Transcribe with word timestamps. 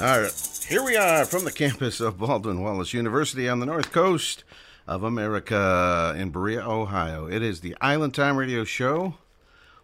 All 0.00 0.20
right, 0.20 0.64
here 0.68 0.84
we 0.84 0.96
are 0.96 1.24
from 1.24 1.44
the 1.44 1.50
campus 1.50 1.98
of 1.98 2.18
Baldwin 2.18 2.60
Wallace 2.60 2.94
University 2.94 3.48
on 3.48 3.58
the 3.58 3.66
north 3.66 3.90
coast 3.90 4.44
of 4.86 5.02
America 5.02 6.14
in 6.16 6.30
Berea, 6.30 6.60
Ohio. 6.60 7.26
It 7.26 7.42
is 7.42 7.62
the 7.62 7.76
Island 7.80 8.14
Time 8.14 8.36
Radio 8.36 8.62
Show, 8.62 9.14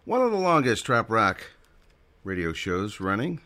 one 0.05 0.21
of 0.21 0.31
the 0.31 0.37
longest 0.37 0.85
trop 0.85 1.09
rock 1.09 1.51
radio 2.23 2.53
shows 2.53 3.01
running. 3.01 3.41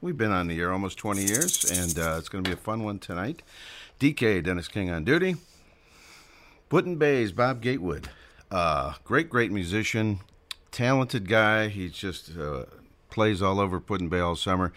We've 0.00 0.16
been 0.16 0.32
on 0.32 0.48
the 0.48 0.58
air 0.58 0.72
almost 0.72 0.98
20 0.98 1.24
years, 1.24 1.70
and 1.70 1.96
uh, 1.96 2.16
it's 2.18 2.28
going 2.28 2.42
to 2.42 2.50
be 2.50 2.54
a 2.54 2.58
fun 2.58 2.82
one 2.82 2.98
tonight. 2.98 3.42
DK, 4.00 4.42
Dennis 4.42 4.66
King 4.66 4.90
on 4.90 5.04
duty. 5.04 5.36
Put-in-Bay's 6.68 7.30
Bob 7.30 7.62
Gatewood. 7.62 8.08
Uh, 8.50 8.94
great, 9.04 9.30
great 9.30 9.52
musician, 9.52 10.18
talented 10.72 11.28
guy. 11.28 11.68
He 11.68 11.88
just 11.88 12.36
uh, 12.36 12.64
plays 13.08 13.40
all 13.40 13.60
over 13.60 13.78
Put-in-Bay 13.78 14.18
all 14.18 14.34
summer. 14.34 14.72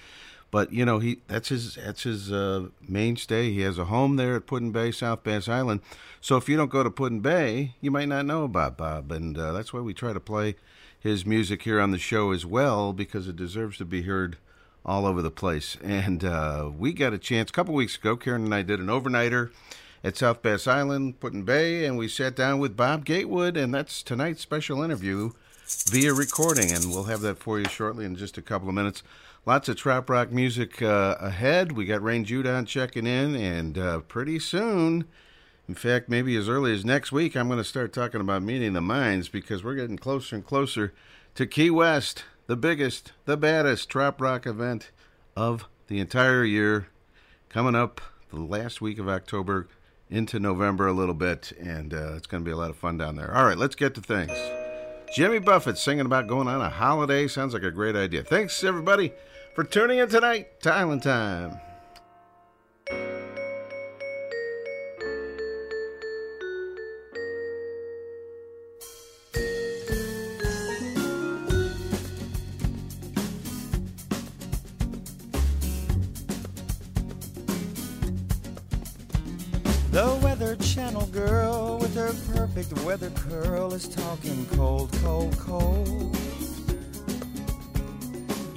But 0.52 0.73
you 0.73 0.83
know 0.83 0.99
he 0.99 1.19
that's 1.27 1.49
his 1.49 1.75
that's 1.75 2.03
his 2.03 2.31
uh, 2.31 2.67
mainstay. 2.88 3.52
He 3.52 3.61
has 3.61 3.77
a 3.77 3.85
home 3.85 4.17
there 4.17 4.35
at 4.35 4.45
Put-in-Bay, 4.45 4.91
South 4.91 5.23
Bass 5.23 5.47
Island. 5.47 5.80
So 6.19 6.35
if 6.35 6.49
you 6.49 6.58
don't 6.58 6.69
go 6.69 6.83
to 6.83 6.91
Put-in-Bay, 6.91 7.75
you 7.80 7.89
might 7.89 8.09
not 8.09 8.26
know 8.26 8.43
about 8.43 8.77
Bob, 8.77 9.11
and 9.11 9.37
uh, 9.37 9.53
that's 9.53 9.71
why 9.73 9.80
we 9.80 9.93
try 9.93 10.11
to 10.11 10.20
play 10.20 10.55
his 10.99 11.26
music 11.26 11.64
here 11.64 11.80
on 11.80 11.92
the 11.92 11.98
show 11.98 12.31
as 12.31 12.45
well 12.45 12.93
because 12.93 13.27
it 13.27 13.36
deserves 13.36 13.77
to 13.77 13.86
be 13.86 14.03
heard 14.03 14.37
all 14.86 15.05
over 15.05 15.21
the 15.21 15.31
place. 15.31 15.77
And 15.81 16.23
uh, 16.23 16.70
we 16.77 16.93
got 16.93 17.14
a 17.14 17.17
chance 17.17 17.49
a 17.49 17.53
couple 17.53 17.73
weeks 17.73 17.95
ago. 17.95 18.15
Karen 18.15 18.45
and 18.45 18.53
I 18.53 18.61
did 18.61 18.80
an 18.80 18.87
overnighter 18.87 19.52
at 20.03 20.17
South 20.17 20.42
Bass 20.42 20.67
Island, 20.67 21.20
Put-in-Bay, 21.20 21.86
and 21.86 21.97
we 21.97 22.08
sat 22.08 22.36
down 22.36 22.59
with 22.59 22.76
Bob 22.76 23.05
Gatewood, 23.05 23.55
and 23.55 23.73
that's 23.73 24.03
tonight's 24.03 24.42
special 24.42 24.81
interview 24.81 25.31
via 25.87 26.14
recording, 26.14 26.71
and 26.71 26.89
we'll 26.89 27.05
have 27.05 27.21
that 27.21 27.37
for 27.37 27.59
you 27.59 27.65
shortly 27.65 28.05
in 28.05 28.15
just 28.15 28.37
a 28.37 28.42
couple 28.42 28.67
of 28.67 28.76
minutes. 28.76 29.03
Lots 29.43 29.67
of 29.69 29.75
trop 29.75 30.07
rock 30.07 30.31
music 30.31 30.83
uh, 30.83 31.15
ahead. 31.19 31.71
We 31.71 31.85
got 31.85 32.03
Rain 32.03 32.23
Judon 32.25 32.67
checking 32.67 33.07
in, 33.07 33.35
and 33.35 33.75
uh, 33.75 34.02
pretty 34.02 34.37
soon, 34.37 35.05
in 35.67 35.73
fact, 35.73 36.07
maybe 36.07 36.35
as 36.35 36.47
early 36.47 36.71
as 36.75 36.85
next 36.85 37.11
week, 37.11 37.35
I'm 37.35 37.47
going 37.47 37.57
to 37.57 37.63
start 37.63 37.91
talking 37.91 38.21
about 38.21 38.43
meeting 38.43 38.73
the 38.73 38.81
minds 38.81 39.29
because 39.29 39.63
we're 39.63 39.73
getting 39.73 39.97
closer 39.97 40.35
and 40.35 40.45
closer 40.45 40.93
to 41.33 41.47
Key 41.47 41.71
West, 41.71 42.23
the 42.45 42.55
biggest, 42.55 43.13
the 43.25 43.35
baddest 43.35 43.89
trop 43.89 44.21
rock 44.21 44.45
event 44.45 44.91
of 45.35 45.67
the 45.87 45.99
entire 45.99 46.43
year, 46.43 46.89
coming 47.49 47.73
up 47.73 47.99
the 48.29 48.39
last 48.39 48.79
week 48.79 48.99
of 48.99 49.09
October 49.09 49.67
into 50.08 50.39
November 50.39 50.85
a 50.85 50.93
little 50.93 51.15
bit, 51.15 51.52
and 51.59 51.95
uh, 51.95 52.13
it's 52.13 52.27
going 52.27 52.43
to 52.43 52.47
be 52.47 52.52
a 52.52 52.58
lot 52.58 52.69
of 52.69 52.77
fun 52.77 52.95
down 52.95 53.15
there. 53.15 53.35
All 53.35 53.45
right, 53.45 53.58
let's 53.58 53.75
get 53.75 53.95
to 53.95 54.02
things. 54.02 54.37
Jimmy 55.15 55.39
Buffett 55.39 55.79
singing 55.79 56.05
about 56.05 56.27
going 56.27 56.47
on 56.47 56.61
a 56.61 56.69
holiday 56.69 57.27
sounds 57.27 57.53
like 57.55 57.63
a 57.63 57.71
great 57.71 57.95
idea. 57.95 58.23
Thanks, 58.23 58.63
everybody, 58.63 59.11
for 59.54 59.64
tuning 59.64 60.00
in 60.00 60.08
tonight 60.08 60.62
to 60.62 60.73
Island 60.73 61.04
Time. 61.04 61.60
The 79.92 80.18
Weather 80.23 80.56
Channel 80.56 81.08
girl 81.08 81.78
with 81.80 81.94
her 81.95 82.14
perfect 82.33 82.72
weather 82.83 83.10
curl 83.10 83.73
is 83.73 83.89
talking 83.89 84.45
cold, 84.54 84.89
cold, 85.04 85.38
cold. 85.38 86.30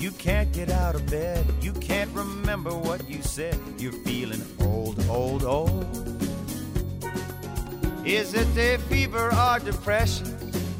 You 0.04 0.10
can't 0.10 0.53
get 0.53 0.69
out 0.69 0.94
of 0.94 1.10
bed, 1.10 1.47
you 1.62 1.72
can't 1.72 2.10
remember 2.10 2.76
what 2.76 3.09
you 3.09 3.22
said. 3.22 3.59
You're 3.78 3.91
feeling 4.04 4.44
old, 4.60 5.03
old, 5.09 5.44
old. 5.44 5.87
Is 8.04 8.34
it 8.34 8.54
a 8.59 8.76
fever 8.81 9.32
or 9.34 9.59
depression, 9.60 10.26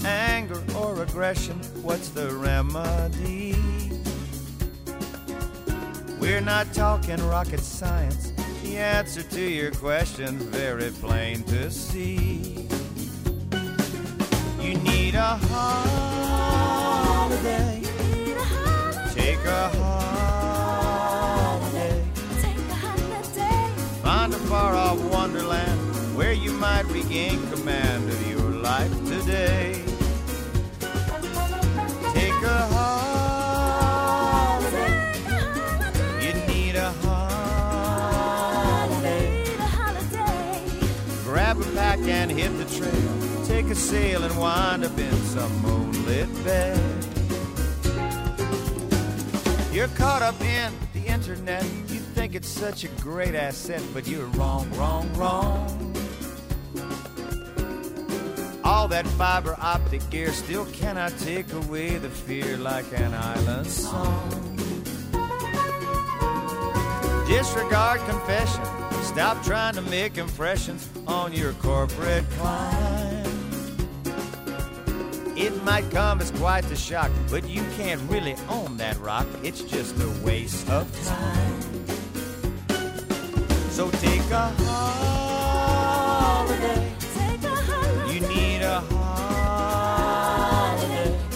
anger 0.05 0.63
or 0.77 1.03
aggression? 1.03 1.59
What's 1.81 2.11
the 2.11 2.35
remedy? 2.35 3.57
We're 6.21 6.43
not 6.43 6.75
talking 6.75 7.17
rocket 7.27 7.61
science. 7.61 8.31
The 8.63 8.77
answer 8.77 9.23
to 9.23 9.41
your 9.41 9.71
question's 9.71 10.43
very 10.43 10.91
plain 10.91 11.45
to 11.45 11.71
see. 11.71 12.69
You 14.61 14.75
need 14.81 15.15
a 15.15 15.39
holiday. 15.49 16.65
Take 19.45 19.53
a 19.53 19.69
holiday. 19.77 22.01
Find 24.03 24.33
a 24.33 24.39
far 24.39 24.75
off 24.75 24.99
wonderland 25.13 26.17
where 26.17 26.33
you 26.33 26.51
might 26.53 26.87
regain 26.87 27.47
command 27.51 28.09
of 28.09 28.31
your 28.31 28.41
life 28.41 28.91
today. 29.07 29.83
Take 32.15 32.43
a 32.43 32.67
holiday. 32.73 35.13
You 36.23 36.33
need 36.47 36.77
a 36.77 36.91
holiday. 37.03 38.25
Grab 41.25 41.61
a 41.61 41.65
pack 41.75 41.99
and 41.99 42.31
hit 42.31 42.57
the 42.57 42.65
trail. 42.79 43.45
Take 43.45 43.67
a 43.67 43.75
sail 43.75 44.25
and 44.25 44.39
wind 44.39 44.85
up 44.85 44.99
in 44.99 45.15
some 45.25 45.53
moonlit 45.61 46.33
bed. 46.45 46.94
You're 49.75 49.89
caught 49.89 50.23
up 50.23 50.41
in 50.41 50.73
the 50.93 51.05
internet. 51.05 51.65
You 51.65 51.99
think 51.99 52.37
it's 52.37 52.49
such 52.49 52.85
a 52.85 52.89
great 53.03 53.35
asset, 53.35 53.83
but 53.93 54.07
you're 54.07 54.27
wrong, 54.27 54.71
wrong, 54.75 55.13
wrong. 55.15 55.93
All 58.63 58.87
that 58.87 59.05
fiber 59.19 59.57
optic 59.59 60.09
gear 60.11 60.31
still 60.31 60.65
cannot 60.67 61.19
take 61.19 61.53
away 61.53 61.99
the 61.99 62.09
fear 62.09 62.57
like 62.57 62.87
an 62.95 63.15
island 63.15 63.67
song. 63.67 64.57
Disregard 67.27 68.01
confession. 68.09 68.65
Stop 69.03 69.43
trying 69.43 69.75
to 69.75 69.83
make 69.83 70.19
impressions 70.19 70.89
on 71.09 71.33
your 71.33 71.53
corporate 71.55 72.25
climb. 72.39 73.24
It 75.37 75.65
might 75.65 75.91
come 75.91 76.21
as 76.21 76.31
quite 76.31 76.71
a 76.71 76.77
shock, 76.77 77.11
but 77.29 77.49
you 77.49 77.65
can't 77.77 78.01
really 78.09 78.37
own 78.49 78.77
that 78.77 78.97
rock. 79.01 79.27
It's 79.43 79.63
just 79.63 80.01
a 80.01 80.09
waste 80.25 80.71
of 80.71 80.87
time. 81.05 81.61
So 83.71 83.91
take 83.91 84.31
a 84.31 84.53
holiday. 84.63 86.15
Take 87.01 87.43
a 87.43 87.49
holiday. 87.49 88.15
You 88.15 88.21
need 88.29 88.63
a 88.63 88.79
holiday. 88.81 90.39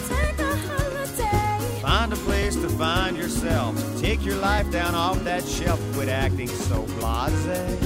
Take 0.07 0.39
a 0.39 0.55
holiday. 0.55 1.59
Find 1.81 2.13
a 2.13 2.15
place 2.15 2.55
to 2.55 2.69
find 2.69 3.17
yourself. 3.17 3.75
Take 3.99 4.23
your 4.23 4.37
life 4.37 4.71
down 4.71 4.95
off 4.95 5.21
that 5.25 5.43
shelf. 5.43 5.81
Quit 5.93 6.07
acting 6.07 6.47
so 6.47 6.83
blasé. 6.83 7.77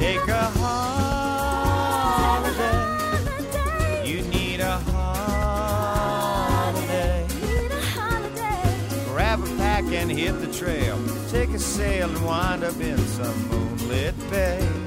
Take 0.00 0.26
a 0.26 0.50
holiday. 0.58 1.11
Trail. 10.62 10.98
Take 11.28 11.50
a 11.50 11.58
sail 11.58 12.08
and 12.08 12.24
wind 12.24 12.62
up 12.62 12.80
in 12.80 12.98
some 12.98 13.48
moonlit 13.48 14.14
bay. 14.30 14.81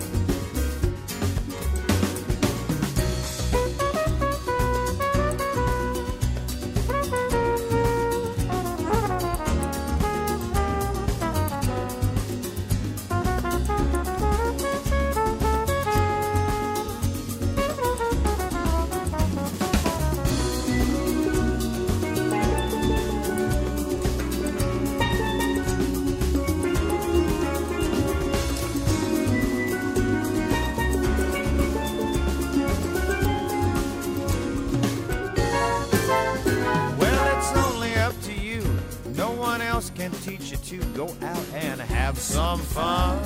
To 40.80 40.86
go 40.88 41.06
out 41.22 41.46
and 41.54 41.80
have 41.80 42.18
some 42.18 42.60
fun. 42.60 43.18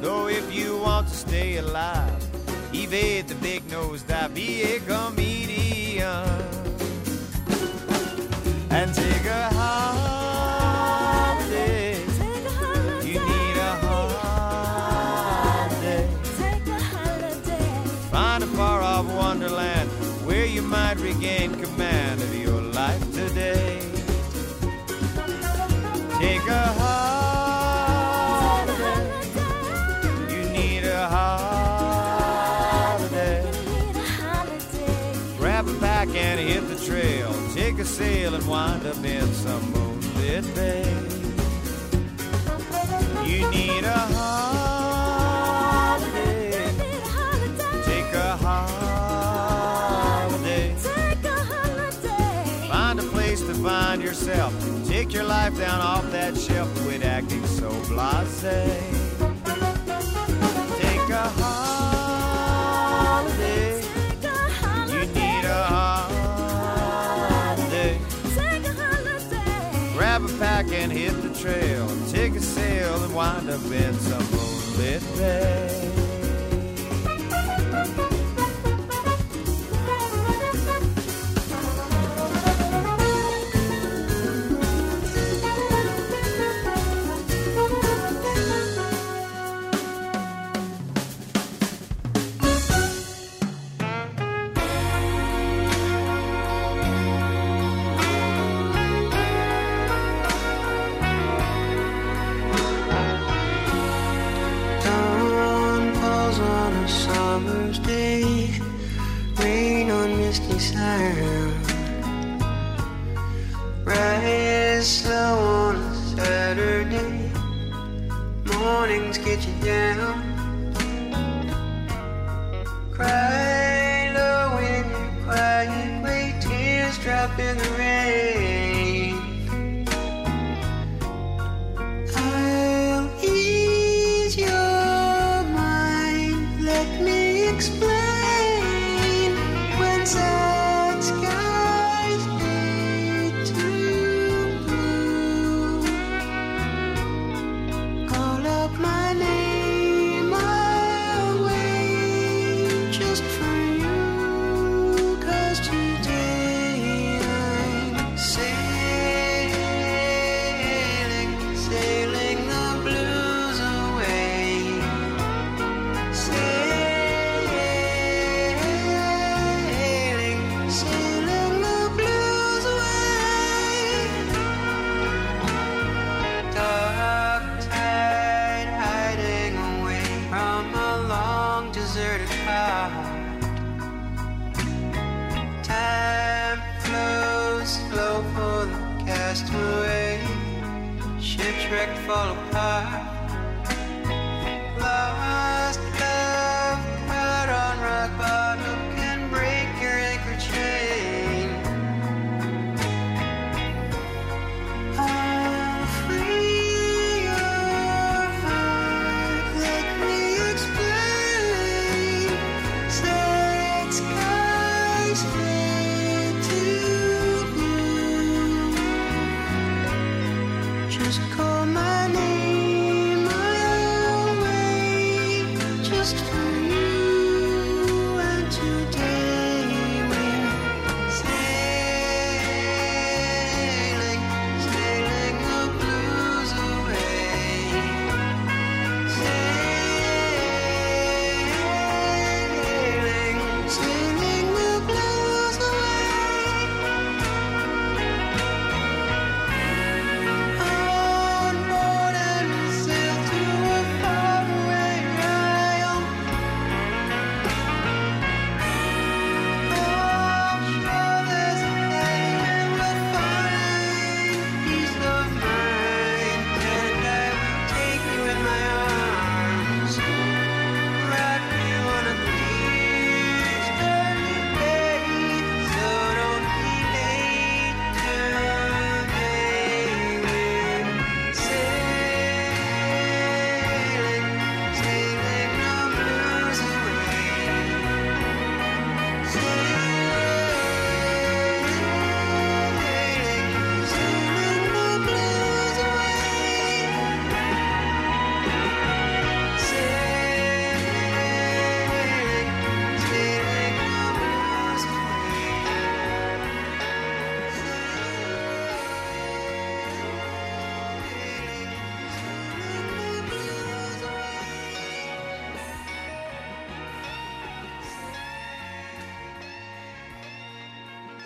Though 0.00 0.28
if 0.28 0.52
you 0.54 0.78
want 0.78 1.08
to 1.08 1.14
stay 1.14 1.58
alive, 1.58 2.22
evade 2.74 3.28
the 3.28 3.34
big 3.36 3.68
nose 3.70 4.02
dive, 4.02 4.34
be 4.34 4.62
a 4.62 4.80
comedian. 4.80 5.29
And 39.00 39.00
wind 39.00 39.00
up 39.00 39.04
in 39.04 39.32
some 39.34 39.72
moonlit 39.72 40.54
bay. 40.54 40.84
You 43.26 43.50
need 43.50 43.84
a 43.84 43.98
holiday. 43.98 44.20
Need 46.72 46.80
a 46.80 46.82
holiday. 47.06 47.82
Take 47.84 48.14
a 48.14 48.36
holiday. 48.36 48.76
Take 50.82 51.24
a 51.24 51.26
holiday. 51.30 52.68
Find 52.68 53.00
a 53.00 53.02
place 53.04 53.40
to 53.42 53.54
find 53.54 54.02
yourself. 54.02 54.52
Take 54.86 55.12
your 55.12 55.24
life 55.24 55.56
down 55.58 55.80
off 55.80 56.10
that 56.12 56.36
shelf. 56.36 56.68
Quit 56.82 57.02
acting 57.04 57.44
so 57.46 57.70
blasé. 57.88 59.09
Trail. 71.40 71.88
Take 72.10 72.34
a 72.34 72.40
sail 72.40 73.02
and 73.02 73.14
wind 73.14 73.48
up 73.48 73.64
in 73.64 73.94
some 73.94 74.24
moonlit 74.30 75.02
bay. 75.16 75.70
Dawn 75.70 75.79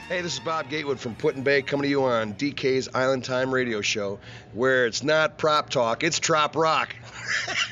Hey, 0.06 0.20
this 0.20 0.34
is 0.34 0.40
Bob 0.40 0.68
Gatewood 0.68 1.00
from 1.00 1.14
Put 1.14 1.42
Bay 1.42 1.62
coming 1.62 1.84
to 1.84 1.88
you 1.88 2.04
on 2.04 2.34
DK's 2.34 2.90
Island 2.92 3.24
Time 3.24 3.50
Radio 3.54 3.80
Show, 3.80 4.18
where 4.52 4.84
it's 4.84 5.02
not 5.02 5.38
prop 5.38 5.70
talk, 5.70 6.04
it's 6.04 6.18
trop 6.18 6.56
rock. 6.56 6.94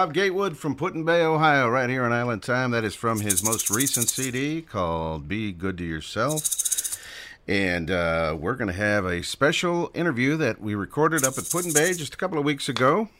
Bob 0.00 0.14
Gatewood 0.14 0.56
from 0.56 0.76
Put 0.76 0.94
in 0.94 1.04
Bay, 1.04 1.20
Ohio, 1.20 1.68
right 1.68 1.90
here 1.90 2.04
on 2.04 2.10
Island 2.10 2.42
Time. 2.42 2.70
That 2.70 2.84
is 2.84 2.94
from 2.94 3.20
his 3.20 3.44
most 3.44 3.68
recent 3.68 4.08
CD 4.08 4.62
called 4.62 5.28
Be 5.28 5.52
Good 5.52 5.76
to 5.76 5.84
Yourself. 5.84 6.98
And 7.46 7.90
uh, 7.90 8.34
we're 8.40 8.54
going 8.54 8.68
to 8.68 8.72
have 8.72 9.04
a 9.04 9.22
special 9.22 9.90
interview 9.92 10.38
that 10.38 10.58
we 10.58 10.74
recorded 10.74 11.22
up 11.22 11.36
at 11.36 11.50
Put 11.50 11.66
in 11.66 11.74
Bay 11.74 11.92
just 11.92 12.14
a 12.14 12.16
couple 12.16 12.38
of 12.38 12.46
weeks 12.46 12.66
ago 12.66 13.10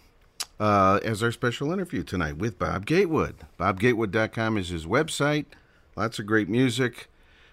uh, 0.59 1.01
as 1.05 1.23
our 1.23 1.31
special 1.31 1.71
interview 1.71 2.03
tonight 2.03 2.39
with 2.39 2.59
Bob 2.59 2.87
Gatewood. 2.87 3.35
BobGatewood.com 3.59 4.57
is 4.57 4.71
his 4.71 4.87
website. 4.87 5.45
Lots 5.97 6.19
of 6.19 6.25
great 6.25 6.49
music. 6.49 7.09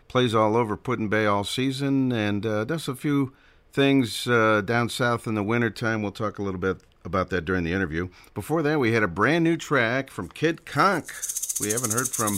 Plays 0.08 0.34
all 0.34 0.56
over 0.56 0.78
Put 0.78 1.00
in 1.00 1.10
Bay 1.10 1.26
all 1.26 1.44
season 1.44 2.14
and 2.14 2.46
uh, 2.46 2.64
does 2.64 2.88
a 2.88 2.96
few 2.96 3.34
things 3.74 4.26
uh, 4.26 4.62
down 4.62 4.88
south 4.88 5.28
in 5.28 5.36
the 5.36 5.44
wintertime. 5.44 6.02
We'll 6.02 6.14
talk 6.14 6.40
a 6.40 6.44
little 6.44 6.62
bit 6.62 6.78
about 7.08 7.32
that 7.32 7.46
during 7.46 7.64
the 7.64 7.74
interview. 7.74 8.10
Before 8.36 8.62
that, 8.62 8.80
we 8.80 8.92
had 8.92 9.02
a 9.02 9.08
brand 9.08 9.44
new 9.44 9.58
track 9.58 10.12
from 10.12 10.30
Kid 10.30 10.66
Conk. 10.66 11.12
We 11.60 11.72
haven't 11.72 11.94
heard 11.94 12.10
from 12.10 12.38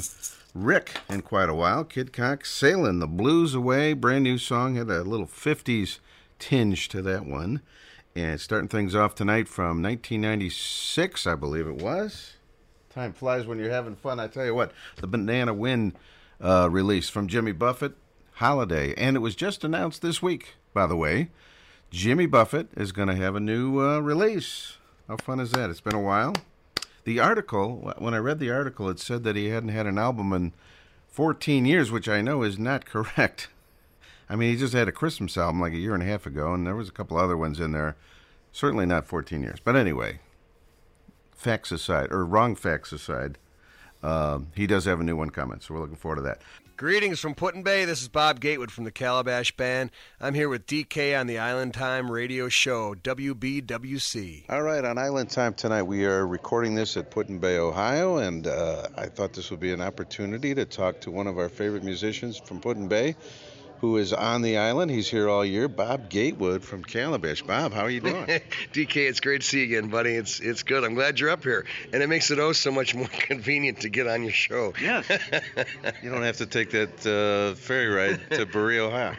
Rick 0.53 1.01
in 1.09 1.23
quite 1.23 1.49
a 1.49 1.53
while. 1.53 1.83
Kid 1.83 2.13
Conk, 2.13 2.45
Sailing 2.45 2.99
the 2.99 3.07
Blues 3.07 3.53
Away, 3.53 3.91
brand 3.91 4.23
new 4.23 4.37
song, 4.37 4.75
had 4.75 4.89
a 4.89 5.03
little 5.03 5.27
50s 5.27 5.99
tinge 6.39 6.87
to 6.89 7.01
that 7.01 7.25
one. 7.25 7.61
And 8.15 8.39
starting 8.39 8.69
things 8.69 8.95
off 8.95 9.15
tonight 9.15 9.47
from 9.47 9.83
1996, 9.83 11.27
I 11.27 11.35
believe 11.35 11.67
it 11.67 11.81
was. 11.81 12.33
Time 12.89 13.13
flies 13.13 13.45
when 13.45 13.59
you're 13.59 13.69
having 13.69 13.95
fun. 13.95 14.19
I 14.19 14.27
tell 14.27 14.45
you 14.45 14.55
what, 14.55 14.71
the 14.97 15.07
Banana 15.07 15.53
Wind 15.53 15.93
uh, 16.41 16.69
release 16.71 17.09
from 17.09 17.27
Jimmy 17.27 17.51
Buffett, 17.51 17.93
Holiday. 18.33 18.93
And 18.95 19.15
it 19.15 19.19
was 19.19 19.35
just 19.35 19.63
announced 19.63 20.01
this 20.01 20.21
week, 20.21 20.55
by 20.73 20.87
the 20.87 20.95
way. 20.95 21.29
Jimmy 21.91 22.27
Buffett 22.27 22.67
is 22.77 22.91
going 22.91 23.07
to 23.07 23.15
have 23.15 23.35
a 23.35 23.39
new 23.39 23.81
uh, 23.81 23.99
release. 23.99 24.77
How 25.07 25.17
fun 25.17 25.39
is 25.39 25.51
that? 25.51 25.71
It's 25.71 25.81
been 25.81 25.95
a 25.95 26.01
while. 26.01 26.35
The 27.03 27.19
article, 27.19 27.93
when 27.97 28.13
I 28.13 28.17
read 28.17 28.37
the 28.37 28.51
article, 28.51 28.89
it 28.89 28.99
said 28.99 29.23
that 29.23 29.35
he 29.35 29.47
hadn't 29.47 29.69
had 29.69 29.87
an 29.87 29.97
album 29.97 30.31
in 30.31 30.53
14 31.07 31.65
years, 31.65 31.89
which 31.89 32.07
I 32.07 32.21
know 32.21 32.43
is 32.43 32.59
not 32.59 32.85
correct. 32.87 33.47
I 34.29 34.35
mean, 34.35 34.51
he 34.51 34.57
just 34.57 34.73
had 34.73 34.87
a 34.87 34.91
Christmas 34.91 35.35
album 35.35 35.59
like 35.59 35.73
a 35.73 35.77
year 35.77 35.95
and 35.95 36.03
a 36.03 36.05
half 36.05 36.27
ago, 36.27 36.53
and 36.53 36.67
there 36.67 36.75
was 36.75 36.89
a 36.89 36.93
couple 36.93 37.17
other 37.17 37.35
ones 37.35 37.59
in 37.59 37.71
there. 37.71 37.95
Certainly 38.51 38.85
not 38.85 39.07
14 39.07 39.41
years. 39.41 39.59
But 39.63 39.75
anyway, 39.75 40.19
facts 41.31 41.71
aside, 41.71 42.11
or 42.11 42.23
wrong 42.23 42.55
facts 42.55 42.91
aside, 42.91 43.39
uh, 44.03 44.39
he 44.55 44.67
does 44.67 44.85
have 44.85 44.99
a 44.99 45.03
new 45.03 45.15
one 45.15 45.31
coming, 45.31 45.59
so 45.59 45.73
we're 45.73 45.81
looking 45.81 45.95
forward 45.95 46.17
to 46.17 46.21
that. 46.21 46.41
Greetings 46.79 47.19
from 47.19 47.35
Put 47.35 47.55
in 47.55 47.61
Bay. 47.63 47.83
This 47.83 48.01
is 48.01 48.07
Bob 48.07 48.39
Gatewood 48.39 48.71
from 48.71 48.85
the 48.85 48.91
Calabash 48.91 49.51
Band. 49.57 49.91
I'm 50.21 50.33
here 50.33 50.47
with 50.47 50.65
DK 50.65 51.19
on 51.19 51.27
the 51.27 51.37
Island 51.37 51.73
Time 51.73 52.09
radio 52.09 52.47
show, 52.47 52.95
WBWC. 52.95 54.45
All 54.49 54.61
right, 54.61 54.85
on 54.85 54.97
Island 54.97 55.29
Time 55.29 55.53
tonight, 55.53 55.83
we 55.83 56.05
are 56.05 56.25
recording 56.25 56.75
this 56.75 56.95
at 56.95 57.11
Put 57.11 57.27
in 57.27 57.39
Bay, 57.39 57.57
Ohio, 57.57 58.19
and 58.19 58.47
uh, 58.47 58.87
I 58.95 59.07
thought 59.07 59.33
this 59.33 59.51
would 59.51 59.59
be 59.59 59.73
an 59.73 59.81
opportunity 59.81 60.55
to 60.55 60.63
talk 60.63 61.01
to 61.01 61.11
one 61.11 61.27
of 61.27 61.37
our 61.37 61.49
favorite 61.49 61.83
musicians 61.83 62.37
from 62.37 62.61
Put 62.61 62.77
in 62.77 62.87
Bay, 62.87 63.17
who 63.81 63.97
is 63.97 64.13
on 64.13 64.41
the 64.41 64.57
island. 64.57 64.91
He's 64.91 65.09
here 65.09 65.29
all 65.29 65.45
year, 65.45 65.67
Bob 65.67 66.09
Gatewood 66.09 66.63
from 66.63 66.83
Calabash. 66.83 67.41
Bob, 67.41 67.73
how 67.73 67.81
are 67.81 67.89
you 67.89 68.01
doing? 68.01 68.25
DK, 68.73 69.07
it's 69.07 69.19
great 69.19 69.41
to 69.41 69.47
see 69.47 69.59
you 69.59 69.77
again, 69.77 69.89
buddy. 69.89 70.11
It's 70.11 70.39
it's 70.39 70.63
good. 70.63 70.83
I'm 70.83 70.95
glad 70.95 71.19
you're 71.19 71.29
up 71.29 71.43
here, 71.43 71.65
and 71.93 72.03
it 72.03 72.07
makes 72.07 72.31
it 72.31 72.39
oh 72.39 72.53
so 72.53 72.71
much 72.71 72.93
more 72.99 73.07
convenient 73.07 73.81
to 73.81 73.89
get 73.89 74.07
on 74.07 74.23
your 74.23 74.33
show. 74.33 74.73
Yes. 74.81 75.07
you 76.03 76.09
don't 76.09 76.23
have 76.23 76.37
to 76.37 76.45
take 76.45 76.71
that 76.71 77.05
uh, 77.05 77.55
ferry 77.55 77.87
ride 77.87 78.31
to 78.31 78.45
Berea, 78.45 78.85
Ohio. 78.85 79.15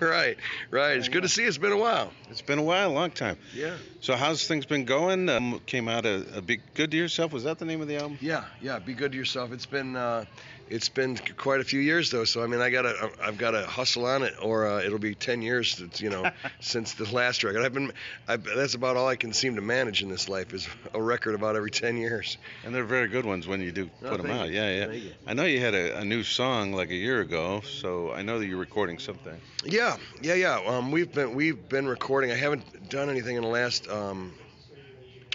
right, 0.00 0.36
right. 0.70 0.96
It's 0.96 1.08
good 1.08 1.22
to 1.22 1.28
see 1.28 1.42
you. 1.42 1.48
It's 1.48 1.58
been 1.58 1.72
a 1.72 1.76
while. 1.76 2.12
It's 2.30 2.42
been 2.42 2.58
a 2.58 2.62
while, 2.62 2.90
a 2.90 2.92
long 2.92 3.10
time. 3.10 3.36
Yeah. 3.54 3.76
So 4.00 4.14
how's 4.14 4.46
things 4.46 4.66
been 4.66 4.84
going? 4.84 5.28
Um, 5.28 5.60
came 5.66 5.88
out 5.88 6.06
a, 6.06 6.38
a 6.38 6.42
big 6.42 6.60
good 6.74 6.92
to 6.92 6.96
yourself. 6.96 7.32
Was 7.32 7.44
that 7.44 7.58
the 7.58 7.64
name 7.64 7.80
of 7.80 7.88
the 7.88 7.96
album? 7.96 8.18
Yeah, 8.20 8.44
yeah. 8.62 8.78
Be 8.78 8.94
good 8.94 9.12
to 9.12 9.18
yourself. 9.18 9.52
It's 9.52 9.66
been 9.66 9.96
uh, 9.96 10.26
it's 10.68 10.88
been 10.88 11.16
quite 11.36 11.60
a 11.60 11.64
few 11.64 11.80
years 11.80 12.10
though, 12.10 12.24
so 12.24 12.42
I 12.42 12.46
mean 12.46 12.60
I 12.60 12.70
gotta 12.70 13.10
I've 13.22 13.38
got 13.38 13.52
to 13.52 13.66
hustle 13.66 14.04
on 14.06 14.22
it, 14.22 14.34
or 14.42 14.66
uh, 14.66 14.80
it'll 14.82 14.98
be 14.98 15.14
10 15.14 15.42
years, 15.42 15.76
that's, 15.76 16.00
you 16.00 16.10
know, 16.10 16.30
since 16.60 16.94
the 16.94 17.04
last 17.14 17.44
record. 17.44 17.62
I've 17.64 17.72
been 17.72 17.92
I've, 18.26 18.44
that's 18.44 18.74
about 18.74 18.96
all 18.96 19.06
I 19.08 19.16
can 19.16 19.32
seem 19.32 19.54
to 19.56 19.60
manage 19.62 20.02
in 20.02 20.08
this 20.08 20.28
life 20.28 20.52
is 20.54 20.68
a 20.94 21.00
record 21.00 21.34
about 21.34 21.56
every 21.56 21.70
10 21.70 21.96
years. 21.96 22.36
And 22.64 22.74
they're 22.74 22.84
very 22.84 23.08
good 23.08 23.24
ones 23.24 23.46
when 23.46 23.60
you 23.60 23.70
do 23.72 23.88
Oh, 24.04 24.10
put 24.10 24.22
them 24.22 24.30
out. 24.30 24.48
you. 24.48 24.54
Yeah, 24.56 24.90
yeah. 24.90 25.10
I 25.26 25.34
know 25.34 25.44
you 25.44 25.60
had 25.60 25.74
a, 25.74 25.98
a 25.98 26.04
new 26.04 26.22
song 26.22 26.72
like 26.72 26.90
a 26.90 26.94
year 26.94 27.20
ago, 27.20 27.60
so 27.60 28.12
I 28.12 28.22
know 28.22 28.38
that 28.38 28.46
you're 28.46 28.58
recording 28.58 28.98
something. 28.98 29.38
Yeah, 29.64 29.96
yeah, 30.22 30.34
yeah. 30.34 30.60
Um, 30.66 30.90
we've 30.90 31.12
been 31.12 31.34
we've 31.34 31.68
been 31.68 31.86
recording. 31.86 32.30
I 32.30 32.36
haven't 32.36 32.88
done 32.88 33.08
anything 33.10 33.36
in 33.36 33.42
the 33.42 33.48
last. 33.48 33.88
Um, 33.88 34.32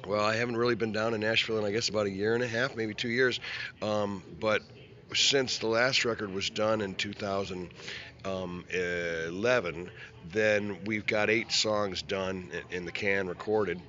well, 0.07 0.23
I 0.25 0.35
haven't 0.35 0.57
really 0.57 0.75
been 0.75 0.91
down 0.91 1.13
in 1.13 1.21
Nashville 1.21 1.59
in 1.59 1.65
I 1.65 1.71
guess 1.71 1.89
about 1.89 2.07
a 2.07 2.09
year 2.09 2.33
and 2.33 2.43
a 2.43 2.47
half, 2.47 2.75
maybe 2.75 2.93
two 2.93 3.09
years. 3.09 3.39
Um, 3.81 4.23
but 4.39 4.61
since 5.13 5.57
the 5.59 5.67
last 5.67 6.05
record 6.05 6.33
was 6.33 6.49
done 6.49 6.81
in 6.81 6.95
2011, 6.95 9.91
then 10.31 10.77
we've 10.85 11.05
got 11.05 11.29
eight 11.29 11.51
songs 11.51 12.01
done 12.01 12.49
in- 12.71 12.77
in 12.77 12.85
the 12.85 12.91
can 12.91 13.27
recorded. 13.27 13.79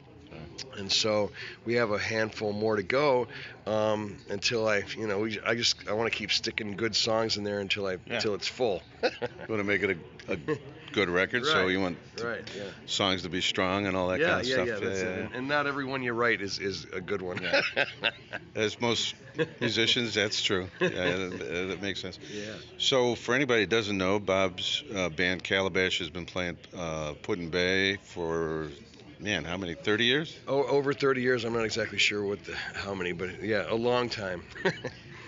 And 0.78 0.90
so 0.90 1.30
we 1.66 1.74
have 1.74 1.90
a 1.90 1.98
handful 1.98 2.54
more 2.54 2.76
to 2.76 2.82
go 2.82 3.28
um, 3.66 4.16
until 4.30 4.66
I, 4.66 4.84
you 4.96 5.06
know, 5.06 5.18
we, 5.20 5.38
I 5.44 5.54
just 5.54 5.86
I 5.86 5.92
want 5.92 6.10
to 6.10 6.16
keep 6.16 6.32
sticking 6.32 6.76
good 6.76 6.96
songs 6.96 7.36
in 7.36 7.44
there 7.44 7.60
until 7.60 7.86
I 7.86 7.98
Yeah. 8.06 8.14
until 8.14 8.34
it's 8.34 8.48
full. 8.48 8.82
You 9.02 9.10
want 9.48 9.60
to 9.60 9.64
make 9.64 9.82
it 9.82 9.98
a, 10.28 10.32
a 10.32 10.36
good 10.92 11.08
record, 11.08 11.44
so 11.46 11.62
Right, 11.62 11.70
you 11.70 11.80
want 11.80 11.98
right, 12.22 12.42
yeah. 12.56 12.62
songs 12.86 13.22
to 13.22 13.28
be 13.28 13.40
strong 13.40 13.86
and 13.86 13.96
all 13.96 14.08
that 14.08 14.20
yeah, 14.20 14.28
kind 14.28 14.40
of 14.42 14.46
yeah, 14.46 14.54
stuff. 14.54 14.68
yeah, 14.68 14.78
that's 14.88 15.00
it. 15.00 15.18
And, 15.24 15.34
and 15.34 15.48
not 15.48 15.66
every 15.66 15.84
one 15.84 16.02
you 16.02 16.12
write 16.12 16.40
is, 16.42 16.58
is 16.58 16.86
a 16.92 17.00
good 17.00 17.22
one. 17.22 17.40
Yeah. 17.42 17.62
As 18.54 18.80
most 18.80 19.14
musicians, 19.60 20.14
that's 20.14 20.42
true. 20.42 20.68
Yeah, 20.80 20.88
that, 20.88 21.66
that 21.68 21.82
makes 21.82 22.00
sense. 22.00 22.18
Yeah. 22.32 22.52
So, 22.78 23.14
for 23.14 23.34
anybody 23.34 23.64
that 23.64 23.70
doesn't 23.70 23.96
know, 23.96 24.18
Bob's 24.18 24.82
uh, 24.94 25.08
band 25.08 25.42
Calabash 25.44 25.98
has 25.98 26.10
been 26.10 26.26
playing 26.26 26.56
uh, 26.76 27.14
Put 27.22 27.38
in 27.38 27.50
Bay 27.50 27.96
for, 27.96 28.68
man, 29.20 29.44
how 29.44 29.56
many? 29.56 29.74
30 29.74 30.04
years? 30.04 30.36
O- 30.48 30.64
over 30.66 30.92
30 30.92 31.20
years, 31.22 31.44
I'm 31.44 31.52
not 31.52 31.64
exactly 31.64 31.98
sure 31.98 32.24
what 32.24 32.44
the, 32.44 32.54
how 32.74 32.94
many, 32.94 33.12
but 33.12 33.42
yeah, 33.42 33.64
a 33.68 33.74
long 33.74 34.08
time. 34.08 34.42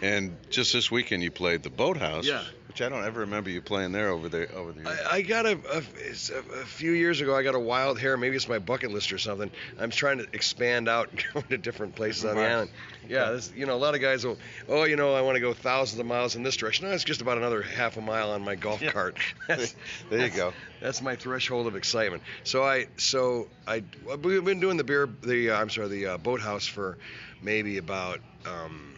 And 0.02 0.36
just 0.50 0.74
this 0.74 0.90
weekend, 0.90 1.22
you 1.22 1.30
played 1.30 1.62
the 1.62 1.70
Boathouse. 1.70 2.26
Yeah. 2.26 2.42
Which 2.74 2.82
I 2.82 2.88
don't 2.88 3.04
ever 3.04 3.20
remember 3.20 3.50
you 3.50 3.62
playing 3.62 3.92
there 3.92 4.08
over 4.08 4.28
there 4.28 4.48
over 4.52 4.72
the 4.72 4.80
years. 4.82 4.98
I, 5.08 5.18
I 5.18 5.22
got 5.22 5.46
a, 5.46 5.52
a, 5.52 5.82
it's 6.00 6.28
a, 6.30 6.38
a 6.38 6.64
few 6.64 6.90
years 6.90 7.20
ago. 7.20 7.36
I 7.36 7.44
got 7.44 7.54
a 7.54 7.60
wild 7.60 8.00
hair. 8.00 8.16
Maybe 8.16 8.34
it's 8.34 8.48
my 8.48 8.58
bucket 8.58 8.90
list 8.90 9.12
or 9.12 9.18
something. 9.18 9.48
I'm 9.78 9.90
trying 9.90 10.18
to 10.18 10.26
expand 10.32 10.88
out, 10.88 11.08
and 11.12 11.22
go 11.34 11.40
to 11.42 11.56
different 11.56 11.94
places 11.94 12.24
on 12.24 12.34
the 12.34 12.42
island. 12.42 12.70
Yeah, 13.08 13.30
this, 13.30 13.52
you 13.54 13.66
know, 13.66 13.76
a 13.76 13.78
lot 13.78 13.94
of 13.94 14.00
guys 14.00 14.26
will, 14.26 14.38
oh, 14.68 14.82
you 14.82 14.96
know, 14.96 15.14
I 15.14 15.20
want 15.20 15.36
to 15.36 15.40
go 15.40 15.52
thousands 15.54 16.00
of 16.00 16.06
miles 16.06 16.34
in 16.34 16.42
this 16.42 16.56
direction. 16.56 16.88
No, 16.88 16.92
it's 16.92 17.04
just 17.04 17.20
about 17.20 17.38
another 17.38 17.62
half 17.62 17.96
a 17.96 18.00
mile 18.00 18.32
on 18.32 18.42
my 18.42 18.56
golf 18.56 18.82
cart. 18.82 19.18
That's, 19.46 19.76
There 20.10 20.18
you 20.18 20.30
that's- 20.30 20.36
go. 20.36 20.52
That's 20.80 21.00
my 21.00 21.14
threshold 21.14 21.68
of 21.68 21.76
excitement. 21.76 22.24
So 22.42 22.64
I, 22.64 22.88
so 22.96 23.46
I, 23.68 23.84
we've 24.20 24.44
been 24.44 24.58
doing 24.58 24.78
the 24.78 24.84
beer, 24.84 25.08
the 25.22 25.50
uh, 25.50 25.60
I'm 25.60 25.70
sorry, 25.70 25.86
the 25.86 26.06
uh, 26.06 26.18
boathouse 26.18 26.66
for 26.66 26.98
maybe 27.40 27.78
about 27.78 28.18
um, 28.44 28.96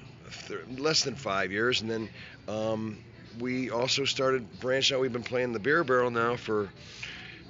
th- 0.49 0.61
less 0.79 1.03
than 1.05 1.15
five 1.15 1.53
years, 1.53 1.83
and 1.83 1.91
then 1.91 2.09
um, 2.49 2.99
we 3.39 3.71
also 3.71 4.05
started 4.05 4.61
branching 4.61 4.97
out. 4.97 5.01
We've 5.01 5.13
been 5.13 5.23
playing 5.23 5.53
the 5.53 5.59
beer 5.61 5.85
barrel 5.85 6.11
now 6.11 6.37
for 6.37 6.69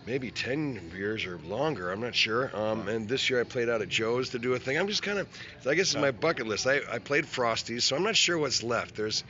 maybe 0.07 0.31
10 0.31 0.93
years 0.95 1.27
or 1.27 1.39
longer. 1.39 1.91
I'm 1.91 2.01
not 2.01 2.15
sure. 2.15 2.51
Um, 2.57 2.87
and 2.87 3.09
this 3.09 3.29
year 3.29 3.41
I 3.41 3.45
played 3.45 3.69
out 3.69 3.83
at 3.83 3.89
Joe's 3.89 4.31
to 4.31 4.39
do 4.39 4.55
a 4.55 4.59
thing. 4.59 4.79
I'm 4.79 4.87
just 4.87 5.03
kind 5.03 5.19
of, 5.19 5.27
I 5.67 5.75
guess 5.75 5.93
it's 5.93 5.97
my 6.01 6.13
bucket 6.13 6.47
list. 6.47 6.65
I, 6.67 6.81
I 6.91 6.99
played 7.01 7.25
Frosties, 7.25 7.83
so 7.83 7.97
I'm 7.97 8.05
not 8.05 8.15
sure 8.15 8.39
what's 8.39 8.63
left. 8.63 8.95
There's, 8.95 9.25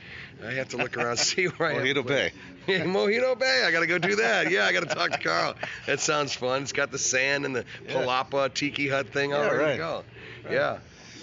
I 0.45 0.51
have 0.51 0.69
to 0.69 0.77
look 0.77 0.95
around 0.95 1.17
see 1.17 1.45
where 1.45 1.69
I 1.69 1.75
Mojito 1.83 2.05
play- 2.05 2.31
Yeah, 2.67 2.83
Mojito 2.83 3.39
Bay. 3.39 3.63
I 3.65 3.71
got 3.71 3.79
to 3.79 3.87
go 3.87 3.97
do 3.97 4.17
that. 4.17 4.51
Yeah, 4.51 4.65
I 4.65 4.73
got 4.73 4.87
to 4.87 4.93
talk 4.93 5.11
to 5.11 5.17
Carl. 5.19 5.55
That 5.87 5.99
sounds 5.99 6.33
fun. 6.35 6.63
It's 6.63 6.73
got 6.73 6.91
the 6.91 6.99
sand 6.99 7.45
and 7.45 7.55
the 7.55 7.65
Yeah. 7.87 7.93
palapa 7.93 8.53
tiki 8.53 8.87
hut 8.87 9.07
thing. 9.09 9.33
all 9.33 9.43
Yeah, 9.45 9.51
right. 9.53 9.71
to 9.71 9.77
go. 9.77 10.03
Yeah. 10.51 10.77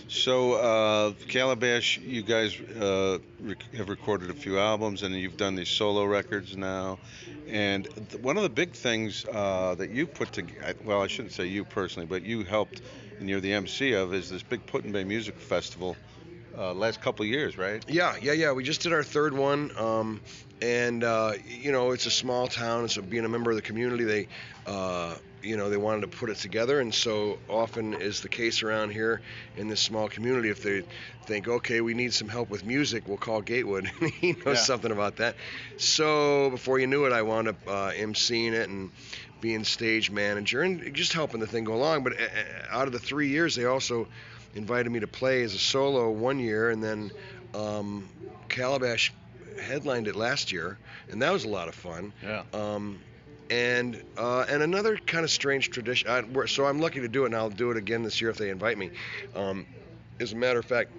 So, 0.09 0.53
uh, 0.55 1.12
Calabash, 1.29 1.99
you 1.99 2.23
guys 2.23 2.59
uh, 2.61 3.19
rec- 3.40 3.73
have 3.75 3.88
recorded 3.88 4.31
a 4.31 4.35
few 4.35 4.59
albums, 4.59 5.03
and 5.03 5.14
you've 5.14 5.37
done 5.37 5.55
these 5.57 5.69
solo 5.69 6.05
records 6.05 6.57
now. 6.57 6.99
And 7.49 7.88
th- 8.11 8.23
one 8.23 8.37
of 8.37 8.43
the 8.43 8.49
big 8.49 8.73
things 8.75 9.25
uh, 9.33 9.75
that 9.77 9.90
you 9.90 10.07
put 10.07 10.33
together, 10.33 10.75
well, 10.85 11.03
I 11.03 11.07
shouldn't 11.07 11.33
say 11.33 11.47
you 11.47 11.64
personally, 11.64 12.07
but 12.07 12.23
you 12.23 12.45
helped, 12.45 12.83
and 13.19 13.29
you're 13.29 13.40
the 13.40 13.53
MC 13.55 13.95
of, 13.95 14.14
is 14.14 14.29
this 14.31 14.43
big 14.43 14.64
Put 14.67 14.85
in 14.85 14.93
Bay 14.93 15.05
Music 15.05 15.38
Festival. 15.38 15.97
Uh, 16.57 16.73
last 16.73 17.01
couple 17.01 17.25
years, 17.25 17.59
right? 17.59 17.85
Yeah, 17.88 18.14
yeah, 18.23 18.33
yeah. 18.33 18.53
We 18.53 18.62
just 18.62 18.83
did 18.83 18.93
our 18.93 19.03
third 19.03 19.35
one, 19.37 19.73
um, 19.77 20.21
and 20.64 21.05
uh, 21.05 21.35
you 21.44 21.72
know, 21.72 21.92
it's 21.92 22.07
a 22.07 22.11
small 22.11 22.48
town, 22.48 22.81
and 22.81 22.90
so 22.90 23.03
being 23.03 23.24
a 23.24 23.29
member 23.29 23.50
of 23.50 23.57
the 23.57 23.62
community, 23.62 24.05
they, 24.05 24.29
uh, 24.66 25.16
you 25.42 25.57
know, 25.57 25.68
they 25.68 25.77
wanted 25.77 26.03
to 26.03 26.09
put 26.09 26.31
it 26.31 26.37
together, 26.38 26.81
and 26.81 26.94
so 26.94 27.40
often 27.48 27.94
is 27.94 28.20
the 28.20 28.29
case 28.29 28.62
around 28.62 28.90
here 28.90 29.20
in 29.57 29.68
this 29.68 29.81
small 29.81 30.09
community. 30.09 30.48
If 30.50 30.62
they 30.62 30.83
think, 31.27 31.48
okay, 31.48 31.81
we 31.81 31.94
need 31.94 32.14
some 32.14 32.29
help 32.29 32.48
with 32.50 32.64
music, 32.64 33.09
we'll 33.09 33.18
call 33.18 33.42
Gatewood. 33.42 33.87
he 34.20 34.33
knows 34.44 34.59
Yeah. 34.59 34.64
something 34.64 34.90
about 34.92 35.16
that. 35.16 35.37
So 35.77 36.50
before 36.50 36.79
you 36.79 36.87
knew 36.87 37.05
it, 37.05 37.12
I 37.12 37.22
wound 37.22 37.48
up 37.48 37.57
uh, 37.66 37.90
emceeing 37.90 38.53
it 38.53 38.68
and 38.68 38.92
being 39.40 39.64
stage 39.64 40.11
manager 40.11 40.62
and 40.62 40.94
just 40.94 41.12
helping 41.12 41.40
the 41.40 41.46
thing 41.46 41.64
go 41.64 41.74
along. 41.74 42.05
But 42.05 42.20
uh, 42.20 42.24
uh, 42.24 42.77
out 42.77 42.87
of 42.87 42.92
the 42.92 42.98
three 43.00 43.29
years, 43.29 43.55
they 43.55 43.66
also 43.66 44.09
invited 44.55 44.90
me 44.90 45.00
to 45.00 45.09
play 45.09 45.42
as 45.42 45.55
a 45.55 45.59
solo 45.59 46.11
one 46.11 46.38
year, 46.38 46.70
and 46.70 46.83
then 46.83 47.12
um, 47.55 48.11
Calabash 48.48 49.12
headlined 49.61 50.09
it 50.09 50.17
last 50.17 50.53
year, 50.53 50.79
and 51.11 51.23
that 51.23 51.33
was 51.33 51.45
a 51.45 51.49
lot 51.49 51.69
of 51.69 51.75
fun. 51.75 52.12
Yeah. 52.23 52.43
Um, 52.53 53.01
and 53.51 54.03
uh, 54.17 54.47
and 54.49 54.62
another 54.62 54.97
kind 54.97 55.25
of 55.25 55.31
strange 55.31 55.71
tradition. 55.71 56.09
I, 56.09 56.47
so 56.47 56.64
I'm 56.64 56.81
lucky 56.81 57.01
to 57.01 57.09
do 57.09 57.25
it, 57.25 57.27
and 57.27 57.37
I'll 57.37 57.51
do 57.51 57.71
it 57.71 57.77
again 57.77 58.03
this 58.03 58.21
year 58.21 58.31
if 58.31 58.38
they 58.38 58.51
invite 58.51 58.79
me. 58.79 58.90
Um, 59.35 59.67
as 60.21 60.33
a 60.33 60.37
matter 60.37 60.59
of 60.59 60.64
fact, 60.64 60.93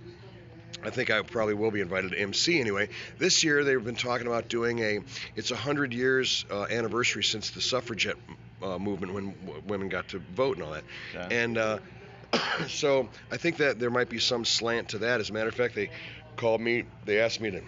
I 0.84 0.90
think 0.90 1.10
I 1.10 1.22
probably 1.22 1.56
will 1.56 1.72
be 1.72 1.82
invited 1.82 2.12
to 2.12 2.20
MC 2.20 2.60
anyway. 2.60 2.90
This 3.18 3.44
year 3.44 3.64
they've 3.64 3.84
been 3.84 3.96
talking 3.96 4.28
about 4.28 4.48
doing 4.48 4.80
a. 4.80 5.00
It's 5.36 5.52
a 5.52 5.56
hundred 5.56 5.94
years 5.94 6.46
uh, 6.52 6.66
anniversary 6.70 7.24
since 7.24 7.50
the 7.52 7.62
suffragette 7.62 8.18
uh, 8.62 8.78
movement 8.78 9.14
when 9.14 9.36
w- 9.46 9.64
women 9.68 9.90
got 9.90 10.10
to 10.10 10.20
vote 10.20 10.58
and 10.58 10.66
all 10.66 10.74
that. 10.74 10.84
Yeah. 11.14 11.28
And 11.32 11.58
uh, 11.58 11.80
so 12.68 13.10
I 13.32 13.38
think 13.38 13.58
that 13.58 13.80
there 13.80 13.90
might 13.90 14.10
be 14.10 14.20
some 14.20 14.46
slant 14.46 14.90
to 14.90 15.00
that. 15.00 15.20
As 15.20 15.30
a 15.30 15.34
matter 15.34 15.50
of 15.50 15.56
fact, 15.56 15.76
they 15.76 15.90
called 16.36 16.62
me. 16.62 16.86
They 17.06 17.20
asked 17.20 17.42
me 17.42 17.52
to 17.52 17.62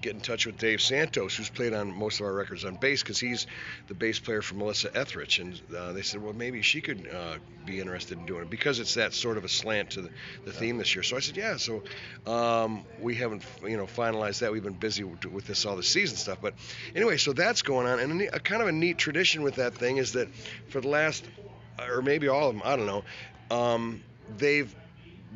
get 0.00 0.14
in 0.14 0.20
touch 0.20 0.46
with 0.46 0.58
Dave 0.58 0.80
Santos, 0.80 1.36
who's 1.36 1.50
played 1.50 1.72
on 1.72 1.92
most 1.92 2.20
of 2.20 2.26
our 2.26 2.32
records 2.32 2.64
on 2.64 2.76
bass, 2.76 3.02
because 3.02 3.18
he's 3.18 3.46
the 3.88 3.94
bass 3.94 4.18
player 4.18 4.42
for 4.42 4.54
Melissa 4.54 4.96
Etheridge. 4.96 5.38
And 5.38 5.60
uh, 5.76 5.92
they 5.92 6.02
said, 6.02 6.22
well, 6.22 6.32
maybe 6.32 6.62
she 6.62 6.80
could 6.80 7.08
uh, 7.08 7.36
be 7.66 7.80
interested 7.80 8.18
in 8.18 8.26
doing 8.26 8.42
it 8.42 8.50
because 8.50 8.80
it's 8.80 8.94
that 8.94 9.12
sort 9.12 9.36
of 9.36 9.44
a 9.44 9.48
slant 9.48 9.90
to 9.90 10.02
the, 10.02 10.10
the 10.44 10.52
theme 10.52 10.78
this 10.78 10.94
year. 10.94 11.02
So 11.02 11.16
I 11.16 11.20
said, 11.20 11.36
yeah. 11.36 11.56
So 11.56 11.82
um, 12.26 12.84
we 13.00 13.14
haven't, 13.16 13.42
you 13.62 13.76
know, 13.76 13.86
finalized 13.86 14.40
that. 14.40 14.52
We've 14.52 14.62
been 14.62 14.72
busy 14.72 15.04
with, 15.04 15.24
with 15.26 15.46
this 15.46 15.66
all 15.66 15.76
the 15.76 15.82
season 15.82 16.16
stuff. 16.16 16.38
But 16.40 16.54
anyway, 16.94 17.16
so 17.16 17.32
that's 17.32 17.62
going 17.62 17.86
on. 17.86 17.98
And 17.98 18.22
a, 18.22 18.36
a 18.36 18.40
kind 18.40 18.62
of 18.62 18.68
a 18.68 18.72
neat 18.72 18.98
tradition 18.98 19.42
with 19.42 19.56
that 19.56 19.74
thing 19.74 19.96
is 19.96 20.12
that 20.12 20.28
for 20.68 20.80
the 20.80 20.88
last, 20.88 21.24
or 21.78 22.02
maybe 22.02 22.28
all 22.28 22.48
of 22.48 22.54
them, 22.54 22.62
I 22.64 22.76
don't 22.76 22.86
know, 22.86 23.04
um, 23.50 24.02
they've 24.36 24.74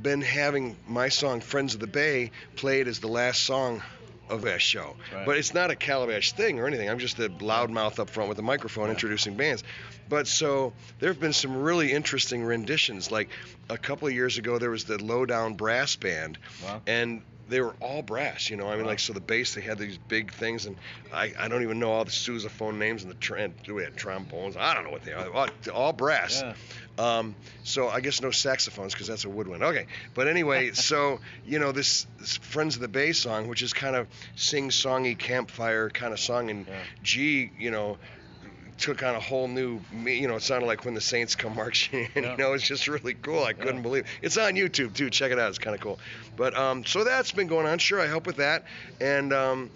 been 0.00 0.22
having 0.22 0.76
my 0.88 1.08
song 1.08 1.40
"Friends 1.40 1.74
of 1.74 1.80
the 1.80 1.86
Bay" 1.86 2.30
played 2.56 2.88
as 2.88 2.98
the 2.98 3.08
last 3.08 3.42
song 3.42 3.82
of 4.28 4.42
that 4.42 4.62
show. 4.62 4.96
Right. 5.14 5.26
But 5.26 5.36
it's 5.36 5.52
not 5.54 5.70
a 5.70 5.76
calabash 5.76 6.32
thing 6.32 6.58
or 6.58 6.66
anything. 6.66 6.88
I'm 6.88 6.98
just 6.98 7.18
a 7.18 7.28
loudmouth 7.28 7.98
up 7.98 8.08
front 8.10 8.28
with 8.28 8.38
a 8.38 8.42
microphone 8.42 8.90
introducing 8.90 9.36
bands. 9.36 9.62
But 10.08 10.26
so 10.26 10.72
there 11.00 11.10
have 11.10 11.20
been 11.20 11.32
some 11.32 11.62
really 11.62 11.92
interesting 11.92 12.42
renditions. 12.44 13.10
Like 13.10 13.28
a 13.68 13.76
couple 13.78 14.08
of 14.08 14.14
years 14.14 14.38
ago, 14.38 14.58
there 14.58 14.70
was 14.70 14.84
the 14.84 15.02
Lowdown 15.02 15.54
Brass 15.54 15.96
Band, 15.96 16.38
Wow. 16.64 16.82
and 16.86 17.22
they 17.48 17.60
were 17.60 17.74
all 17.80 18.00
brass. 18.02 18.48
You 18.48 18.56
know, 18.56 18.66
I 18.68 18.76
mean, 18.76 18.82
Wow. 18.84 18.90
like 18.90 18.98
so 19.00 19.12
the 19.12 19.20
bass 19.20 19.54
they 19.54 19.60
had 19.60 19.76
these 19.78 19.98
big 19.98 20.32
things, 20.32 20.64
and 20.66 20.76
I, 21.12 21.32
I 21.38 21.48
don't 21.48 21.62
even 21.62 21.78
know 21.78 21.90
all 21.92 22.04
the 22.04 22.10
sousaphone 22.10 22.76
names 22.78 23.02
and 23.02 23.10
the 23.10 23.16
tr- 23.16 23.34
and 23.36 23.54
we 23.68 23.82
had 23.82 23.96
trombones. 23.96 24.56
I 24.56 24.72
don't 24.74 24.84
know 24.84 24.90
what 24.90 25.02
they 25.04 25.12
are. 25.12 25.30
All, 25.30 25.48
all 25.74 25.92
brass. 25.92 26.40
Yeah. 26.42 26.54
Um, 26.98 27.34
so 27.64 27.88
I 27.88 28.00
guess 28.00 28.20
no 28.20 28.30
saxophones 28.30 28.92
because 28.92 29.06
that's 29.06 29.24
a 29.24 29.28
woodwind. 29.30 29.62
Okay, 29.62 29.86
but 30.14 30.28
anyway, 30.28 30.70
so 30.74 31.20
you 31.46 31.58
know 31.58 31.72
this, 31.72 32.06
this 32.18 32.36
Friends 32.36 32.74
of 32.74 32.82
the 32.82 32.88
Bay 32.88 33.12
song, 33.12 33.48
which 33.48 33.62
is 33.62 33.72
kind 33.72 33.96
of 33.96 34.08
sing-songy 34.36 35.18
campfire 35.18 35.88
kind 35.90 36.12
of 36.12 36.20
song, 36.20 36.50
and 36.50 36.66
Yeah. 36.66 36.74
G, 37.02 37.50
you 37.58 37.70
know, 37.70 37.98
took 38.78 39.02
on 39.02 39.14
a 39.14 39.20
whole 39.20 39.48
new, 39.48 39.80
you 40.04 40.26
know, 40.28 40.36
it 40.36 40.42
sounded 40.42 40.66
like 40.66 40.84
when 40.84 40.94
the 40.94 41.00
Saints 41.00 41.34
come 41.36 41.54
marching 41.54 42.08
in. 42.14 42.24
Yeah. 42.24 42.32
You 42.32 42.36
know, 42.36 42.52
it's 42.54 42.66
just 42.66 42.88
really 42.88 43.14
cool. 43.14 43.42
I 43.44 43.52
couldn't 43.52 43.82
believe 43.82 44.04
it. 44.04 44.10
it's 44.22 44.36
on 44.36 44.54
YouTube 44.54 44.94
too. 44.94 45.08
Check 45.08 45.30
it 45.32 45.38
out. 45.38 45.48
It's 45.50 45.58
kind 45.58 45.74
of 45.74 45.80
cool. 45.80 45.98
But 46.36 46.56
um, 46.56 46.84
so 46.84 47.04
that's 47.04 47.32
been 47.32 47.46
going 47.46 47.66
on. 47.66 47.78
Sure, 47.78 48.00
I 48.00 48.06
help 48.06 48.26
with 48.26 48.36
that, 48.36 48.64
and 49.00 49.32
um, 49.32 49.70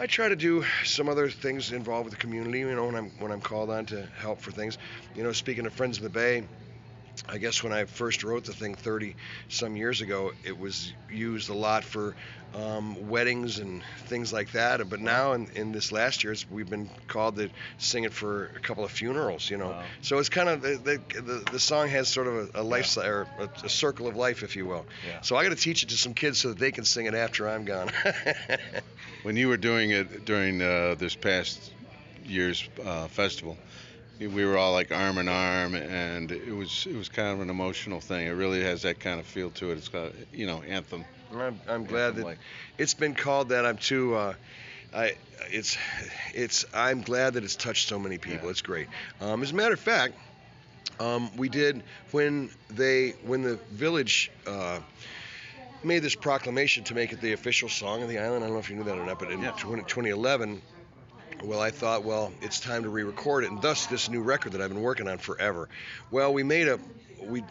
I 0.00 0.06
try 0.06 0.28
to 0.28 0.36
do 0.36 0.64
some 0.84 1.08
other 1.08 1.28
things 1.28 1.72
involved 1.72 2.04
with 2.04 2.14
the 2.14 2.20
community. 2.20 2.60
You 2.60 2.72
know, 2.74 2.86
when 2.86 2.94
I'm 2.94 3.10
when 3.18 3.32
I'm 3.32 3.40
called 3.40 3.68
on 3.68 3.84
to 3.86 4.06
help 4.18 4.40
for 4.40 4.52
things. 4.52 4.78
You 5.16 5.24
know, 5.24 5.32
speaking 5.32 5.66
of 5.66 5.72
Friends 5.72 5.96
of 5.96 6.04
the 6.04 6.10
Bay. 6.10 6.44
I 7.28 7.38
guess 7.38 7.62
when 7.62 7.72
I 7.72 7.84
first 7.84 8.22
wrote 8.24 8.44
the 8.44 8.52
thing 8.52 8.74
30 8.74 9.16
some 9.48 9.76
years 9.76 10.00
ago, 10.00 10.32
it 10.44 10.58
was 10.58 10.92
used 11.10 11.48
a 11.48 11.54
lot 11.54 11.84
for 11.84 12.14
um, 12.54 13.08
weddings 13.08 13.58
and 13.58 13.82
things 14.06 14.32
like 14.32 14.52
that. 14.52 14.88
But 14.88 15.00
now, 15.00 15.32
in, 15.34 15.48
in 15.54 15.72
this 15.72 15.92
last 15.92 16.24
year, 16.24 16.32
it's- 16.32 16.46
we've 16.50 16.68
been 16.68 16.88
called 17.06 17.36
to 17.36 17.50
sing 17.76 18.04
it 18.04 18.12
for 18.12 18.46
a 18.56 18.60
couple 18.60 18.84
of 18.84 18.90
funerals. 18.90 19.50
You 19.50 19.58
know, 19.58 19.68
Wow. 19.70 19.82
so 20.00 20.18
it's 20.18 20.28
kind 20.30 20.48
of 20.48 20.62
the 20.62 20.76
the, 20.76 21.20
the, 21.20 21.50
the 21.52 21.60
song 21.60 21.88
has 21.88 22.08
sort 22.08 22.26
of 22.26 22.34
a, 22.54 22.60
a 22.60 22.62
lifestyle 22.62 23.06
or 23.06 23.26
a, 23.38 23.48
a 23.64 23.68
circle 23.68 24.06
of 24.08 24.16
life, 24.16 24.42
if 24.42 24.56
you 24.56 24.64
will. 24.66 24.86
Yeah. 25.06 25.20
So 25.20 25.36
I 25.36 25.42
got 25.42 25.50
to 25.50 25.56
teach 25.56 25.82
it 25.82 25.90
to 25.90 25.96
some 25.96 26.14
kids 26.14 26.38
so 26.38 26.48
that 26.48 26.58
they 26.58 26.72
can 26.72 26.84
sing 26.84 27.06
it 27.06 27.14
after 27.14 27.48
I'm 27.48 27.64
gone. 27.64 27.90
When 29.24 29.36
you 29.36 29.48
were 29.48 29.56
doing 29.56 29.90
it 29.90 30.24
during 30.24 30.62
uh, 30.62 30.94
this 30.96 31.16
past 31.16 31.72
year's 32.24 32.68
uh, 32.84 33.08
festival, 33.08 33.58
we 34.18 34.44
were 34.44 34.56
all 34.58 34.72
like 34.72 34.90
arm 34.92 35.18
in 35.18 35.28
arm, 35.28 35.74
and 35.74 36.30
it 36.32 36.52
was 36.54 36.86
it 36.90 36.96
was 36.96 37.08
kind 37.08 37.28
of 37.32 37.40
an 37.40 37.50
emotional 37.50 38.00
thing. 38.00 38.26
It 38.26 38.30
really 38.32 38.62
has 38.62 38.82
that 38.82 39.00
kind 39.00 39.20
of 39.20 39.26
feel 39.26 39.50
to 39.52 39.70
it. 39.70 39.78
It's 39.78 39.88
got 39.88 40.12
you 40.32 40.46
know 40.46 40.62
anthem. 40.62 41.04
I'm, 41.34 41.60
I'm 41.68 41.84
glad 41.84 42.16
that 42.16 42.24
like- 42.24 42.38
it's 42.78 42.94
been 42.94 43.14
called 43.14 43.50
that. 43.50 43.64
I'm 43.66 43.76
too. 43.76 44.14
Uh, 44.14 44.34
I 44.94 45.12
it's 45.50 45.76
it's 46.34 46.64
I'm 46.74 47.02
glad 47.02 47.34
that 47.34 47.44
it's 47.44 47.56
touched 47.56 47.88
so 47.88 47.98
many 47.98 48.18
people. 48.18 48.44
Yeah. 48.46 48.50
It's 48.50 48.62
great. 48.62 48.88
Um, 49.20 49.42
as 49.42 49.50
a 49.52 49.54
matter 49.54 49.74
of 49.74 49.80
fact, 49.80 50.14
um, 50.98 51.30
we 51.36 51.48
did 51.48 51.82
when 52.10 52.50
they 52.70 53.10
when 53.24 53.42
the 53.42 53.56
village. 53.70 54.30
Uh, 54.46 54.80
Made 55.84 56.00
this 56.00 56.16
proclamation 56.16 56.82
to 56.84 56.94
make 56.96 57.12
it 57.12 57.20
the 57.20 57.34
official 57.34 57.68
song 57.68 58.02
of 58.02 58.08
the 58.08 58.18
island. 58.18 58.42
I 58.42 58.48
don't 58.48 58.54
know 58.54 58.58
if 58.58 58.68
you 58.68 58.74
knew 58.74 58.82
that 58.82 58.98
or 58.98 59.06
not, 59.06 59.20
but 59.20 59.30
in 59.30 59.40
Yeah. 59.42 59.52
20, 59.52 59.84
2011, 59.84 60.60
well, 61.44 61.60
I 61.60 61.70
thought, 61.70 62.04
well, 62.04 62.32
it's 62.40 62.60
time 62.60 62.82
to 62.82 62.88
re-record 62.88 63.44
it, 63.44 63.50
and 63.50 63.60
thus 63.62 63.86
this 63.86 64.08
new 64.08 64.22
record 64.22 64.52
that 64.52 64.60
I've 64.60 64.70
been 64.70 64.82
working 64.82 65.08
on 65.08 65.18
forever. 65.18 65.68
Well, 66.10 66.32
we 66.32 66.42
made 66.42 66.68
a, 66.68 66.78
we 67.22 67.42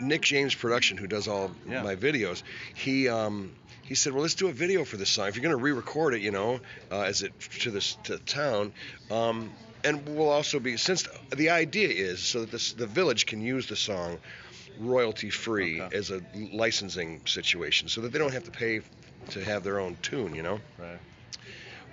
Nick 0.00 0.22
James 0.22 0.54
Production, 0.54 0.96
who 0.96 1.06
does 1.06 1.28
all 1.28 1.50
Yeah. 1.68 1.82
my 1.82 1.96
videos, 1.96 2.42
he 2.74 3.08
um, 3.08 3.52
he 3.82 3.94
said, 3.94 4.12
well, 4.12 4.22
let's 4.22 4.34
do 4.34 4.48
a 4.48 4.52
video 4.52 4.84
for 4.84 4.96
this 4.96 5.10
song. 5.10 5.28
If 5.28 5.36
you're 5.36 5.42
going 5.44 5.56
to 5.56 5.62
re-record 5.62 6.14
it, 6.14 6.20
you 6.20 6.32
know, 6.32 6.60
uh, 6.90 7.02
as 7.02 7.22
it 7.22 7.32
to 7.60 7.70
this 7.70 7.96
to 8.04 8.18
town. 8.18 8.72
Um, 9.10 9.52
and 9.84 10.08
we'll 10.08 10.28
also 10.30 10.58
be 10.58 10.76
since 10.76 11.06
the 11.36 11.50
idea 11.50 11.88
is 11.88 12.20
so 12.20 12.40
that 12.40 12.50
this, 12.50 12.72
the 12.72 12.86
village 12.88 13.26
can 13.26 13.40
use 13.40 13.66
the 13.68 13.76
song 13.76 14.18
royalty 14.80 15.30
free 15.30 15.80
Okay. 15.82 15.96
as 15.96 16.10
a 16.10 16.20
licensing 16.52 17.20
situation 17.26 17.88
so 17.88 18.00
that 18.00 18.12
they 18.12 18.18
don't 18.18 18.32
have 18.32 18.44
to 18.44 18.50
pay 18.50 18.80
to 19.30 19.44
have 19.44 19.62
their 19.62 19.78
own 19.78 19.96
tune 20.02 20.34
you 20.34 20.42
know 20.42 20.60
Right. 20.78 20.98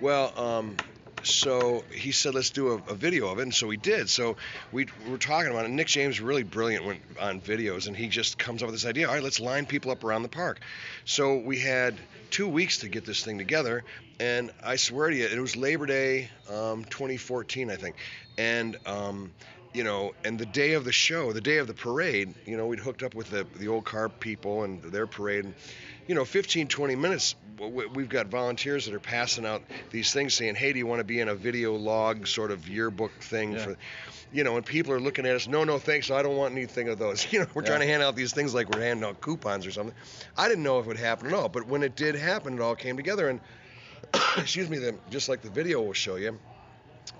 well, 0.00 0.32
um, 0.38 0.76
so 1.26 1.84
he 1.92 2.12
said, 2.12 2.34
let's 2.34 2.50
do 2.50 2.72
a, 2.72 2.74
a 2.90 2.94
video 2.94 3.28
of 3.28 3.38
it, 3.38 3.42
and 3.42 3.54
so 3.54 3.66
we 3.66 3.76
did. 3.76 4.08
So 4.08 4.36
we 4.72 4.86
were 5.08 5.18
talking 5.18 5.50
about 5.50 5.64
it. 5.64 5.70
Nick 5.70 5.86
James 5.86 6.20
really 6.20 6.42
brilliant 6.42 6.84
when, 6.84 7.00
on 7.20 7.40
videos, 7.40 7.86
and 7.86 7.96
he 7.96 8.08
just 8.08 8.38
comes 8.38 8.62
up 8.62 8.66
with 8.66 8.74
this 8.74 8.86
idea. 8.86 9.08
All 9.08 9.14
right, 9.14 9.22
let's 9.22 9.40
line 9.40 9.66
people 9.66 9.90
up 9.90 10.04
around 10.04 10.22
the 10.22 10.28
park. 10.28 10.60
So 11.04 11.36
we 11.36 11.58
had 11.58 11.94
two 12.30 12.48
weeks 12.48 12.78
to 12.78 12.88
get 12.88 13.04
this 13.04 13.24
thing 13.24 13.38
together, 13.38 13.84
and 14.20 14.50
I 14.62 14.76
swear 14.76 15.10
to 15.10 15.16
you, 15.16 15.26
it 15.26 15.40
was 15.40 15.56
Labor 15.56 15.86
Day, 15.86 16.30
um, 16.50 16.84
2014, 16.84 17.70
I 17.70 17.76
think, 17.76 17.96
and. 18.38 18.76
Um, 18.86 19.32
you 19.74 19.82
know, 19.82 20.14
and 20.24 20.38
the 20.38 20.46
day 20.46 20.74
of 20.74 20.84
the 20.84 20.92
show, 20.92 21.32
the 21.32 21.40
day 21.40 21.58
of 21.58 21.66
the 21.66 21.74
parade, 21.74 22.32
you 22.46 22.56
know, 22.56 22.68
we'd 22.68 22.78
hooked 22.78 23.02
up 23.02 23.16
with 23.16 23.28
the 23.30 23.44
the 23.56 23.66
old 23.66 23.84
car 23.84 24.08
people 24.08 24.62
and 24.62 24.80
their 24.80 25.08
parade. 25.08 25.46
And, 25.46 25.54
you 26.06 26.14
know, 26.14 26.24
15, 26.24 26.68
20 26.68 26.96
minutes, 26.96 27.34
we've 27.58 28.08
got 28.08 28.26
volunteers 28.26 28.86
that 28.86 28.94
are 28.94 29.00
passing 29.00 29.46
out 29.46 29.62
these 29.90 30.12
things 30.12 30.34
saying, 30.34 30.54
hey, 30.54 30.72
do 30.72 30.78
you 30.78 30.86
want 30.86 31.00
to 31.00 31.04
be 31.04 31.20
in 31.20 31.28
a 31.28 31.34
video 31.34 31.74
log 31.74 32.26
sort 32.26 32.50
of 32.50 32.68
yearbook 32.68 33.12
thing 33.22 33.52
Yeah. 33.52 33.58
for, 33.58 33.76
you 34.32 34.44
know, 34.44 34.56
and 34.56 34.66
people 34.66 34.92
are 34.92 35.00
looking 35.00 35.24
at 35.26 35.34
us, 35.36 35.46
no, 35.46 35.64
no, 35.64 35.78
thanks, 35.78 36.10
I 36.10 36.22
don't 36.22 36.36
want 36.36 36.52
anything 36.52 36.88
of 36.88 36.98
those. 36.98 37.26
You 37.32 37.40
know, 37.40 37.46
we're 37.54 37.62
trying 37.62 37.80
to 37.80 37.86
hand 37.86 38.02
out 38.02 38.16
these 38.16 38.32
things 38.32 38.54
like 38.54 38.68
we're 38.70 38.82
handing 38.82 39.04
out 39.08 39.20
coupons 39.20 39.66
or 39.66 39.70
something. 39.70 39.94
I 40.36 40.48
didn't 40.48 40.64
know 40.64 40.78
if 40.78 40.84
it 40.84 40.88
would 40.88 40.96
happen 40.98 41.28
at 41.28 41.32
all, 41.34 41.48
but 41.48 41.66
when 41.66 41.82
it 41.82 41.96
did 41.96 42.14
happen, 42.16 42.54
it 42.54 42.60
all 42.60 42.76
came 42.76 42.96
together. 42.96 43.28
And, 43.28 43.40
excuse 44.36 44.68
me, 44.68 44.78
the, 44.78 44.96
just 45.10 45.28
like 45.28 45.42
the 45.42 45.50
video 45.50 45.80
will 45.82 45.92
show 45.94 46.16
you, 46.16 46.38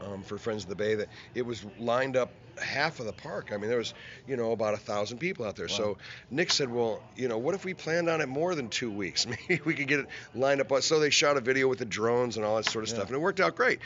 um, 0.02 0.22
for 0.22 0.38
Friends 0.38 0.64
of 0.64 0.68
the 0.68 0.76
Bay 0.76 0.94
that 0.96 1.08
it 1.34 1.44
was 1.46 1.64
lined 1.78 2.16
up 2.16 2.30
half 2.58 3.00
of 3.00 3.06
the 3.06 3.12
park. 3.12 3.50
I 3.52 3.56
mean, 3.56 3.68
there 3.68 3.78
was, 3.78 3.94
you 4.26 4.36
know, 4.36 4.52
about 4.52 4.74
a 4.74 4.78
thousand 4.78 5.18
people 5.18 5.44
out 5.44 5.56
there. 5.56 5.68
So 5.68 5.98
Nick 6.30 6.52
said, 6.52 6.70
well, 6.70 7.02
you 7.16 7.28
know, 7.28 7.38
what 7.38 7.54
if 7.54 7.64
we 7.64 7.74
planned 7.74 8.08
on 8.08 8.20
it 8.20 8.28
more 8.28 8.54
than 8.54 8.68
two 8.68 8.90
weeks? 8.90 9.26
Maybe 9.48 9.60
we 9.64 9.74
could 9.74 9.88
get 9.88 10.00
it 10.00 10.06
lined 10.34 10.60
up. 10.60 10.82
So 10.82 11.00
they 11.00 11.10
shot 11.10 11.36
a 11.36 11.40
video 11.40 11.68
with 11.68 11.78
the 11.78 11.84
drones 11.84 12.36
and 12.36 12.44
all 12.44 12.56
that 12.56 12.66
sort 12.66 12.84
of 12.84 12.88
stuff, 12.88 13.06
and 13.06 13.16
it 13.16 13.20
worked 13.20 13.40
out 13.40 13.56
great. 13.56 13.80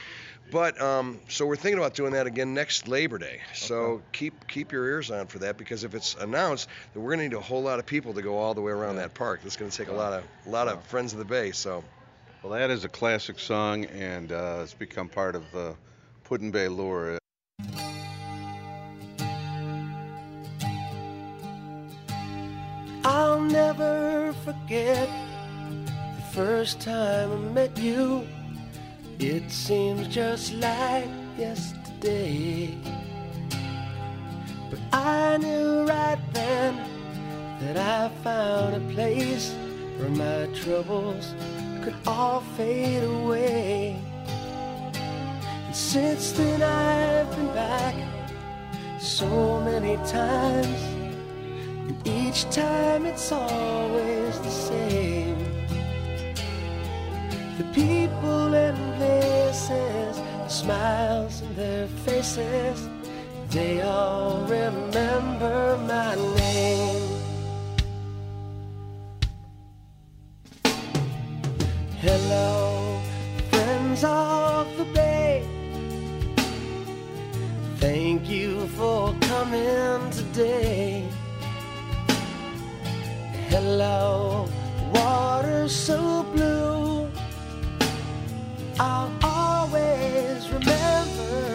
But 0.50 0.80
um, 0.80 1.20
so 1.28 1.44
we're 1.46 1.56
thinking 1.56 1.78
about 1.78 1.94
doing 1.94 2.12
that 2.12 2.26
again 2.26 2.54
next 2.54 2.88
Labor 2.88 3.18
Day. 3.18 3.40
So 3.54 4.00
keep 4.12 4.48
keep 4.48 4.72
your 4.72 4.86
ears 4.86 5.10
on 5.10 5.26
for 5.26 5.40
that 5.40 5.58
because 5.58 5.84
if 5.84 5.94
it's 5.94 6.14
announced, 6.14 6.68
then 6.94 7.02
we're 7.02 7.10
going 7.10 7.30
to 7.30 7.36
need 7.36 7.36
a 7.36 7.44
whole 7.44 7.62
lot 7.62 7.78
of 7.78 7.86
people 7.86 8.14
to 8.14 8.22
go 8.22 8.38
all 8.38 8.54
the 8.54 8.62
way 8.62 8.72
around 8.72 8.96
that 8.96 9.12
park. 9.12 9.40
That's 9.42 9.56
going 9.56 9.70
to 9.70 9.76
take 9.76 9.88
a 9.88 9.92
lot 9.92 10.14
of 10.14 10.24
a 10.46 10.48
lot 10.48 10.68
of 10.68 10.82
Friends 10.84 11.12
of 11.12 11.18
the 11.18 11.24
Bay. 11.24 11.52
So. 11.52 11.84
Well, 12.40 12.52
that 12.52 12.70
is 12.70 12.84
a 12.84 12.88
classic 12.88 13.40
song, 13.40 13.86
and 13.86 14.30
uh, 14.30 14.60
it's 14.62 14.72
become 14.72 15.08
part 15.08 15.34
of 15.34 15.42
uh, 15.56 15.72
Put-in-Bay 16.28 16.68
lore. 16.68 17.16
I'll 23.02 23.40
never 23.40 24.34
forget 24.44 25.08
the 25.72 26.22
first 26.34 26.82
time 26.82 27.32
I 27.32 27.36
met 27.52 27.78
you. 27.78 28.26
It 29.18 29.50
seems 29.50 30.06
just 30.08 30.52
like 30.52 31.08
yesterday. 31.38 32.76
But 34.68 34.80
I 34.92 35.38
knew 35.38 35.86
right 35.86 36.20
then 36.34 36.76
that 37.60 37.78
I 37.78 38.14
found 38.22 38.76
a 38.76 38.92
place 38.92 39.54
where 39.96 40.10
my 40.10 40.54
troubles 40.54 41.34
could 41.82 41.96
all 42.06 42.42
fade 42.54 43.04
away. 43.04 44.07
Since 45.78 46.32
then 46.32 46.60
I've 46.60 47.30
been 47.36 47.54
back 47.54 47.94
so 48.98 49.60
many 49.60 49.96
times. 50.08 50.82
And 51.86 51.96
each 52.06 52.50
time 52.50 53.06
it's 53.06 53.30
always 53.30 54.38
the 54.40 54.50
same. 54.50 55.38
The 57.58 57.64
people 57.72 58.54
and 58.54 58.76
places, 58.96 60.16
the 60.18 60.48
smiles 60.48 61.42
in 61.42 61.54
their 61.54 61.86
faces, 62.04 62.88
They 63.50 63.80
all 63.80 64.40
remember 64.46 65.78
my 65.86 66.16
name. 66.36 67.08
Hello, 72.00 73.00
friends 73.50 74.02
of 74.04 74.76
the 74.76 74.97
you 78.28 78.66
for 78.68 79.14
coming 79.22 80.10
today. 80.10 81.08
Hello, 83.48 84.46
water 84.92 85.66
so 85.66 86.24
blue. 86.34 87.08
I'll 88.78 89.10
always 89.22 90.46
remember 90.50 91.47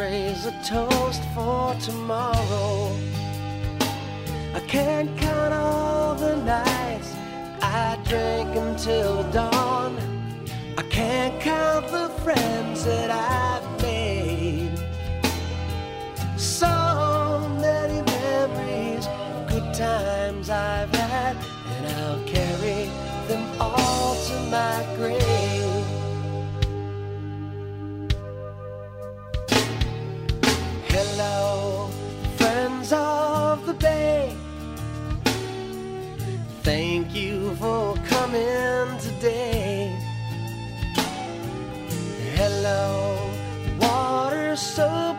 raise 0.00 0.46
a 0.46 0.52
toast 0.64 1.22
for 1.34 1.74
tomorrow. 1.74 2.90
I 4.54 4.60
can't 4.66 5.14
count 5.18 5.52
all 5.52 6.14
the 6.14 6.36
nights 6.36 7.14
I 7.60 7.98
drank 8.04 8.56
until 8.56 9.22
dawn. 9.30 9.98
I 10.78 10.82
can't 10.84 11.38
count 11.42 11.88
the 11.88 12.08
friends 12.22 12.84
that 12.86 13.10
I've 13.10 13.49
so 44.70 45.09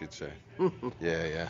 you'd 0.00 0.12
say. 0.12 0.30
yeah, 1.00 1.24
yeah. 1.24 1.48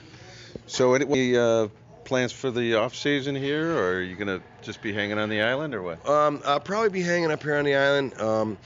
So, 0.66 0.94
any 0.94 1.36
uh, 1.36 1.68
plans 2.04 2.32
for 2.32 2.50
the 2.50 2.74
off 2.74 2.94
season 2.94 3.34
here, 3.34 3.76
or 3.76 3.94
are 3.94 4.02
you 4.02 4.16
gonna 4.16 4.40
just 4.62 4.82
be 4.82 4.92
hanging 4.92 5.18
on 5.18 5.28
the 5.28 5.42
island, 5.42 5.74
or 5.74 5.82
what? 5.82 6.08
Um, 6.08 6.40
I'll 6.44 6.60
probably 6.60 6.90
be 6.90 7.02
hanging 7.02 7.30
up 7.30 7.42
here 7.42 7.56
on 7.56 7.64
the 7.64 7.74
island. 7.74 8.18
Um, 8.20 8.58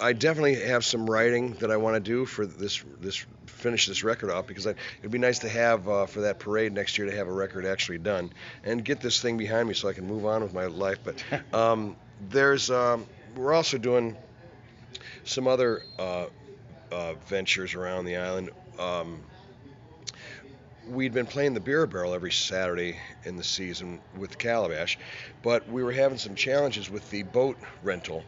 I 0.00 0.14
definitely 0.14 0.54
have 0.56 0.84
some 0.84 1.08
writing 1.08 1.52
that 1.60 1.70
I 1.70 1.76
want 1.76 1.96
to 1.96 2.00
do 2.00 2.24
for 2.24 2.46
this 2.46 2.82
this 3.00 3.24
finish 3.46 3.86
this 3.86 4.02
record 4.02 4.30
off 4.30 4.46
because 4.46 4.66
I, 4.66 4.74
it'd 5.00 5.10
be 5.10 5.18
nice 5.18 5.40
to 5.40 5.48
have 5.48 5.88
uh, 5.88 6.06
for 6.06 6.22
that 6.22 6.38
parade 6.38 6.72
next 6.72 6.96
year 6.96 7.08
to 7.10 7.14
have 7.16 7.28
a 7.28 7.32
record 7.32 7.66
actually 7.66 7.98
done 7.98 8.32
and 8.64 8.82
get 8.82 9.00
this 9.00 9.20
thing 9.20 9.36
behind 9.36 9.68
me 9.68 9.74
so 9.74 9.88
I 9.88 9.92
can 9.92 10.06
move 10.06 10.24
on 10.24 10.42
with 10.42 10.54
my 10.54 10.66
life. 10.66 10.98
But 11.04 11.22
um, 11.54 11.96
there's 12.30 12.70
um, 12.70 13.06
we're 13.36 13.52
also 13.52 13.78
doing 13.78 14.16
some 15.24 15.46
other 15.46 15.82
uh, 15.98 16.26
uh, 16.90 17.14
ventures 17.26 17.74
around 17.74 18.06
the 18.06 18.16
island. 18.16 18.50
Um, 18.80 19.20
we'd 20.88 21.12
been 21.12 21.26
playing 21.26 21.54
the 21.54 21.60
beer 21.60 21.86
barrel 21.86 22.14
every 22.14 22.32
Saturday 22.32 22.96
in 23.24 23.36
the 23.36 23.44
season 23.44 24.00
with 24.18 24.38
Calabash, 24.38 24.98
but 25.42 25.68
we 25.68 25.82
were 25.82 25.92
having 25.92 26.18
some 26.18 26.34
challenges 26.34 26.90
with 26.90 27.08
the 27.10 27.22
boat 27.22 27.56
rental 27.82 28.24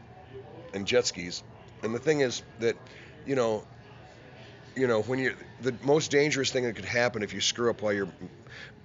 and 0.75 0.87
jet 0.87 1.07
skis. 1.07 1.43
And 1.83 1.95
the 1.95 1.99
thing 1.99 2.21
is 2.21 2.43
that, 2.61 2.77
you 3.27 3.35
know, 3.35 3.65
you 4.77 4.87
know, 4.87 5.03
when 5.03 5.19
you're 5.19 5.35
the 5.61 5.75
most 5.83 6.11
dangerous 6.11 6.51
thing 6.51 6.65
that 6.65 6.77
could 6.77 6.85
happen 6.85 7.23
if 7.23 7.33
you 7.33 7.41
screw 7.41 7.71
up 7.71 7.83
while 7.83 7.93
you're, 7.93 8.09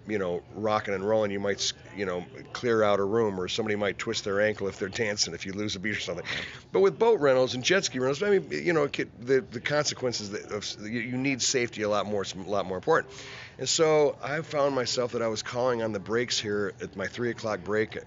you 0.07 0.17
know, 0.17 0.41
rocking 0.55 0.93
and 0.93 1.07
rolling, 1.07 1.31
you 1.31 1.39
might, 1.39 1.73
you 1.95 2.05
know, 2.05 2.25
clear 2.53 2.83
out 2.83 2.99
a 2.99 3.03
room 3.03 3.39
or 3.39 3.47
somebody 3.47 3.75
might 3.75 3.97
twist 3.97 4.23
their 4.23 4.41
ankle 4.41 4.67
if 4.67 4.79
they're 4.79 4.87
dancing 4.87 5.33
if 5.33 5.45
you 5.45 5.53
lose 5.53 5.75
a 5.75 5.79
beat 5.79 5.95
or 5.95 5.99
something. 5.99 6.25
But 6.71 6.79
with 6.79 6.97
boat 6.97 7.19
rentals 7.19 7.55
and 7.55 7.63
jet 7.63 7.85
ski 7.85 7.99
rentals, 7.99 8.23
I 8.23 8.37
mean, 8.37 8.47
you 8.51 8.73
know, 8.73 8.87
the 8.87 9.41
the 9.51 9.59
consequences 9.59 10.31
that 10.31 10.51
of 10.51 10.65
you 10.89 11.17
need 11.17 11.41
safety 11.41 11.81
a 11.81 11.89
lot 11.89 12.05
more, 12.05 12.23
a 12.23 12.49
lot 12.49 12.65
more 12.65 12.77
important. 12.77 13.13
And 13.59 13.67
so 13.67 14.15
I 14.23 14.41
found 14.41 14.75
myself 14.75 15.13
that 15.13 15.21
I 15.21 15.27
was 15.27 15.41
calling 15.41 15.81
on 15.81 15.91
the 15.91 15.99
breaks 15.99 16.39
here 16.39 16.73
at 16.79 16.95
my 16.95 17.07
three 17.07 17.31
o'clock 17.31 17.63
break. 17.63 17.97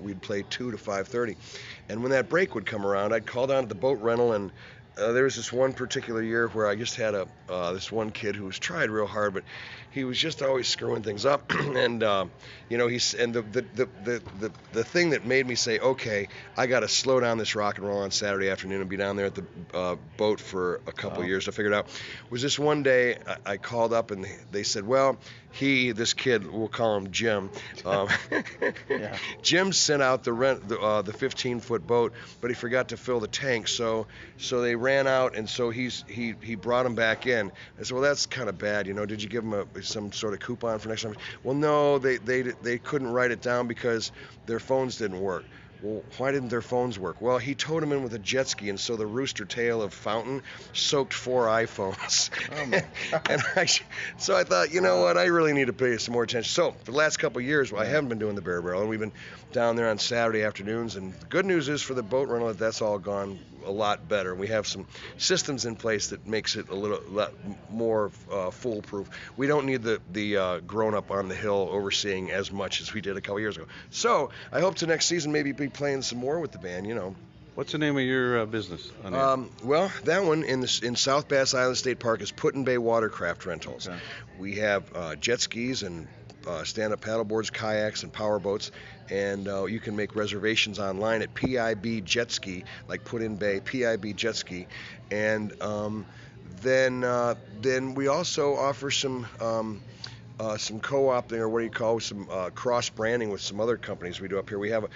We'd 0.00 0.20
play 0.20 0.44
two 0.48 0.70
to 0.70 0.78
five 0.78 1.08
thirty, 1.08 1.36
and 1.88 2.02
when 2.02 2.12
that 2.12 2.28
break 2.28 2.54
would 2.54 2.66
come 2.66 2.86
around, 2.86 3.12
I'd 3.14 3.26
call 3.26 3.46
down 3.46 3.62
to 3.62 3.68
the 3.68 3.74
boat 3.74 4.00
rental 4.00 4.32
and. 4.32 4.52
Uh, 4.96 5.12
there 5.12 5.22
was 5.22 5.36
this 5.36 5.52
one 5.52 5.72
particular 5.72 6.20
year 6.20 6.48
where 6.48 6.66
I 6.66 6.74
just 6.74 6.96
had 6.96 7.14
a 7.14 7.28
uh, 7.48 7.72
this 7.72 7.92
one 7.92 8.10
kid 8.10 8.34
who 8.34 8.46
was 8.46 8.58
tried 8.58 8.90
real 8.90 9.06
hard, 9.06 9.32
but 9.32 9.44
he 9.98 10.04
was 10.04 10.16
just 10.16 10.42
always 10.42 10.68
screwing 10.68 11.02
things 11.02 11.26
up. 11.26 11.50
and 11.58 12.02
uh, 12.02 12.26
you 12.68 12.78
know 12.78 12.86
he's 12.86 13.14
and 13.14 13.34
the 13.34 13.42
the, 13.42 13.64
the 13.74 13.88
the 14.04 14.22
the 14.40 14.52
the 14.72 14.84
thing 14.84 15.10
that 15.10 15.26
made 15.26 15.46
me 15.46 15.56
say, 15.56 15.78
okay, 15.78 16.28
I 16.56 16.66
got 16.66 16.80
to 16.80 16.88
slow 16.88 17.20
down 17.20 17.36
this 17.38 17.54
rock 17.54 17.78
and 17.78 17.86
roll 17.86 17.98
on 17.98 18.10
Saturday 18.10 18.48
afternoon 18.48 18.80
and 18.80 18.88
be 18.88 18.96
down 18.96 19.16
there 19.16 19.26
at 19.26 19.34
the 19.34 19.44
uh, 19.74 19.96
boat 20.16 20.40
for 20.40 20.80
a 20.86 20.92
couple 20.92 21.22
of 21.22 21.28
years. 21.28 21.48
I 21.48 21.50
figured 21.50 21.74
out 21.74 21.88
was 22.30 22.42
this 22.42 22.58
one 22.58 22.82
day 22.82 23.18
I, 23.26 23.52
I 23.52 23.56
called 23.56 23.92
up 23.92 24.10
and 24.10 24.26
they 24.52 24.62
said, 24.62 24.86
well, 24.86 25.18
he 25.52 25.92
this 25.92 26.12
kid 26.14 26.50
we'll 26.50 26.68
call 26.68 26.96
him 26.96 27.10
Jim. 27.10 27.50
Um, 27.84 28.08
Jim 29.42 29.72
sent 29.72 30.02
out 30.02 30.22
the 30.22 30.32
rent 30.32 30.68
the, 30.68 30.78
uh, 30.78 31.00
the 31.00 31.12
15 31.12 31.60
foot 31.60 31.86
boat, 31.86 32.12
but 32.40 32.50
he 32.50 32.54
forgot 32.54 32.88
to 32.88 32.96
fill 32.96 33.20
the 33.20 33.28
tank, 33.28 33.68
so 33.68 34.06
so 34.36 34.60
they 34.60 34.74
ran 34.74 35.06
out, 35.06 35.36
and 35.36 35.48
so 35.48 35.70
he's 35.70 36.04
he 36.08 36.34
he 36.42 36.54
brought 36.54 36.84
him 36.84 36.94
back 36.94 37.26
in. 37.26 37.50
I 37.78 37.82
said, 37.82 37.92
well, 37.92 38.02
that's 38.02 38.26
kind 38.26 38.48
of 38.48 38.58
bad, 38.58 38.86
you 38.86 38.94
know. 38.94 39.06
Did 39.06 39.22
you 39.22 39.28
give 39.28 39.44
him 39.44 39.54
a, 39.54 39.82
some 39.88 40.12
sort 40.12 40.34
of 40.34 40.40
coupon 40.40 40.78
for 40.78 40.88
next 40.88 41.02
time? 41.02 41.16
Well, 41.42 41.54
no, 41.54 41.98
they 41.98 42.18
they 42.18 42.42
they 42.42 42.78
couldn't 42.78 43.08
write 43.08 43.30
it 43.30 43.40
down 43.42 43.66
because 43.68 44.12
their 44.46 44.60
phones 44.60 44.96
didn't 44.98 45.20
work. 45.20 45.46
well, 45.80 46.04
why 46.16 46.32
didn't 46.32 46.48
their 46.48 46.62
phones 46.62 46.98
work? 46.98 47.20
Well, 47.20 47.38
he 47.38 47.54
towed 47.54 47.82
them 47.82 47.92
in 47.92 48.02
with 48.02 48.12
a 48.14 48.18
jet 48.18 48.48
ski, 48.48 48.68
and 48.68 48.80
so 48.80 48.96
the 48.96 49.06
rooster 49.06 49.44
tail 49.44 49.80
of 49.82 49.94
Fountain 49.94 50.42
soaked 50.72 51.14
four 51.14 51.46
iPhones. 51.62 52.30
Oh, 52.50 53.20
and 53.30 53.42
I, 53.56 53.66
so 54.16 54.36
I 54.36 54.44
thought, 54.44 54.72
you 54.72 54.80
know 54.80 55.02
what, 55.02 55.16
I 55.16 55.26
really 55.26 55.52
need 55.52 55.68
to 55.68 55.72
pay 55.72 55.96
some 55.98 56.14
more 56.14 56.24
attention. 56.24 56.50
So 56.50 56.72
for 56.72 56.90
the 56.92 56.96
last 56.98 57.18
couple 57.18 57.38
of 57.40 57.46
years, 57.46 57.70
well, 57.70 57.82
I 57.82 57.86
haven't 57.86 58.08
been 58.08 58.18
doing 58.18 58.34
the 58.34 58.42
Beer 58.42 58.60
Barrel, 58.60 58.80
and 58.80 58.90
we've 58.90 58.98
been 59.00 59.12
down 59.52 59.76
there 59.76 59.88
on 59.88 59.98
Saturday 59.98 60.42
afternoons. 60.42 60.96
And 60.96 61.14
the 61.14 61.26
good 61.26 61.46
news 61.46 61.68
is 61.68 61.80
for 61.82 61.94
the 61.94 62.02
boat 62.02 62.28
rental, 62.28 62.52
that's 62.54 62.82
all 62.82 62.98
gone 62.98 63.38
a 63.64 63.70
lot 63.70 64.08
better. 64.08 64.34
We 64.34 64.48
have 64.48 64.66
some 64.66 64.86
systems 65.16 65.64
in 65.64 65.76
place 65.76 66.08
that 66.08 66.26
makes 66.26 66.56
it 66.56 66.68
a 66.68 66.74
little 66.74 67.00
lot 67.10 67.32
more 67.70 68.10
uh, 68.30 68.50
foolproof. 68.50 69.08
We 69.36 69.46
don't 69.46 69.66
need 69.66 69.82
the 69.82 70.00
the 70.12 70.36
uh, 70.36 70.60
grown 70.60 70.94
up 70.94 71.10
on 71.10 71.28
the 71.28 71.34
hill 71.34 71.68
overseeing 71.70 72.30
as 72.30 72.50
much 72.52 72.80
as 72.80 72.92
we 72.92 73.00
did 73.00 73.16
a 73.16 73.20
couple 73.20 73.40
years 73.40 73.56
ago. 73.56 73.66
So 73.90 74.30
I 74.52 74.60
hope 74.60 74.76
to 74.76 74.86
next 74.86 75.06
season 75.06 75.32
maybe 75.32 75.52
be 75.52 75.68
playing 75.68 76.02
some 76.02 76.18
more 76.18 76.40
with 76.40 76.52
the 76.52 76.58
band. 76.58 76.86
You 76.86 76.94
know. 76.94 77.14
What's 77.54 77.72
the 77.72 77.78
name 77.78 77.96
of 77.96 78.04
your 78.04 78.38
uh, 78.38 78.46
business? 78.46 78.88
on? 79.04 79.14
Um, 79.14 79.50
well, 79.64 79.90
that 80.04 80.22
one 80.22 80.44
in 80.44 80.60
the, 80.60 80.80
in 80.84 80.94
South 80.94 81.26
Bass 81.26 81.54
Island 81.54 81.76
State 81.76 81.98
Park 81.98 82.22
is 82.22 82.30
Put-in-Bay 82.30 82.78
Watercraft 82.78 83.46
Rentals. 83.46 83.88
Okay. 83.88 83.98
We 84.38 84.54
have 84.58 84.84
uh, 84.94 85.16
jet 85.16 85.40
skis 85.40 85.82
and 85.82 86.06
uh, 86.46 86.62
stand-up 86.62 87.00
paddleboards, 87.00 87.52
kayaks, 87.52 88.04
and 88.04 88.12
power 88.12 88.38
boats. 88.38 88.70
And 89.10 89.48
uh, 89.48 89.64
you 89.64 89.80
can 89.80 89.96
make 89.96 90.14
reservations 90.14 90.78
online 90.78 91.22
at 91.22 91.34
PIB 91.34 92.04
Jet 92.04 92.30
Ski, 92.30 92.64
like 92.88 93.04
Put-in-Bay, 93.04 93.60
PIB 93.60 94.16
Jet 94.16 94.36
Ski, 94.36 94.66
and 95.10 95.60
um, 95.62 96.04
then 96.60 97.04
uh, 97.04 97.34
then 97.60 97.94
we 97.94 98.08
also 98.08 98.54
offer 98.54 98.90
some. 98.90 99.26
Um, 99.40 99.82
uh, 100.40 100.56
some 100.56 100.78
co-opting 100.78 101.38
or 101.38 101.48
what 101.48 101.58
do 101.58 101.64
you 101.64 101.70
call 101.70 101.96
it, 101.96 102.02
some 102.02 102.28
uh, 102.30 102.50
cross 102.50 102.88
branding 102.90 103.30
with 103.30 103.40
some 103.40 103.60
other 103.60 103.76
companies 103.76 104.20
we 104.20 104.28
do 104.28 104.38
up 104.38 104.48
here. 104.48 104.56
We 104.56 104.70
have 104.70 104.84
a, 104.84 104.88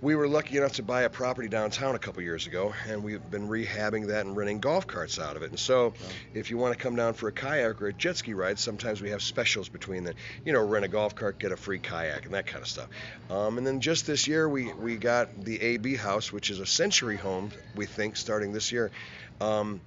we 0.00 0.14
were 0.14 0.28
lucky 0.28 0.56
enough 0.56 0.74
to 0.74 0.82
buy 0.82 1.02
a 1.02 1.10
property 1.10 1.48
downtown 1.48 1.96
a 1.96 1.98
couple 1.98 2.22
years 2.22 2.46
ago, 2.46 2.72
and 2.86 3.02
we've 3.02 3.28
been 3.30 3.48
rehabbing 3.48 4.08
that 4.08 4.26
and 4.26 4.36
renting 4.36 4.60
golf 4.60 4.86
carts 4.86 5.18
out 5.18 5.36
of 5.36 5.42
it. 5.42 5.50
And 5.50 5.58
so, 5.58 5.94
if 6.34 6.50
you 6.50 6.56
want 6.56 6.76
to 6.76 6.82
come 6.82 6.94
down 6.94 7.14
for 7.14 7.28
a 7.28 7.32
kayak 7.32 7.82
or 7.82 7.88
a 7.88 7.92
jet 7.92 8.16
ski 8.16 8.32
ride, 8.34 8.58
sometimes 8.58 9.02
we 9.02 9.10
have 9.10 9.22
specials 9.22 9.68
between 9.68 10.04
the, 10.04 10.14
you 10.44 10.52
know, 10.52 10.64
rent 10.64 10.84
a 10.84 10.88
golf 10.88 11.16
cart, 11.16 11.38
get 11.40 11.50
a 11.50 11.56
free 11.56 11.80
kayak, 11.80 12.26
and 12.26 12.34
that 12.34 12.46
kind 12.46 12.62
of 12.62 12.68
stuff. 12.68 12.88
Um, 13.28 13.58
and 13.58 13.66
then 13.66 13.80
just 13.80 14.06
this 14.06 14.28
year, 14.28 14.48
we 14.48 14.72
we 14.72 14.96
got 14.96 15.44
the 15.44 15.60
AB 15.60 15.96
House, 15.96 16.32
which 16.32 16.50
is 16.50 16.60
a 16.60 16.66
Century 16.66 17.16
home, 17.16 17.50
we 17.74 17.86
think, 17.86 18.16
starting 18.16 18.52
this 18.52 18.70
year. 18.70 18.92
Um, 19.40 19.80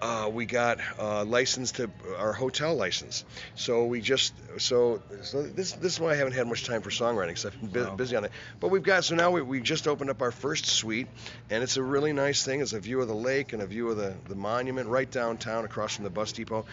uh, 0.00 0.30
we 0.32 0.46
got 0.46 0.78
uh, 0.98 1.24
licensed 1.24 1.76
to 1.76 1.90
our 2.16 2.32
hotel 2.32 2.74
license. 2.74 3.24
So 3.54 3.84
we 3.84 4.00
just 4.00 4.32
so 4.58 5.02
so 5.22 5.42
this 5.42 5.72
this 5.72 5.94
is 5.94 6.00
why 6.00 6.12
I 6.12 6.14
haven't 6.16 6.32
had 6.32 6.46
much 6.46 6.66
time 6.66 6.82
for 6.82 6.90
songwriting 6.90 7.28
because 7.28 7.46
I've 7.46 7.60
been 7.60 7.84
bu- 7.84 7.96
busy 7.96 8.16
on 8.16 8.24
it. 8.24 8.32
But 8.60 8.68
we've 8.68 8.82
got 8.82 9.04
so 9.04 9.14
now 9.14 9.30
we, 9.30 9.42
we 9.42 9.60
just 9.60 9.86
opened 9.86 10.10
up 10.10 10.22
our 10.22 10.30
first 10.30 10.66
suite, 10.66 11.08
and 11.50 11.62
it's 11.62 11.76
a 11.76 11.82
really 11.82 12.12
nice 12.12 12.44
thing. 12.44 12.60
It's 12.60 12.72
a 12.72 12.80
view 12.80 13.00
of 13.00 13.08
the 13.08 13.14
lake 13.14 13.52
and 13.52 13.62
a 13.62 13.66
view 13.66 13.90
of 13.90 13.96
the 13.96 14.14
the 14.28 14.34
monument 14.34 14.88
right 14.88 15.10
downtown 15.10 15.64
across 15.64 15.96
from 15.96 16.04
the 16.04 16.10
bus 16.10 16.32
depot. 16.32 16.64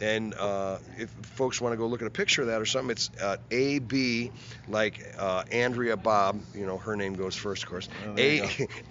And 0.00 0.34
uh, 0.34 0.78
if 0.98 1.10
folks 1.10 1.60
want 1.60 1.72
to 1.72 1.76
go 1.76 1.86
look 1.86 2.02
at 2.02 2.06
a 2.06 2.10
picture 2.10 2.42
of 2.42 2.48
that 2.48 2.60
or 2.60 2.66
something, 2.66 2.90
it's 2.90 3.10
uh, 3.20 3.38
AB 3.50 4.30
like 4.68 5.14
uh, 5.18 5.44
Andrea 5.50 5.96
Bob. 5.96 6.40
You 6.54 6.66
know 6.66 6.78
her 6.78 6.96
name 6.96 7.14
goes 7.14 7.34
first, 7.34 7.64
of 7.64 7.68
course. 7.68 7.88
Oh, 8.06 8.16
you 8.16 8.16
A 8.18 8.68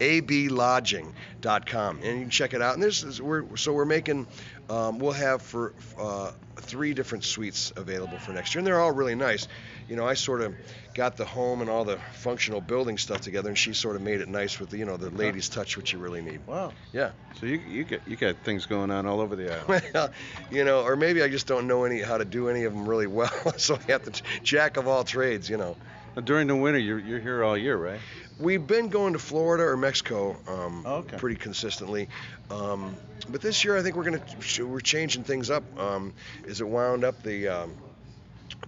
and 2.03 2.15
you 2.17 2.21
can 2.21 2.29
check 2.29 2.53
it 2.53 2.61
out 2.61 2.73
and 2.73 2.83
this 2.83 3.03
is 3.03 3.21
we're 3.21 3.55
so 3.55 3.73
we're 3.73 3.84
making 3.85 4.27
um, 4.69 4.99
we'll 4.99 5.11
have 5.11 5.41
for 5.41 5.73
uh, 5.99 6.31
three 6.57 6.93
different 6.93 7.23
suites 7.23 7.71
available 7.75 8.17
for 8.17 8.31
next 8.31 8.53
year 8.53 8.59
and 8.59 8.67
they're 8.67 8.79
all 8.79 8.91
really 8.91 9.15
nice 9.15 9.47
you 9.87 9.95
know 9.95 10.05
i 10.07 10.13
sort 10.13 10.41
of 10.41 10.55
got 10.93 11.17
the 11.17 11.25
home 11.25 11.61
and 11.61 11.69
all 11.69 11.83
the 11.83 11.97
functional 12.13 12.61
building 12.61 12.97
stuff 12.97 13.21
together 13.21 13.49
and 13.49 13.57
she 13.57 13.73
sort 13.73 13.95
of 13.95 14.01
made 14.01 14.21
it 14.21 14.29
nice 14.29 14.59
with 14.59 14.69
the 14.69 14.77
you 14.77 14.85
know 14.85 14.97
the 14.97 15.09
ladies 15.09 15.49
touch 15.49 15.75
which 15.77 15.91
you 15.93 15.99
really 15.99 16.21
need 16.21 16.39
wow. 16.47 16.71
yeah 16.93 17.11
So 17.39 17.45
you 17.45 17.57
you 17.57 17.83
got 17.83 18.07
you 18.07 18.15
got 18.15 18.37
things 18.37 18.65
going 18.65 18.91
on 18.91 19.05
all 19.05 19.19
over 19.19 19.35
the 19.35 19.53
island. 19.53 19.83
well, 19.93 20.11
you 20.49 20.63
know, 20.63 20.83
or 20.83 20.95
maybe 20.95 21.21
I 21.21 21.27
just 21.27 21.47
don't 21.47 21.67
know 21.67 21.83
any 21.83 22.01
how 22.01 22.17
to 22.17 22.25
do 22.25 22.47
any 22.47 22.63
of 22.63 22.73
them 22.73 22.87
really 22.87 23.07
well, 23.07 23.29
so 23.57 23.75
I 23.75 23.91
have 23.91 24.03
to 24.03 24.21
jack 24.41 24.77
of 24.77 24.87
all 24.87 25.03
trades, 25.03 25.49
you 25.49 25.57
know. 25.57 25.75
Now, 26.15 26.21
During 26.21 26.47
the 26.47 26.55
winter, 26.55 26.79
you're 26.79 26.99
you're 26.99 27.19
here 27.19 27.43
all 27.43 27.57
year, 27.57 27.77
right? 27.77 27.99
We've 28.39 28.65
been 28.65 28.89
going 28.89 29.13
to 29.13 29.19
Florida 29.19 29.63
or 29.63 29.77
Mexico 29.77 30.37
um, 30.47 30.83
Oh, 30.85 30.95
okay. 30.97 31.17
pretty 31.17 31.35
consistently, 31.37 32.07
um, 32.49 32.95
but 33.29 33.41
this 33.41 33.63
year 33.63 33.77
I 33.77 33.81
think 33.81 33.95
we're 33.95 34.03
gonna 34.03 34.21
we're 34.59 34.79
changing 34.81 35.23
things 35.23 35.49
up. 35.49 35.63
Um, 35.79 36.13
is 36.45 36.61
it 36.61 36.67
wound 36.67 37.03
up 37.03 37.21
the 37.23 37.47
um, 37.47 37.75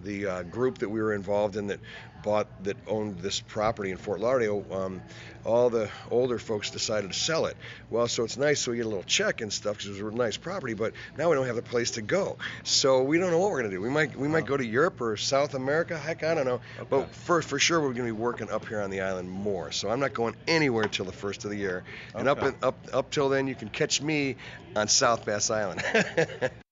the 0.02 0.26
uh, 0.26 0.42
group 0.44 0.78
that 0.78 0.88
we 0.88 1.00
were 1.00 1.14
involved 1.14 1.56
in 1.56 1.68
that 1.68 1.80
bought 2.22 2.48
that 2.64 2.76
owned 2.88 3.20
this 3.20 3.40
property 3.40 3.90
in 3.92 3.96
Fort 3.96 4.18
Lauderdale, 4.20 4.64
um, 4.72 5.00
all 5.44 5.70
the 5.70 5.88
older 6.10 6.38
folks 6.38 6.70
decided 6.70 7.12
to 7.12 7.16
sell 7.16 7.46
it. 7.46 7.56
Well, 7.90 8.08
so 8.08 8.24
it's 8.24 8.36
nice, 8.36 8.60
so 8.60 8.72
we 8.72 8.78
get 8.78 8.86
a 8.86 8.88
little 8.88 9.04
check 9.04 9.40
and 9.40 9.52
stuff 9.52 9.76
because 9.78 9.96
it 9.98 10.02
was 10.02 10.12
a 10.12 10.16
nice 10.16 10.36
property, 10.36 10.74
but 10.74 10.94
now 11.16 11.30
we 11.30 11.36
don't 11.36 11.46
have 11.46 11.58
a 11.58 11.62
place 11.62 11.92
to 11.92 12.02
go. 12.02 12.36
So 12.64 13.02
we 13.04 13.18
don't 13.18 13.30
know 13.30 13.38
what 13.38 13.50
we're 13.52 13.58
gonna 13.62 13.70
do. 13.74 13.80
We 13.80 13.88
might 13.88 14.16
we 14.16 14.26
might 14.28 14.46
go 14.46 14.56
to 14.56 14.66
Europe 14.66 15.00
or 15.00 15.16
South 15.16 15.54
America. 15.54 15.96
Heck, 15.96 16.24
I 16.24 16.34
don't 16.34 16.46
know. 16.46 16.60
But 16.90 17.14
for 17.14 17.40
for 17.40 17.58
sure 17.58 17.80
we're 17.80 17.92
gonna 17.92 18.06
be 18.06 18.12
working 18.12 18.50
up 18.50 18.66
here 18.66 18.80
on 18.80 18.90
the 18.90 19.00
island 19.00 19.30
more. 19.30 19.70
So 19.70 19.88
I'm 19.88 20.00
not 20.00 20.12
going 20.12 20.34
anywhere 20.48 20.88
till 20.88 21.04
the 21.04 21.12
first 21.12 21.44
of 21.44 21.50
the 21.50 21.56
year. 21.56 21.84
And 22.14 22.28
up 22.28 22.38
Okay. 22.38 22.48
in, 22.48 22.56
up 22.62 22.76
up 22.92 23.10
till 23.10 23.28
then, 23.28 23.46
you 23.46 23.54
can 23.54 23.68
catch 23.68 24.02
me 24.02 24.36
on 24.74 24.88
South 24.88 25.24
Bass 25.24 25.50
Island. 25.50 25.82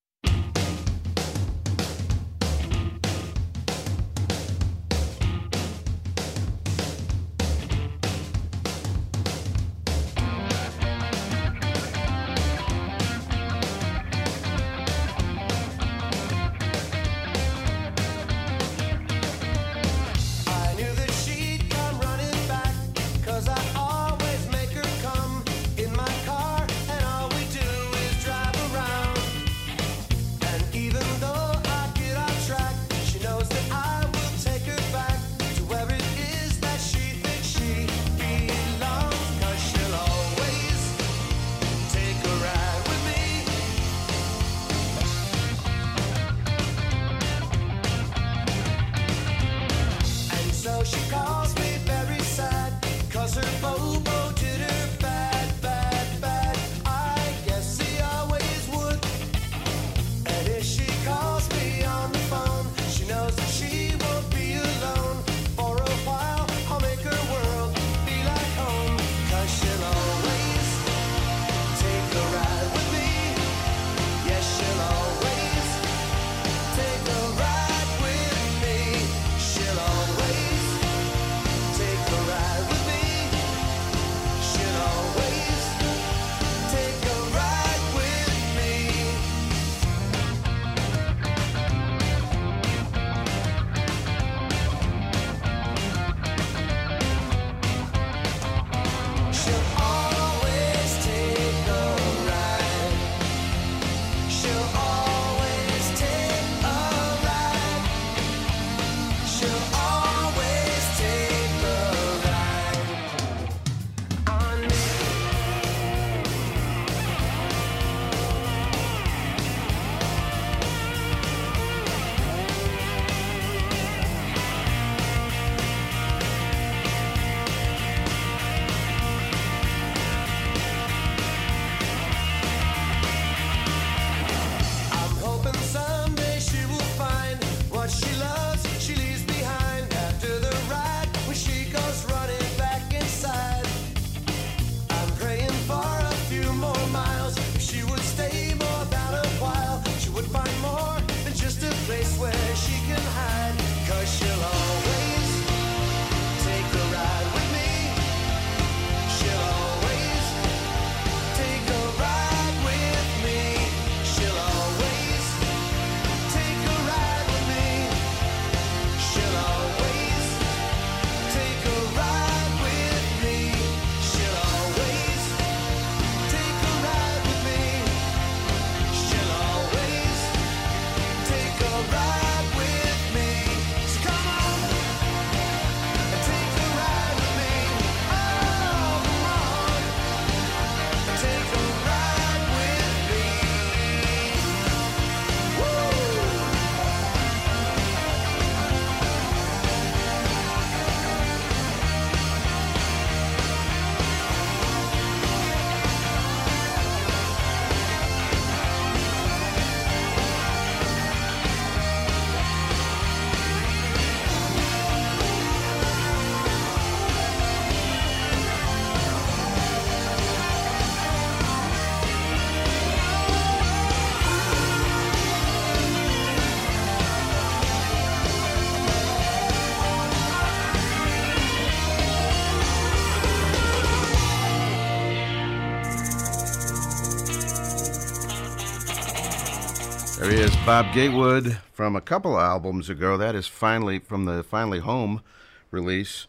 Bob 240.67 240.92
Gatewood 240.92 241.58
from 241.73 241.94
a 241.94 242.00
couple 242.00 242.37
albums 242.37 242.90
ago. 242.90 243.17
That 243.17 243.37
is 243.37 243.46
finally 243.46 244.00
from 244.00 244.25
the 244.25 244.42
Finally 244.42 244.81
Home 244.81 245.23
release. 245.71 246.27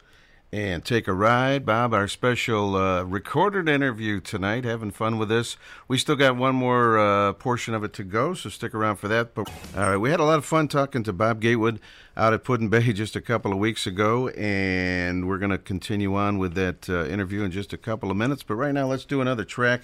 And 0.54 0.86
take 0.86 1.08
a 1.08 1.14
ride, 1.14 1.66
Bob. 1.66 1.92
Our 1.92 2.08
special 2.08 2.76
uh, 2.76 3.02
recorded 3.02 3.68
interview 3.68 4.20
tonight. 4.20 4.64
Having 4.64 4.92
fun 4.92 5.18
with 5.18 5.30
this. 5.30 5.58
We 5.88 5.98
still 5.98 6.16
got 6.16 6.38
one 6.38 6.54
more 6.54 7.00
uh, 7.00 7.34
portion 7.34 7.74
of 7.74 7.84
it 7.84 7.94
to 7.94 8.04
go, 8.04 8.36
so 8.36 8.50
stick 8.50 8.76
around 8.76 8.98
for 8.98 9.08
that. 9.08 9.34
But 9.34 9.50
all 9.76 9.90
right, 9.90 9.98
we 9.98 10.12
had 10.12 10.20
a 10.20 10.24
lot 10.24 10.38
of 10.38 10.46
fun 10.46 10.68
talking 10.68 11.02
to 11.06 11.14
Bob 11.14 11.42
Gatewood 11.42 11.80
out 12.16 12.32
at 12.32 12.44
Put-in-Bay 12.44 12.94
just 12.94 13.16
a 13.16 13.22
couple 13.22 13.52
of 13.52 13.58
weeks 13.58 13.88
ago, 13.88 14.28
and 14.30 15.28
we're 15.28 15.40
going 15.40 15.50
to 15.50 15.58
continue 15.58 16.14
on 16.14 16.38
with 16.38 16.54
that 16.54 16.88
uh, 16.88 17.08
interview 17.08 17.42
in 17.42 17.50
just 17.50 17.74
a 17.74 17.78
couple 17.78 18.12
of 18.12 18.18
minutes. 18.18 18.44
But 18.44 18.56
right 18.56 18.74
now, 18.74 18.86
let's 18.86 19.04
do 19.04 19.20
another 19.20 19.44
track 19.44 19.82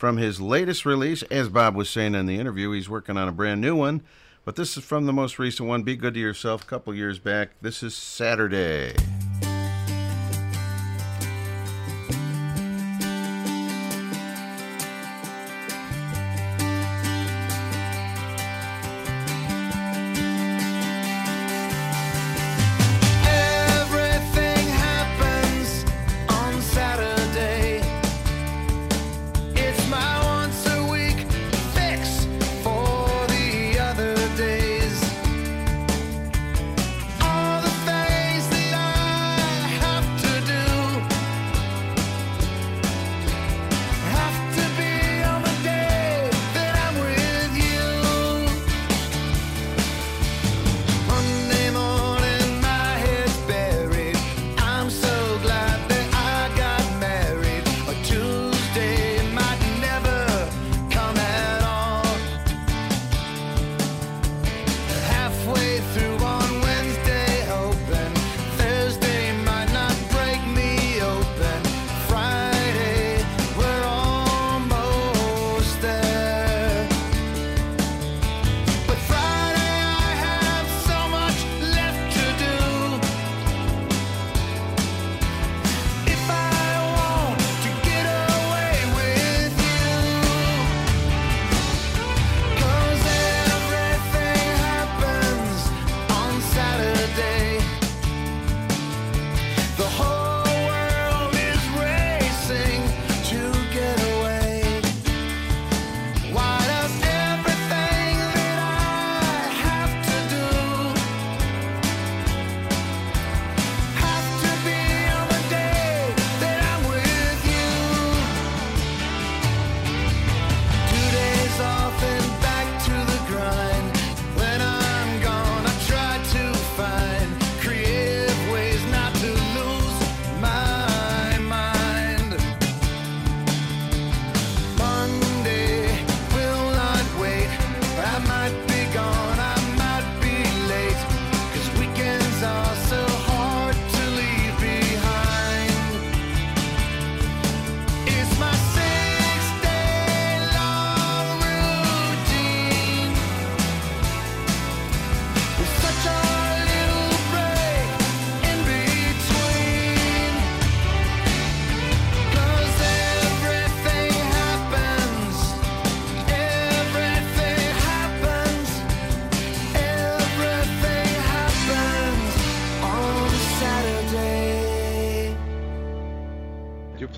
from 0.00 0.16
his 0.16 0.40
latest 0.40 0.86
release. 0.86 1.22
As 1.24 1.50
Bob 1.50 1.76
was 1.76 1.90
saying 1.90 2.14
in 2.14 2.24
the 2.24 2.38
interview, 2.38 2.72
he's 2.72 2.88
working 2.88 3.18
on 3.18 3.28
a 3.28 3.32
brand 3.32 3.60
new 3.60 3.76
one. 3.76 4.00
But 4.46 4.56
this 4.56 4.78
is 4.78 4.82
from 4.82 5.04
the 5.04 5.12
most 5.12 5.38
recent 5.38 5.68
one, 5.68 5.82
Be 5.82 5.94
Good 5.94 6.14
to 6.14 6.20
Yourself, 6.20 6.62
a 6.62 6.66
couple 6.66 6.94
years 6.94 7.18
back. 7.18 7.50
This 7.60 7.82
is 7.82 7.94
Saturday. 7.94 8.94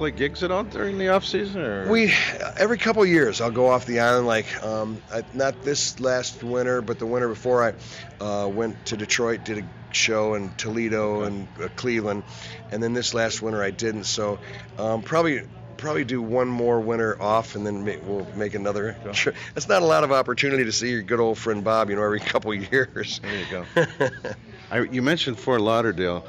Play 0.02 0.10
gigs 0.10 0.42
at 0.42 0.50
all 0.50 0.64
during 0.64 0.98
the 0.98 1.08
off 1.08 1.24
season? 1.24 1.60
Or? 1.60 1.88
We 1.88 2.12
every 2.56 2.76
couple 2.76 3.06
years 3.06 3.40
I'll 3.40 3.52
go 3.52 3.68
off 3.68 3.86
the 3.86 4.00
island. 4.00 4.26
Like 4.26 4.64
um, 4.64 5.00
I, 5.12 5.22
not 5.32 5.62
this 5.62 6.00
last 6.00 6.42
winter, 6.42 6.82
but 6.82 6.98
the 6.98 7.06
winter 7.06 7.28
before 7.28 7.62
I 7.62 8.24
uh, 8.24 8.48
went 8.48 8.86
to 8.86 8.96
Detroit, 8.96 9.44
did 9.44 9.58
a 9.58 9.68
show 9.92 10.34
in 10.34 10.50
Toledo 10.56 11.22
and 11.22 11.46
uh, 11.62 11.68
Cleveland, 11.76 12.24
and 12.72 12.82
then 12.82 12.94
this 12.94 13.14
last 13.14 13.42
winter 13.42 13.62
I 13.62 13.70
didn't. 13.70 14.04
So 14.04 14.40
um, 14.76 15.02
probably 15.02 15.42
probably 15.76 16.04
do 16.04 16.20
one 16.20 16.48
more 16.48 16.80
winter 16.80 17.20
off, 17.22 17.54
and 17.54 17.64
then 17.64 17.84
we'll 17.84 18.26
make 18.34 18.54
another. 18.54 18.96
Trip. 19.12 19.36
It's 19.54 19.68
not 19.68 19.82
a 19.82 19.86
lot 19.86 20.02
of 20.02 20.10
opportunity 20.10 20.64
to 20.64 20.72
see 20.72 20.90
your 20.90 21.02
good 21.02 21.20
old 21.20 21.38
friend 21.38 21.62
Bob. 21.62 21.90
You 21.90 21.96
know, 21.96 22.02
every 22.02 22.20
couple 22.32 22.52
years. 22.54 23.20
There 23.22 23.38
you 23.38 23.46
go. 23.50 23.64
I, 24.72 24.80
you 24.80 25.02
mentioned 25.02 25.38
Fort 25.38 25.60
Lauderdale, 25.60 26.24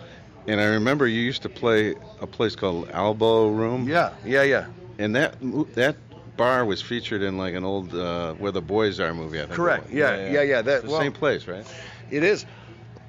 and 0.47 0.59
I 0.59 0.65
remember 0.65 1.07
you 1.07 1.21
used 1.21 1.41
to 1.43 1.49
play 1.49 1.95
a 2.21 2.27
place 2.27 2.55
called 2.55 2.89
Elbow 2.91 3.49
Room. 3.49 3.87
yeah, 3.87 4.13
yeah, 4.25 4.43
yeah. 4.43 4.65
And 4.99 5.15
that 5.15 5.35
that 5.75 5.95
bar 6.37 6.65
was 6.65 6.81
featured 6.81 7.21
in 7.21 7.37
like 7.37 7.53
an 7.55 7.63
old 7.63 7.93
uh, 7.93 8.33
Where 8.33 8.51
the 8.51 8.61
Boys 8.61 8.99
Are 8.99 9.13
movie. 9.13 9.39
I 9.39 9.43
think. 9.43 9.55
Correct. 9.55 9.89
Yeah, 9.91 10.31
yeah, 10.31 10.41
yeah. 10.41 10.61
That 10.61 10.75
It's 10.75 10.85
the 10.85 10.91
well, 10.91 10.99
same 10.99 11.13
place, 11.13 11.47
right? 11.47 11.65
It 12.09 12.23
is. 12.23 12.45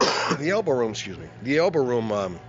the 0.39 0.51
elbow 0.51 0.73
room, 0.73 0.91
excuse 0.91 1.19
me. 1.19 1.27
The 1.43 1.59
elbow 1.59 1.85
room 1.85 2.11
um, 2.13 2.41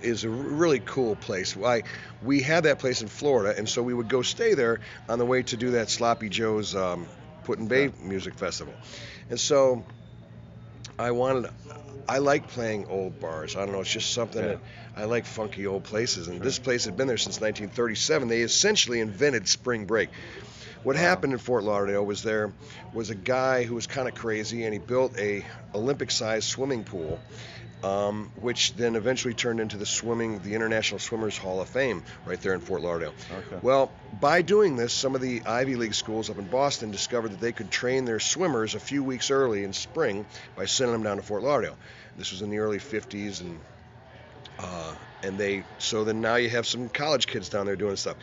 is 0.00 0.24
a 0.24 0.28
really 0.28 0.80
cool 0.80 1.16
place. 1.16 1.56
I, 1.56 1.82
we 2.22 2.42
had 2.42 2.64
that 2.64 2.78
place 2.78 3.02
in 3.02 3.08
Florida, 3.08 3.56
and 3.56 3.68
so 3.68 3.82
we 3.82 3.94
would 3.94 4.08
go 4.08 4.22
stay 4.22 4.54
there 4.54 4.80
on 5.08 5.18
the 5.18 5.26
way 5.26 5.42
to 5.44 5.56
do 5.56 5.72
that 5.72 5.90
Sloppy 5.90 6.28
Joe's 6.28 6.74
um, 6.74 7.06
Put-in-Bay 7.44 7.92
Music 8.02 8.34
Festival. 8.34 8.74
And 9.28 9.38
so 9.38 9.84
I 10.98 11.10
wanted, 11.12 11.50
I 12.10 12.18
like 12.18 12.48
playing 12.48 12.86
old 12.88 13.20
bars. 13.20 13.54
I 13.54 13.60
don't 13.64 13.72
know, 13.72 13.80
it's 13.80 13.92
just 13.92 14.12
something 14.12 14.42
Yeah. 14.42 14.48
that 14.48 14.60
I 14.96 15.04
like 15.04 15.26
funky 15.26 15.66
old 15.66 15.84
places. 15.84 16.26
And 16.26 16.42
this 16.42 16.58
place 16.58 16.84
had 16.84 16.96
been 16.96 17.06
there 17.06 17.16
since 17.16 17.40
1937. 17.40 18.26
They 18.28 18.40
essentially 18.40 18.98
invented 19.00 19.46
spring 19.48 19.84
break. 19.86 20.10
What 20.82 20.96
happened 20.96 21.32
in 21.34 21.38
Fort 21.38 21.62
Lauderdale 21.62 22.04
was 22.04 22.22
there 22.22 22.52
was 22.92 23.10
a 23.10 23.14
guy 23.14 23.62
who 23.62 23.74
was 23.76 23.86
kind 23.86 24.08
of 24.08 24.14
crazy, 24.14 24.64
and 24.64 24.72
he 24.72 24.80
built 24.80 25.16
a 25.18 25.44
Olympic-sized 25.74 26.48
swimming 26.48 26.84
pool, 26.84 27.20
um, 27.84 28.30
which 28.40 28.74
then 28.76 28.96
eventually 28.96 29.34
turned 29.34 29.60
into 29.60 29.76
the 29.76 29.84
swimming, 29.86 30.38
the 30.40 30.54
International 30.54 30.98
Swimmers 30.98 31.36
Hall 31.36 31.60
of 31.60 31.68
Fame, 31.68 32.02
right 32.26 32.40
there 32.40 32.54
in 32.54 32.60
Fort 32.60 32.80
Lauderdale. 32.82 33.14
Okay. 33.30 33.58
Well, 33.62 33.92
by 34.20 34.40
doing 34.42 34.76
this, 34.76 34.92
some 34.92 35.14
of 35.14 35.20
the 35.20 35.42
Ivy 35.46 35.76
League 35.76 35.94
schools 35.94 36.30
up 36.30 36.38
in 36.38 36.46
Boston 36.46 36.90
discovered 36.90 37.32
that 37.32 37.40
they 37.40 37.52
could 37.52 37.70
train 37.70 38.04
their 38.06 38.18
swimmers 38.20 38.74
a 38.74 38.80
few 38.80 39.04
weeks 39.04 39.30
early 39.30 39.64
in 39.64 39.72
spring 39.74 40.24
by 40.56 40.64
sending 40.64 40.92
them 40.94 41.02
down 41.02 41.16
to 41.18 41.22
Fort 41.22 41.42
Lauderdale. 41.42 41.76
This 42.16 42.32
was 42.32 42.42
in 42.42 42.50
the 42.50 42.58
early 42.58 42.78
50s, 42.78 43.40
and 43.40 43.60
uh, 44.58 44.94
and 45.22 45.38
they 45.38 45.64
so 45.78 46.04
then 46.04 46.20
now 46.20 46.36
you 46.36 46.50
have 46.50 46.66
some 46.66 46.88
college 46.88 47.26
kids 47.26 47.48
down 47.48 47.66
there 47.66 47.76
doing 47.76 47.96
stuff. 47.96 48.16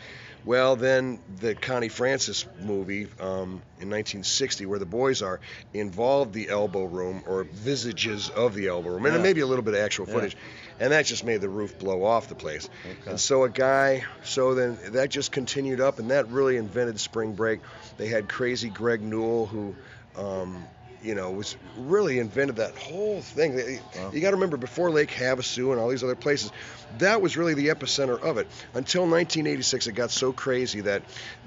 Well, 0.44 0.76
then 0.76 1.20
the 1.40 1.54
Connie 1.54 1.88
Francis 1.88 2.46
movie 2.62 3.04
um, 3.20 3.60
in 3.80 3.90
1960, 3.90 4.66
where 4.66 4.78
the 4.78 4.86
boys 4.86 5.20
are, 5.20 5.40
involved 5.74 6.32
the 6.32 6.48
elbow 6.48 6.84
room 6.84 7.22
or 7.26 7.42
visages 7.42 8.30
of 8.30 8.54
the 8.54 8.68
elbow 8.68 8.90
room, 8.90 9.04
and 9.06 9.16
Yeah. 9.16 9.22
maybe 9.22 9.40
a 9.40 9.46
little 9.46 9.64
bit 9.64 9.74
of 9.74 9.80
actual 9.80 10.06
Yeah. 10.06 10.14
footage, 10.14 10.36
and 10.78 10.92
that 10.92 11.06
just 11.06 11.24
made 11.24 11.40
the 11.40 11.48
roof 11.48 11.78
blow 11.78 12.04
off 12.04 12.28
the 12.28 12.34
place. 12.36 12.68
Okay. 12.86 13.10
And 13.10 13.20
so 13.20 13.42
a 13.44 13.50
guy, 13.50 14.04
so 14.22 14.54
then 14.54 14.78
that 14.92 15.10
just 15.10 15.32
continued 15.32 15.80
up, 15.80 15.98
and 15.98 16.10
that 16.12 16.28
really 16.28 16.56
invented 16.56 17.00
spring 17.00 17.32
break. 17.34 17.60
They 17.96 18.06
had 18.08 18.28
crazy 18.28 18.70
Greg 18.70 19.02
Newell 19.02 19.46
who. 19.46 19.74
Um, 20.16 20.66
you 21.02 21.14
know, 21.14 21.30
was 21.30 21.56
really 21.76 22.18
invented 22.18 22.56
that 22.56 22.76
whole 22.76 23.20
thing. 23.20 23.80
Wow. 23.96 24.10
You 24.12 24.20
got 24.20 24.30
to 24.30 24.36
remember, 24.36 24.56
before 24.56 24.90
Lake 24.90 25.10
Havasu 25.10 25.70
and 25.70 25.80
all 25.80 25.88
these 25.88 26.02
other 26.02 26.16
places, 26.16 26.50
that 26.98 27.22
was 27.22 27.36
really 27.36 27.54
the 27.54 27.68
epicenter 27.68 28.20
of 28.20 28.38
it. 28.38 28.46
Until 28.74 29.02
1986, 29.02 29.86
it 29.86 29.92
got 29.92 30.10
so 30.10 30.32
crazy 30.32 30.80
that 30.82 31.02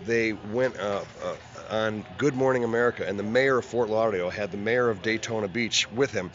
they 0.06 0.34
went 0.34 0.78
uh, 0.78 1.04
uh, 1.24 1.36
on 1.70 2.06
Good 2.18 2.36
Morning 2.36 2.64
America, 2.64 3.06
and 3.08 3.18
the 3.18 3.24
mayor 3.24 3.58
of 3.58 3.66
Fort 3.66 3.90
Lauderdale 3.90 4.30
had 4.30 4.52
the 4.52 4.58
mayor 4.58 4.90
of 4.90 5.02
Daytona 5.02 5.48
Beach 5.48 5.92
with 5.92 6.12
him, 6.12 6.32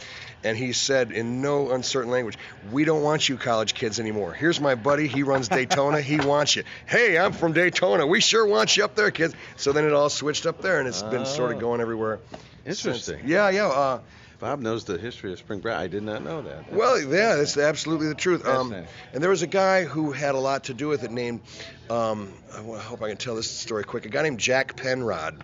and 0.47 0.57
he 0.57 0.73
said 0.73 1.11
in 1.13 1.43
no 1.43 1.71
uncertain 1.73 2.11
language, 2.11 2.39
"We 2.73 2.85
don't 2.85 3.03
want 3.03 3.29
you 3.29 3.37
college 3.37 3.75
kids 3.75 4.01
anymore. 4.01 4.33
Here's 4.33 4.61
my 4.61 4.75
buddy. 4.75 5.07
He 5.09 5.23
runs 5.23 5.49
Daytona. 5.49 6.01
he 6.01 6.19
wants 6.19 6.57
you. 6.57 6.63
Hey, 6.87 7.19
I'm 7.19 7.33
from 7.33 7.53
Daytona. 7.53 8.07
We 8.07 8.21
sure 8.21 8.47
want 8.47 8.77
you 8.77 8.85
up 8.85 8.95
there, 8.95 9.11
kids." 9.11 9.35
So 9.57 9.73
then 9.73 9.85
it 9.85 9.93
all 9.93 10.09
switched 10.09 10.47
up 10.47 10.63
there, 10.63 10.79
and 10.79 10.89
it's 10.89 11.03
been 11.03 11.27
sort 11.27 11.51
of 11.53 11.59
Oh. 11.59 11.61
going 11.61 11.81
everywhere. 11.81 12.21
Interesting. 12.65 13.19
since. 13.19 13.29
Yeah, 13.29 13.51
yeah. 13.51 13.67
Uh, 13.67 14.01
Bob 14.39 14.61
knows 14.61 14.85
the 14.85 14.99
history 14.99 15.33
of 15.33 15.39
spring 15.39 15.61
break. 15.61 15.75
I 15.77 15.87
did 15.87 16.03
not 16.03 16.23
know 16.23 16.43
that. 16.43 16.71
well, 16.73 17.01
yeah, 17.01 17.37
that's 17.37 17.57
absolutely 17.57 18.09
the 18.09 18.15
truth. 18.15 18.47
Um, 18.47 18.75
and 19.15 19.23
there 19.23 19.31
was 19.31 19.41
a 19.43 19.47
guy 19.47 19.85
who 19.85 20.13
had 20.13 20.35
a 20.35 20.39
lot 20.39 20.65
to 20.65 20.75
do 20.75 20.89
with 20.89 21.05
it 21.05 21.11
named, 21.11 21.41
um, 21.89 22.33
I 22.55 22.59
hope 22.79 23.03
I 23.03 23.09
can 23.09 23.17
tell 23.17 23.35
this 23.35 23.51
story 23.51 23.85
quick, 23.85 24.05
a 24.05 24.11
guy 24.11 24.23
named 24.23 24.39
Jack 24.39 24.77
Penrod. 24.77 25.43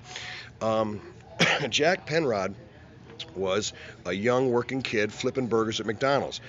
Um, 0.61 1.01
Jack 1.71 2.05
Penrod 2.05 2.55
was 3.35 3.73
a 4.07 4.13
young 4.13 4.51
working 4.51 4.83
kid 4.83 5.13
flipping 5.13 5.47
burgers 5.47 5.81
at 5.81 5.87
McDonald's 5.87 6.41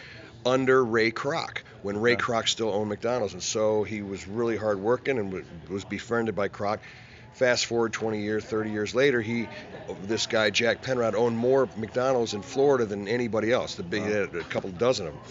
under 0.45 0.84
Ray 0.84 1.11
Kroc 1.11 1.59
when 1.82 1.99
Ray 1.99 2.15
Kroc 2.15 2.47
still 2.47 2.69
owned 2.69 2.89
McDonald's. 2.89 3.34
And 3.34 3.43
so 3.43 3.84
he 3.84 4.01
was 4.01 4.28
really 4.28 4.57
hard 4.57 4.80
working 4.80 5.17
and 5.17 5.45
was 5.69 5.86
befriended 5.86 6.36
by 6.36 6.49
Kroc. 6.49 6.80
Fast 7.34 7.65
forward 7.65 7.93
20 7.93 8.21
years, 8.21 8.43
30 8.43 8.69
years 8.69 8.93
later, 8.93 9.19
he, 9.19 9.47
this 10.03 10.28
guy 10.28 10.51
Jack 10.51 10.84
Penrod 10.84 11.15
owned 11.15 11.36
more 11.36 11.67
McDonald's 11.78 12.36
in 12.36 12.43
Florida 12.43 12.86
than 12.86 13.07
anybody 13.07 13.51
else. 13.51 13.74
The 13.76 13.84
big, 13.84 14.03
he 14.03 14.09
uh, 14.09 14.28
had 14.28 14.36
a 14.36 14.43
couple 14.43 14.69
dozen 14.69 15.07
of 15.07 15.13
them. 15.13 15.24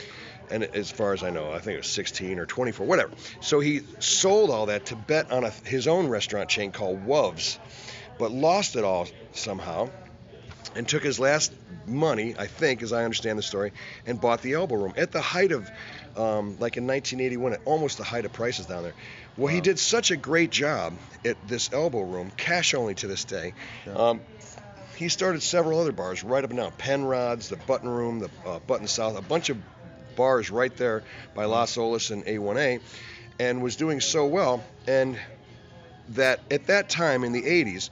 And 0.50 0.64
as 0.64 0.90
far 0.90 1.12
as 1.12 1.22
I 1.22 1.30
know, 1.30 1.52
I 1.52 1.60
think 1.60 1.74
it 1.74 1.78
was 1.78 1.90
16 1.90 2.40
or 2.40 2.46
24, 2.46 2.86
whatever. 2.86 3.12
So 3.40 3.60
he 3.60 3.82
sold 4.00 4.50
all 4.50 4.66
that 4.66 4.86
to 4.86 4.96
bet 4.96 5.30
on 5.30 5.44
a, 5.44 5.50
his 5.50 5.86
own 5.86 6.08
restaurant 6.08 6.48
chain 6.48 6.72
called 6.72 7.06
Wuv's, 7.06 7.58
but 8.18 8.32
lost 8.32 8.74
it 8.74 8.82
all 8.82 9.06
somehow 9.32 9.88
and 10.74 10.88
took 10.88 11.02
his 11.02 11.18
last 11.18 11.52
money, 11.86 12.34
I 12.38 12.46
think, 12.46 12.82
as 12.82 12.92
I 12.92 13.04
understand 13.04 13.38
the 13.38 13.42
story, 13.42 13.72
and 14.06 14.20
bought 14.20 14.42
the 14.42 14.54
elbow 14.54 14.76
room 14.76 14.94
at 14.96 15.12
the 15.12 15.20
height 15.20 15.52
of, 15.52 15.70
um, 16.16 16.56
like 16.58 16.76
in 16.76 16.86
1981, 16.86 17.54
at 17.54 17.60
almost 17.64 17.98
the 17.98 18.04
height 18.04 18.24
of 18.24 18.32
prices 18.32 18.66
down 18.66 18.82
there. 18.82 18.94
Well, 19.36 19.52
he 19.52 19.60
did 19.60 19.78
such 19.78 20.10
a 20.10 20.16
great 20.16 20.50
job 20.50 20.94
at 21.24 21.36
this 21.48 21.70
elbow 21.72 22.02
room, 22.02 22.30
cash 22.36 22.74
only 22.74 22.94
to 22.96 23.06
this 23.06 23.24
day. 23.24 23.54
Um, 23.94 24.20
he 24.96 25.08
started 25.08 25.42
several 25.42 25.80
other 25.80 25.92
bars 25.92 26.22
right 26.22 26.44
up 26.44 26.50
and 26.50 26.58
down 26.58 26.72
Penrod's, 26.72 27.48
the 27.48 27.56
Button 27.56 27.88
Room, 27.88 28.20
the 28.20 28.30
uh, 28.46 28.58
Button 28.60 28.86
South, 28.86 29.18
a 29.18 29.22
bunch 29.22 29.50
of 29.50 29.56
bars 30.16 30.50
right 30.50 30.74
there 30.76 31.02
by 31.34 31.46
Las 31.46 31.76
Olas 31.76 32.10
and 32.10 32.24
A1A, 32.24 32.80
and 33.40 33.62
was 33.62 33.76
doing 33.76 34.00
so 34.00 34.26
well. 34.26 34.62
And 34.86 35.18
that 36.10 36.40
at 36.50 36.66
that 36.66 36.88
time 36.88 37.24
in 37.24 37.32
the 37.32 37.42
80s, 37.42 37.90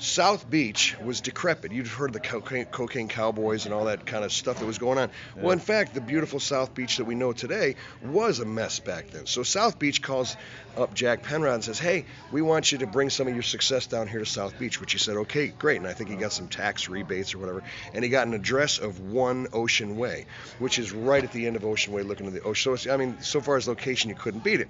South 0.00 0.48
Beach 0.48 0.96
was 1.02 1.20
decrepit. 1.20 1.72
You'd 1.72 1.88
heard 1.88 2.10
of 2.10 2.14
the 2.14 2.20
cocaine, 2.20 2.66
cocaine 2.66 3.08
cowboys 3.08 3.64
and 3.64 3.74
all 3.74 3.86
that 3.86 4.06
kind 4.06 4.24
of 4.24 4.32
stuff 4.32 4.60
that 4.60 4.66
was 4.66 4.78
going 4.78 4.96
on. 4.96 5.10
Well, 5.34 5.50
in 5.50 5.58
fact, 5.58 5.92
the 5.92 6.00
beautiful 6.00 6.38
South 6.38 6.72
Beach 6.72 6.98
that 6.98 7.04
we 7.04 7.16
know 7.16 7.32
today 7.32 7.74
was 8.04 8.38
a 8.38 8.44
mess 8.44 8.78
back 8.78 9.10
then. 9.10 9.26
So 9.26 9.42
South 9.42 9.80
Beach 9.80 10.00
calls 10.00 10.36
up 10.76 10.94
Jack 10.94 11.24
Penrod 11.24 11.54
and 11.54 11.64
says, 11.64 11.80
"Hey, 11.80 12.04
we 12.30 12.42
want 12.42 12.70
you 12.70 12.78
to 12.78 12.86
bring 12.86 13.10
some 13.10 13.26
of 13.26 13.34
your 13.34 13.42
success 13.42 13.88
down 13.88 14.06
here 14.06 14.20
to 14.20 14.26
South 14.26 14.56
Beach." 14.56 14.80
Which 14.80 14.92
he 14.92 14.98
said, 14.98 15.16
"Okay, 15.16 15.48
great." 15.48 15.78
And 15.78 15.86
I 15.88 15.94
think 15.94 16.10
he 16.10 16.16
got 16.16 16.32
some 16.32 16.46
tax 16.46 16.88
rebates 16.88 17.34
or 17.34 17.38
whatever. 17.38 17.64
And 17.92 18.04
he 18.04 18.10
got 18.10 18.28
an 18.28 18.34
address 18.34 18.78
of 18.78 19.00
One 19.00 19.48
Ocean 19.52 19.96
Way, 19.96 20.26
which 20.60 20.78
is 20.78 20.92
right 20.92 21.24
at 21.24 21.32
the 21.32 21.48
end 21.48 21.56
of 21.56 21.64
Ocean 21.64 21.92
Way, 21.92 22.02
looking 22.02 22.28
at 22.28 22.34
the 22.34 22.42
ocean. 22.42 22.70
So 22.70 22.74
it's, 22.74 22.86
I 22.86 22.96
mean, 22.96 23.20
so 23.20 23.40
far 23.40 23.56
as 23.56 23.66
location, 23.66 24.10
you 24.10 24.16
couldn't 24.16 24.44
beat 24.44 24.60
it. 24.60 24.68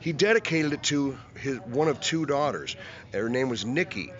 He 0.00 0.12
dedicated 0.12 0.74
it 0.74 0.82
to 0.84 1.16
his 1.40 1.60
one 1.60 1.88
of 1.88 1.98
two 2.00 2.26
daughters. 2.26 2.76
Her 3.14 3.30
name 3.30 3.48
was 3.48 3.64
Nikki 3.64 4.12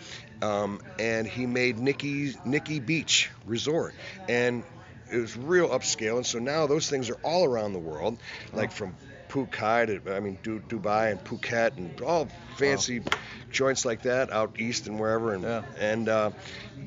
um, 0.43 0.81
and 0.99 1.27
he 1.27 1.47
made 1.47 1.79
Nikki 1.79 2.35
Nikki 2.45 2.81
Beach 2.81 3.31
Resort, 3.45 3.95
and 4.29 4.65
it 5.11 5.19
was 5.19 5.37
real 5.37 5.69
upscale. 5.69 6.17
And 6.17 6.27
so 6.27 6.39
now 6.39 6.67
those 6.67 6.89
things 6.89 7.11
are 7.11 7.19
all 7.23 7.45
around 7.45 7.73
the 7.73 7.79
world, 7.79 8.21
like 8.53 8.73
from 8.73 8.97
Phuket, 9.29 10.05
to, 10.05 10.15
I 10.15 10.21
mean 10.21 10.39
Du- 10.43 10.61
Dubai 10.61 11.11
and 11.11 11.23
Phuket, 11.23 11.77
and 11.77 12.01
all 12.01 12.29
fancy 12.57 13.03
joints 13.57 13.85
like 13.85 14.03
that 14.03 14.33
out 14.33 14.61
east 14.61 14.87
and 14.87 15.01
wherever. 15.01 15.33
And 15.35 15.43
Yeah. 15.43 15.63
and 15.81 16.09
uh, 16.09 16.31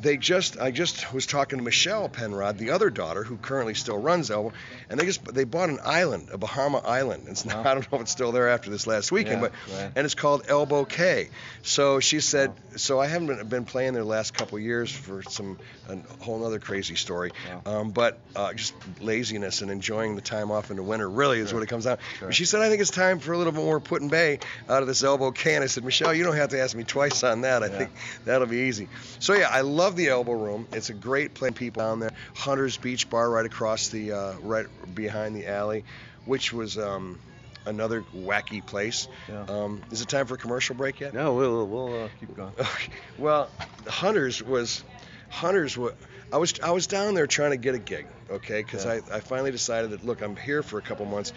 they 0.01 0.17
just 0.17 0.59
I 0.59 0.72
just 0.72 1.11
was 1.13 1.26
talking 1.26 1.57
to 1.59 1.63
Michelle 1.65 2.07
Penrod, 2.07 2.57
the 2.57 2.70
other 2.72 2.89
daughter 2.89 3.24
who 3.24 3.38
currently 3.38 3.74
still 3.74 3.97
runs 3.97 4.30
Elbow, 4.32 4.53
and 4.89 4.99
they 4.99 5.05
just 5.05 5.26
they 5.34 5.43
bought 5.43 5.70
an 5.70 5.80
island, 5.84 6.30
a 6.32 6.38
Bahama 6.38 6.78
island. 6.86 7.24
It's 7.28 7.43
not, 7.43 7.65
I 7.65 7.74
don't 7.74 7.91
know 7.91 7.97
if 7.97 8.01
it's 8.03 8.11
still 8.11 8.32
there 8.32 8.47
after 8.49 8.70
this 8.70 8.88
last 8.88 9.11
weekend, 9.11 9.41
Yeah, 9.41 9.49
but 9.49 9.74
right. 9.76 9.91
and 9.95 10.05
it's 10.05 10.15
called 10.15 10.43
Elbow 10.47 10.86
Cay. 10.86 11.30
So 11.63 11.99
she 11.99 12.20
said, 12.22 12.53
so 12.78 12.99
I 12.99 13.07
haven't 13.07 13.28
been, 13.28 13.47
been 13.47 13.65
playing 13.65 13.93
there 13.93 14.03
the 14.03 14.07
last 14.09 14.34
couple 14.34 14.57
years 14.59 14.91
for 14.91 15.24
some 15.24 15.57
a 15.89 15.97
whole 16.24 16.45
other 16.45 16.59
crazy 16.59 16.95
story, 16.95 17.32
um, 17.65 17.89
but 17.89 18.20
uh, 18.36 18.53
just 18.53 18.76
laziness 19.01 19.61
and 19.61 19.72
enjoying 19.72 20.15
the 20.15 20.22
time 20.22 20.51
off 20.51 20.70
in 20.70 20.78
the 20.78 20.84
winter 20.84 21.09
really 21.09 21.39
is 21.39 21.51
what 21.53 21.63
it 21.63 21.67
comes 21.67 21.86
down. 21.86 21.97
But 22.22 22.36
she 22.36 22.45
said, 22.45 22.61
I 22.61 22.70
think 22.70 22.80
it's 22.82 22.91
time 22.91 23.17
for 23.20 23.34
a 23.34 23.38
little 23.38 23.51
bit 23.53 23.63
more 23.63 23.80
Put-in-Bay 23.80 24.39
out 24.70 24.82
of 24.84 24.88
this 24.88 25.03
Elbow 25.03 25.32
Cay. 25.32 25.55
And 25.55 25.63
I 25.63 25.67
said, 25.67 25.84
Michelle, 25.84 26.13
you 26.13 26.24
don't 26.24 26.36
have 26.36 26.49
to 26.51 26.59
ask 26.60 26.76
me 26.76 26.84
twice 26.84 27.24
on 27.24 27.41
that. 27.41 27.64
I 27.64 27.70
think 27.70 27.89
that'll 28.26 28.47
be 28.47 28.57
easy. 28.68 28.88
So 29.20 29.34
yeah, 29.34 29.49
I 29.51 29.62
love 29.62 29.95
the 29.95 30.10
Elbow 30.10 30.34
Room. 30.34 30.68
It's 30.72 30.89
a 30.89 30.93
great 30.93 31.34
place. 31.34 31.53
People 31.55 31.82
down 31.84 31.99
there. 31.99 32.12
Hunter's 32.36 32.78
Beach 32.78 33.10
Bar 33.10 33.30
right 33.30 33.45
across 33.45 33.89
the 33.89 34.12
uh, 34.14 34.34
right 34.41 34.66
behind 34.93 35.36
the 35.36 35.47
alley, 35.47 35.84
which 36.26 36.53
was. 36.53 36.78
Um, 36.78 37.20
Another 37.66 38.03
wacky 38.16 38.66
place. 38.66 39.07
Yeah. 39.28 39.43
Um, 39.43 39.82
is 39.91 40.01
it 40.01 40.07
time 40.07 40.26
for 40.26 40.36
a 40.36 40.38
commercial 40.38 40.76
break 40.76 41.01
yet? 41.01 41.14
No, 41.14 41.34
we'll 41.36 41.68
we'll 41.68 42.05
uh, 42.05 42.10
keep 42.20 42.34
going. 42.36 42.53
Okay. 42.60 42.91
Well, 43.20 43.49
Hunters 43.86 44.41
was 44.41 44.84
Hunters 45.30 45.78
was 45.78 45.93
I 46.34 46.38
was 46.38 46.53
I 46.64 46.72
was 46.72 46.88
down 46.88 47.14
there 47.14 47.28
trying 47.28 47.51
to 47.51 47.57
get 47.57 47.76
a 47.76 47.78
gig, 47.78 48.07
okay? 48.32 48.64
Because 48.64 48.86
Yeah. 48.86 49.01
I, 49.12 49.18
I 49.18 49.20
finally 49.20 49.51
decided 49.51 49.91
that 49.91 50.03
look, 50.03 50.22
I'm 50.22 50.36
here 50.38 50.64
for 50.64 50.80
a 50.80 50.82
couple 50.82 51.05
months. 51.05 51.32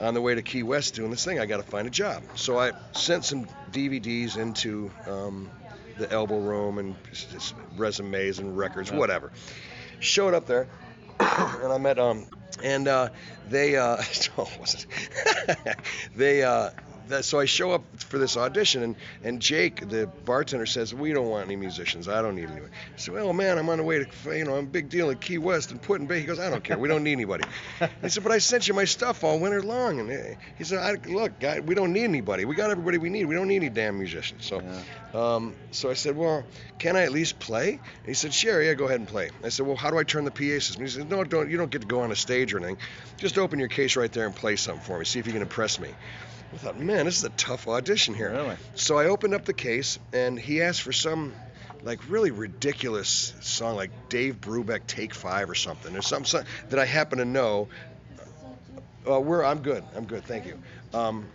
On 0.00 0.14
the 0.14 0.20
way 0.20 0.34
to 0.34 0.42
Key 0.42 0.62
West 0.62 0.94
doing 0.94 1.10
this 1.10 1.24
thing, 1.24 1.40
I 1.40 1.46
got 1.46 1.56
to 1.56 1.64
find 1.64 1.86
a 1.86 1.90
job. 1.90 2.22
So 2.36 2.58
I 2.58 2.72
sent 2.92 3.24
some 3.24 3.46
DVDs 3.72 4.36
into 4.36 4.90
um, 5.06 5.50
the 5.98 6.10
Elbow 6.10 6.38
Room 6.38 6.78
and 6.78 6.94
resumes 7.76 8.38
and 8.38 8.56
records, 8.56 8.92
whatever. 8.92 9.32
Showed 9.98 10.34
up 10.34 10.46
there, 10.46 10.68
and 11.20 11.72
I 11.72 11.78
met 11.78 11.98
um, 11.98 12.26
and 12.62 12.88
uh, 12.88 13.08
they 13.48 13.76
uh, 13.76 13.96
oh, 14.38 14.48
was 14.60 14.74
it? 14.74 15.76
they 16.16 16.42
uh, 16.42 16.70
that, 17.08 17.24
so 17.24 17.38
I 17.38 17.44
show 17.44 17.72
up 17.72 17.84
for 17.98 18.18
this 18.18 18.36
audition, 18.36 18.82
and, 18.82 18.96
and 19.22 19.40
Jake, 19.40 19.88
the 19.88 20.06
bartender, 20.24 20.66
says, 20.66 20.94
"We 20.94 21.12
don't 21.12 21.28
want 21.28 21.46
any 21.46 21.56
musicians. 21.56 22.08
I 22.08 22.22
don't 22.22 22.34
need 22.34 22.50
anyone." 22.50 22.70
I 22.94 22.98
said, 22.98 23.14
"Well, 23.14 23.32
man, 23.32 23.58
I'm 23.58 23.68
on 23.68 23.78
the 23.78 23.84
way 23.84 24.04
to, 24.04 24.36
you 24.36 24.44
know, 24.44 24.56
I'm 24.56 24.64
a 24.64 24.68
big 24.68 24.88
deal 24.88 25.10
at 25.10 25.20
Key 25.20 25.38
West 25.38 25.70
and 25.70 25.80
Put-in-Bay." 25.80 26.20
He 26.20 26.26
goes, 26.26 26.38
"I 26.38 26.50
don't 26.50 26.62
care. 26.62 26.78
We 26.78 26.88
don't 26.88 27.02
need 27.02 27.12
anybody." 27.12 27.44
He 28.02 28.08
said, 28.08 28.22
"But 28.22 28.32
I 28.32 28.38
sent 28.38 28.68
you 28.68 28.74
my 28.74 28.84
stuff 28.84 29.24
all 29.24 29.38
winter 29.38 29.62
long." 29.62 30.00
And 30.00 30.36
he 30.56 30.64
said, 30.64 30.78
I, 30.78 31.08
"Look, 31.08 31.38
guy, 31.40 31.60
we 31.60 31.74
don't 31.74 31.92
need 31.92 32.04
anybody. 32.04 32.44
We 32.44 32.54
got 32.54 32.70
everybody 32.70 32.98
we 32.98 33.10
need. 33.10 33.24
We 33.26 33.34
don't 33.34 33.48
need 33.48 33.56
any 33.56 33.68
damn 33.70 33.98
musicians." 33.98 34.44
So, 34.44 34.62
um, 35.14 35.54
so 35.70 35.90
I 35.90 35.94
said, 35.94 36.16
"Well, 36.16 36.44
can 36.78 36.96
I 36.96 37.02
at 37.02 37.12
least 37.12 37.38
play?" 37.38 37.70
And 37.70 38.06
he 38.06 38.14
said, 38.14 38.32
"Sure, 38.32 38.62
yeah, 38.62 38.74
go 38.74 38.84
ahead 38.84 39.00
and 39.00 39.08
play." 39.08 39.30
I 39.44 39.48
said, 39.48 39.66
"Well, 39.66 39.76
how 39.76 39.90
do 39.90 39.98
I 39.98 40.04
turn 40.04 40.24
the 40.24 40.30
PA 40.30 40.60
system?" 40.60 40.82
He 40.82 40.88
said, 40.88 41.10
"No, 41.10 41.24
don't. 41.24 41.50
You 41.50 41.56
don't 41.56 41.70
get 41.70 41.82
to 41.82 41.88
go 41.88 42.00
on 42.00 42.12
a 42.12 42.16
stage 42.16 42.54
or 42.54 42.58
anything. 42.58 42.78
Just 43.16 43.38
open 43.38 43.58
your 43.58 43.68
case 43.68 43.96
right 43.96 44.12
there 44.12 44.26
and 44.26 44.34
play 44.34 44.56
something 44.56 44.82
for 44.82 44.98
me. 44.98 45.04
See 45.04 45.18
if 45.18 45.26
you 45.26 45.32
can 45.32 45.42
impress 45.42 45.78
me." 45.78 45.90
I 46.52 46.56
thought, 46.56 46.78
man, 46.78 47.04
this 47.04 47.18
is 47.18 47.24
a 47.24 47.30
tough 47.30 47.68
audition 47.68 48.14
here. 48.14 48.30
Really? 48.30 48.56
So 48.74 48.98
I 48.98 49.06
opened 49.06 49.34
up 49.34 49.44
the 49.44 49.52
case, 49.52 49.98
and 50.12 50.38
he 50.38 50.62
asked 50.62 50.82
for 50.82 50.92
some, 50.92 51.34
like, 51.82 52.00
really 52.08 52.30
ridiculous 52.30 53.34
song, 53.40 53.76
like 53.76 53.90
Dave 54.08 54.40
Brubeck 54.40 54.86
Take 54.86 55.14
Five 55.14 55.50
or 55.50 55.54
something, 55.54 55.94
or 55.94 56.02
something, 56.02 56.26
some- 56.26 56.44
that 56.70 56.78
I 56.78 56.84
happen 56.86 57.18
to 57.18 57.24
know. 57.24 57.68
Uh, 59.08 59.20
we're, 59.20 59.44
I'm 59.44 59.60
good. 59.60 59.84
I'm 59.96 60.04
good. 60.06 60.24
Thank 60.24 60.46
you. 60.46 60.58
Um, 60.94 61.26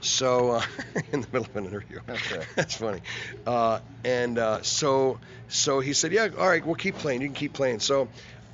so 0.00 0.52
uh, 0.52 0.62
in 1.12 1.22
the 1.22 1.26
middle 1.32 1.46
of 1.46 1.56
an 1.56 1.66
interview, 1.66 2.00
Okay. 2.08 2.42
that's 2.54 2.76
funny. 2.76 3.00
Uh, 3.46 3.80
and 4.04 4.38
uh, 4.38 4.62
so, 4.62 5.18
so 5.48 5.80
he 5.80 5.92
said, 5.92 6.12
"Yeah, 6.12 6.28
all 6.38 6.48
right, 6.48 6.64
we'll 6.64 6.74
keep 6.76 6.96
playing. 6.96 7.20
You 7.22 7.28
can 7.28 7.34
keep 7.34 7.52
playing." 7.52 7.80
So, 7.80 8.08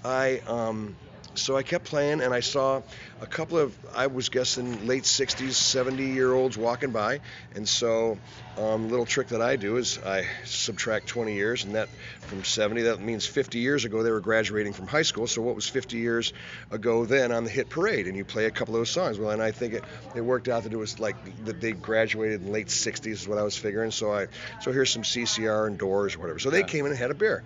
I 0.04 0.40
um, 0.46 0.96
so 1.34 1.56
I 1.56 1.62
kept 1.62 1.84
playing, 1.86 2.20
and 2.20 2.32
I 2.32 2.40
saw 2.40 2.82
a 3.20 3.26
couple 3.26 3.58
of 3.58 3.76
I 3.94 4.06
was 4.06 4.28
guessing 4.28 4.86
late 4.86 5.04
60s, 5.04 5.52
70 5.54 6.04
year 6.04 6.32
olds 6.32 6.56
walking 6.56 6.90
by, 6.92 7.20
and 7.54 7.68
so 7.68 8.18
um, 8.56 8.88
little 8.88 9.06
trick 9.06 9.28
that 9.28 9.42
I 9.42 9.56
do 9.56 9.76
is 9.76 9.98
I 9.98 10.26
subtract 10.44 11.08
20 11.08 11.34
years, 11.34 11.64
and 11.64 11.74
that 11.74 11.88
from 12.26 12.44
70 12.44 12.82
that 12.82 13.00
means 13.00 13.26
50 13.26 13.58
years 13.58 13.84
ago 13.84 14.02
they 14.02 14.10
were 14.10 14.20
graduating 14.20 14.72
from 14.72 14.86
high 14.86 15.02
school. 15.02 15.26
So 15.26 15.42
what 15.42 15.54
was 15.56 15.66
50 15.68 15.96
years 15.96 16.32
ago 16.70 17.04
then 17.04 17.32
on 17.32 17.44
the 17.44 17.50
hit 17.50 17.68
parade? 17.68 18.06
And 18.06 18.16
you 18.16 18.24
play 18.24 18.46
a 18.46 18.50
couple 18.50 18.74
of 18.74 18.80
those 18.80 18.90
songs. 18.90 19.18
Well, 19.18 19.30
and 19.30 19.42
I 19.42 19.50
think 19.50 19.74
it, 19.74 19.84
it 20.14 20.20
worked 20.20 20.48
out 20.48 20.62
that 20.64 20.72
it 20.72 20.76
was 20.76 21.00
like 21.00 21.16
that 21.46 21.60
they 21.60 21.72
graduated 21.72 22.42
in 22.42 22.52
late 22.52 22.68
60s 22.68 23.06
is 23.06 23.28
what 23.28 23.38
I 23.38 23.42
was 23.42 23.56
figuring. 23.56 23.90
So 23.90 24.12
I 24.12 24.28
so 24.60 24.72
here's 24.72 24.92
some 24.92 25.02
CCR 25.02 25.66
and 25.66 25.78
Doors 25.78 26.14
or 26.14 26.20
whatever. 26.20 26.38
So 26.38 26.50
they 26.50 26.60
Yeah. 26.60 26.66
came 26.66 26.84
in 26.86 26.92
and 26.92 26.98
had 26.98 27.10
a 27.10 27.14
beer, 27.14 27.42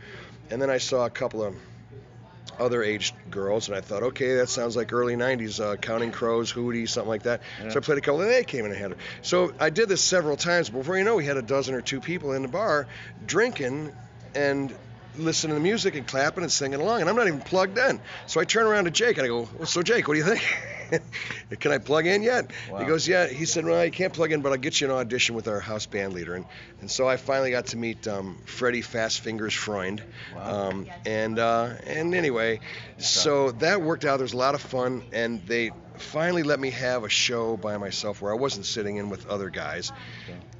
and 0.50 0.60
then 0.60 0.68
I 0.70 0.78
saw 0.78 1.06
a 1.06 1.10
couple 1.10 1.42
of 1.42 1.54
other 2.58 2.82
aged 2.82 3.14
girls, 3.30 3.68
and 3.68 3.76
I 3.76 3.80
thought, 3.80 4.02
okay, 4.02 4.36
that 4.36 4.48
sounds 4.48 4.76
like 4.76 4.92
early 4.92 5.16
'90s, 5.16 5.60
uh, 5.60 5.76
Counting 5.76 6.12
Crows, 6.12 6.52
Hootie, 6.52 6.88
something 6.88 7.08
like 7.08 7.22
that. 7.24 7.40
Yeah. 7.62 7.70
So 7.70 7.78
I 7.78 7.80
played 7.80 7.98
a 7.98 8.00
couple, 8.00 8.20
and 8.20 8.30
they 8.30 8.44
came 8.44 8.64
in 8.64 8.72
and 8.72 8.80
had 8.80 8.92
it. 8.92 8.98
So 9.22 9.52
I 9.58 9.70
did 9.70 9.88
this 9.88 10.02
several 10.02 10.36
times. 10.36 10.70
Before 10.70 10.96
you 10.96 11.04
know, 11.04 11.16
we 11.16 11.24
had 11.24 11.36
a 11.36 11.42
dozen 11.42 11.74
or 11.74 11.80
two 11.80 12.00
people 12.00 12.32
in 12.32 12.42
the 12.42 12.48
bar 12.48 12.86
drinking 13.24 13.92
and 14.34 14.74
listening 15.16 15.50
to 15.50 15.54
the 15.54 15.60
music 15.60 15.94
and 15.94 16.06
clapping 16.06 16.42
and 16.42 16.52
singing 16.52 16.80
along, 16.80 17.00
and 17.00 17.10
I'm 17.10 17.16
not 17.16 17.26
even 17.26 17.40
plugged 17.40 17.78
in. 17.78 18.00
So 18.26 18.40
I 18.40 18.44
turn 18.44 18.66
around 18.66 18.84
to 18.84 18.90
Jake 18.90 19.18
and 19.18 19.24
I 19.24 19.28
go, 19.28 19.48
well, 19.56 19.66
so 19.66 19.82
Jake, 19.82 20.06
what 20.08 20.14
do 20.14 20.20
you 20.20 20.26
think? 20.26 20.42
Can 21.60 21.72
I 21.72 21.78
plug 21.78 22.06
in 22.06 22.22
yet? 22.22 22.50
Wow. 22.70 22.78
He 22.78 22.84
goes, 22.86 23.06
yeah. 23.06 23.26
He 23.26 23.44
said, 23.44 23.64
well, 23.64 23.84
you 23.84 23.90
can't 23.90 24.12
plug 24.12 24.32
in, 24.32 24.42
but 24.42 24.52
I'll 24.52 24.58
get 24.58 24.80
you 24.80 24.86
an 24.88 24.92
audition 24.92 25.34
with 25.34 25.48
our 25.48 25.60
house 25.60 25.86
band 25.86 26.12
leader. 26.12 26.34
And, 26.34 26.44
and 26.80 26.90
so 26.90 27.08
I 27.08 27.16
finally 27.16 27.50
got 27.50 27.66
to 27.66 27.76
meet 27.76 28.06
um, 28.08 28.38
Freddie 28.46 28.82
Fast 28.82 29.20
Fingers 29.20 29.54
Freund. 29.54 30.02
Wow. 30.34 30.68
Um, 30.68 30.86
and 31.06 31.38
uh, 31.38 31.74
and 31.86 32.14
anyway, 32.14 32.60
so 32.98 33.52
that 33.52 33.82
worked 33.82 34.04
out. 34.04 34.16
There 34.18 34.24
was 34.24 34.32
a 34.32 34.36
lot 34.38 34.54
of 34.54 34.60
fun, 34.60 35.02
and 35.12 35.44
they 35.46 35.70
finally 35.96 36.42
let 36.42 36.60
me 36.60 36.70
have 36.70 37.04
a 37.04 37.08
show 37.08 37.56
by 37.56 37.76
myself 37.76 38.22
where 38.22 38.32
I 38.32 38.36
wasn't 38.36 38.66
sitting 38.66 38.96
in 38.96 39.10
with 39.10 39.26
other 39.28 39.50
guys. 39.50 39.92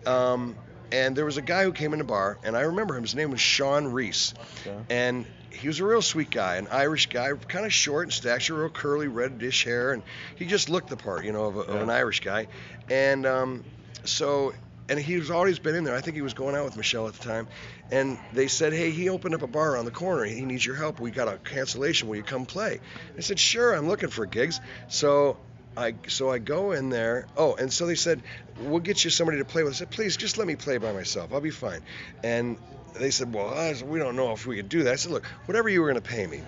Um, 0.06 0.56
and 0.90 1.14
there 1.14 1.24
was 1.26 1.36
a 1.36 1.42
guy 1.42 1.64
who 1.64 1.72
came 1.72 1.92
in 1.92 1.98
the 1.98 2.04
bar, 2.04 2.38
and 2.42 2.56
I 2.56 2.62
remember 2.62 2.96
him. 2.96 3.02
His 3.02 3.14
name 3.14 3.30
was 3.30 3.40
Sean 3.40 3.88
Reese, 3.88 4.32
Okay. 4.66 4.78
and 4.88 5.26
he 5.50 5.68
was 5.68 5.80
a 5.80 5.84
real 5.84 6.02
sweet 6.02 6.30
guy, 6.30 6.56
an 6.56 6.68
Irish 6.70 7.08
guy, 7.08 7.32
kind 7.32 7.66
of 7.66 7.72
short 7.72 8.06
in 8.06 8.10
stature, 8.10 8.54
real 8.54 8.68
curly, 8.68 9.08
reddish 9.08 9.64
hair, 9.64 9.92
and 9.92 10.02
he 10.36 10.46
just 10.46 10.68
looked 10.68 10.88
the 10.88 10.96
part, 10.96 11.24
you 11.24 11.32
know, 11.32 11.46
of, 11.46 11.56
a, 11.56 11.60
of 11.60 11.82
an 11.82 11.90
Irish 11.90 12.20
guy. 12.20 12.48
And 12.90 13.26
um, 13.26 13.64
so, 14.04 14.52
and 14.88 14.98
he 14.98 15.16
was 15.16 15.30
always 15.30 15.58
been 15.58 15.74
in 15.74 15.84
there. 15.84 15.94
I 15.94 16.00
think 16.00 16.16
he 16.16 16.22
was 16.22 16.34
going 16.34 16.54
out 16.54 16.64
with 16.64 16.76
Michelle 16.76 17.08
at 17.08 17.14
the 17.14 17.24
time, 17.24 17.48
and 17.90 18.18
they 18.32 18.48
said, 18.48 18.72
"Hey, 18.72 18.90
he 18.90 19.08
opened 19.08 19.34
up 19.34 19.42
a 19.42 19.46
bar 19.46 19.74
around 19.74 19.84
the 19.84 19.90
corner. 19.90 20.24
He 20.24 20.42
needs 20.42 20.64
your 20.64 20.76
help. 20.76 21.00
We 21.00 21.10
got 21.10 21.28
a 21.28 21.38
cancellation. 21.38 22.08
Will 22.08 22.16
you 22.16 22.22
come 22.22 22.46
play?" 22.46 22.80
I 23.16 23.20
said, 23.20 23.38
"Sure. 23.38 23.74
I'm 23.74 23.88
looking 23.88 24.10
for 24.10 24.26
gigs." 24.26 24.60
So. 24.88 25.38
I, 25.78 25.94
so 26.08 26.30
I 26.30 26.38
go 26.38 26.72
in 26.72 26.90
there. 26.90 27.26
Oh, 27.36 27.54
and 27.54 27.72
so 27.72 27.86
they 27.86 27.94
said, 27.94 28.22
"We'll 28.60 28.80
get 28.80 29.04
you 29.04 29.10
somebody 29.10 29.38
to 29.38 29.44
play 29.44 29.62
with." 29.62 29.74
I 29.74 29.76
said, 29.76 29.90
"Please, 29.90 30.16
just 30.16 30.36
let 30.36 30.46
me 30.46 30.56
play 30.56 30.78
by 30.78 30.92
myself. 30.92 31.32
I'll 31.32 31.40
be 31.40 31.50
fine." 31.50 31.80
And 32.24 32.58
they 32.94 33.10
said, 33.10 33.32
"Well, 33.32 33.48
I 33.48 33.72
said, 33.74 33.88
we 33.88 33.98
don't 33.98 34.16
know 34.16 34.32
if 34.32 34.44
we 34.44 34.56
could 34.56 34.68
do 34.68 34.82
that." 34.84 34.92
I 34.92 34.96
said, 34.96 35.12
"Look, 35.12 35.24
whatever 35.46 35.68
you 35.68 35.80
were 35.80 35.88
going 35.88 36.02
to 36.02 36.08
pay 36.08 36.26
me, 36.26 36.42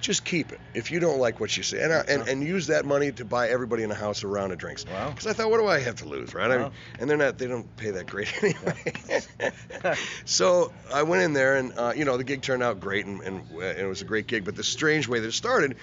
just 0.00 0.24
keep 0.24 0.50
it. 0.50 0.60
If 0.74 0.90
you 0.90 0.98
don't 0.98 1.18
like 1.18 1.38
what 1.38 1.56
you 1.56 1.62
see 1.62 1.78
and, 1.78 1.92
I, 1.92 2.00
and 2.08 2.28
and 2.28 2.42
use 2.42 2.66
that 2.66 2.84
money 2.84 3.12
to 3.12 3.24
buy 3.24 3.48
everybody 3.48 3.84
in 3.84 3.88
the 3.88 3.94
house 3.94 4.24
a 4.24 4.26
round 4.26 4.52
of 4.52 4.58
drinks." 4.58 4.84
Wow. 4.86 5.10
Because 5.10 5.28
I 5.28 5.32
thought, 5.32 5.48
what 5.48 5.58
do 5.58 5.68
I 5.68 5.78
have 5.78 5.96
to 5.96 6.08
lose, 6.08 6.34
right? 6.34 6.50
I 6.50 6.58
mean, 6.58 6.70
and 6.98 7.08
they're 7.08 7.16
not, 7.16 7.38
they 7.38 7.46
don't 7.46 7.76
pay 7.76 7.92
that 7.92 8.08
great 8.08 8.32
anyway. 8.42 9.52
so 10.24 10.72
I 10.92 11.04
went 11.04 11.22
in 11.22 11.32
there, 11.32 11.56
and 11.56 11.72
uh, 11.76 11.92
you 11.94 12.04
know, 12.04 12.16
the 12.16 12.24
gig 12.24 12.42
turned 12.42 12.64
out 12.64 12.80
great, 12.80 13.06
and, 13.06 13.20
and, 13.20 13.42
and 13.52 13.78
it 13.78 13.86
was 13.86 14.02
a 14.02 14.04
great 14.04 14.26
gig. 14.26 14.44
But 14.44 14.56
the 14.56 14.64
strange 14.64 15.06
way 15.06 15.20
that 15.20 15.28
it 15.28 15.32
started 15.32 15.76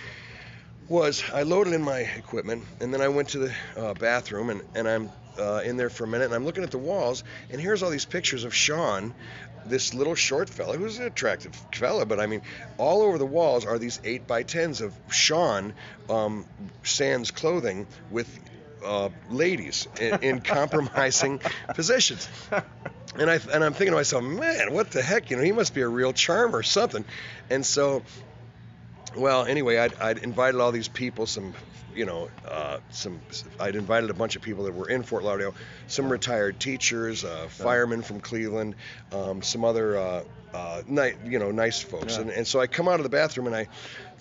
was 0.87 1.23
I 1.33 1.43
loaded 1.43 1.73
in 1.73 1.81
my 1.81 1.99
equipment, 1.99 2.63
and 2.79 2.93
then 2.93 3.01
I 3.01 3.07
went 3.07 3.29
to 3.29 3.39
the 3.39 3.53
uh, 3.77 3.93
bathroom, 3.93 4.49
and, 4.49 4.61
and 4.75 4.87
I'm 4.87 5.11
uh, 5.37 5.61
in 5.63 5.77
there 5.77 5.89
for 5.89 6.03
a 6.03 6.07
minute, 6.07 6.25
and 6.25 6.33
I'm 6.33 6.45
looking 6.45 6.63
at 6.63 6.71
the 6.71 6.77
walls, 6.77 7.23
and 7.49 7.59
here's 7.59 7.83
all 7.83 7.89
these 7.89 8.05
pictures 8.05 8.43
of 8.43 8.53
Sean, 8.53 9.13
this 9.65 9.93
little 9.93 10.15
short 10.15 10.49
fella, 10.49 10.77
who's 10.77 10.99
an 10.99 11.05
attractive 11.05 11.55
fella, 11.73 12.05
but 12.05 12.19
I 12.19 12.27
mean, 12.27 12.41
all 12.77 13.01
over 13.01 13.17
the 13.17 13.25
walls 13.25 13.65
are 13.65 13.79
these 13.79 13.99
8 14.03 14.27
by 14.27 14.43
10s 14.43 14.81
of 14.81 14.93
Sean 15.09 15.73
um, 16.09 16.45
sans 16.83 17.31
clothing 17.31 17.87
with 18.11 18.39
uh, 18.85 19.09
ladies 19.29 19.87
in, 19.99 20.19
in 20.21 20.41
compromising 20.41 21.39
positions. 21.73 22.27
And 23.15 23.29
I 23.29 23.39
and 23.53 23.63
I'm 23.63 23.73
thinking 23.73 23.91
to 23.91 23.97
myself, 23.97 24.23
man, 24.23 24.73
what 24.73 24.91
the 24.91 25.01
heck? 25.01 25.29
You 25.29 25.37
know, 25.37 25.43
he 25.43 25.51
must 25.51 25.73
be 25.75 25.81
a 25.81 25.87
real 25.87 26.13
charm 26.13 26.55
or 26.55 26.63
something. 26.63 27.05
And 27.49 27.63
so 27.63 28.01
well, 29.15 29.45
anyway, 29.45 29.77
I'd, 29.77 29.93
I'd 29.99 30.17
invited 30.19 30.59
all 30.59 30.71
these 30.71 30.87
people, 30.87 31.25
some, 31.25 31.53
you 31.95 32.05
know, 32.05 32.29
uh, 32.47 32.79
some. 32.91 33.19
I'd 33.59 33.75
invited 33.75 34.09
a 34.09 34.13
bunch 34.13 34.35
of 34.35 34.41
people 34.41 34.65
that 34.65 34.73
were 34.73 34.89
in 34.89 35.03
Fort 35.03 35.23
Lauderdale, 35.23 35.55
some 35.87 36.09
retired 36.09 36.59
teachers, 36.59 37.23
uh, 37.23 37.47
firemen 37.49 38.01
from 38.01 38.19
Cleveland, 38.19 38.75
um, 39.11 39.41
some 39.41 39.63
other, 39.63 39.97
uh, 39.97 40.23
uh, 40.53 40.81
you 41.25 41.39
know, 41.39 41.51
nice 41.51 41.81
folks. 41.81 42.15
Yeah. 42.15 42.21
And, 42.21 42.29
and 42.31 42.47
so 42.47 42.59
I 42.59 42.67
come 42.67 42.87
out 42.87 42.99
of 42.99 43.03
the 43.03 43.09
bathroom 43.09 43.47
and 43.47 43.55
I 43.55 43.67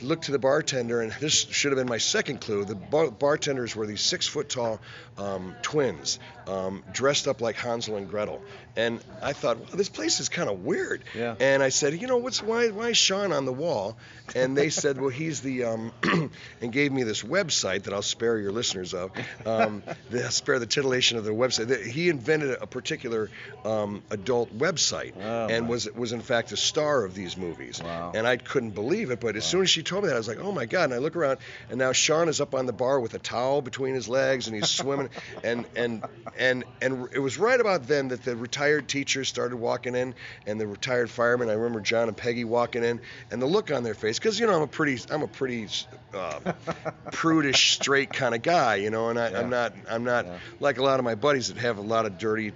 look 0.03 0.23
to 0.23 0.33
the 0.33 0.39
bartender, 0.39 1.01
and 1.01 1.13
this 1.13 1.35
should 1.35 1.73
have 1.73 1.79
been 1.79 1.89
my 1.89 1.99
second 1.99 2.41
clue. 2.41 2.65
The 2.65 2.75
bar- 2.75 3.11
bartenders 3.11 3.75
were 3.77 3.87
these 3.87 4.01
six 4.01 4.27
foot 4.27 4.49
tall 4.49 4.81
um, 5.19 5.55
twins, 5.63 6.19
um, 6.47 6.83
dressed 6.93 7.29
up 7.29 7.41
like 7.41 7.57
Hansel 7.57 7.97
and 7.97 8.09
Gretel. 8.09 8.43
And 8.75 9.05
I 9.21 9.35
thought, 9.35 9.59
well, 9.59 9.69
this 9.75 9.91
place 9.91 10.21
is 10.21 10.31
kind 10.31 10.49
of 10.49 10.65
weird. 10.65 11.03
Yeah. 11.15 11.35
And 11.39 11.63
I 11.63 11.69
said, 11.69 12.01
you 12.01 12.07
know, 12.07 12.17
what's 12.17 12.43
why 12.43 12.69
why 12.69 12.91
is 12.91 12.97
Sean 12.97 13.33
on 13.33 13.45
the 13.45 13.53
wall? 13.53 13.99
And 14.35 14.57
they 14.57 14.71
said, 14.71 14.99
well, 14.99 15.11
he's 15.11 15.43
the 15.43 15.65
um, 15.65 15.93
and 16.63 16.73
gave 16.73 16.91
me 16.91 17.03
this 17.03 17.23
website 17.23 17.83
that 17.83 17.93
I'll 17.93 18.01
spare 18.01 18.39
your 18.39 18.53
listeners 18.53 18.95
of. 18.95 19.11
Um, 19.45 19.83
the, 20.11 20.31
spare 20.31 20.59
the 20.59 20.67
titillation 20.67 21.19
of 21.19 21.25
the 21.25 21.33
website. 21.33 21.69
That 21.69 21.85
He 21.85 22.09
invented 22.09 22.57
a 22.61 22.67
particular 22.67 23.29
um, 23.65 24.03
adult 24.11 24.57
website 24.57 25.13
Oh, 25.21 25.49
and 25.49 25.69
was 25.69 25.91
was 25.93 26.13
in 26.13 26.21
fact 26.21 26.53
a 26.53 26.57
star 26.57 27.05
of 27.05 27.15
these 27.15 27.37
movies. 27.37 27.83
Wow. 27.83 28.13
And 28.15 28.27
I 28.27 28.39
couldn't 28.39 28.71
believe 28.71 29.11
it. 29.11 29.21
But 29.21 29.37
as 29.37 29.45
soon 29.45 29.63
as 29.63 29.71
she 29.71 29.83
told 29.93 30.05
me 30.05 30.09
that, 30.09 30.15
I 30.15 30.19
was 30.19 30.29
like, 30.29 30.39
oh 30.41 30.53
my 30.53 30.67
god! 30.67 30.85
And 30.85 30.95
I 30.95 30.99
look 30.99 31.15
around, 31.17 31.39
and 31.69 31.79
now 31.79 31.93
Sean 31.93 32.29
is 32.29 32.41
up 32.41 32.55
on 32.55 32.67
the 32.67 32.73
bar 32.73 32.99
with 32.99 33.15
a 33.15 33.19
towel 33.19 33.61
between 33.63 33.95
his 33.95 34.09
legs, 34.09 34.47
and 34.47 34.57
he's 34.57 34.71
swimming. 34.71 35.11
and 35.45 35.67
and 35.77 36.03
and 36.39 36.65
and 36.81 37.09
it 37.13 37.19
was 37.19 37.39
right 37.39 37.61
about 37.61 37.87
then 37.87 38.09
that 38.09 38.25
the 38.25 38.35
retired 38.37 38.89
teachers 38.89 39.29
started 39.29 39.57
walking 39.57 39.95
in, 39.95 40.15
and 40.47 40.61
the 40.61 40.67
retired 40.67 41.11
firemen. 41.11 41.51
I 41.51 41.55
remember 41.55 41.81
John 41.81 42.09
and 42.09 42.17
Peggy 42.17 42.45
walking 42.45 42.85
in, 42.85 43.01
and 43.31 43.41
the 43.43 43.47
look 43.47 43.71
on 43.71 43.83
their 43.83 43.95
face, 43.95 44.19
because 44.19 44.41
you 44.41 44.47
know 44.47 44.57
I'm 44.57 44.63
a 44.63 44.67
pretty 44.67 44.99
I'm 45.11 45.23
a 45.23 45.29
pretty 45.29 45.69
uh, 46.15 46.41
prudish, 47.13 47.75
straight 47.75 48.13
kind 48.13 48.35
of 48.35 48.43
guy, 48.43 48.77
you 48.77 48.91
know, 48.91 49.11
and 49.11 49.19
I, 49.19 49.31
Yeah. 49.31 49.41
I'm 49.41 49.51
not 49.51 49.75
I'm 49.91 50.05
not 50.05 50.25
Yeah. 50.27 50.39
like 50.61 50.79
a 50.79 50.83
lot 50.83 50.99
of 50.99 51.05
my 51.05 51.15
buddies 51.15 51.49
that 51.49 51.59
have 51.59 51.79
a 51.79 51.83
lot 51.83 52.07
of 52.07 52.19
dirty 52.19 52.53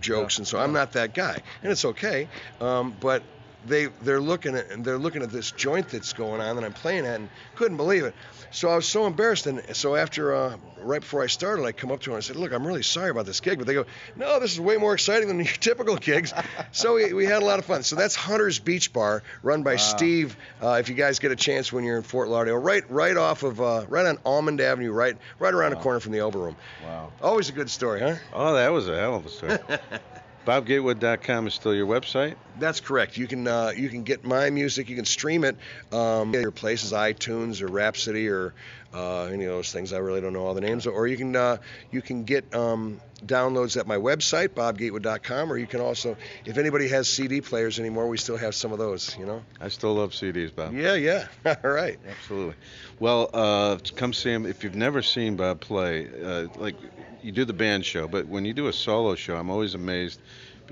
jokes, 0.00 0.38
Yeah. 0.38 0.40
and 0.42 0.48
so 0.48 0.58
I'm 0.58 0.72
not 0.72 0.92
that 0.92 1.14
guy, 1.14 1.42
and 1.62 1.70
it's 1.70 1.84
okay. 1.84 2.28
Um, 2.60 2.92
but 2.98 3.24
they 3.66 3.86
they're 4.02 4.20
looking 4.20 4.56
at 4.56 4.70
and 4.70 4.84
they're 4.84 4.98
looking 4.98 5.22
at 5.22 5.30
this 5.30 5.50
joint 5.52 5.88
that's 5.88 6.12
going 6.12 6.40
on 6.40 6.56
that 6.56 6.64
I'm 6.64 6.72
playing 6.72 7.06
at, 7.06 7.16
and 7.20 7.28
couldn't 7.56 7.76
believe 7.76 8.04
it. 8.04 8.14
So 8.50 8.68
I 8.68 8.76
was 8.76 8.86
so 8.86 9.06
embarrassed, 9.06 9.46
and 9.46 9.62
so 9.74 9.96
after 9.96 10.34
uh, 10.34 10.56
right 10.82 11.00
before 11.00 11.22
I 11.22 11.26
started, 11.26 11.64
I 11.64 11.72
come 11.72 11.90
up 11.90 12.00
to 12.00 12.10
her 12.10 12.16
and 12.16 12.22
I 12.22 12.26
said, 12.26 12.36
"Look, 12.36 12.52
I'm 12.52 12.66
really 12.66 12.82
sorry 12.82 13.10
about 13.10 13.24
this 13.26 13.40
gig," 13.40 13.58
but 13.58 13.66
they 13.66 13.74
go, 13.74 13.86
"No, 14.16 14.40
this 14.40 14.52
is 14.52 14.60
way 14.60 14.76
more 14.76 14.92
exciting 14.94 15.28
than 15.28 15.38
your 15.44 15.46
typical 15.46 15.96
gigs." 15.96 16.34
so 16.72 16.94
we, 16.94 17.12
we 17.14 17.24
had 17.24 17.42
a 17.42 17.44
lot 17.44 17.58
of 17.58 17.64
fun. 17.64 17.82
So 17.82 17.96
that's 17.96 18.14
Hunter's 18.14 18.58
Beach 18.58 18.92
Bar, 18.92 19.22
run 19.42 19.62
by 19.62 19.72
Wow. 19.72 19.76
Steve. 19.78 20.36
Uh, 20.62 20.76
if 20.80 20.88
you 20.88 20.94
guys 20.94 21.18
get 21.18 21.32
a 21.32 21.36
chance 21.36 21.72
when 21.72 21.84
you're 21.84 21.96
in 21.96 22.02
Fort 22.02 22.28
Lauderdale, 22.28 22.58
right 22.58 22.84
right 22.90 23.16
off 23.16 23.42
of 23.42 23.60
uh, 23.60 23.84
right 23.88 24.04
on 24.06 24.18
Almond 24.26 24.60
Avenue, 24.60 24.92
right 24.92 25.16
right 25.38 25.54
around 25.54 25.70
the 25.70 25.76
corner 25.76 26.00
from 26.00 26.12
the 26.12 26.18
Elbow 26.18 26.40
Room. 26.40 26.56
Wow. 26.84 27.10
Always 27.22 27.48
a 27.48 27.52
good 27.52 27.70
story, 27.70 28.00
huh? 28.00 28.16
Oh, 28.32 28.54
that 28.54 28.70
was 28.72 28.88
a 28.88 28.98
hell 28.98 29.16
of 29.16 29.24
a 29.26 29.28
story. 29.30 29.58
BobGatewood.com 30.46 31.46
is 31.46 31.54
still 31.54 31.74
your 31.74 31.86
website. 31.86 32.34
That's 32.58 32.80
correct. 32.80 33.16
You 33.16 33.26
can 33.26 33.46
uh, 33.46 33.72
you 33.76 33.88
can 33.88 34.02
get 34.02 34.24
my 34.24 34.50
music. 34.50 34.88
You 34.88 34.96
can 34.96 35.04
stream 35.04 35.44
it. 35.44 35.56
Um, 35.92 36.32
your 36.34 36.50
places, 36.50 36.92
iTunes 36.92 37.62
or 37.62 37.68
Rhapsody 37.68 38.28
or 38.28 38.52
uh, 38.94 39.24
any 39.24 39.44
of 39.44 39.52
those 39.52 39.72
things. 39.72 39.92
I 39.92 39.98
really 39.98 40.20
don't 40.20 40.32
know 40.32 40.44
all 40.44 40.54
the 40.54 40.60
names. 40.60 40.86
Or 40.86 41.06
you 41.06 41.16
can 41.16 41.34
uh, 41.34 41.58
you 41.90 42.02
can 42.02 42.24
get 42.24 42.54
um, 42.54 43.00
downloads 43.24 43.76
at 43.76 43.86
my 43.86 43.96
website, 43.96 44.48
BobGatewood.com. 44.48 45.52
Or 45.52 45.56
you 45.56 45.66
can 45.66 45.80
also, 45.80 46.16
if 46.44 46.58
anybody 46.58 46.88
has 46.88 47.08
CD 47.08 47.40
players 47.40 47.78
anymore, 47.78 48.08
we 48.08 48.18
still 48.18 48.36
have 48.36 48.54
some 48.54 48.72
of 48.72 48.78
those. 48.78 49.16
You 49.18 49.26
know. 49.26 49.42
I 49.60 49.68
still 49.68 49.94
love 49.94 50.10
CDs, 50.10 50.54
Bob. 50.54 50.74
Yeah, 50.74 50.94
yeah. 50.94 51.26
all 51.64 51.70
right. 51.70 51.98
Absolutely. 52.08 52.54
Well, 52.98 53.30
uh, 53.32 53.78
come 53.96 54.12
see 54.12 54.30
him. 54.30 54.46
If 54.46 54.64
you've 54.64 54.74
never 54.74 55.02
seen 55.02 55.36
Bob 55.36 55.60
play, 55.60 56.08
uh, 56.22 56.46
like 56.56 56.76
you 57.22 57.32
do 57.32 57.44
the 57.44 57.52
band 57.52 57.84
show, 57.84 58.08
but 58.08 58.26
when 58.26 58.44
you 58.44 58.52
do 58.52 58.68
a 58.68 58.72
solo 58.72 59.14
show, 59.14 59.36
I'm 59.36 59.50
always 59.50 59.74
amazed 59.74 60.20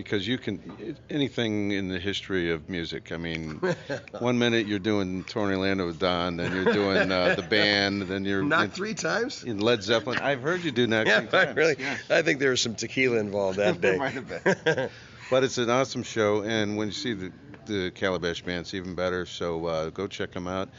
because 0.03 0.27
you 0.27 0.39
can 0.39 0.97
anything 1.09 1.71
in 1.71 1.89
the 1.89 1.99
history 1.99 2.51
of 2.51 2.69
music. 2.69 3.13
I 3.13 3.17
mean, 3.17 3.61
one 4.19 4.39
minute 4.39 4.67
you're 4.67 4.79
doing 4.79 5.25
Tony 5.25 5.55
Orlando 5.55 5.87
with 5.87 5.99
Dawn, 5.99 6.37
then 6.37 6.53
you're 6.53 6.73
doing 6.73 7.11
uh, 7.11 7.35
the 7.35 7.43
band, 7.51 8.03
then 8.03 8.25
you're 8.25 8.43
Not 8.43 8.65
in, 8.65 8.71
three 8.71 8.95
times. 8.95 9.45
in 9.45 9.59
Led 9.59 9.83
Zeppelin. 9.83 10.19
I've 10.19 10.43
heard 10.43 10.63
you 10.65 10.71
do 10.71 10.87
that. 10.89 11.07
Yeah, 11.07 11.21
times. 11.27 11.57
really. 11.57 11.77
Yeah. 11.79 11.97
I 12.11 12.23
think 12.23 12.41
there 12.41 12.51
was 12.51 12.61
some 12.61 12.75
tequila 12.75 13.19
involved 13.19 13.59
that 13.59 13.81
day. 13.81 13.97
Might 13.97 14.13
have 14.15 14.29
been. 14.29 14.91
But 15.31 15.45
it's 15.45 15.59
an 15.59 15.71
awesome 15.71 16.03
show, 16.03 16.43
and 16.43 16.77
when 16.77 16.89
you 16.89 16.93
see 16.93 17.15
the 17.15 17.33
the 17.67 17.93
Calabash 17.95 18.43
Band, 18.43 18.63
it's 18.63 18.75
even 18.75 18.95
better. 18.97 19.27
So 19.27 19.65
uh, 19.67 19.91
go 19.91 20.07
check 20.09 20.33
them 20.33 20.49
out. 20.49 20.71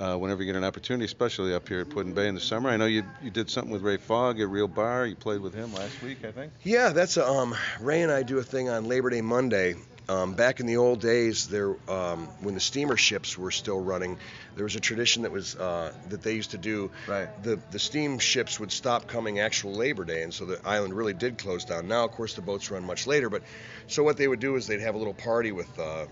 Uh, 0.00 0.16
whenever 0.16 0.42
you 0.42 0.46
get 0.46 0.56
an 0.56 0.64
opportunity, 0.64 1.04
especially 1.04 1.52
up 1.52 1.68
here 1.68 1.80
at 1.80 1.90
Put-in-Bay 1.90 2.26
in 2.26 2.34
the 2.34 2.40
summer. 2.40 2.70
I 2.70 2.78
know 2.78 2.86
you 2.86 3.04
you 3.22 3.30
did 3.30 3.50
something 3.50 3.70
with 3.70 3.82
Ray 3.82 3.98
Fogg 3.98 4.40
at 4.40 4.48
Reel 4.48 4.66
Bar. 4.66 5.04
You 5.04 5.14
played 5.14 5.42
with 5.42 5.52
him 5.52 5.74
last 5.74 6.02
week, 6.02 6.24
I 6.24 6.30
think. 6.30 6.54
Yeah, 6.62 6.88
that's 6.88 7.18
a, 7.18 7.28
um, 7.28 7.54
Ray 7.80 8.00
and 8.00 8.10
I 8.10 8.22
do 8.22 8.38
a 8.38 8.42
thing 8.42 8.70
on 8.70 8.88
Labor 8.88 9.10
Day 9.10 9.20
Monday. 9.20 9.74
Um, 10.08 10.34
back 10.34 10.58
in 10.58 10.66
the 10.66 10.76
old 10.76 11.00
days, 11.00 11.46
there 11.48 11.76
um, 11.88 12.26
when 12.40 12.54
the 12.54 12.60
steamer 12.60 12.96
ships 12.96 13.38
were 13.38 13.52
still 13.52 13.78
running, 13.78 14.18
there 14.56 14.64
was 14.64 14.74
a 14.74 14.80
tradition 14.80 15.22
that 15.22 15.30
was 15.30 15.54
uh, 15.54 15.92
that 16.08 16.22
they 16.22 16.34
used 16.34 16.50
to 16.50 16.58
do. 16.58 16.90
Right. 17.06 17.28
The 17.42 17.60
the 17.70 17.78
steam 17.78 18.18
ships 18.18 18.58
would 18.58 18.72
stop 18.72 19.06
coming 19.06 19.38
actual 19.38 19.72
Labor 19.72 20.04
Day, 20.04 20.22
and 20.22 20.34
so 20.34 20.46
the 20.46 20.60
island 20.66 20.94
really 20.94 21.14
did 21.14 21.38
close 21.38 21.64
down. 21.64 21.86
Now, 21.86 22.04
of 22.04 22.10
course, 22.10 22.34
the 22.34 22.42
boats 22.42 22.70
run 22.70 22.84
much 22.84 23.06
later, 23.06 23.30
but 23.30 23.42
so 23.86 24.02
what 24.02 24.16
they 24.16 24.26
would 24.26 24.40
do 24.40 24.56
is 24.56 24.66
they'd 24.66 24.80
have 24.80 24.94
a 24.94 24.98
little 24.98 25.14
party 25.14 25.52
with 25.52 25.78
uh, 25.78 26.06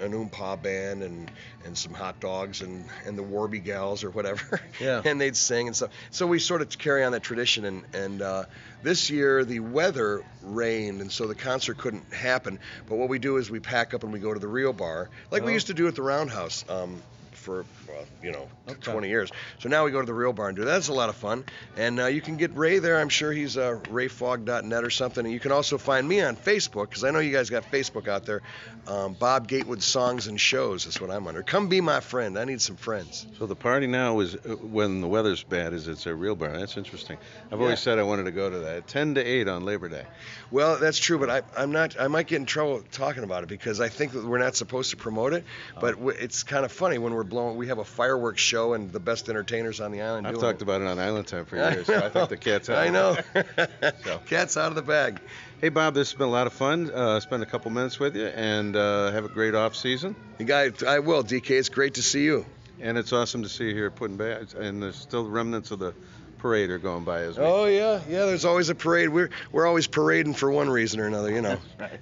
an 0.00 0.12
oompa 0.12 0.60
band 0.60 1.02
and 1.02 1.30
and 1.64 1.78
some 1.78 1.94
hot 1.94 2.20
dogs 2.20 2.62
and 2.62 2.84
and 3.04 3.16
the 3.16 3.22
Warby 3.22 3.60
gals 3.60 4.02
or 4.02 4.10
whatever. 4.10 4.60
Yeah. 4.80 5.02
and 5.04 5.20
they'd 5.20 5.36
sing 5.36 5.68
and 5.68 5.76
stuff. 5.76 5.90
So 6.10 6.26
we 6.26 6.38
sort 6.38 6.62
of 6.62 6.76
carry 6.78 7.04
on 7.04 7.12
that 7.12 7.22
tradition. 7.22 7.64
And 7.64 7.84
and 7.94 8.22
uh, 8.22 8.44
this 8.86 9.10
year 9.10 9.44
the 9.44 9.58
weather 9.58 10.22
rained, 10.42 11.00
and 11.00 11.10
so 11.10 11.26
the 11.26 11.34
concert 11.34 11.76
couldn't 11.76 12.12
happen. 12.14 12.60
But 12.88 12.96
what 12.98 13.08
we 13.08 13.18
do 13.18 13.36
is 13.36 13.50
we 13.50 13.58
pack 13.58 13.94
up 13.94 14.04
and 14.04 14.12
we 14.12 14.20
go 14.20 14.32
to 14.32 14.38
the 14.38 14.46
Rio 14.46 14.72
Bar, 14.72 15.10
like 15.32 15.42
we 15.44 15.50
Oh. 15.50 15.54
used 15.54 15.66
to 15.66 15.74
do 15.74 15.88
at 15.88 15.96
the 15.96 16.02
Roundhouse. 16.02 16.64
Um, 16.68 17.02
for 17.32 17.64
uh, 17.88 18.04
you 18.22 18.32
know 18.32 18.48
Okay. 18.68 18.90
20 18.90 19.08
years. 19.08 19.30
So 19.60 19.68
now 19.68 19.84
we 19.84 19.92
go 19.92 20.00
to 20.00 20.06
the 20.06 20.12
Reel 20.12 20.32
Bar 20.32 20.48
and 20.48 20.56
do 20.56 20.64
that. 20.64 20.72
That's 20.72 20.88
a 20.88 20.92
lot 20.92 21.08
of 21.08 21.14
fun. 21.14 21.44
And 21.76 22.00
uh, 22.00 22.06
you 22.06 22.20
can 22.20 22.36
get 22.36 22.56
Ray 22.56 22.80
there. 22.80 22.98
I'm 22.98 23.08
sure 23.08 23.30
he's 23.32 23.56
uh, 23.56 23.78
rayfog.net 23.84 24.82
or 24.84 24.90
something. 24.90 25.24
And 25.24 25.32
you 25.32 25.38
can 25.38 25.52
also 25.52 25.78
find 25.78 26.08
me 26.08 26.20
on 26.20 26.34
Facebook 26.36 26.88
because 26.88 27.04
I 27.04 27.12
know 27.12 27.20
you 27.20 27.32
guys 27.32 27.48
got 27.48 27.62
Facebook 27.70 28.08
out 28.08 28.26
there. 28.26 28.42
Um, 28.88 29.12
Bob 29.14 29.46
Gatewood 29.48 29.82
Songs 29.82 30.26
and 30.26 30.40
Shows 30.40 30.86
is 30.86 31.00
what 31.00 31.10
I'm 31.12 31.26
under. 31.28 31.42
Come 31.44 31.68
be 31.68 31.80
my 31.80 32.00
friend. 32.00 32.36
I 32.38 32.44
need 32.44 32.60
some 32.60 32.74
friends. 32.76 33.26
So 33.38 33.46
the 33.46 33.56
party 33.56 33.86
now 33.86 34.18
is 34.20 34.34
uh, 34.34 34.56
when 34.56 35.00
the 35.00 35.08
weather's 35.08 35.42
bad. 35.44 35.72
Is 35.72 35.86
it's 35.86 36.06
a 36.06 36.14
real 36.14 36.34
bar? 36.34 36.56
That's 36.56 36.76
interesting. 36.76 37.18
I've 37.52 37.60
always 37.60 37.80
said 37.80 37.98
I 38.00 38.02
wanted 38.02 38.24
to 38.24 38.32
go 38.32 38.50
to 38.50 38.58
that. 38.60 38.86
Ten 38.88 39.14
to 39.14 39.22
eight 39.24 39.46
on 39.48 39.64
Labor 39.64 39.88
Day. 39.88 40.04
Well, 40.50 40.78
that's 40.78 40.98
true, 40.98 41.18
but 41.18 41.30
I, 41.30 41.42
I'm 41.56 41.72
not. 41.72 41.98
I 42.00 42.08
might 42.08 42.26
get 42.26 42.36
in 42.36 42.46
trouble 42.46 42.82
talking 42.92 43.22
about 43.24 43.42
it 43.44 43.48
because 43.48 43.80
I 43.80 43.88
think 43.88 44.12
that 44.12 44.24
we're 44.24 44.38
not 44.38 44.54
supposed 44.56 44.90
to 44.90 44.96
promote 44.96 45.32
it. 45.32 45.44
But 45.80 45.96
w- 45.96 46.16
it's 46.18 46.42
kind 46.44 46.64
of 46.64 46.70
funny 46.72 46.98
when 46.98 47.14
we're 47.14 47.24
blowing. 47.24 47.56
We 47.56 47.66
have 47.68 47.75
a 47.78 47.84
fireworks 47.84 48.40
show 48.40 48.74
and 48.74 48.92
the 48.92 49.00
best 49.00 49.28
entertainers 49.28 49.80
on 49.80 49.92
the 49.92 50.02
island. 50.02 50.26
I've 50.26 50.38
talked 50.38 50.60
it. 50.60 50.62
about 50.62 50.80
it 50.82 50.86
on 50.86 50.98
Island 50.98 51.26
Time 51.26 51.44
for 51.44 51.58
I 51.62 51.72
years. 51.74 51.86
so 51.86 51.96
I 51.96 52.08
think 52.08 52.28
the 52.28 52.36
cat's 52.36 52.68
out. 52.70 52.78
I 52.86 52.88
know. 52.90 53.16
So. 54.04 54.18
Cat's 54.26 54.56
out 54.56 54.68
of 54.68 54.74
the 54.74 54.82
bag. 54.82 55.20
Hey 55.60 55.68
Bob, 55.70 55.94
this 55.94 56.10
has 56.10 56.18
been 56.18 56.28
a 56.28 56.30
lot 56.30 56.46
of 56.46 56.52
fun. 56.52 56.90
Uh, 56.90 57.18
spend 57.20 57.42
a 57.42 57.46
couple 57.46 57.70
minutes 57.70 57.98
with 57.98 58.14
you, 58.16 58.26
and 58.26 58.76
uh, 58.76 59.10
have 59.12 59.24
a 59.24 59.28
great 59.28 59.54
off 59.54 59.74
season. 59.74 60.14
You 60.38 60.44
guys, 60.44 60.82
I 60.82 60.98
will. 60.98 61.24
DK, 61.24 61.50
it's 61.50 61.68
great 61.70 61.94
to 61.94 62.02
see 62.02 62.24
you. 62.24 62.44
And 62.80 62.98
it's 62.98 63.12
awesome 63.12 63.42
to 63.42 63.48
see 63.48 63.68
you 63.68 63.74
here 63.74 63.90
Put-in-Bay, 63.90 64.44
and 64.58 64.82
there's 64.82 64.96
still 64.96 65.26
remnants 65.26 65.70
of 65.70 65.78
the 65.78 65.94
parade 66.38 66.68
are 66.68 66.78
going 66.78 67.04
by 67.04 67.22
as 67.22 67.38
well. 67.38 67.54
Oh 67.54 67.64
yeah, 67.64 68.00
yeah. 68.08 68.26
There's 68.26 68.44
always 68.44 68.68
a 68.68 68.74
parade. 68.74 69.08
We're 69.08 69.30
we're 69.50 69.66
always 69.66 69.86
parading 69.86 70.34
for 70.34 70.50
one 70.50 70.68
reason 70.68 71.00
or 71.00 71.06
another, 71.06 71.30
you 71.32 71.40
know. 71.40 71.58
right. 71.80 71.98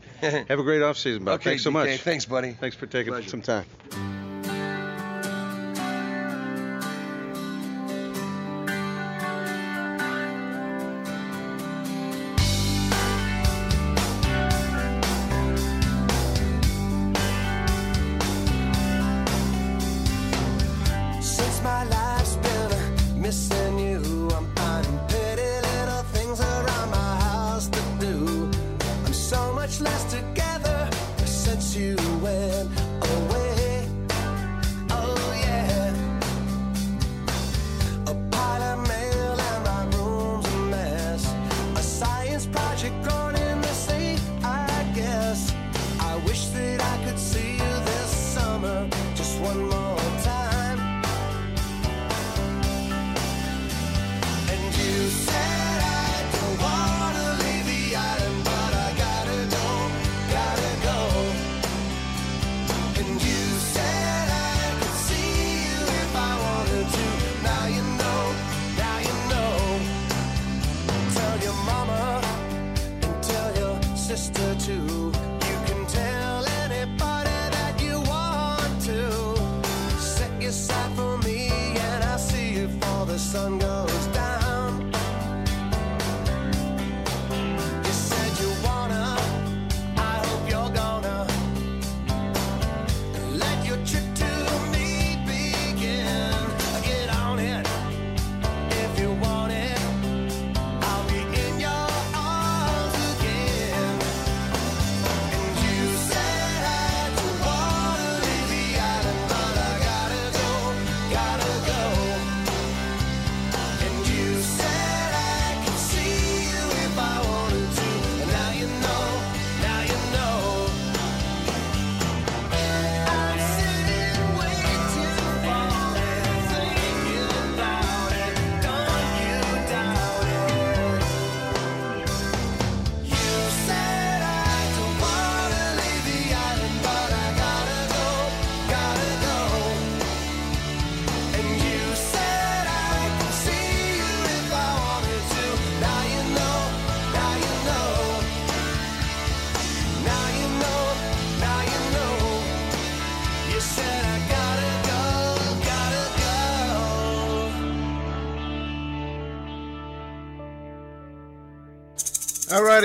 Have 0.49 0.59
a 0.59 0.63
great 0.65 0.83
off 0.83 0.99
season, 0.99 1.25
Bob. 1.25 1.35
okay, 1.37 1.51
Thanks 1.51 1.63
so 1.63 1.71
DK, 1.71 1.73
much. 1.75 2.01
Thanks, 2.01 2.25
buddy. 2.25 2.53
Thanks 2.53 2.75
for 2.77 2.87
taking 2.87 3.13
Pleasure. 3.13 3.29
some 3.31 3.43
time. 3.43 4.24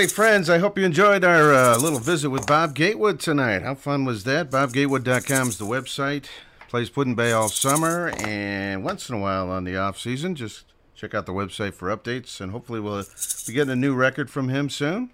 Friends. 0.08 0.48
I 0.48 0.58
hope 0.58 0.78
you 0.78 0.84
enjoyed 0.84 1.24
our 1.24 1.52
uh, 1.52 1.76
little 1.76 1.98
visit 1.98 2.30
with 2.30 2.46
Bob 2.46 2.74
Gatewood 2.74 3.20
tonight. 3.20 3.60
How 3.60 3.74
fun 3.74 4.06
was 4.06 4.24
that? 4.24 4.50
BobGatewood.com 4.50 5.48
is 5.48 5.58
the 5.58 5.66
website. 5.66 6.24
Plays 6.68 6.88
Put-in-Bay 6.88 7.32
all 7.32 7.50
summer 7.50 8.10
and 8.20 8.82
once 8.82 9.10
in 9.10 9.16
a 9.16 9.18
while 9.18 9.50
on 9.50 9.64
the 9.64 9.76
off 9.76 9.98
season. 9.98 10.34
Just 10.34 10.64
check 10.94 11.14
out 11.14 11.26
the 11.26 11.32
website 11.32 11.74
for 11.74 11.94
updates, 11.94 12.40
and 12.40 12.50
hopefully 12.50 12.80
we'll 12.80 13.04
be 13.46 13.52
getting 13.52 13.72
a 13.72 13.76
new 13.76 13.94
record 13.94 14.30
from 14.30 14.48
him 14.48 14.70
soon. 14.70 15.10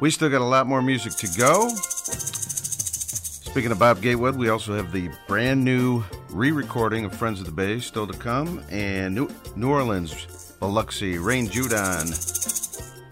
We 0.00 0.10
still 0.10 0.30
got 0.30 0.40
a 0.40 0.44
lot 0.44 0.68
more 0.68 0.80
music 0.80 1.14
to 1.14 1.26
go. 1.36 1.70
Speaking 1.70 3.72
of 3.72 3.80
Bob 3.80 4.00
Gatewood, 4.00 4.36
we 4.36 4.48
also 4.48 4.76
have 4.76 4.92
the 4.92 5.10
brand 5.26 5.64
new 5.64 6.04
re-recording 6.30 7.04
of 7.04 7.14
Friends 7.14 7.40
of 7.40 7.46
the 7.46 7.52
Bay 7.52 7.80
still 7.80 8.06
to 8.06 8.16
come, 8.16 8.62
and 8.70 9.12
New, 9.12 9.28
New 9.56 9.70
Orleans 9.70 10.14
Biloxi. 10.62 11.18
Rain 11.18 11.48
Judon 11.48 12.08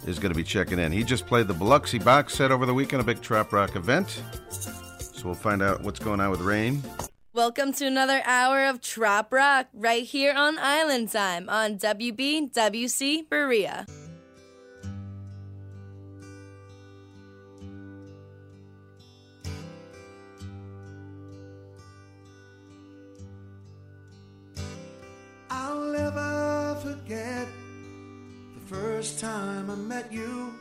is 0.07 0.21
going 0.21 0.33
to 0.33 0.37
be 0.37 0.45
checking 0.45 0.79
in. 0.79 0.93
He 0.93 1.03
just 1.03 1.27
played 1.27 1.49
the 1.49 1.53
Biloxi 1.53 1.99
box 1.99 2.35
set 2.35 2.53
over 2.53 2.65
the 2.65 2.73
weekend, 2.73 3.03
a 3.03 3.05
big 3.05 3.21
Trop 3.21 3.53
Rock 3.53 3.75
event. 3.75 4.23
So 4.51 5.25
we'll 5.25 5.35
find 5.35 5.61
out 5.61 5.83
what's 5.83 5.99
going 5.99 6.21
on 6.21 6.31
with 6.31 6.43
Rain. 6.43 6.81
Welcome 7.33 7.73
to 7.73 7.87
another 7.87 8.23
hour 8.25 8.67
of 8.67 8.81
Trop 8.81 9.33
Rock 9.33 9.67
right 9.75 10.05
here 10.05 10.33
on 10.33 10.61
Island 10.61 11.11
Time 11.11 11.49
on 11.49 11.77
WBWC 11.77 13.29
Berea. 13.29 13.85
forget 27.11 27.49
the 28.55 28.75
first 28.77 29.19
time 29.19 29.69
I 29.69 29.75
met 29.75 30.13
you. 30.13 30.55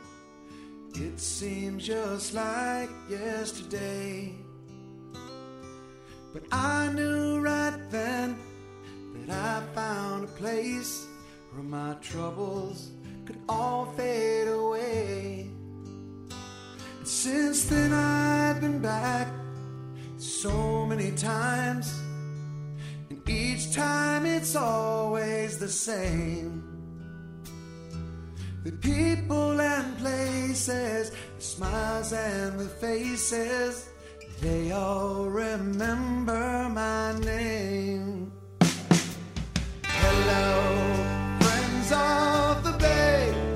It 0.94 1.20
seems 1.20 1.86
just 1.86 2.34
like 2.34 2.90
yesterday. 3.08 4.34
But 6.32 6.42
I 6.50 6.88
knew 6.92 7.38
right 7.38 7.78
then 7.90 8.36
that 9.14 9.30
I 9.30 9.74
found 9.76 10.24
a 10.24 10.26
place 10.26 11.06
where 11.52 11.62
my 11.62 11.94
troubles 12.00 12.90
could 13.26 13.38
all 13.48 13.86
fade 13.96 14.48
away. 14.48 15.50
And 16.98 17.06
since 17.06 17.66
then, 17.66 17.92
I've 17.92 18.60
been 18.60 18.80
back 18.80 19.28
so 20.18 20.84
many 20.84 21.12
times. 21.12 21.94
Each 23.28 23.74
time 23.74 24.26
it's 24.26 24.56
always 24.56 25.58
the 25.58 25.68
same. 25.68 26.62
The 28.64 28.72
people 28.72 29.60
and 29.60 29.98
places, 29.98 31.10
the 31.10 31.42
smiles 31.42 32.12
and 32.12 32.58
the 32.58 32.68
faces, 32.68 33.88
they 34.40 34.70
all 34.72 35.26
remember 35.26 36.68
my 36.70 37.18
name. 37.20 38.32
Hello, 39.84 41.38
friends 41.40 41.92
of 41.92 42.64
the 42.64 42.76
bay. 42.78 43.49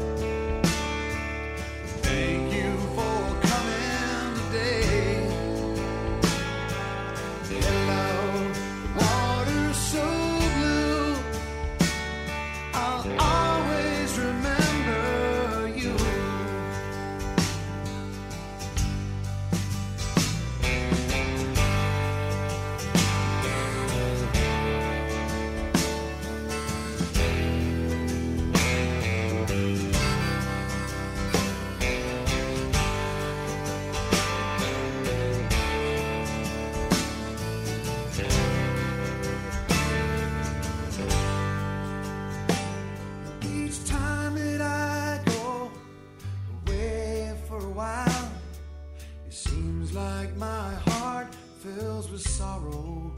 with 52.15 52.29
sorrow. 52.29 53.12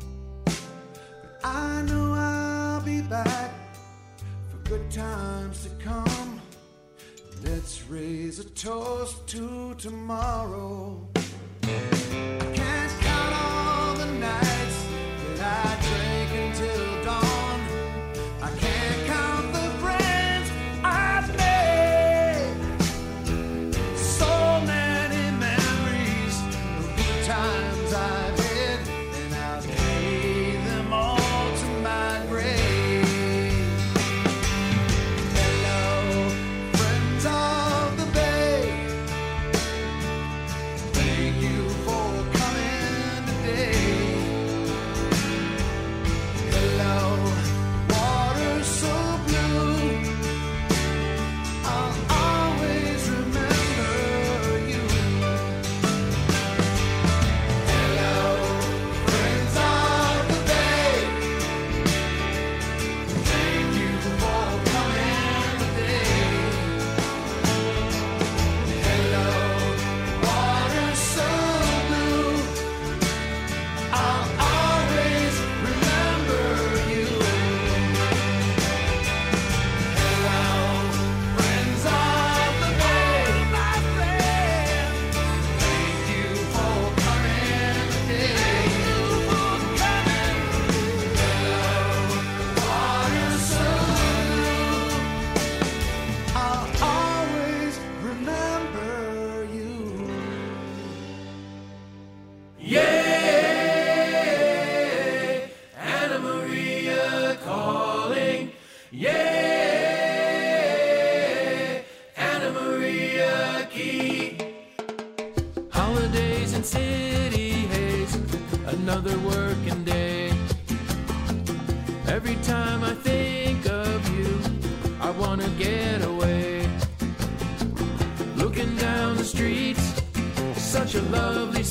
But 0.46 1.38
I 1.44 1.82
know 1.82 2.14
I'll 2.14 2.80
be 2.80 3.02
back 3.02 3.50
for 4.50 4.56
good 4.70 4.90
times 4.90 5.64
to 5.64 5.70
come. 5.84 6.40
Let's 7.44 7.82
raise 7.90 8.38
a 8.38 8.44
toast 8.44 9.26
to 9.28 9.74
tomorrow. 9.74 11.06
I 11.14 12.52
can't 12.54 12.92
count 13.02 13.34
all 13.34 13.94
the 13.96 14.06
nights. 14.18 14.55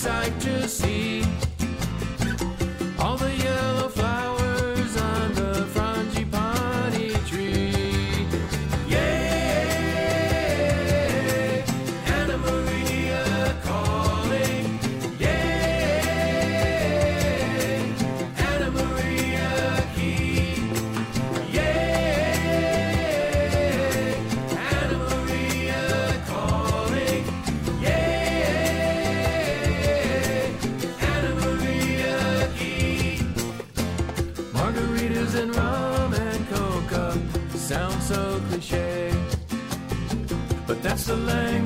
decide 0.05 0.39
to 0.39 0.64
cliche, 38.55 39.11
but 40.65 40.81
that's 40.81 41.05
the 41.07 41.15
language. 41.15 41.64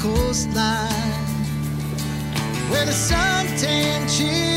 Coastline 0.00 0.92
where 2.70 2.86
the 2.86 2.92
suntan 2.92 4.06
children 4.08 4.47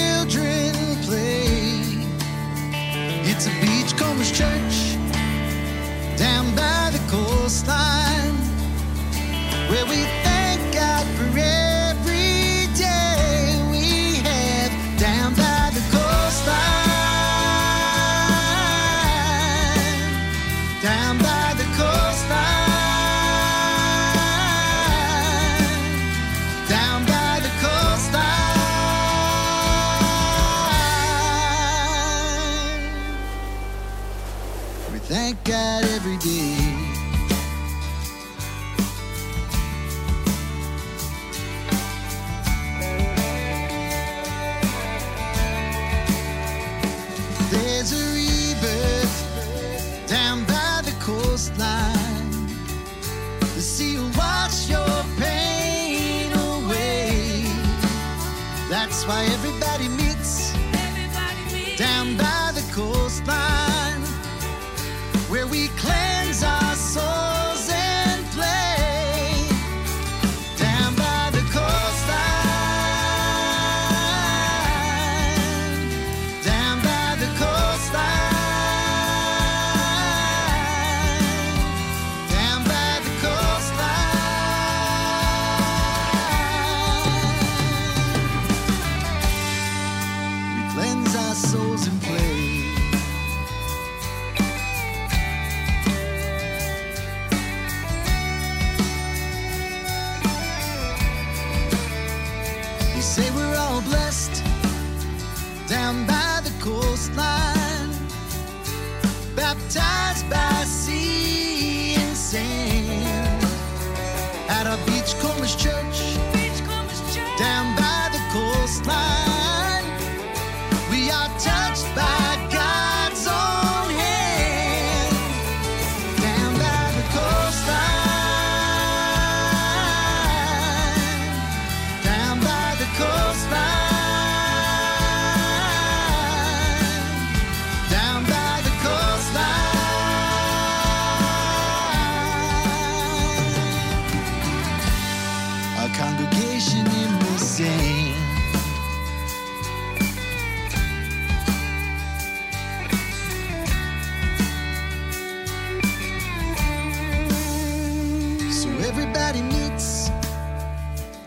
everybody 158.91 159.41
meets 159.41 160.09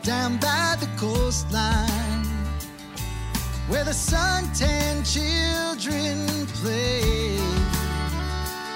down 0.02 0.36
by 0.36 0.76
the 0.80 0.88
coastline 0.98 2.26
where 3.68 3.84
the 3.84 3.96
suntan 4.08 4.94
children 5.10 6.26
play. 6.60 7.38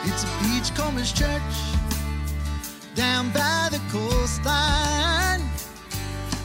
It's 0.04 0.24
a 0.24 0.30
beachcomber's 0.42 1.12
church 1.12 1.56
down 2.94 3.30
by 3.32 3.68
the 3.70 3.80
coastline 3.92 5.42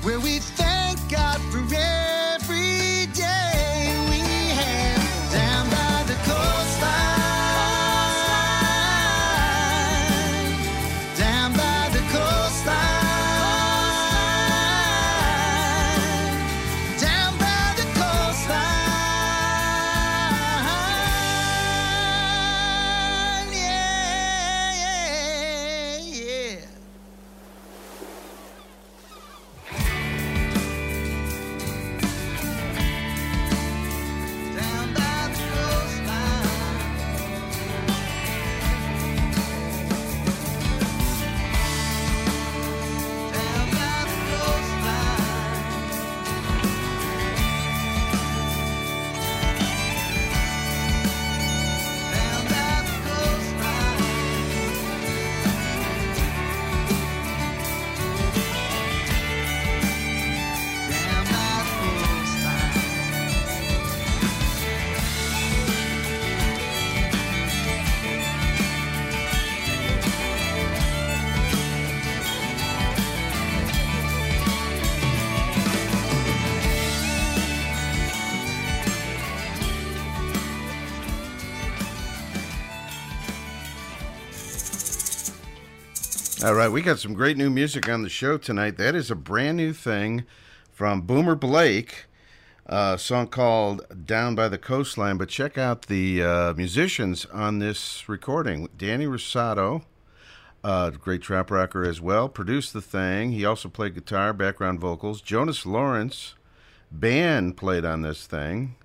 where 0.04 0.20
we 0.20 0.40
thank 0.40 1.00
God 1.10 1.40
for. 1.50 1.73
All 86.44 86.56
right, 86.56 86.68
we 86.68 86.82
got 86.82 87.00
some 87.00 87.14
great 87.14 87.38
new 87.38 87.50
music 87.50 87.88
on 87.88 88.02
the 88.02 88.10
show 88.10 88.38
tonight. 88.38 88.76
That 88.76 88.96
is 88.96 89.10
a 89.10 89.16
brand 89.16 89.56
new 89.56 89.72
thing 89.72 90.26
from 90.74 91.04
Boomer 91.04 91.36
Blake, 91.36 92.08
a 92.66 92.98
song 92.98 93.28
called 93.28 94.06
Down 94.06 94.36
by 94.36 94.50
the 94.50 94.58
Coastline. 94.58 95.16
But 95.16 95.30
check 95.30 95.58
out 95.58 95.84
the 95.84 96.22
uh, 96.22 96.54
musicians 96.56 97.26
on 97.28 97.60
this 97.60 98.10
recording 98.10 98.68
Danny 98.78 99.06
Rosato, 99.06 99.84
uh, 100.66 100.90
great 100.90 101.22
trop 101.22 101.50
rocker 101.50 101.86
as 101.86 102.02
well, 102.02 102.28
produced 102.28 102.74
the 102.74 102.82
thing. 102.82 103.32
He 103.32 103.46
also 103.46 103.70
played 103.70 103.96
guitar, 103.96 104.34
background 104.34 104.82
vocals. 104.82 105.22
Jonas 105.22 105.66
Lawrence, 105.66 106.36
band 106.92 107.56
played 107.56 107.86
on 107.86 108.02
this 108.02 108.28
thing. 108.28 108.76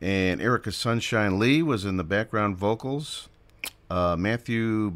And 0.00 0.42
Erica 0.42 0.72
Sunshine 0.72 1.38
Lee 1.38 1.62
was 1.62 1.84
in 1.84 1.96
the 1.96 2.02
background 2.02 2.56
vocals. 2.56 3.28
Uh, 3.88 4.16
Matthew 4.18 4.90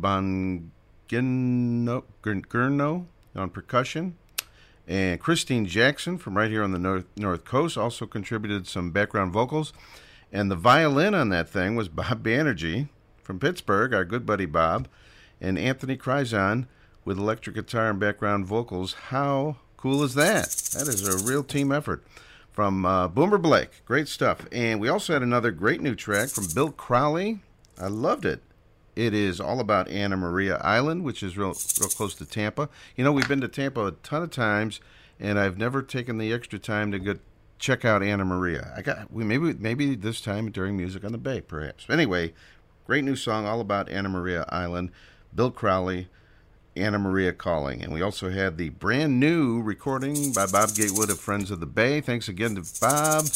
Bongino 1.13 2.05
Gurno 2.23 3.07
on 3.35 3.51
percussion. 3.51 4.17
And 4.87 5.21
Christine 5.21 5.67
Jackson 5.67 6.19
from 6.19 6.37
right 6.37 6.51
here 6.51 6.65
on 6.65 6.73
the 6.73 6.79
North, 6.79 7.07
North 7.17 7.45
Coast 7.45 7.79
also 7.79 8.07
contributed 8.07 8.67
some 8.67 8.91
background 8.91 9.33
vocals. 9.33 9.73
And 10.33 10.51
the 10.51 10.57
violin 10.57 11.15
on 11.15 11.29
that 11.29 11.49
thing 11.49 11.77
was 11.77 11.89
Bob 11.89 12.25
Banerjee 12.25 12.89
from 13.23 13.39
Pittsburgh, 13.39 13.95
our 13.95 14.05
good 14.05 14.27
buddy 14.27 14.47
Bob. 14.47 14.89
And 15.41 15.59
Anthony 15.59 15.97
Crizon 15.97 16.67
with 17.05 17.19
electric 17.19 17.57
guitar 17.57 17.91
and 17.91 18.01
background 18.01 18.47
vocals. 18.47 18.95
How 19.09 19.57
cool 19.77 20.03
is 20.03 20.15
that? 20.15 20.49
That 20.73 20.89
is 20.89 21.07
a 21.07 21.27
real 21.29 21.45
team 21.45 21.73
effort 21.73 22.05
from 22.51 22.85
uh, 22.85 23.09
Boomer 23.09 23.39
Blake. 23.39 23.85
Great 23.85 24.09
stuff. 24.09 24.47
And 24.53 24.81
we 24.81 24.89
also 24.89 25.13
had 25.13 25.23
another 25.23 25.51
great 25.51 25.81
new 25.81 25.95
track 25.95 26.29
from 26.29 26.47
Bill 26.55 26.71
Crowley. 26.71 27.41
I 27.81 27.89
loved 27.89 28.25
it. 28.25 28.43
It 28.95 29.15
is 29.15 29.41
all 29.41 29.61
about 29.61 29.89
Anna 29.89 30.17
Maria 30.17 30.57
Island, 30.57 31.05
which 31.05 31.23
is 31.23 31.37
real, 31.37 31.55
real 31.81 31.89
close 31.89 32.15
to 32.17 32.27
Tampa. 32.27 32.69
You 32.97 33.05
know, 33.05 33.13
we've 33.13 33.29
been 33.29 33.41
to 33.41 33.49
Tampa 33.49 33.87
a 33.87 33.93
ton 33.93 34.23
of 34.23 34.31
times, 34.31 34.81
and 35.19 35.39
I've 35.39 35.57
never 35.57 35.83
taken 35.83 36.19
the 36.19 36.33
extra 36.33 36.59
time 36.59 36.93
to 36.93 36.99
go 36.99 37.15
check 37.59 37.85
out 37.85 38.03
Anna 38.03 38.25
Maria. 38.25 38.73
I 38.77 38.83
got 38.83 39.11
we 39.13 39.25
maybe 39.25 39.55
maybe 39.55 39.95
this 39.95 40.21
time 40.21 40.51
during 40.51 40.77
Music 40.77 41.05
on 41.05 41.13
the 41.13 41.19
Bay, 41.19 41.41
perhaps. 41.41 41.87
Anyway, 41.89 42.35
great 42.87 43.05
new 43.05 43.17
song 43.17 43.47
all 43.47 43.61
about 43.61 43.89
Anna 43.89 44.09
Maria 44.09 44.45
Island. 44.49 44.91
Bill 45.35 45.51
Crowley, 45.51 46.09
Anna 46.77 46.99
Maria 46.99 47.33
Calling. 47.33 47.83
And 47.83 47.93
we 47.93 48.03
also 48.03 48.31
had 48.31 48.59
the 48.59 48.69
brand 48.71 49.19
new 49.19 49.63
recording 49.63 50.33
by 50.33 50.47
Bob 50.47 50.75
Gatewood 50.75 51.11
of 51.11 51.19
Friends 51.19 51.51
of 51.51 51.61
the 51.61 51.67
Bay. 51.67 52.01
Thanks 52.01 52.29
again 52.29 52.55
to 52.57 52.65
Bob 52.81 53.27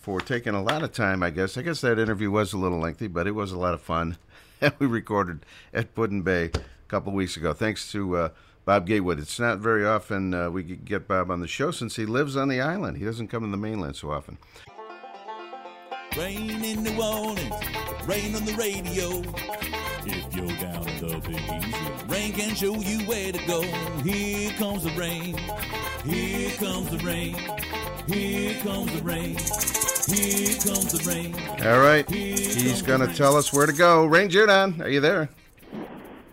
for 0.00 0.20
taking 0.20 0.54
a 0.54 0.62
lot 0.62 0.82
of 0.82 0.92
time, 0.92 1.22
I 1.22 1.30
guess. 1.30 1.56
I 1.56 1.62
guess 1.62 1.80
that 1.82 1.98
interview 1.98 2.30
was 2.30 2.52
a 2.52 2.58
little 2.58 2.78
lengthy, 2.78 3.06
but 3.06 3.26
it 3.26 3.32
was 3.32 3.52
a 3.52 3.58
lot 3.58 3.74
of 3.74 3.80
fun. 3.80 4.16
And 4.60 4.74
we 4.78 4.86
recorded 4.86 5.44
at 5.72 5.94
Put-in-Bay 5.94 6.44
a 6.54 6.88
couple 6.88 7.10
of 7.10 7.14
weeks 7.14 7.36
ago. 7.36 7.52
Thanks 7.52 7.90
to 7.92 8.16
uh, 8.16 8.28
Bob 8.64 8.86
Gatewood. 8.86 9.18
It's 9.18 9.38
not 9.38 9.58
very 9.58 9.86
often 9.86 10.34
uh, 10.34 10.50
we 10.50 10.62
get 10.62 11.08
Bob 11.08 11.30
on 11.30 11.40
the 11.40 11.48
show 11.48 11.70
since 11.70 11.96
he 11.96 12.06
lives 12.06 12.36
on 12.36 12.48
the 12.48 12.60
island. 12.60 12.98
He 12.98 13.04
doesn't 13.04 13.28
come 13.28 13.42
to 13.44 13.50
the 13.50 13.56
mainland 13.56 13.96
so 13.96 14.10
often. 14.10 14.38
Rain 16.16 16.64
in 16.64 16.82
New 16.82 17.00
Orleans, 17.00 17.52
rain 18.06 18.34
on 18.34 18.44
the 18.44 18.54
radio. 18.54 19.22
If 20.04 20.34
you're 20.34 20.46
down 20.58 20.88
in 20.88 21.00
the 21.00 21.18
Big 21.26 21.40
Easy, 21.40 22.04
rain 22.08 22.32
can 22.32 22.54
show 22.54 22.74
you 22.74 23.00
where 23.06 23.32
to 23.32 23.46
go. 23.46 23.62
Here 24.02 24.50
comes 24.52 24.84
the 24.84 24.90
rain, 24.90 25.36
here 26.04 26.50
comes 26.52 26.90
the 26.90 26.98
rain, 26.98 27.34
here 28.06 28.54
comes 28.62 28.92
the 28.92 29.02
rain, 29.02 29.36
here 29.36 30.56
comes 30.56 30.92
the 30.92 31.04
rain. 31.08 31.34
All 31.66 31.80
right. 31.80 32.08
He's 32.08 32.82
going 32.82 33.06
to 33.06 33.14
tell 33.14 33.36
us 33.36 33.52
where 33.52 33.66
to 33.66 33.72
go. 33.72 34.06
Rain 34.06 34.30
Jordan, 34.30 34.80
are 34.82 34.88
you 34.88 35.00
there? 35.00 35.28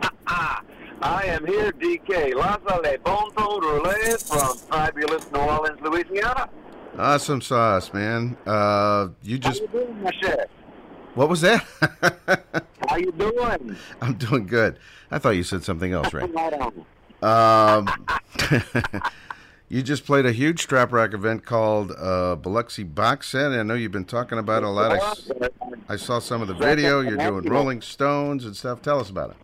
I 0.27 1.25
am 1.25 1.45
here, 1.45 1.71
DK. 1.73 2.33
Laissez 2.33 2.81
les 2.81 2.97
bons 2.97 3.29
temps 3.35 3.59
rouler 3.59 4.17
from 4.17 4.57
fabulous 4.57 5.31
New 5.31 5.39
Orleans, 5.39 5.79
Louisiana. 5.81 6.49
Awesome 6.97 7.41
sauce, 7.41 7.93
man. 7.93 8.37
Uh, 8.45 9.09
you 9.21 9.37
just. 9.37 9.61
You 9.61 9.67
doing? 9.67 10.11
What 11.15 11.29
was 11.29 11.41
that? 11.41 11.65
How 12.89 12.97
you 12.97 13.11
doing? 13.13 13.75
I'm 14.01 14.15
doing 14.15 14.45
good. 14.47 14.79
I 15.11 15.19
thought 15.19 15.31
you 15.31 15.43
said 15.43 15.63
something 15.63 15.91
else. 15.91 16.13
Right. 16.13 16.73
Um, 17.23 17.87
you 19.69 19.81
just 19.81 20.05
played 20.05 20.25
a 20.25 20.31
huge 20.31 20.67
trop 20.67 20.91
rock 20.91 21.13
event 21.13 21.45
called 21.45 21.91
uh, 21.97 22.35
Biloxi 22.35 22.83
Box 22.83 23.29
Set. 23.29 23.51
I 23.51 23.63
know 23.63 23.73
you've 23.73 23.93
been 23.93 24.05
talking 24.05 24.37
about 24.37 24.63
it 24.63 24.67
a 24.67 24.69
lot. 24.69 25.17
i 25.87 25.95
saw 25.95 26.19
some 26.19 26.41
of 26.41 26.47
the 26.47 26.53
video. 26.53 26.99
You're 26.99 27.17
doing 27.17 27.45
Rolling 27.45 27.81
Stones 27.81 28.45
and 28.45 28.55
stuff. 28.55 28.81
Tell 28.81 28.99
us 28.99 29.09
about 29.09 29.31
it. 29.31 29.37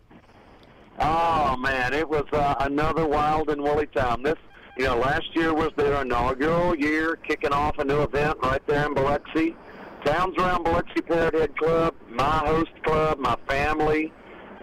Oh 1.00 1.56
man, 1.58 1.94
it 1.94 2.08
was 2.08 2.26
uh, 2.34 2.56
another 2.60 3.08
wild 3.08 3.50
and 3.50 3.62
woolly 3.62 3.88
time. 3.88 4.22
This, 4.22 4.38
you 4.78 4.86
know, 4.86 4.98
last 4.98 5.36
year 5.36 5.54
was 5.54 5.72
their 5.76 6.02
inaugural 6.02 6.76
year, 6.76 7.18
kicking 7.18 7.52
off 7.52 7.78
a 7.80 7.84
new 7.84 8.02
event 8.02 8.38
right 8.42 8.66
there 8.68 8.86
in 8.86 8.94
Biloxi. 8.94 9.56
Towns 10.06 10.36
around 10.38 10.64
Biloxi 10.64 11.02
Parrot 11.02 11.36
Head 11.36 11.58
Club, 11.58 11.94
my 12.10 12.38
host 12.40 12.72
club, 12.84 13.20
my 13.20 13.36
family, 13.48 14.12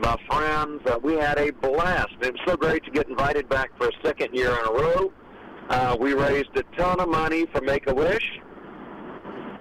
my 0.01 0.17
friends. 0.29 0.81
Uh, 0.87 0.99
we 1.03 1.15
had 1.15 1.39
a 1.39 1.51
blast. 1.51 2.15
It 2.21 2.33
was 2.33 2.41
so 2.47 2.57
great 2.57 2.85
to 2.85 2.91
get 2.91 3.09
invited 3.09 3.49
back 3.49 3.71
for 3.79 3.89
a 3.89 3.93
second 4.03 4.35
year 4.35 4.51
in 4.51 4.67
a 4.67 4.73
row. 4.73 5.13
Uh, 5.69 5.97
we 6.01 6.15
raised 6.15 6.57
a 6.57 6.63
ton 6.77 6.99
of 6.99 7.09
money 7.09 7.47
for 7.53 7.61
Make 7.61 7.89
a 7.89 7.95
Wish, 7.95 8.41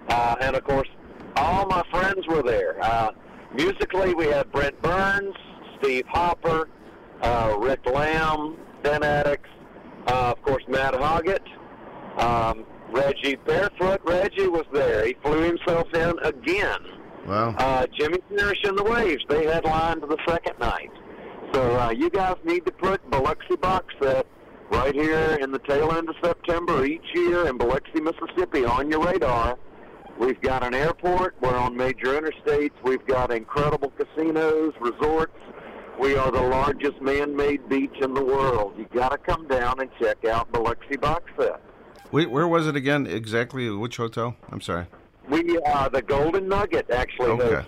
uh, 0.09 0.35
and 0.39 0.55
of 0.55 0.63
course, 0.63 0.87
all 1.35 1.67
my 1.67 1.83
friends 1.91 2.25
were 2.27 2.41
there. 2.41 2.81
Uh, 2.81 3.11
musically, 3.53 4.15
we 4.15 4.27
had 4.27 4.51
Brent 4.51 4.81
Burns, 4.81 5.35
Steve 5.79 6.05
Hopper, 6.07 6.69
uh, 7.21 7.57
Rick 7.59 7.85
Lamb, 7.85 8.57
Ben 8.83 9.03
Addicts, 9.03 9.49
uh, 10.07 10.31
of 10.31 10.41
course, 10.41 10.63
Matt 10.67 10.93
Hoggett, 10.93 11.45
um, 12.17 12.65
Reggie 12.91 13.35
Barefoot. 13.35 14.01
Reggie 14.03 14.47
was 14.47 14.65
there. 14.73 15.05
He 15.05 15.15
flew 15.23 15.41
himself 15.41 15.93
in 15.93 16.17
again. 16.23 16.79
Wow. 17.25 17.55
Uh, 17.57 17.85
Jimmy 17.97 18.19
Parrish 18.35 18.63
and 18.63 18.77
the 18.77 18.83
Waves. 18.83 19.23
They 19.27 19.45
headlined 19.45 20.01
the 20.01 20.17
second 20.27 20.57
night. 20.59 20.91
So 21.53 21.77
uh, 21.77 21.91
you 21.91 22.09
guys 22.09 22.35
need 22.43 22.65
to 22.65 22.71
put 22.71 23.07
Biloxi 23.09 23.55
Box 23.57 23.93
Set 24.01 24.25
right 24.69 24.93
here 24.93 25.37
in 25.41 25.51
the 25.51 25.59
tail 25.59 25.91
end 25.91 26.09
of 26.09 26.15
September 26.23 26.85
each 26.85 27.05
year 27.13 27.47
in 27.47 27.57
Biloxi, 27.57 28.01
Mississippi 28.01 28.65
on 28.65 28.89
your 28.89 29.05
radar. 29.05 29.57
We've 30.19 30.39
got 30.41 30.63
an 30.63 30.73
airport. 30.73 31.35
We're 31.41 31.55
on 31.55 31.75
major 31.77 32.19
interstates. 32.19 32.73
We've 32.83 33.05
got 33.05 33.31
incredible 33.31 33.91
casinos, 33.91 34.73
resorts. 34.79 35.37
We 35.99 36.15
are 36.15 36.31
the 36.31 36.41
largest 36.41 37.01
man-made 37.01 37.67
beach 37.69 37.95
in 38.01 38.13
the 38.13 38.23
world. 38.23 38.73
You 38.77 38.87
got 38.93 39.09
to 39.09 39.17
come 39.17 39.47
down 39.47 39.79
and 39.79 39.89
check 39.99 40.25
out 40.25 40.51
Biloxi 40.51 40.95
Box 40.97 41.23
Set. 41.39 41.59
Wait, 42.11 42.29
where 42.29 42.47
was 42.47 42.67
it 42.67 42.75
again? 42.75 43.07
Exactly 43.07 43.69
which 43.69 43.97
hotel? 43.97 44.35
I'm 44.51 44.61
sorry. 44.61 44.85
We 45.27 45.57
are 45.59 45.89
the 45.89 46.01
Golden 46.01 46.47
Nugget 46.47 46.89
actually 46.89 47.31
Okay. 47.31 47.67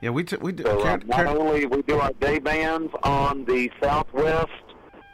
Yeah, 0.00 0.10
we 0.10 0.22
t- 0.24 0.36
we 0.36 0.52
d- 0.52 0.62
So 0.62 0.80
uh, 0.80 0.98
not 1.06 1.26
only 1.26 1.66
we 1.66 1.82
do 1.82 1.98
our 1.98 2.12
day 2.20 2.38
bands 2.38 2.92
on 3.02 3.44
the 3.44 3.70
southwest 3.82 4.50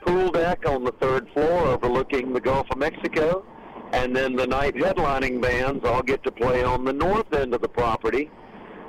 pool 0.04 0.30
deck 0.30 0.68
on 0.68 0.84
the 0.84 0.92
third 0.92 1.26
floor 1.30 1.68
overlooking 1.68 2.34
the 2.34 2.40
Gulf 2.40 2.66
of 2.70 2.76
Mexico, 2.76 3.44
and 3.92 4.14
then 4.14 4.36
the 4.36 4.46
night 4.46 4.74
headlining 4.74 5.40
bands 5.40 5.84
all 5.86 6.02
get 6.02 6.22
to 6.24 6.30
play 6.30 6.62
on 6.64 6.84
the 6.84 6.92
north 6.92 7.32
end 7.32 7.54
of 7.54 7.62
the 7.62 7.68
property 7.68 8.30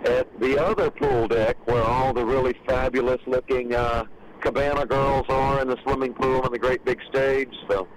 at 0.06 0.40
the 0.40 0.58
other 0.58 0.90
pool 0.90 1.28
deck 1.28 1.58
where 1.68 1.84
all 1.84 2.14
the 2.14 2.26
really 2.26 2.54
fabulous 2.68 3.20
looking 3.28 3.74
uh, 3.74 4.06
cabana 4.42 4.86
girls 4.86 5.26
are 5.30 5.62
in 5.62 5.68
the 5.68 5.78
swimming 5.84 6.14
pool 6.14 6.44
and 6.44 6.54
the 6.54 6.60
great 6.60 6.86
big 6.86 7.00
stage. 7.10 7.54
So 7.70 7.88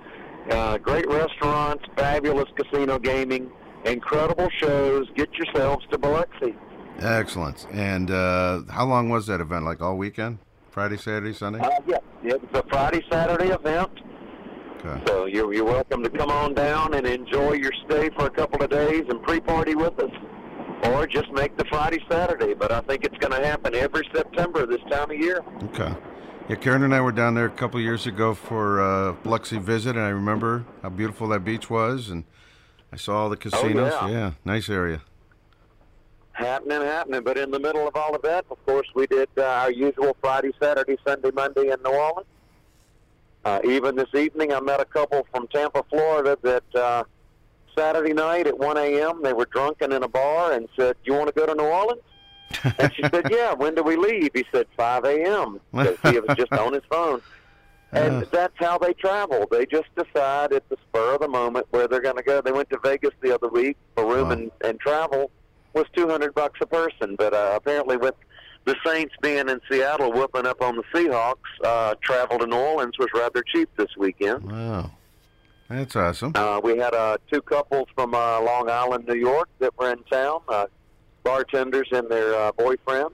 uh, 0.51 0.79
great 0.79 1.07
restaurants, 1.09 1.85
fabulous 1.97 2.49
casino 2.57 2.99
gaming, 2.99 3.51
incredible 3.85 4.49
shows. 4.51 5.07
Get 5.15 5.33
yourselves 5.35 5.85
to 5.91 5.99
Biloxi. 5.99 6.55
Excellent. 7.01 7.67
And 7.73 8.11
uh, 8.11 8.63
how 8.71 8.87
long 8.87 9.09
was 9.09 9.27
that 9.27 9.41
event? 9.41 9.65
Like 9.65 9.81
all 9.81 9.97
weekend? 9.97 10.39
Friday, 10.71 10.97
Saturday, 10.97 11.33
Sunday? 11.33 11.61
Uh, 11.61 11.71
yeah, 11.87 11.99
it 12.25 12.41
was 12.41 12.65
a 12.65 12.69
Friday, 12.69 13.03
Saturday 13.11 13.49
event. 13.49 13.91
Okay. 14.85 15.03
So 15.07 15.27
you're, 15.27 15.53
you're 15.53 15.65
welcome 15.65 16.03
to 16.05 16.11
come 16.11 16.31
on 16.31 16.55
down 16.55 16.95
and 16.95 17.07
enjoy 17.07 17.55
your 17.55 17.73
stay 17.87 18.11
for 18.11 18.27
a 18.27 18.31
couple 18.31 18.63
of 18.63 18.71
days 18.71 19.05
and 19.09 19.23
pre-party 19.23 19.75
with 19.75 19.99
us. 19.99 20.11
Or 20.85 21.07
just 21.07 21.31
make 21.33 21.57
the 21.57 21.65
Friday, 21.65 22.03
Saturday. 22.11 22.55
But 22.55 22.73
I 22.73 22.81
think 22.81 23.05
it's 23.05 23.19
going 23.19 23.33
to 23.33 23.47
happen 23.47 23.75
every 23.75 24.09
September 24.15 24.67
this 24.67 24.81
time 24.91 25.11
of 25.11 25.19
year. 25.19 25.43
Okay. 25.65 25.95
Yeah, 26.49 26.57
Karen 26.57 26.83
and 26.83 26.95
I 26.95 27.01
were 27.01 27.13
down 27.13 27.35
there 27.35 27.45
a 27.45 27.51
couple 27.51 27.79
years 27.79 28.07
ago 28.07 28.33
for 28.33 28.81
a 28.81 29.13
Biloxi 29.13 29.59
visit, 29.59 29.97
and 29.97 30.05
I 30.05 30.09
remember 30.09 30.65
how 30.83 30.89
beautiful 30.89 31.29
that 31.29 31.45
beach 31.45 31.69
was, 31.69 32.09
and 32.09 32.25
I 32.91 32.97
saw 32.97 33.19
all 33.19 33.29
the 33.29 33.37
casinos. 33.37 33.93
yeah. 34.09 34.33
nice 34.47 34.71
area. 34.71 35.03
Happening, 36.33 36.81
happening. 36.81 37.23
But 37.23 37.37
in 37.37 37.51
the 37.51 37.59
middle 37.59 37.87
of 37.87 37.97
all 37.97 38.15
of 38.15 38.23
that, 38.23 38.47
of 38.51 38.65
course, 38.65 38.87
we 38.95 39.07
did 39.09 39.29
uh, 39.37 39.43
our 39.43 39.71
usual 39.71 40.17
Friday, 40.23 40.53
Saturday, 40.63 40.97
Sunday, 41.07 41.31
Monday 41.33 41.71
in 41.71 41.83
New 41.85 41.91
Orleans. 41.91 42.27
Uh, 43.45 43.61
even 43.65 43.97
this 43.97 44.15
evening, 44.15 44.53
I 44.53 44.61
met 44.61 44.81
a 44.81 44.85
couple 44.85 45.27
from 45.31 45.49
Tampa, 45.49 45.85
Florida 45.91 46.39
that 46.43 46.75
uh, 46.75 47.05
Saturday 47.79 48.13
night 48.13 48.47
at 48.47 48.59
1 48.59 48.77
a.m. 48.77 49.23
they 49.23 49.33
were 49.33 49.47
drunken 49.47 49.93
in 49.93 50.03
a 50.03 50.09
bar 50.09 50.53
and 50.53 50.69
said, 50.77 50.97
"You 51.05 51.15
want 51.15 51.29
to 51.29 51.33
go 51.33 51.47
to 51.47 51.55
New 51.55 51.65
Orleans?" 51.65 52.03
and 52.79 52.93
she 52.95 53.03
said, 53.03 53.31
"Yeah." 53.31 53.55
When 53.55 53.75
do 53.75 53.83
we 53.83 53.97
leave? 53.97 54.31
He 54.35 54.45
said, 54.53 54.67
"5 54.77 55.05
a.m." 55.05 55.61
Because 55.73 55.99
he 56.13 56.19
was 56.21 56.37
just 56.37 56.53
on 56.53 56.73
his 56.73 56.83
phone. 56.91 57.21
And 57.93 58.27
that's 58.31 58.55
how 58.57 58.77
they 58.79 58.93
travel. 58.93 59.47
They 59.51 59.65
just 59.65 59.89
decide 59.97 60.53
at 60.53 60.69
the 60.69 60.77
spur 60.89 61.15
of 61.15 61.21
the 61.21 61.29
moment 61.29 61.67
where 61.71 61.89
they're 61.89 62.03
going 62.03 62.17
to 62.17 62.23
go. 62.23 62.43
They 62.43 62.53
went 62.53 62.69
to 62.71 62.79
Vegas 62.83 63.15
the 63.23 63.35
other 63.35 63.49
week 63.49 63.79
for 63.95 64.07
room 64.07 64.31
and, 64.31 64.51
and 64.63 64.79
travel 64.79 65.31
was 65.73 65.87
200 65.97 66.35
bucks 66.35 66.59
a 66.61 66.67
person. 66.67 67.17
But 67.17 67.33
uh, 67.33 67.53
apparently, 67.55 67.97
with 67.97 68.15
the 68.67 68.77
Saints 68.85 69.15
being 69.23 69.49
in 69.49 69.61
Seattle 69.71 70.13
whooping 70.13 70.47
up 70.47 70.61
on 70.61 70.77
the 70.77 70.83
Seahawks, 70.95 71.37
uh, 71.65 71.95
travel 72.03 72.39
to 72.39 72.47
New 72.47 72.57
Orleans 72.57 72.99
was 72.99 73.09
rather 73.15 73.43
cheap 73.43 73.71
this 73.77 73.97
weekend. 73.97 74.51
Wow. 74.53 74.91
That's 75.69 75.97
awesome. 75.97 76.33
Uh, 76.35 76.61
we 76.63 76.79
had 76.79 76.95
uh, 76.95 77.19
two 77.31 77.43
couples 77.43 77.89
from 77.95 78.15
uh, 78.15 78.41
Long 78.41 78.71
Island, 78.71 79.07
New 79.07 79.17
York, 79.19 79.49
that 79.59 79.77
were 79.79 79.93
in 79.93 80.03
town, 80.05 80.41
uh, 80.49 80.67
bartenders 81.23 81.89
and 81.93 82.09
their 82.09 82.35
uh, 82.35 82.53
boyfriends. 82.53 83.13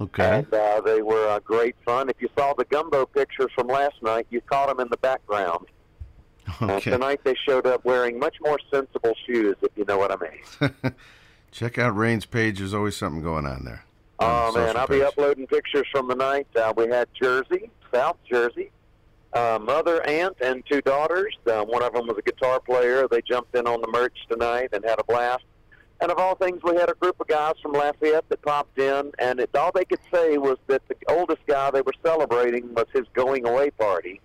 Okay. 0.00 0.38
And 0.38 0.54
uh, 0.54 0.80
they 0.82 1.02
were 1.02 1.28
uh, 1.28 1.38
great 1.40 1.76
fun. 1.84 2.08
If 2.08 2.16
you 2.20 2.28
saw 2.36 2.54
the 2.54 2.64
gumbo 2.66 3.06
pictures 3.06 3.50
from 3.54 3.66
last 3.68 4.02
night, 4.02 4.26
you 4.30 4.40
caught 4.42 4.68
them 4.68 4.80
in 4.80 4.88
the 4.90 4.98
background. 4.98 5.66
Okay. 6.60 6.90
tonight 6.90 7.20
they 7.22 7.36
showed 7.46 7.64
up 7.64 7.84
wearing 7.84 8.18
much 8.18 8.34
more 8.40 8.58
sensible 8.72 9.14
shoes, 9.24 9.54
if 9.62 9.70
you 9.76 9.84
know 9.84 9.98
what 9.98 10.10
I 10.10 10.16
mean. 10.16 10.94
Check 11.52 11.78
out 11.78 11.96
Rain's 11.96 12.26
page. 12.26 12.58
There's 12.58 12.74
always 12.74 12.96
something 12.96 13.22
going 13.22 13.46
on 13.46 13.64
there. 13.64 13.84
Oh 14.18 14.48
on 14.48 14.54
man, 14.54 14.76
I'll 14.76 14.88
be 14.88 15.02
uploading 15.02 15.46
pictures 15.46 15.86
from 15.92 16.08
the 16.08 16.16
night. 16.16 16.48
Uh, 16.56 16.72
we 16.76 16.88
had 16.88 17.08
Jersey, 17.14 17.70
South 17.94 18.16
Jersey, 18.28 18.72
uh, 19.32 19.58
mother, 19.60 20.04
aunt, 20.06 20.36
and 20.40 20.62
two 20.70 20.80
daughters. 20.80 21.36
Uh, 21.46 21.64
one 21.64 21.82
of 21.82 21.92
them 21.92 22.06
was 22.06 22.16
a 22.18 22.22
guitar 22.22 22.60
player. 22.60 23.06
They 23.08 23.22
jumped 23.22 23.54
in 23.54 23.66
on 23.66 23.80
the 23.80 23.88
merch 23.88 24.16
tonight 24.28 24.70
and 24.72 24.84
had 24.84 24.98
a 24.98 25.04
blast. 25.04 25.44
And 26.00 26.10
of 26.10 26.18
all 26.18 26.34
things, 26.34 26.60
we 26.62 26.76
had 26.76 26.88
a 26.88 26.94
group 26.94 27.20
of 27.20 27.28
guys 27.28 27.54
from 27.62 27.72
Lafayette 27.72 28.28
that 28.30 28.40
popped 28.42 28.78
in, 28.78 29.12
and 29.18 29.38
it, 29.38 29.54
all 29.54 29.70
they 29.74 29.84
could 29.84 30.00
say 30.12 30.38
was 30.38 30.56
that 30.66 30.82
the 30.88 30.96
oldest 31.08 31.42
guy 31.46 31.70
they 31.70 31.82
were 31.82 31.92
celebrating 32.02 32.72
was 32.74 32.86
his 32.92 33.04
going 33.12 33.46
away 33.46 33.70
party. 33.70 34.20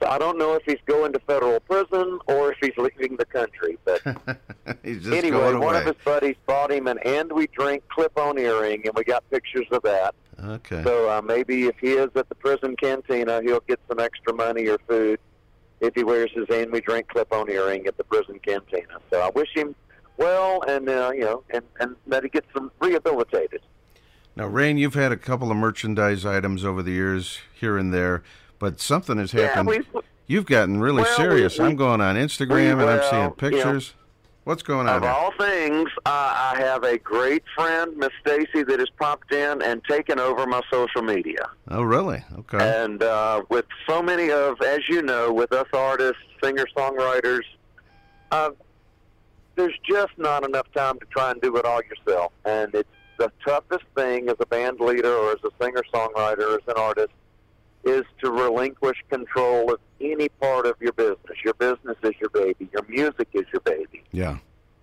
So 0.00 0.08
I 0.08 0.18
don't 0.18 0.36
know 0.36 0.54
if 0.54 0.62
he's 0.64 0.80
going 0.86 1.12
to 1.12 1.20
federal 1.20 1.60
prison 1.60 2.18
or 2.26 2.52
if 2.52 2.58
he's 2.60 2.76
leaving 2.76 3.16
the 3.16 3.26
country, 3.26 3.78
but 3.84 4.00
He's 4.82 5.02
just 5.04 5.14
anyway, 5.14 5.54
one 5.54 5.76
of 5.76 5.84
his 5.84 5.94
buddies 6.04 6.34
bought 6.46 6.72
him 6.72 6.88
an 6.88 6.98
and 7.04 7.30
we 7.30 7.46
drink 7.48 7.84
clip-on 7.88 8.36
earring, 8.38 8.82
and 8.86 8.94
we 8.96 9.04
got 9.04 9.28
pictures 9.30 9.66
of 9.70 9.82
that. 9.82 10.14
Okay. 10.42 10.82
So 10.84 11.08
uh, 11.10 11.22
maybe 11.22 11.64
if 11.66 11.76
he 11.80 11.92
is 11.92 12.10
at 12.16 12.28
the 12.28 12.34
prison 12.34 12.74
cantina, 12.76 13.40
he'll 13.42 13.60
get 13.68 13.80
some 13.88 14.00
extra 14.00 14.32
money 14.34 14.66
or 14.68 14.78
food 14.88 15.20
if 15.80 15.94
he 15.94 16.04
wears 16.04 16.30
his 16.34 16.46
and 16.50 16.70
we 16.72 16.80
drink 16.80 17.08
clip-on 17.08 17.50
earring 17.50 17.86
at 17.86 17.96
the 17.96 18.04
prison 18.04 18.38
cantina. 18.44 18.98
So 19.10 19.20
I 19.20 19.30
wish 19.30 19.48
him 19.54 19.74
well, 20.16 20.62
and 20.68 20.88
uh, 20.88 21.10
you 21.14 21.20
know, 21.22 21.42
and 21.50 21.62
and 21.80 21.96
that 22.06 22.22
he 22.22 22.28
gets 22.28 22.46
some 22.54 22.70
rehabilitated. 22.80 23.60
Now, 24.36 24.46
Rain, 24.46 24.78
you've 24.78 24.94
had 24.94 25.12
a 25.12 25.16
couple 25.16 25.50
of 25.50 25.56
merchandise 25.58 26.24
items 26.24 26.64
over 26.64 26.82
the 26.82 26.92
years 26.92 27.40
here 27.54 27.76
and 27.76 27.92
there, 27.92 28.22
but 28.58 28.80
something 28.80 29.18
has 29.18 29.34
Yeah, 29.34 29.48
happened. 29.48 29.68
we've- 29.68 29.88
you've 30.26 30.46
gotten 30.46 30.80
really 30.80 31.02
Well, 31.02 31.16
serious. 31.16 31.58
we- 31.58 31.66
I'm 31.66 31.76
going 31.76 32.00
on 32.00 32.16
Instagram 32.16 32.76
we- 32.78 32.82
and 32.82 32.90
I'm 32.90 33.02
seeing 33.10 33.30
pictures. 33.32 33.92
What's 34.44 34.62
going 34.64 34.88
on 34.88 34.96
Of 34.96 35.02
here? 35.02 35.10
all 35.12 35.30
things, 35.38 35.88
uh, 36.04 36.08
I 36.54 36.56
have 36.58 36.82
a 36.82 36.98
great 36.98 37.44
friend, 37.54 37.96
Miss 37.96 38.10
Stacy, 38.26 38.64
that 38.64 38.80
has 38.80 38.88
popped 38.98 39.32
in 39.32 39.62
and 39.62 39.82
taken 39.84 40.18
over 40.18 40.46
my 40.46 40.60
social 40.70 41.00
media. 41.02 41.48
Oh, 41.68 41.82
really? 41.82 42.24
Okay. 42.40 42.58
And 42.58 43.02
uh, 43.04 43.42
with 43.50 43.66
so 43.88 44.02
many 44.02 44.32
of, 44.32 44.60
as 44.62 44.80
you 44.88 45.00
know, 45.02 45.32
with 45.32 45.52
us 45.52 45.68
artists, 45.72 46.18
singer 46.42 46.66
songwriters, 46.76 47.42
uh, 48.32 48.50
there's 49.54 49.78
just 49.88 50.12
not 50.18 50.44
enough 50.44 50.66
time 50.74 50.98
to 50.98 51.06
try 51.06 51.30
and 51.30 51.40
do 51.40 51.56
it 51.56 51.64
all 51.64 51.80
yourself. 51.82 52.32
And 52.44 52.74
it's 52.74 52.88
the 53.18 53.30
toughest 53.46 53.84
thing 53.94 54.28
as 54.28 54.36
a 54.40 54.46
band 54.46 54.80
leader 54.80 55.12
or 55.14 55.30
as 55.32 55.38
a 55.44 55.50
singer 55.64 55.84
songwriter 55.94 56.40
or 56.50 56.54
as 56.54 56.66
an 56.66 56.74
artist 56.76 57.12
is 57.84 58.02
to 58.24 58.30
relinquish 58.32 58.96
control 59.08 59.72
of 59.72 59.78
any 60.02 60.28
part 60.28 60.66
of 60.66 60.76
your 60.80 60.92
business. 60.92 61.36
Your 61.44 61.54
business 61.54 61.96
is 62.02 62.14
your 62.20 62.30
baby. 62.30 62.68
Your 62.72 62.84
music 62.88 63.28
is 63.32 63.44
your 63.52 63.60
baby. 63.60 64.02
yeah. 64.12 64.38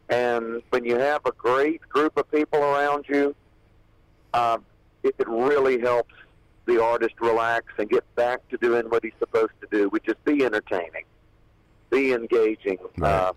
And 0.09 0.63
when 0.71 0.85
you 0.85 0.97
have 0.97 1.21
a 1.25 1.31
great 1.31 1.81
group 1.87 2.17
of 2.17 2.29
people 2.31 2.59
around 2.63 3.05
you, 3.07 3.35
uh, 4.33 4.57
it, 5.03 5.13
it 5.19 5.27
really 5.27 5.79
helps 5.79 6.13
the 6.65 6.83
artist 6.83 7.13
relax 7.21 7.65
and 7.77 7.89
get 7.89 8.03
back 8.15 8.47
to 8.49 8.57
doing 8.57 8.89
what 8.89 9.03
he's 9.03 9.13
supposed 9.19 9.53
to 9.61 9.67
do, 9.71 9.87
which 9.89 10.07
is 10.07 10.15
be 10.25 10.43
entertaining, 10.43 11.03
be 11.91 12.11
engaging. 12.13 12.77
Uh, 13.01 13.33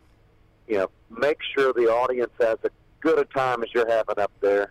you 0.66 0.76
know, 0.78 0.88
make 1.10 1.38
sure 1.54 1.72
the 1.74 1.88
audience 1.88 2.32
has 2.40 2.56
as 2.64 2.70
good 3.00 3.18
a 3.18 3.24
time 3.26 3.62
as 3.62 3.68
you're 3.74 3.90
having 3.90 4.18
up 4.18 4.32
there. 4.40 4.70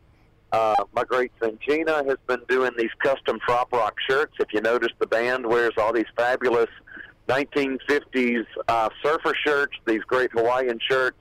Uh, 0.52 0.76
my 0.94 1.04
great 1.04 1.32
friend 1.40 1.58
Gina 1.66 2.04
has 2.04 2.18
been 2.28 2.42
doing 2.50 2.72
these 2.78 2.90
custom 3.00 3.40
Trop 3.46 3.72
Rock 3.72 3.96
shirts. 4.10 4.34
If 4.40 4.54
you 4.54 4.62
notice, 4.62 4.92
the 5.00 5.08
band 5.08 5.46
wears 5.46 5.72
all 5.78 5.94
these 5.94 6.06
fabulous 6.18 6.70
1950s 7.30 8.46
uh, 8.68 8.90
surfer 9.02 9.34
shirts, 9.46 9.74
these 9.86 10.02
great 10.02 10.32
Hawaiian 10.32 10.80
shirts. 10.90 11.18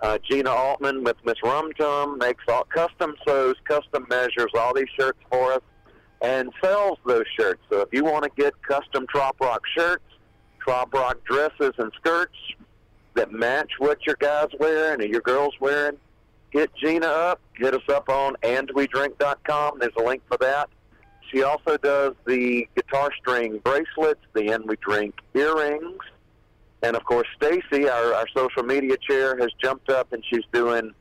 Uh, 0.00 0.18
Gina 0.28 0.50
Altman 0.50 1.04
with 1.04 1.16
Miss 1.24 1.36
Rum 1.42 1.72
Tum 1.78 2.18
makes 2.18 2.42
all 2.48 2.64
custom 2.64 3.14
sews, 3.26 3.54
custom 3.64 4.06
measures, 4.08 4.50
all 4.54 4.74
these 4.74 4.88
shirts 4.98 5.18
for 5.30 5.52
us, 5.52 5.62
and 6.22 6.50
sells 6.62 6.98
those 7.06 7.24
shirts. 7.38 7.60
So 7.70 7.80
if 7.80 7.88
you 7.92 8.04
want 8.04 8.24
to 8.24 8.30
get 8.36 8.54
custom 8.62 9.06
Trop 9.08 9.38
Rock 9.40 9.62
shirts, 9.76 10.04
Trop 10.60 10.92
Rock 10.94 11.18
dresses 11.24 11.72
and 11.78 11.92
skirts 11.96 12.36
that 13.14 13.30
match 13.30 13.70
what 13.78 13.98
your 14.06 14.16
guys 14.18 14.48
wearing 14.58 15.00
or 15.02 15.06
your 15.06 15.20
girls 15.20 15.54
wearing, 15.60 15.96
hit 16.54 16.70
Gina 16.76 17.06
up. 17.06 17.40
Hit 17.56 17.74
us 17.74 17.82
up 17.88 18.08
on 18.08 18.36
andwedrink.com. 18.42 19.78
There's 19.80 19.92
a 19.98 20.02
link 20.02 20.22
for 20.28 20.38
that. 20.38 20.70
She 21.30 21.42
also 21.42 21.76
does 21.76 22.14
the 22.26 22.66
guitar 22.76 23.10
string 23.18 23.58
bracelets, 23.58 24.20
the 24.34 24.48
And 24.52 24.64
We 24.64 24.76
Drink 24.76 25.16
earrings. 25.34 25.98
And 26.82 26.96
of 26.96 27.04
course, 27.04 27.26
Stacy, 27.36 27.88
our, 27.88 28.14
our 28.14 28.26
social 28.34 28.62
media 28.62 28.96
chair, 28.96 29.36
has 29.38 29.50
jumped 29.62 29.90
up 29.90 30.12
and 30.12 30.22
she's 30.30 30.44
doing 30.52 30.94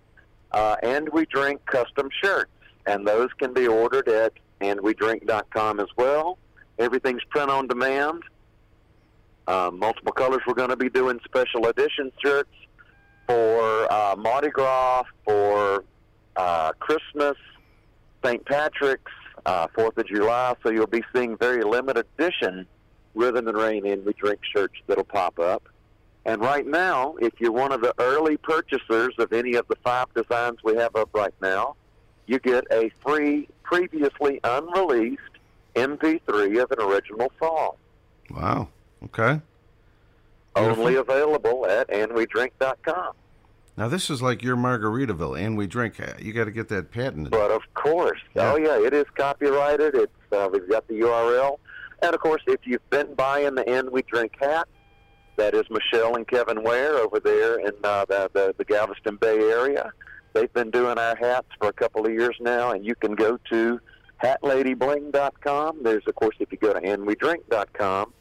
uh, 0.52 0.76
And 0.82 1.08
We 1.10 1.26
Drink 1.28 1.64
custom 1.68 2.10
shirts. 2.24 2.52
And 2.88 3.08
those 3.08 3.30
can 3.38 3.54
be 3.54 3.68
ordered 3.68 4.10
at 4.10 4.34
andwedrink.com 4.60 5.80
as 5.80 5.88
well. 5.98 6.38
Everything's 6.80 7.24
print 7.30 7.52
on 7.52 7.68
demand. 7.68 8.24
Uh, 9.46 9.70
multiple 9.72 10.14
colors. 10.14 10.42
We're 10.48 10.54
going 10.54 10.70
to 10.70 10.78
be 10.78 10.90
doing 10.90 11.20
special 11.26 11.68
edition 11.68 12.12
shirts 12.24 12.50
for 13.28 13.92
uh, 13.92 14.16
Mardi 14.18 14.50
Gras, 14.50 15.04
for 15.26 15.84
uh, 16.36 16.72
Christmas, 16.80 17.38
St. 18.24 18.46
Patrick's, 18.46 19.12
uh, 19.46 19.68
Fourth 19.76 19.98
of 19.98 20.08
July. 20.08 20.56
So 20.64 20.72
you'll 20.72 20.88
be 20.88 21.04
seeing 21.14 21.38
very 21.38 21.64
limited 21.64 22.06
edition 22.18 22.66
Rhythm 23.16 23.48
and 23.48 23.58
Rain 23.58 23.86
and 23.86 24.06
We 24.06 24.14
Drink 24.14 24.40
shirts 24.56 24.76
that'll 24.88 25.04
pop 25.04 25.40
up. 25.40 25.64
And 26.26 26.42
right 26.42 26.66
now, 26.66 27.16
if 27.20 27.34
you're 27.40 27.52
one 27.52 27.72
of 27.72 27.82
the 27.82 27.94
early 28.00 28.38
purchasers 28.38 29.14
of 29.20 29.34
any 29.34 29.56
of 29.56 29.68
the 29.68 29.76
five 29.84 30.08
designs 30.16 30.60
we 30.64 30.76
have 30.76 30.96
up 30.96 31.10
right 31.14 31.34
now, 31.42 31.76
you 32.28 32.40
get 32.40 32.66
a 32.72 32.90
free, 33.06 33.50
previously 33.64 34.40
unreleased 34.44 35.22
MP3 35.76 36.64
of 36.64 36.72
an 36.72 36.80
original 36.80 37.32
song. 37.40 37.72
Wow. 38.30 38.70
Okay. 39.04 39.42
Only 40.56 40.96
available 40.96 41.66
at 41.68 41.88
andwedrink.com. 41.90 43.14
Now 43.76 43.88
this 43.88 44.10
is 44.12 44.22
like 44.22 44.44
your 44.44 44.56
Margaritaville, 44.56 45.40
and 45.40 45.58
we 45.58 45.66
drink. 45.66 46.00
uh, 46.00 46.14
You 46.20 46.32
got 46.32 46.46
to 46.46 46.52
get 46.52 46.70
that 46.70 46.92
patented. 46.92 47.32
But 47.32 47.50
of 47.52 47.62
course, 47.74 48.20
Yeah. 48.36 48.52
oh 48.54 48.58
yeah, 48.58 48.80
it 48.80 48.94
is 48.94 49.06
copyrighted. 49.16 49.96
It's 49.96 50.12
uh, 50.32 50.48
we've 50.52 50.70
got 50.70 50.88
the 50.88 51.00
URL, 51.00 51.58
and 52.04 52.14
of 52.14 52.22
course, 52.22 52.44
if 52.46 52.60
you've 52.66 52.88
been 52.92 53.14
buying 53.16 53.56
the 53.56 53.68
"And 53.68 53.90
We 53.90 54.04
Drink" 54.04 54.34
hat, 54.40 54.68
that 55.38 55.56
is 55.56 55.64
Michelle 55.72 56.16
and 56.16 56.28
Kevin 56.28 56.62
Ware 56.64 56.98
over 56.98 57.20
there 57.20 57.58
in 57.60 57.72
uh, 57.84 58.06
the, 58.06 58.30
the 58.34 58.54
the 58.60 58.64
Galveston 58.66 59.16
Bay 59.16 59.40
area. 59.40 59.92
They've 60.34 60.54
been 60.54 60.70
doing 60.70 61.00
our 61.00 61.16
hats 61.16 61.48
for 61.60 61.70
a 61.70 61.74
couple 61.74 62.06
of 62.06 62.12
years 62.12 62.36
now, 62.40 62.72
and 62.74 62.86
you 62.86 62.94
can 62.94 63.16
go 63.16 63.38
to 63.52 63.80
hatladybling.com. 64.24 65.80
There's 65.84 66.04
of 66.08 66.16
course, 66.16 66.36
if 66.40 66.52
you 66.52 66.58
go 66.58 66.74
to 66.74 66.80
andwedrink.com, 66.82 68.14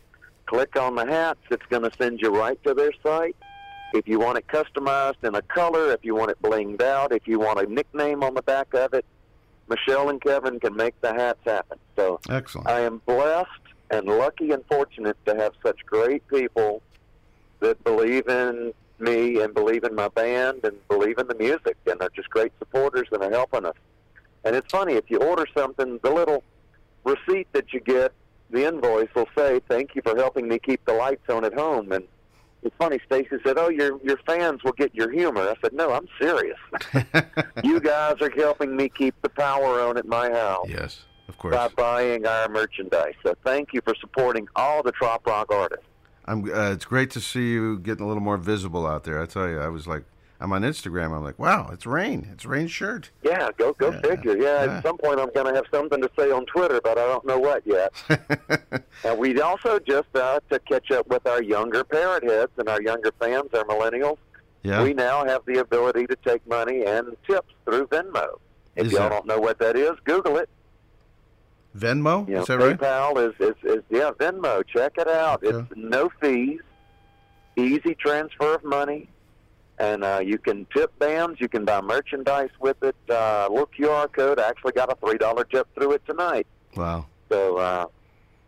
click 0.53 0.77
on 0.77 0.95
the 0.95 1.07
hats, 1.07 1.41
it's 1.51 1.65
going 1.71 1.83
to 1.83 1.91
send 1.97 2.21
you 2.21 2.29
right 2.29 2.63
to 2.63 2.75
their 2.75 2.93
site. 3.03 3.35
If 3.95 4.07
you 4.07 4.19
want 4.21 4.37
it 4.37 4.47
customized 4.49 5.25
in 5.25 5.35
a 5.35 5.41
color, 5.41 5.93
if 5.93 6.05
you 6.05 6.15
want 6.15 6.31
it 6.31 6.43
blinged 6.43 6.83
out, 6.83 7.11
if 7.11 7.27
you 7.27 7.39
want 7.39 7.59
a 7.59 7.73
nickname 7.73 8.23
on 8.23 8.35
the 8.35 8.43
back 8.43 8.75
of 8.75 8.93
it, 8.93 9.07
Michelle 9.69 10.11
and 10.11 10.21
Kevin 10.21 10.61
can 10.61 10.77
make 10.77 10.99
the 11.01 11.15
hats 11.15 11.39
happen. 11.47 11.79
So 11.97 12.21
Excellent. 12.29 12.69
I 12.69 12.81
am 12.81 13.01
blessed 13.07 13.49
and 13.91 14.07
lucky 14.07 14.51
and 14.51 14.63
fortunate 14.67 15.17
to 15.25 15.35
have 15.37 15.53
such 15.63 15.79
great 15.87 16.27
people 16.29 16.83
that 17.61 17.83
believe 17.83 18.29
in 18.29 18.75
me 18.99 19.41
and 19.41 19.55
believe 19.55 19.85
in 19.85 19.95
my 19.95 20.09
band 20.09 20.61
and 20.65 20.77
believe 20.89 21.17
in 21.17 21.29
the 21.29 21.35
music 21.35 21.79
and 21.87 22.01
are 22.03 22.11
just 22.15 22.29
great 22.29 22.53
supporters 22.59 23.09
and 23.11 23.23
are 23.23 23.31
helping 23.31 23.65
us. 23.65 23.77
And 24.45 24.55
it's 24.55 24.71
funny, 24.71 24.95
if 24.95 25.11
you 25.11 25.17
order 25.17 25.47
something, 25.57 25.99
the 26.03 26.11
little 26.11 26.45
receipt 27.05 27.49
that 27.53 27.73
you 27.73 27.81
get, 27.81 28.13
the 28.53 28.67
invoice 28.67 29.09
will 29.15 29.29
say, 29.37 29.61
"Thank 29.69 29.95
you 29.95 30.03
for 30.03 30.17
helping 30.17 30.49
me 30.49 30.59
keep 30.59 30.85
the 30.85 30.93
lights 30.93 31.29
on 31.29 31.45
at 31.45 31.55
home." 31.55 31.93
And 31.93 32.05
it's 32.63 32.75
funny. 32.79 33.01
Stacy 33.07 33.37
said, 33.45 33.59
"Oh, 33.59 33.69
your 33.69 34.01
your 34.03 34.19
fans 34.19 34.63
will 34.63 34.73
get 34.73 34.95
your 34.95 35.11
humor." 35.11 35.43
I 35.43 35.55
said, 35.61 35.73
"No, 35.73 35.93
I'm 35.93 36.07
serious. 36.21 36.59
you 37.65 37.81
guys 37.81 38.17
are 38.21 38.31
helping 38.37 38.77
me 38.77 38.89
keep 38.89 39.15
the 39.23 39.29
power 39.29 39.81
on 39.81 39.97
at 39.97 40.07
my 40.07 40.31
house." 40.31 40.67
Yes, 40.69 41.05
of 41.29 41.39
course. 41.39 41.55
By 41.55 41.69
buying 41.69 42.27
our 42.27 42.49
merchandise. 42.49 43.15
So 43.25 43.35
thank 43.45 43.73
you 43.73 43.81
for 43.85 43.95
supporting 44.01 44.47
all 44.55 44.83
the 44.83 44.93
trop 44.93 45.27
rock 45.27 45.53
artists. 45.53 45.87
I'm. 46.27 46.45
Uh, 46.45 46.73
it's 46.73 46.85
great 46.85 47.11
to 47.13 47.21
see 47.21 47.51
you 47.51 47.79
getting 47.79 48.05
a 48.05 48.09
little 48.09 48.23
more 48.23 48.37
visible 48.37 48.87
out 48.87 49.05
there. 49.05 49.21
I 49.21 49.27
tell 49.27 49.49
you, 49.49 49.59
I 49.59 49.69
was 49.69 49.87
like, 49.87 50.05
I'm 50.43 50.53
on 50.53 50.63
Instagram. 50.63 51.17
I'm 51.17 51.23
like, 51.23 51.39
wow, 51.39 51.71
it's 51.73 51.87
rain. 51.87 52.29
It's 52.33 52.45
rain 52.45 52.67
shirt. 52.67 53.13
Yeah, 53.23 53.51
go 53.57 53.73
go 53.75 53.93
figure. 54.01 54.37
Yeah, 54.37 54.65
yeah. 54.65 54.77
at 54.79 54.83
some 54.83 54.99
point 54.99 55.21
I'm 55.21 55.31
going 55.33 55.47
to 55.47 55.55
have 55.55 55.67
something 55.73 56.03
to 56.03 56.11
say 56.19 56.33
on 56.33 56.47
Twitter, 56.47 56.81
but 56.83 56.99
I 56.99 57.07
don't 57.07 57.25
know 57.25 57.39
what 57.39 57.65
yet. 57.65 57.93
and 59.05 59.19
we 59.19 59.41
also 59.41 59.79
just 59.79 60.09
uh, 60.17 60.41
to 60.51 60.59
catch 60.59 60.91
up 60.91 61.07
with 61.07 61.25
our 61.29 61.41
younger 61.41 61.85
parrot 61.85 62.25
heads 62.25 62.51
and 62.59 62.69
our 62.69 62.83
younger 62.83 63.13
fans, 63.21 63.51
our 63.55 63.65
millennials. 63.65 64.19
Yeah. 64.65 64.83
We 64.83 64.95
now 64.95 65.25
have 65.25 65.43
the 65.47 65.59
ability 65.61 66.09
to 66.09 66.17
take 66.27 66.45
money 66.47 66.85
and 66.85 67.17
tips 67.25 67.55
through 67.65 67.87
Venmo. 67.87 68.41
If 68.75 68.87
Is 68.87 68.93
y'all 68.93 69.03
that- 69.03 69.11
don't 69.11 69.27
know 69.27 69.39
what 69.39 69.61
that 69.61 69.77
is, 69.77 69.93
Google 70.05 70.39
it. 70.39 70.49
Venmo. 71.77 72.29
You 72.29 72.35
know, 72.35 72.41
is 72.43 72.49
that 72.49 72.59
right? 72.59 72.77
PayPal 72.77 73.29
is, 73.29 73.35
is, 73.41 73.57
is 73.63 73.83
yeah, 73.91 74.11
Venmo. 74.19 74.63
Check 74.67 74.95
it 74.99 75.09
out. 75.09 75.43
Okay. 75.45 75.57
It's 75.57 75.69
no 75.77 76.11
fees, 76.21 76.61
easy 77.57 77.95
transfer 77.95 78.57
of 78.57 78.65
money, 78.65 79.09
and 79.83 80.05
uh, 80.05 80.21
you 80.25 80.39
can 80.39 80.67
tip 80.75 80.97
bands. 80.99 81.41
You 81.41 81.49
can 81.49 81.65
buy 81.65 81.81
merchandise 81.81 82.51
with 82.61 82.83
it. 82.83 82.97
Uh, 83.11 83.49
little 83.51 83.69
QR 83.79 84.11
code. 84.13 84.39
I 84.39 84.49
actually 84.49 84.73
got 84.73 84.91
a 84.93 84.97
three 85.05 85.19
dollar 85.19 85.45
tip 85.45 85.67
through 85.75 85.93
it 85.93 86.03
tonight. 86.07 86.47
Wow. 86.77 87.07
So 87.31 87.57
uh, 87.59 87.87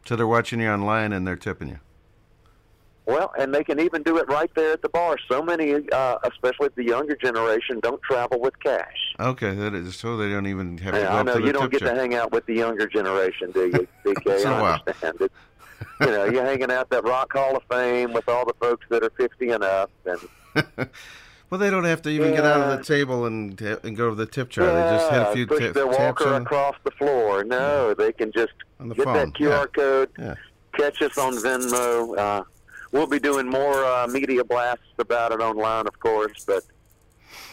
So 0.07 0.17
they're 0.17 0.27
watching 0.27 0.61
you 0.61 0.69
online 0.69 1.13
and 1.13 1.27
they're 1.27 1.37
tipping 1.37 1.69
you. 1.69 1.81
well, 3.07 3.33
and 3.39 3.53
they 3.55 3.65
can 3.65 3.81
even 3.81 4.03
do 4.03 4.17
it 4.19 4.27
right 4.29 4.51
there 4.55 4.73
at 4.73 4.83
the 4.83 4.89
bar. 4.89 5.17
So 5.31 5.43
many, 5.43 5.75
uh, 5.91 6.17
especially 6.25 6.69
the 6.77 6.85
younger 6.85 7.17
generation, 7.17 7.81
don't 7.81 8.01
travel 8.03 8.41
with 8.41 8.59
cash. 8.61 9.15
Okay, 9.21 9.55
that 9.55 9.75
is 9.75 9.97
so 9.97 10.17
they 10.17 10.29
don't 10.31 10.47
even 10.47 10.79
have 10.79 10.95
to 10.95 11.01
Yeah, 11.01 11.07
go 11.09 11.19
I 11.19 11.23
know 11.23 11.35
to 11.35 11.41
the 11.41 11.47
you 11.47 11.53
don't 11.53 11.71
get 11.73 11.81
jar. 11.83 11.95
to 11.95 12.01
hang 12.01 12.15
out 12.15 12.31
with 12.33 12.47
the 12.47 12.55
younger 12.55 12.87
generation, 12.87 13.51
do 13.53 13.67
you, 13.67 13.89
DK? 14.05 14.25
Once 14.27 14.43
in 14.45 14.51
a 14.51 14.55
I 14.55 14.73
understand 14.79 15.21
it. 15.21 15.33
You 16.01 16.07
know, 16.07 16.25
you're 16.27 16.45
hanging 16.45 16.71
out 16.71 16.81
at 16.83 16.91
that 16.91 17.05
Rock 17.05 17.33
Hall 17.33 17.57
of 17.57 17.63
Fame 17.71 18.13
with 18.13 18.29
all 18.29 18.47
the 18.47 18.55
folks 18.61 18.87
that 18.91 19.03
are 19.03 19.11
50 19.11 19.51
and 19.51 19.65
up, 19.65 19.91
and 20.07 20.21
Well, 21.51 21.59
they 21.61 21.71
don't 21.71 21.85
have 21.85 22.03
to 22.03 22.09
even 22.11 22.33
get 22.33 22.45
out 22.45 22.61
of 22.73 22.79
the 22.79 22.85
table 22.85 23.27
and 23.27 23.61
and 23.61 23.97
go 23.97 24.09
to 24.09 24.15
the 24.17 24.27
tip 24.27 24.49
jar. 24.49 24.67
they 24.67 24.97
just 24.97 25.11
hit 25.13 25.23
a 25.23 25.33
few 25.33 25.47
push 25.47 25.61
ta- 25.61 25.73
their 25.73 25.85
taps 25.87 25.99
walker 25.99 26.35
on. 26.35 26.43
across 26.43 26.75
the 26.85 26.91
floor. 26.93 27.45
No, 27.45 27.95
they 27.95 28.13
can 28.13 28.33
just 28.33 28.53
get 28.81 28.97
phone, 29.05 29.15
that 29.15 29.29
QR 29.35 29.73
code, 29.73 30.11
Yeah. 30.19 30.35
catch 30.77 31.01
us 31.03 31.17
on 31.19 31.35
Venmo. 31.35 32.19
Uh, 32.19 32.43
we'll 32.93 33.07
be 33.07 33.21
doing 33.21 33.49
more 33.49 33.85
uh, 33.85 34.07
media 34.09 34.43
blasts 34.45 34.85
about 34.99 35.31
it 35.33 35.41
online, 35.41 35.87
of 35.87 35.99
course, 36.01 36.45
but 36.45 36.65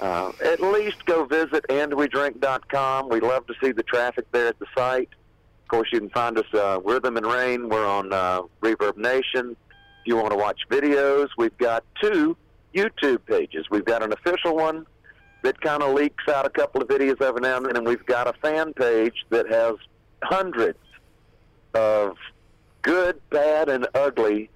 uh, 0.02 0.32
at 0.44 0.60
least 0.62 1.06
go 1.06 1.26
visit 1.26 1.64
andwedrink.com. 1.70 3.10
We 3.10 3.20
love 3.20 3.46
to 3.48 3.54
see 3.62 3.72
the 3.72 3.84
traffic 3.84 4.26
there 4.32 4.48
at 4.48 4.58
the 4.60 4.66
site. 4.76 5.10
Of 5.64 5.68
course, 5.68 5.90
you 5.92 6.00
can 6.00 6.10
find 6.10 6.38
us 6.38 6.52
uh, 6.54 6.80
Rhythm 6.84 7.18
and 7.18 7.26
Rain. 7.26 7.70
We're 7.70 7.86
on 7.86 8.12
uh, 8.12 8.42
Reverb 8.62 8.98
Nation. 8.98 9.52
If 9.72 10.08
you 10.08 10.16
want 10.18 10.32
to 10.32 10.38
watch 10.38 10.62
videos, 10.70 11.30
we've 11.38 11.58
got 11.60 11.84
two 12.02 12.36
YouTube 12.74 13.26
pages. 13.26 13.66
We've 13.70 13.86
got 13.86 14.04
an 14.04 14.14
official 14.14 14.56
one 14.56 14.86
that 15.44 15.60
kind 15.62 15.82
of 15.84 15.94
leaks 15.94 16.24
out 16.28 16.46
a 16.46 16.50
couple 16.50 16.82
of 16.82 16.88
videos 16.88 17.22
every 17.22 17.42
now 17.42 17.58
and 17.58 17.66
then, 17.66 17.76
and 17.78 17.86
we've 17.88 18.06
got 18.06 18.28
a 18.28 18.34
fan 18.34 18.74
page 18.74 19.26
that 19.30 19.48
has 19.50 19.76
hundreds 20.24 20.78
of 21.74 22.16
good, 22.82 23.20
bad, 23.30 23.70
and 23.70 23.88
ugly 23.96 24.50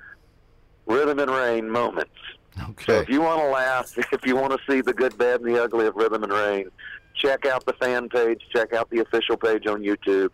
rhythm 0.85 1.19
and 1.19 1.31
rain 1.31 1.69
moments. 1.69 2.11
So 2.57 2.63
Okay. 2.69 2.97
if 2.99 3.09
you 3.09 3.21
want 3.21 3.41
to 3.41 3.47
laugh, 3.49 3.93
if 4.13 4.25
you 4.25 4.35
want 4.35 4.53
to 4.53 4.59
see 4.71 4.81
the 4.81 4.93
good, 4.93 5.17
bad, 5.17 5.41
and 5.41 5.53
the 5.55 5.61
ugly 5.61 5.87
of 5.87 5.95
rhythm 5.95 6.23
and 6.23 6.31
rain, 6.31 6.69
check 7.15 7.45
out 7.45 7.65
the 7.65 7.73
fan 7.73 8.07
page. 8.09 8.41
Check 8.53 8.73
out 8.73 8.89
the 8.89 8.99
official 8.99 9.37
page 9.37 9.67
on 9.67 9.81
YouTube. 9.81 10.29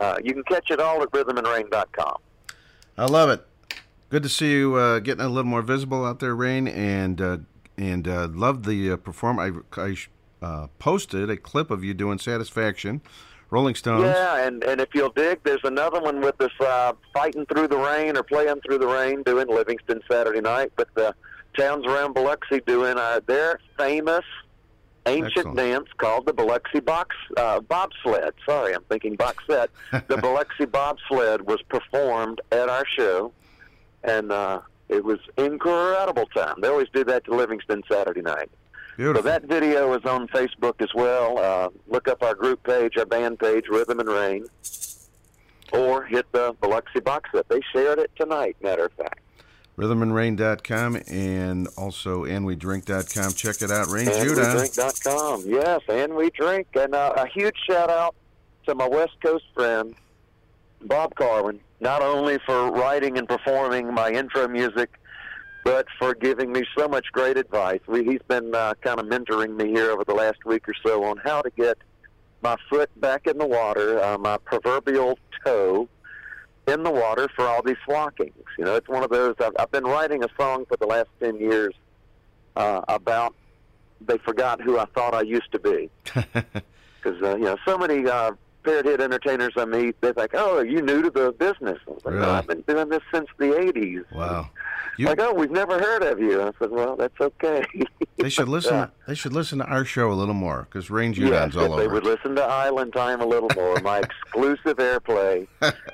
Uh, 0.00 0.16
you 0.22 0.32
can 0.32 0.42
catch 0.44 0.70
it 0.70 0.80
all 0.80 1.02
at 1.02 1.10
rhythmandrain.com. 1.12 2.16
I 2.98 3.04
love 3.06 3.30
it. 3.30 3.46
Good 4.14 4.22
to 4.22 4.28
see 4.28 4.52
you 4.52 4.76
uh, 4.76 5.00
getting 5.00 5.24
a 5.24 5.28
little 5.28 5.50
more 5.50 5.60
visible 5.60 6.06
out 6.06 6.20
there, 6.20 6.36
Rain, 6.36 6.68
and 6.68 7.20
uh, 7.20 7.38
and 7.76 8.06
uh, 8.06 8.28
loved 8.30 8.64
the 8.64 8.92
uh, 8.92 8.96
perform. 8.96 9.40
I, 9.40 9.50
I 9.76 9.96
uh, 10.40 10.68
posted 10.78 11.30
a 11.30 11.36
clip 11.36 11.68
of 11.72 11.82
you 11.82 11.94
doing 11.94 12.20
"Satisfaction," 12.20 13.00
Rolling 13.50 13.74
Stones. 13.74 14.04
Yeah, 14.04 14.46
and, 14.46 14.62
and 14.62 14.80
if 14.80 14.90
you'll 14.94 15.10
dig, 15.10 15.40
there's 15.42 15.64
another 15.64 16.00
one 16.00 16.20
with 16.20 16.40
us 16.40 16.52
uh, 16.60 16.92
fighting 17.12 17.44
through 17.46 17.66
the 17.66 17.76
rain 17.76 18.16
or 18.16 18.22
playing 18.22 18.60
through 18.64 18.78
the 18.78 18.86
rain 18.86 19.24
doing 19.24 19.48
Livingston 19.48 20.00
Saturday 20.08 20.40
night. 20.40 20.70
But 20.76 20.94
the 20.94 21.12
towns 21.58 21.84
around 21.84 22.14
Biloxi 22.14 22.60
doing 22.60 22.96
uh, 22.96 23.18
their 23.26 23.58
famous 23.76 24.24
ancient 25.06 25.38
Excellent. 25.38 25.56
dance 25.56 25.88
called 25.96 26.26
the 26.26 26.32
Biloxi 26.32 26.78
box 26.78 27.16
uh, 27.36 27.58
bobsled. 27.58 28.34
Sorry, 28.46 28.74
I'm 28.74 28.84
thinking 28.84 29.16
box 29.16 29.42
set. 29.48 29.70
the 30.06 30.18
Biloxi 30.18 30.66
bobsled 30.66 31.42
was 31.42 31.60
performed 31.62 32.40
at 32.52 32.68
our 32.68 32.86
show, 32.86 33.32
and 34.04 34.30
uh, 34.30 34.60
it 34.88 35.04
was 35.04 35.18
incredible 35.36 36.26
time. 36.26 36.56
They 36.60 36.68
always 36.68 36.88
do 36.92 37.04
that 37.04 37.24
to 37.24 37.34
Livingston 37.34 37.82
Saturday 37.90 38.22
night. 38.22 38.50
Beautiful. 38.96 39.22
So 39.22 39.28
that 39.28 39.44
video 39.44 39.92
is 39.94 40.04
on 40.04 40.28
Facebook 40.28 40.80
as 40.80 40.94
well. 40.94 41.38
Uh, 41.38 41.70
look 41.88 42.06
up 42.06 42.22
our 42.22 42.34
group 42.34 42.62
page, 42.62 42.96
our 42.96 43.06
band 43.06 43.40
page, 43.40 43.64
Rhythm 43.68 43.98
and 43.98 44.08
Rain, 44.08 44.46
or 45.72 46.04
hit 46.04 46.30
the 46.32 46.54
Biloxi 46.60 47.00
box 47.00 47.30
set. 47.34 47.48
They 47.48 47.60
shared 47.72 47.98
it 47.98 48.12
tonight, 48.16 48.56
matter 48.62 48.84
of 48.84 48.92
fact. 48.92 49.18
rhythmandrain.com 49.76 51.00
and 51.08 51.66
also 51.76 52.24
andwedrink.com. 52.24 53.32
Check 53.32 53.62
it 53.62 53.72
out. 53.72 53.88
Rain 53.88 54.06
Jordan. 54.06 54.44
AndWeDrink.com. 54.44 55.42
Yes, 55.46 55.80
and 55.88 56.14
we 56.14 56.30
drink. 56.30 56.68
And 56.74 56.94
uh, 56.94 57.14
a 57.16 57.26
huge 57.26 57.56
shout 57.68 57.90
out 57.90 58.14
to 58.66 58.76
my 58.76 58.86
West 58.86 59.16
Coast 59.24 59.44
friend, 59.54 59.96
Bob 60.82 61.16
Carwin, 61.16 61.58
not 61.84 62.00
only 62.00 62.38
for 62.46 62.72
writing 62.72 63.18
and 63.18 63.28
performing 63.28 63.92
my 63.92 64.10
intro 64.10 64.48
music, 64.48 64.98
but 65.64 65.86
for 65.98 66.14
giving 66.14 66.50
me 66.50 66.64
so 66.76 66.88
much 66.88 67.06
great 67.12 67.36
advice. 67.36 67.80
We, 67.86 68.02
he's 68.04 68.22
been 68.26 68.54
uh, 68.54 68.74
kind 68.80 68.98
of 68.98 69.06
mentoring 69.06 69.54
me 69.54 69.68
here 69.68 69.90
over 69.90 70.02
the 70.02 70.14
last 70.14 70.44
week 70.46 70.66
or 70.66 70.74
so 70.84 71.04
on 71.04 71.18
how 71.18 71.42
to 71.42 71.50
get 71.50 71.76
my 72.42 72.56
foot 72.70 72.90
back 73.00 73.26
in 73.26 73.38
the 73.38 73.46
water, 73.46 74.02
uh, 74.02 74.18
my 74.18 74.38
proverbial 74.38 75.18
toe, 75.44 75.88
in 76.66 76.82
the 76.82 76.90
water 76.90 77.28
for 77.36 77.46
all 77.46 77.62
these 77.62 77.76
flockings. 77.86 78.32
You 78.58 78.64
know, 78.64 78.76
it's 78.76 78.88
one 78.88 79.04
of 79.04 79.10
those. 79.10 79.34
I've, 79.38 79.52
I've 79.58 79.70
been 79.70 79.84
writing 79.84 80.24
a 80.24 80.28
song 80.38 80.64
for 80.66 80.78
the 80.78 80.86
last 80.86 81.08
ten 81.20 81.36
years 81.36 81.74
uh, 82.56 82.80
about 82.88 83.34
they 84.00 84.16
forgot 84.18 84.62
who 84.62 84.78
I 84.78 84.86
thought 84.86 85.14
I 85.14 85.22
used 85.22 85.52
to 85.52 85.58
be. 85.58 85.90
Because 87.04 87.22
uh, 87.22 87.36
you 87.36 87.44
know, 87.44 87.58
so 87.66 87.76
many 87.76 88.08
uh, 88.08 88.30
parrot 88.64 88.86
head 88.86 89.00
entertainers 89.00 89.52
I 89.56 89.64
meet, 89.64 90.00
they 90.00 90.12
think, 90.12 90.32
"Oh, 90.34 90.58
are 90.58 90.64
you 90.64 90.82
new 90.82 91.02
to 91.02 91.10
the 91.10 91.32
business?" 91.32 91.78
I 91.86 91.90
was 91.90 92.04
like, 92.04 92.14
Really? 92.14 92.26
"No, 92.26 92.32
I've 92.32 92.46
been 92.46 92.62
doing 92.62 92.88
this 92.88 93.02
since 93.12 93.28
the 93.38 93.46
'80s." 93.46 94.04
Wow. 94.12 94.50
You... 94.98 95.06
like, 95.06 95.20
"Oh, 95.20 95.34
we've 95.34 95.50
never 95.50 95.78
heard 95.78 96.02
of 96.02 96.18
you." 96.20 96.42
I 96.42 96.50
said, 96.58 96.70
"Well, 96.70 96.96
that's 96.96 97.20
okay." 97.20 97.64
They 98.16 98.30
should 98.30 98.48
listen. 98.48 98.74
Yeah. 98.74 98.86
They 99.06 99.14
should 99.14 99.34
listen 99.34 99.58
to 99.58 99.66
our 99.66 99.84
show 99.84 100.10
a 100.10 100.14
little 100.14 100.34
more 100.34 100.66
because 100.70 100.88
Range 100.88 101.18
Yes, 101.18 101.28
Udon's 101.28 101.56
if 101.56 101.70
all 101.70 101.76
they 101.76 101.88
would 101.88 102.04
listen 102.04 102.34
to 102.36 102.42
Island 102.42 102.94
Time 102.94 103.20
a 103.20 103.26
little 103.26 103.50
more. 103.54 103.78
My 103.80 103.98
exclusive 104.26 104.78
airplay 104.78 105.46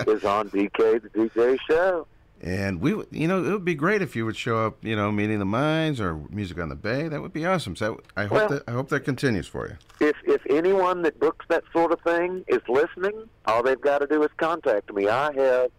is 0.06 0.22
on 0.24 0.48
DK 0.50 1.02
the 1.02 1.08
DJ 1.08 1.58
show. 1.68 2.06
And 2.42 2.80
we, 2.80 2.94
would- 2.94 3.08
you 3.10 3.28
know, 3.28 3.44
it 3.44 3.50
would 3.50 3.64
be 3.66 3.74
great 3.74 4.00
if 4.00 4.16
you 4.16 4.24
would 4.24 4.36
show 4.36 4.66
up, 4.66 4.82
you 4.82 4.96
know, 4.96 5.12
meeting 5.12 5.38
the 5.38 5.44
minds 5.44 6.00
or 6.00 6.14
music 6.30 6.58
on 6.58 6.70
the 6.70 6.74
bay. 6.74 7.06
That 7.08 7.20
would 7.20 7.32
be 7.34 7.44
awesome. 7.44 7.76
So 7.76 8.00
I 8.16 8.22
hope 8.22 8.32
Well- 8.32 8.48
that 8.48 8.62
I 8.66 8.70
hope 8.72 8.88
that 8.88 9.00
continues 9.00 9.46
for 9.46 9.68
you. 9.68 9.76
If 10.00 10.16
if 10.24 10.40
anyone 10.48 11.02
that 11.02 11.20
books 11.20 11.44
that 11.48 11.64
sort 11.72 11.92
of 11.92 12.00
thing 12.00 12.44
is 12.48 12.60
listening, 12.68 13.28
all 13.46 13.62
they've 13.62 13.80
got 13.80 13.98
to 13.98 14.06
do 14.06 14.22
is 14.22 14.30
contact 14.38 14.92
me. 14.94 15.06
I 15.08 15.32
have 15.34 15.70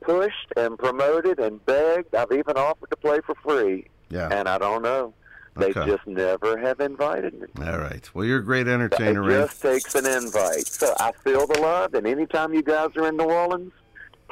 pushed 0.00 0.52
and 0.56 0.78
promoted 0.78 1.38
and 1.40 1.64
begged. 1.66 2.14
I've 2.14 2.32
even 2.32 2.56
offered 2.56 2.90
to 2.90 2.96
play 2.96 3.18
for 3.26 3.34
free, 3.36 3.86
Yeah. 4.10 4.28
and 4.30 4.48
I 4.48 4.58
don't 4.58 4.82
know. 4.82 5.12
They 5.56 5.70
Okay. 5.70 5.84
just 5.86 6.06
never 6.06 6.56
have 6.58 6.78
invited 6.80 7.34
me. 7.34 7.48
All 7.66 7.78
right. 7.78 8.08
Well, 8.14 8.24
you're 8.24 8.38
a 8.38 8.44
great 8.44 8.68
It 8.68 8.70
entertainer, 8.70 9.20
Range. 9.22 9.48
just 9.48 9.60
takes 9.60 9.94
an 9.96 10.06
invite. 10.06 10.68
So 10.68 10.94
I 11.00 11.10
feel 11.24 11.46
the 11.48 11.60
love, 11.60 11.92
and 11.94 12.06
anytime 12.06 12.54
you 12.54 12.62
guys 12.62 12.90
are 12.96 13.08
in 13.08 13.16
New 13.16 13.24
Orleans, 13.24 13.72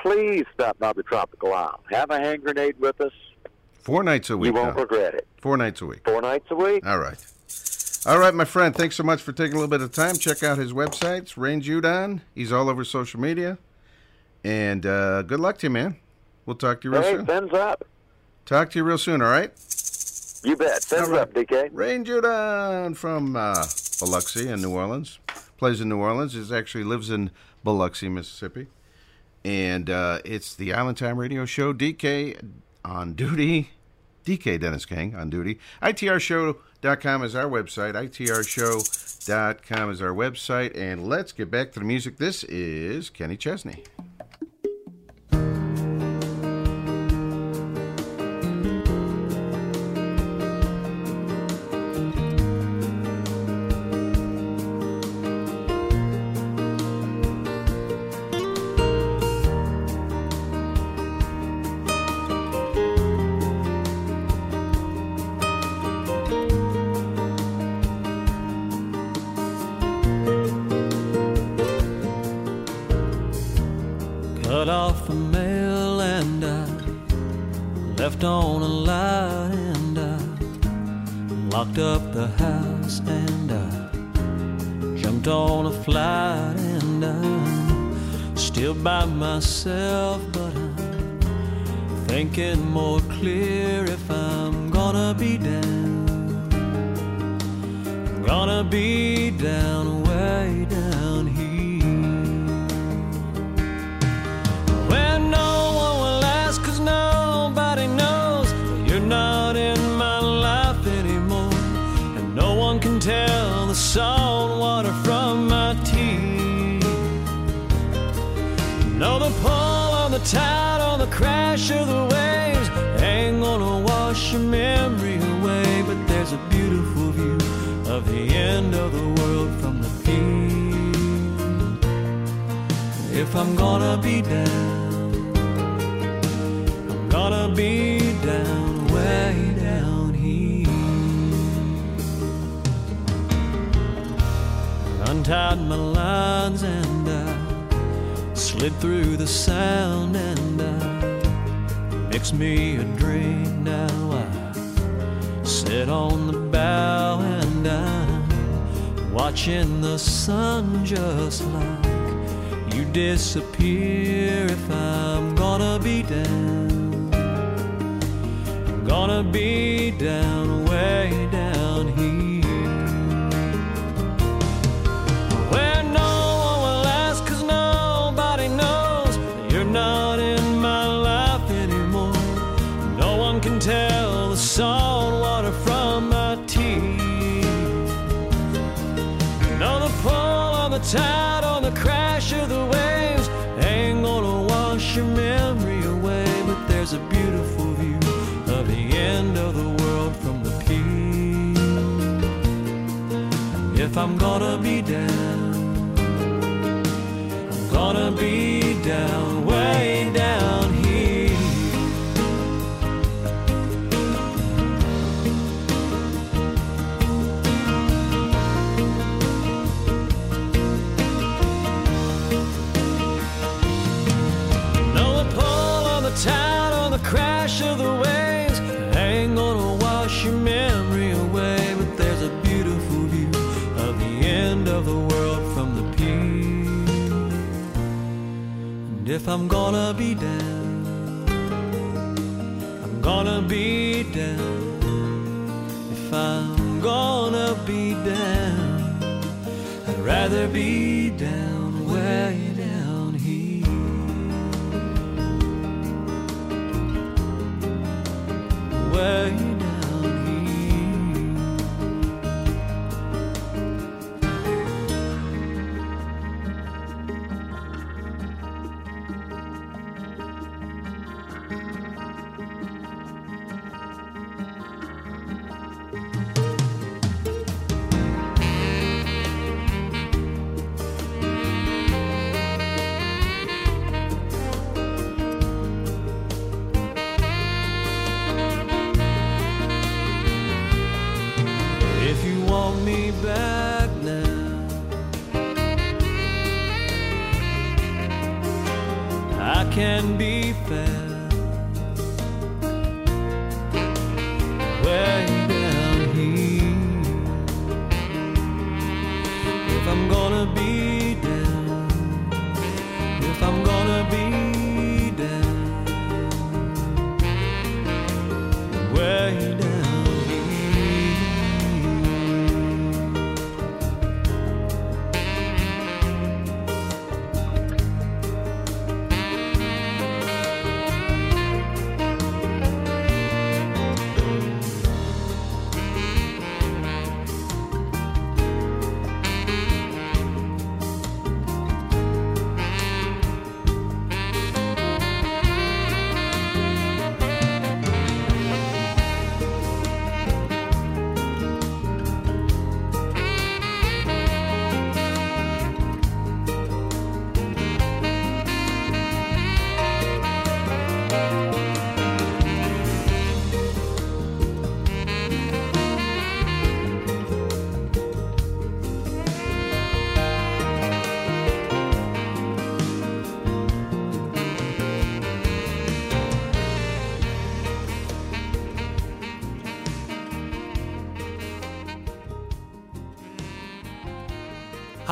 please 0.01 0.45
stop 0.55 0.79
by 0.79 0.93
the 0.93 1.03
Tropical 1.03 1.53
Isle. 1.53 1.81
Have 1.91 2.11
a 2.11 2.19
hand 2.19 2.43
grenade 2.43 2.79
with 2.79 3.01
us. 3.01 3.12
Four 3.81 4.03
nights 4.03 4.31
a 4.31 4.37
week. 4.37 4.49
you 4.49 4.53
won't 4.55 4.77
now. 4.77 4.83
regret 4.83 5.15
it. 5.15 5.27
Four 5.41 5.57
nights 5.57 5.81
a 5.81 5.87
week. 5.87 6.01
Four 6.05 6.20
nights 6.23 6.47
a 6.51 6.55
week. 6.55 6.87
All 6.87 6.99
right. 6.99 7.16
All 8.07 8.19
right, 8.19 8.35
my 8.35 8.45
friend. 8.45 8.75
Thanks 8.75 8.97
so 8.97 9.03
much 9.03 9.20
for 9.23 9.33
taking 9.33 9.55
a 9.55 9.57
little 9.57 9.69
bit 9.70 9.81
of 9.81 9.93
time. 9.93 10.15
Check 10.16 10.43
out 10.43 10.59
his 10.59 10.73
websites, 10.73 11.37
Rain 11.37 11.61
Jordan. 11.61 12.23
He's 12.35 12.53
all 12.53 12.69
over 12.69 12.85
social 12.85 13.20
media. 13.20 13.59
And 14.45 14.87
uh, 14.87 15.23
good 15.23 15.41
luck 15.41 15.59
to 15.59 15.66
you, 15.66 15.70
man. 15.70 15.97
We'll 16.47 16.57
talk 16.57 16.81
to 16.83 16.89
you 16.89 16.93
real 16.93 17.03
Hey, 17.03 17.16
soon. 17.16 17.27
fins 17.27 17.53
up. 17.53 17.85
Talk 18.47 18.70
to 18.70 18.79
you 18.79 18.85
real 18.85 18.99
soon, 18.99 19.20
all 19.20 19.31
right? 19.31 19.53
You 20.45 20.57
bet. 20.57 20.91
All 20.93 21.07
right. 21.11 21.20
up, 21.23 21.35
DK. 21.35 21.70
Rain 21.73 22.05
Jordan 22.05 22.95
from 22.95 23.35
uh, 23.37 23.66
Biloxi 24.01 24.49
in 24.49 24.62
New 24.62 24.70
Orleans. 24.70 25.19
Plays 25.57 25.81
in 25.81 25.89
New 25.89 25.99
Orleans. 25.99 26.35
Is 26.37 26.53
actually 26.53 26.85
lives 26.85 27.11
in 27.11 27.31
Biloxi, 27.65 28.09
Mississippi. 28.09 28.69
And 29.44 29.89
uh, 29.89 30.20
it's 30.24 30.55
the 30.55 30.74
Island 30.74 30.98
Time 30.98 31.16
Radio 31.19 31.44
Show. 31.44 31.73
DK 31.73 32.40
on 32.85 33.15
duty. 33.15 33.70
DK 34.24 34.60
Dennis 34.60 34.85
King 34.85 35.15
on 35.15 35.31
duty. 35.31 35.59
ITRShow.com 35.82 37.23
is 37.24 37.35
our 37.35 37.47
website. 37.47 37.94
ITRShow.com 37.94 39.90
is 39.90 40.02
our 40.02 40.12
website. 40.12 40.77
And 40.77 41.09
let's 41.09 41.32
get 41.32 41.51
back 41.51 41.73
to 41.73 41.81
the 41.81 41.86
music. 41.86 42.19
This 42.19 42.44
is 42.44 43.09
Kenny 43.10 43.36
Chesney. 43.36 43.85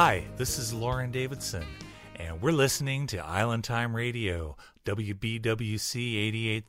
Hi, 0.07 0.23
this 0.37 0.57
is 0.57 0.73
Lauren 0.73 1.11
Davidson, 1.11 1.67
and 2.15 2.41
we're 2.41 2.53
listening 2.53 3.09
to 3.09 3.19
Island 3.19 3.65
Time 3.65 3.97
Radio, 3.97 4.57
WBWC 4.85 5.43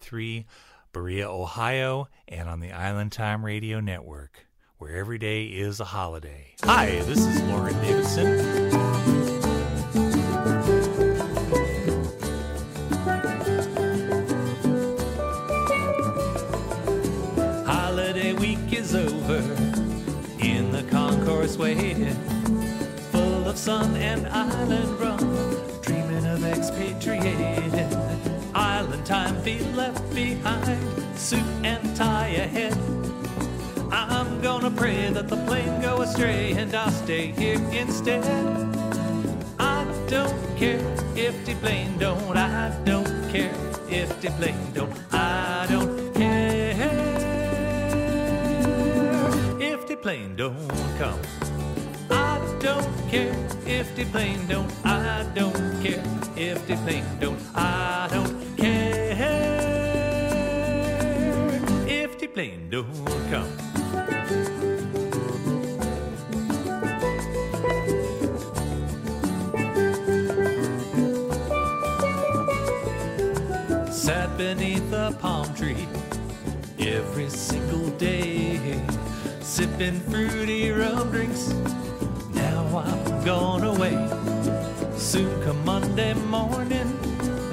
88.3, 0.02 0.46
Berea, 0.92 1.30
Ohio, 1.30 2.08
and 2.28 2.50
on 2.50 2.62
the 2.62 2.72
Island 2.72 3.12
Time 3.12 3.46
Radio 3.46 3.80
Network, 3.80 4.48
where 4.80 4.96
every 4.96 5.20
day 5.20 5.46
is 5.46 5.80
a 5.80 5.86
holiday. 5.86 6.56
Hi, 6.64 6.88
this 7.02 7.20
is 7.20 7.40
Lauren 7.44 7.80
Davidson. 7.84 8.68
Sun 23.78 23.96
and 23.98 24.28
island 24.28 25.00
rum, 25.00 25.20
dreaming 25.82 26.26
of 26.26 26.44
expatriating. 26.44 27.72
Island 28.56 29.06
time 29.06 29.36
feel 29.44 29.68
left 29.82 30.04
behind, 30.16 30.82
suit 31.16 31.50
and 31.64 31.84
tie 31.96 32.34
ahead. 32.46 32.76
I'm 33.92 34.42
gonna 34.42 34.72
pray 34.72 35.10
that 35.12 35.28
the 35.28 35.38
plane 35.46 35.80
go 35.82 36.02
astray 36.02 36.54
and 36.54 36.74
I'll 36.74 36.98
stay 37.06 37.28
here 37.42 37.62
instead. 37.72 38.26
I 39.60 39.86
don't 40.08 40.40
care 40.58 40.82
if 41.16 41.36
the 41.46 41.54
plane 41.64 42.00
don't, 42.00 42.36
I 42.36 42.72
don't 42.84 43.14
care 43.30 43.54
if 43.90 44.10
the 44.22 44.32
plane 44.40 44.68
don't, 44.74 44.98
I 45.12 45.68
don't 45.70 46.16
care 46.16 46.74
if 49.72 49.88
the 49.88 49.98
plane 49.98 50.36
don't 50.36 50.68
come. 50.98 51.22
I 52.10 52.40
don't 52.60 53.10
care 53.10 53.36
if 53.66 53.96
the 53.96 54.06
plane 54.06 54.48
don't. 54.48 54.72
I 54.86 55.26
don't 55.34 55.82
care 55.82 56.04
if 56.36 56.66
the 56.68 56.76
plane 56.78 57.06
don't. 57.20 57.40
I 57.56 58.08
don't 58.12 58.58
care 58.58 59.14
if 61.88 62.20
the 62.20 62.28
plane 62.28 62.70
don't 62.70 63.06
come. 63.30 63.52
Sat 73.92 74.38
beneath 74.38 74.94
a 74.94 75.16
palm 75.20 75.54
tree 75.56 75.88
every 76.80 77.30
single 77.30 77.90
day, 77.98 78.80
sipping 79.42 80.00
fruity 80.02 80.72
rum 80.72 81.12
drinks 81.12 81.54
I'm 82.76 83.24
gone 83.24 83.64
away. 83.64 83.96
Soon 84.98 85.42
come 85.44 85.64
Monday 85.64 86.14
morning, 86.14 86.90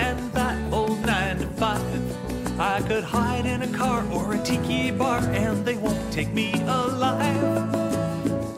and 0.01 0.33
that 0.33 0.57
old 0.73 1.01
nine 1.05 1.39
to 1.39 1.47
five. 1.47 2.61
I 2.61 2.81
could 2.83 3.05
hide 3.05 3.47
in 3.47 3.63
a 3.63 3.69
car 3.69 4.05
or 4.13 4.35
a 4.35 4.39
tiki 4.39 4.91
bar, 4.91 5.19
and 5.19 5.65
they 5.65 5.77
won't 5.77 6.13
take 6.13 6.33
me 6.33 6.53
alive. 6.63 7.75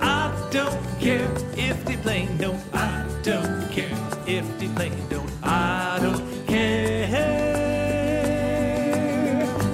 I 0.00 0.48
don't 0.50 1.00
care 1.00 1.30
if 1.56 1.84
the 1.84 1.96
plane 1.98 2.36
don't. 2.38 2.60
I 2.74 3.04
don't 3.22 3.70
care 3.70 3.96
if 4.26 4.58
the 4.58 4.68
plane 4.74 5.06
don't. 5.08 5.30
I 5.42 5.98
don't 6.00 6.46
care 6.46 7.08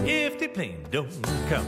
if 0.07 0.39
the 0.39 0.49
plane 0.49 0.85
don't 0.91 1.11
come. 1.49 1.67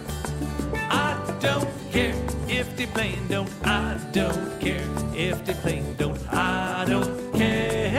I 0.90 1.16
don't 1.40 1.68
care 1.92 2.14
if 2.54 2.76
the 2.76 2.86
plane 2.86 3.26
don't. 3.28 3.50
I 3.64 3.98
don't 4.12 4.60
care 4.60 4.86
if 5.14 5.44
the 5.44 5.54
plane 5.54 5.94
don't. 5.98 6.20
I 6.32 6.84
don't 6.86 7.32
care 7.32 7.90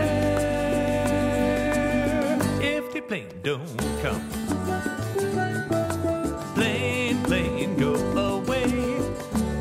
if 2.61 2.93
the 2.93 3.01
plane 3.01 3.27
don't 3.43 3.77
come. 4.01 4.23
Plane, 6.55 7.21
plane, 7.23 7.75
go 7.77 7.95
away. 7.95 8.71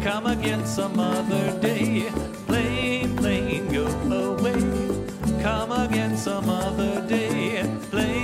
Come 0.03 0.27
again 0.27 0.65
some 0.65 1.01
other 1.01 1.59
day. 1.61 2.09
Plane, 2.47 3.17
plane, 3.17 3.67
go 3.73 3.87
away. 3.87 4.61
Come 5.43 5.73
again 5.73 6.17
some 6.17 6.49
other 6.49 7.01
day. 7.09 7.67
Plane, 7.91 8.24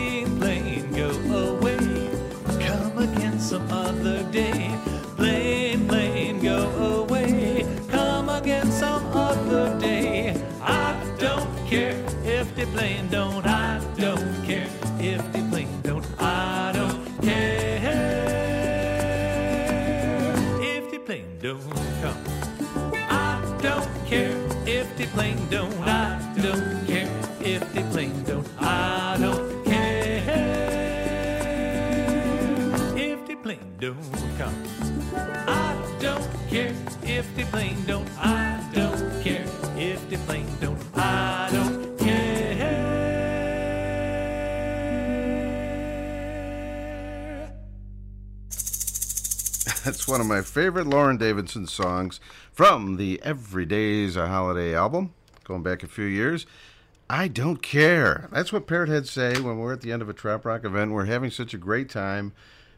don't. 13.10 13.44
I 13.44 13.80
don't 13.96 14.44
care 14.44 14.68
if 15.00 15.32
the 15.32 15.42
plane 15.50 15.80
don't. 15.82 16.06
I 16.18 16.70
don't 16.72 17.22
care 17.22 17.80
if 20.62 20.90
the 20.92 20.98
plane 20.98 21.38
don't 21.42 21.60
come. 22.02 22.16
I 22.94 23.58
don't 23.60 23.88
care 24.06 24.36
if 24.66 24.96
the 24.96 25.06
plane 25.06 25.48
don't. 25.50 25.74
I 25.80 26.20
don't 26.40 26.86
care 26.86 27.10
if 27.40 27.72
the 27.74 27.82
plane 27.90 28.22
don't. 28.24 28.46
I 28.60 29.16
don't 29.18 29.64
care 29.64 30.22
if 32.96 33.26
the 33.26 33.34
plane 33.36 33.74
don't 33.80 34.38
come. 34.38 34.54
I 35.48 35.74
don't 35.98 36.28
care 36.48 36.74
if 37.02 37.34
the 37.36 37.44
plane 37.46 37.84
don't. 37.86 38.08
I 38.18 38.60
don't 38.72 39.22
care 39.22 39.46
if 39.76 40.08
the 40.08 40.16
plane 40.18 40.46
don't. 40.60 40.78
I 40.94 41.48
don't 41.52 41.80
That's 49.85 50.07
one 50.07 50.20
of 50.20 50.27
my 50.27 50.43
favorite 50.43 50.86
Lauren 50.86 51.16
Davidson 51.16 51.66
songs 51.66 52.20
from 52.52 52.97
the 52.98 53.19
Every 53.23 53.65
Day's 53.65 54.15
a 54.15 54.28
Holiday 54.28 54.74
album, 54.74 55.15
going 55.44 55.62
back 55.62 55.82
a 55.82 55.86
few 55.86 56.05
years. 56.05 56.44
I 57.09 57.28
don't 57.28 57.62
care. 57.62 58.28
That's 58.31 58.52
what 58.52 58.66
Parrot 58.66 58.90
Heads 58.90 59.11
say 59.11 59.40
when 59.40 59.59
we're 59.59 59.73
at 59.73 59.81
the 59.81 59.90
end 59.90 60.02
of 60.02 60.11
a 60.11 60.12
Trop 60.12 60.44
Rock 60.44 60.66
event. 60.66 60.93
We're 60.93 61.07
having 61.07 61.31
such 61.31 61.55
a 61.55 61.59
great 61.59 61.89
time, 61.89 62.35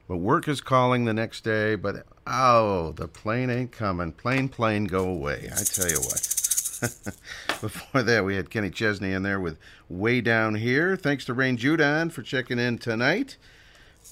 but 0.07 0.19
work 0.19 0.47
is 0.47 0.61
calling 0.61 1.05
the 1.05 1.13
next 1.13 1.43
day. 1.43 1.75
But 1.75 2.07
oh, 2.25 2.93
the 2.93 3.09
plane 3.09 3.51
ain't 3.51 3.73
coming. 3.73 4.13
Plane, 4.13 4.49
plane, 4.49 4.85
go 4.85 5.09
away. 5.09 5.51
I 5.53 5.65
tell 5.65 5.89
you 5.89 5.99
what. 5.99 6.21
Before 7.61 8.05
that, 8.05 8.25
we 8.25 8.37
had 8.37 8.49
Kenny 8.49 8.71
Chesney 8.71 9.13
in 9.13 9.25
there 9.25 9.41
with 9.41 9.59
Way 9.89 10.21
Down 10.21 10.55
Here. 10.55 10.95
Thanks 10.95 11.25
to 11.25 11.35
Rain 11.35 11.57
Jordan 11.57 12.11
for 12.11 12.23
checking 12.23 12.61
in 12.61 12.79
tonight. 12.79 13.39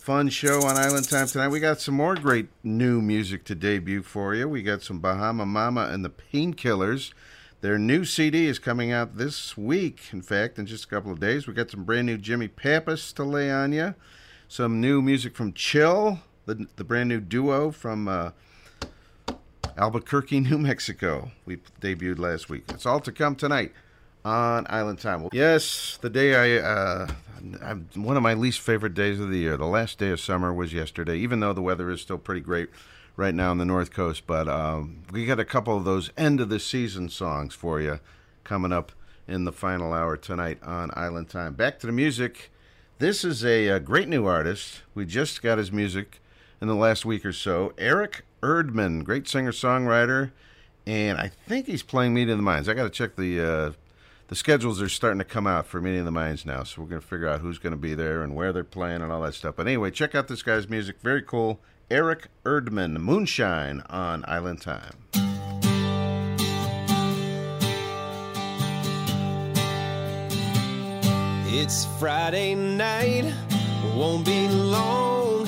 Fun 0.01 0.31
show 0.31 0.63
on 0.63 0.79
Island 0.79 1.07
Time 1.11 1.27
tonight. 1.27 1.49
We 1.49 1.61
got 1.61 1.79
some 1.79 1.95
more 1.95 2.15
great 2.15 2.49
new 2.65 3.03
music 3.03 3.45
to 3.45 3.55
debut 3.55 4.03
for 4.03 4.35
you. 4.35 4.49
We 4.49 4.63
got 4.63 4.83
some 4.83 4.99
Bahama 4.99 5.45
Mama 5.45 5.91
and 5.93 6.03
the 6.03 6.09
Painkillers. 6.09 7.13
Their 7.61 7.79
new 7.79 8.07
CD 8.07 8.47
is 8.47 8.59
coming 8.59 8.91
out 8.91 9.19
this 9.19 9.59
week, 9.59 10.01
in 10.11 10.23
fact, 10.23 10.59
in 10.59 10.65
just 10.65 10.87
a 10.87 10.89
couple 10.89 11.13
of 11.13 11.21
days. 11.21 11.47
We 11.47 11.53
got 11.53 11.71
some 11.71 11.85
brand 11.85 12.07
new 12.07 12.17
Jimmy 12.17 12.49
Pappas 12.49 13.13
to 13.13 13.25
lay 13.25 13.53
on 13.53 13.73
you. 13.73 13.95
Some 14.49 14.81
new 14.81 15.03
music 15.03 15.37
from 15.37 15.53
Chill, 15.53 16.21
the, 16.47 16.67
the 16.77 16.85
brand 16.85 17.11
new 17.11 17.21
duo 17.21 17.71
from 17.71 18.09
uh, 18.09 18.31
Albuquerque, 19.77 20.41
New 20.49 20.57
Mexico. 20.57 21.31
We 21.45 21.59
debuted 21.83 22.19
last 22.19 22.49
week. 22.49 22.65
It's 22.71 22.87
all 22.87 23.01
to 23.01 23.13
come 23.13 23.37
tonight 23.37 23.73
on 24.25 24.67
Island 24.71 24.99
Time. 24.99 25.29
Yes, 25.33 25.99
the 26.01 26.09
day 26.09 26.59
I, 26.59 26.67
uh, 26.67 27.09
I'm, 27.63 27.89
one 27.95 28.17
of 28.17 28.23
my 28.23 28.35
least 28.35 28.61
favorite 28.61 28.95
days 28.95 29.21
of 29.21 29.31
the 29.31 29.39
year. 29.39 29.57
The 29.57 29.67
last 29.67 29.99
day 29.99 30.11
of 30.11 30.21
summer 30.21 30.53
was 30.53 30.73
yesterday, 30.73 31.17
even 31.19 31.41
though 31.41 31.53
the 31.53 31.63
weather 31.63 31.91
is 31.91 32.01
still 32.01 32.19
pretty 32.19 32.41
great 32.41 32.69
right 33.17 33.35
now 33.35 33.51
on 33.51 33.59
the 33.59 33.65
North 33.65 33.93
Coast. 33.93 34.27
But 34.27 34.49
um, 34.49 35.03
we 35.11 35.27
got 35.27 35.41
a 35.41 35.45
couple 35.45 35.77
of 35.77 35.85
those 35.85 36.11
end 36.17 36.41
of 36.41 36.49
the 36.49 36.61
season 36.61 37.09
songs 37.09 37.55
for 37.55 37.81
you 37.81 38.01
coming 38.45 38.73
up 38.73 38.93
in 39.27 39.45
the 39.45 39.53
final 39.53 39.93
hour 39.93 40.17
tonight 40.17 40.59
on 40.63 40.91
Island 40.95 41.29
Time. 41.29 41.55
Back 41.55 41.79
to 41.81 41.87
the 41.87 41.93
music. 41.93 42.51
This 42.99 43.25
is 43.25 43.45
a, 43.45 43.69
uh 43.71 43.79
great 43.79 44.09
new 44.09 44.27
artist. 44.27 44.83
We 44.95 45.07
just 45.07 45.41
got 45.41 45.59
his 45.59 45.73
music 45.73 46.21
in 46.61 46.69
the 46.69 46.75
last 46.75 47.05
week 47.05 47.25
or 47.25 47.33
so. 47.33 47.73
Eric 47.79 48.25
Erdman, 48.43 49.05
great 49.05 49.29
singer 49.29 49.53
songwriter, 49.53 50.33
and 50.87 51.19
I 51.19 51.31
think 51.47 51.67
he's 51.67 51.83
playing 51.83 52.13
Meeting 52.15 52.33
of 52.33 52.39
the 52.39 52.43
Minds. 52.43 52.69
I 52.69 52.75
got 52.75 52.85
to 52.85 52.91
check 52.91 53.17
the 53.17 53.41
uh, 53.41 53.73
the 54.31 54.37
schedules 54.37 54.81
are 54.81 54.89
starting 54.89 55.19
to 55.19 55.25
come 55.25 55.49
out 55.49 55.67
for 55.67 55.81
many 55.81 55.99
of 55.99 56.05
the 56.05 56.11
mines 56.13 56.47
now, 56.47 56.63
so 56.63 56.81
we're 56.81 56.89
going 56.89 57.01
to 57.01 57.07
figure 57.07 57.27
out 57.27 57.41
who's 57.41 57.59
going 57.59 57.73
to 57.73 57.77
be 57.77 57.95
there 57.95 58.23
and 58.23 58.37
where 58.37 58.53
they're 58.53 58.63
playing 58.63 59.03
and 59.03 59.11
all 59.11 59.23
that 59.23 59.35
stuff. 59.35 59.57
But 59.57 59.67
anyway, 59.67 59.91
check 59.91 60.15
out 60.15 60.29
this 60.29 60.45
guy's 60.45 60.69
music. 60.69 61.01
Very 61.03 61.21
cool. 61.21 61.59
Eric 61.91 62.29
Erdman, 62.45 62.99
Moonshine 62.99 63.83
on 63.91 64.25
Island 64.29 64.63
Time. 64.63 64.95
It's 71.53 71.87
Friday 71.99 72.55
night, 72.55 73.35
won't 73.97 74.25
be 74.25 74.47
long 74.47 75.45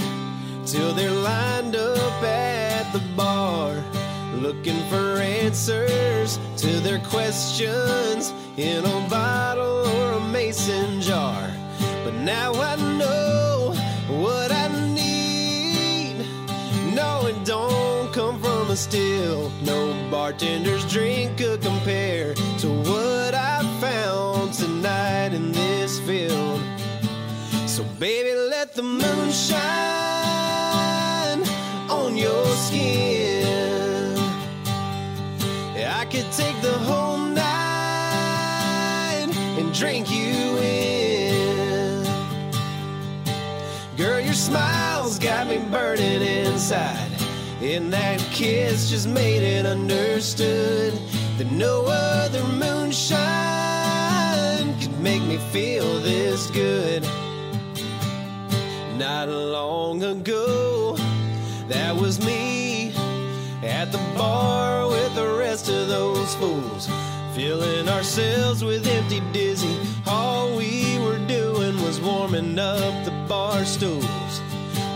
till 0.66 0.92
they're 0.92 1.09
lined 1.09 1.76
up 1.76 2.22
at 2.24 2.92
the 2.92 2.98
bar, 3.16 3.76
looking 4.43 4.82
for 4.90 5.19
answers 5.19 6.36
to 6.56 6.66
their 6.81 6.98
questions 6.98 8.32
in 8.56 8.85
a 8.85 9.09
bottle 9.09 9.86
or 9.86 10.12
a 10.14 10.20
mason 10.20 11.01
jar. 11.01 11.48
But 12.02 12.14
now 12.14 12.52
I 12.52 12.74
know 12.98 13.73
what 14.09 14.51
I 14.51 14.66
need. 14.94 16.27
No, 16.93 17.27
it 17.27 17.44
don't 17.44 18.12
come 18.12 18.40
from 18.43 18.70
a 18.70 18.77
still. 18.77 19.51
No 19.62 19.94
bartender's 20.10 20.85
drink 20.90 21.39
could 21.39 21.62
compare 21.62 22.35
to 22.35 22.69
what 22.69 23.35
I 23.35 23.62
found 23.81 24.55
tonight 24.55 25.35
in 25.35 25.52
this 25.52 26.01
field. 26.01 26.60
So, 27.69 27.85
baby, 28.01 28.35
let 28.35 28.74
the 28.74 28.82
moon 28.82 29.31
shine 29.31 30.71
could 36.22 36.32
take 36.32 36.60
the 36.62 36.78
whole 36.78 37.18
night 37.18 38.06
and 39.58 39.74
drink 39.74 40.08
you 40.10 40.58
in. 40.58 42.04
Girl, 43.96 44.20
your 44.20 44.34
smile's 44.34 45.18
got 45.18 45.48
me 45.48 45.58
burning 45.70 46.22
inside. 46.22 47.10
And 47.60 47.92
that 47.92 48.20
kiss 48.30 48.88
just 48.90 49.08
made 49.08 49.42
it 49.42 49.66
understood 49.66 50.94
that 51.38 51.50
no 51.50 51.86
other 51.86 52.44
moonshine 52.44 53.22
could 54.80 55.00
make 55.00 55.22
me 55.22 55.38
feel 55.50 56.00
this 56.00 56.50
good. 56.50 57.02
Not 58.96 59.28
long 59.28 60.04
ago, 60.04 60.96
that 61.68 61.96
was 61.96 62.24
me 62.24 62.71
the 63.93 63.98
bar 64.16 64.89
with 64.89 65.14
the 65.14 65.36
rest 65.36 65.69
of 65.69 65.86
those 65.86 66.35
fools, 66.36 66.89
filling 67.35 67.90
ourselves 67.90 68.64
with 68.64 68.86
empty 68.86 69.20
dizzy. 69.32 69.77
All 70.06 70.56
we 70.56 70.98
were 71.01 71.19
doing 71.27 71.77
was 71.82 72.01
warming 72.01 72.59
up 72.59 73.05
the 73.05 73.10
bar 73.28 73.66
stools. 73.66 74.40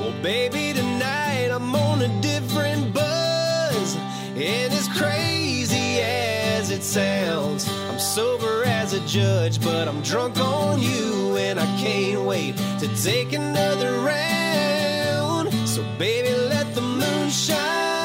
Well, 0.00 0.14
baby, 0.22 0.72
tonight 0.72 1.50
I'm 1.52 1.74
on 1.74 2.00
a 2.00 2.20
different 2.22 2.94
buzz, 2.94 3.96
and 4.34 4.72
as 4.72 4.88
crazy 4.88 6.00
as 6.00 6.70
it 6.70 6.82
sounds, 6.82 7.68
I'm 7.90 7.98
sober 7.98 8.64
as 8.64 8.94
a 8.94 9.00
judge, 9.06 9.60
but 9.60 9.88
I'm 9.88 10.00
drunk 10.00 10.38
on 10.38 10.80
you, 10.80 11.36
and 11.36 11.60
I 11.60 11.66
can't 11.76 12.22
wait 12.22 12.56
to 12.80 12.88
take 13.02 13.34
another 13.34 13.92
round. 14.00 15.52
So, 15.68 15.84
baby, 15.98 16.34
let 16.48 16.74
the 16.74 16.80
moon 16.80 17.28
shine 17.28 17.95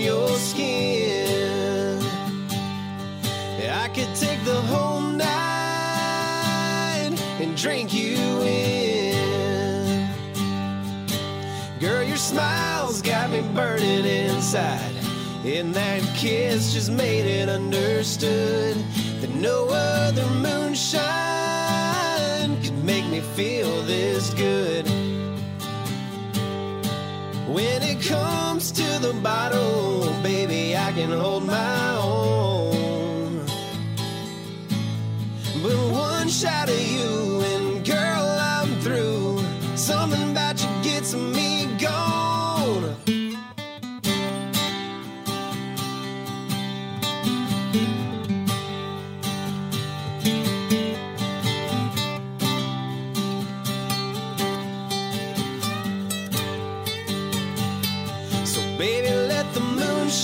your 0.00 0.28
skin. 0.36 2.02
I 3.70 3.88
could 3.88 4.14
take 4.14 4.42
the 4.44 4.60
whole 4.62 5.02
night 5.02 5.28
and 7.40 7.56
drink 7.56 7.92
you 7.92 8.16
in. 8.42 10.08
Girl, 11.78 12.02
your 12.02 12.16
smile's 12.16 13.02
got 13.02 13.30
me 13.30 13.42
burning 13.54 14.06
inside. 14.06 14.94
And 15.44 15.74
that 15.74 16.02
kiss 16.16 16.72
just 16.72 16.90
made 16.90 17.26
it 17.26 17.48
understood 17.48 18.76
that 19.20 19.30
no 19.34 19.68
other 19.68 20.26
moonshine 20.30 21.10
could 22.62 22.84
make 22.84 23.06
me 23.06 23.20
feel 23.20 23.82
this 23.82 24.32
good. 24.34 24.86
When 27.52 27.82
it 27.82 28.00
comes 28.00 28.70
to 28.70 28.88
the 29.00 29.12
bottle, 29.24 30.08
baby, 30.22 30.76
I 30.76 30.92
can 30.92 31.10
hold 31.10 31.44
my 31.44 31.96
own. 31.96 33.44
But 35.60 35.76
one 35.90 36.28
shot 36.28 36.68
of 36.68 36.80
you, 36.80 37.19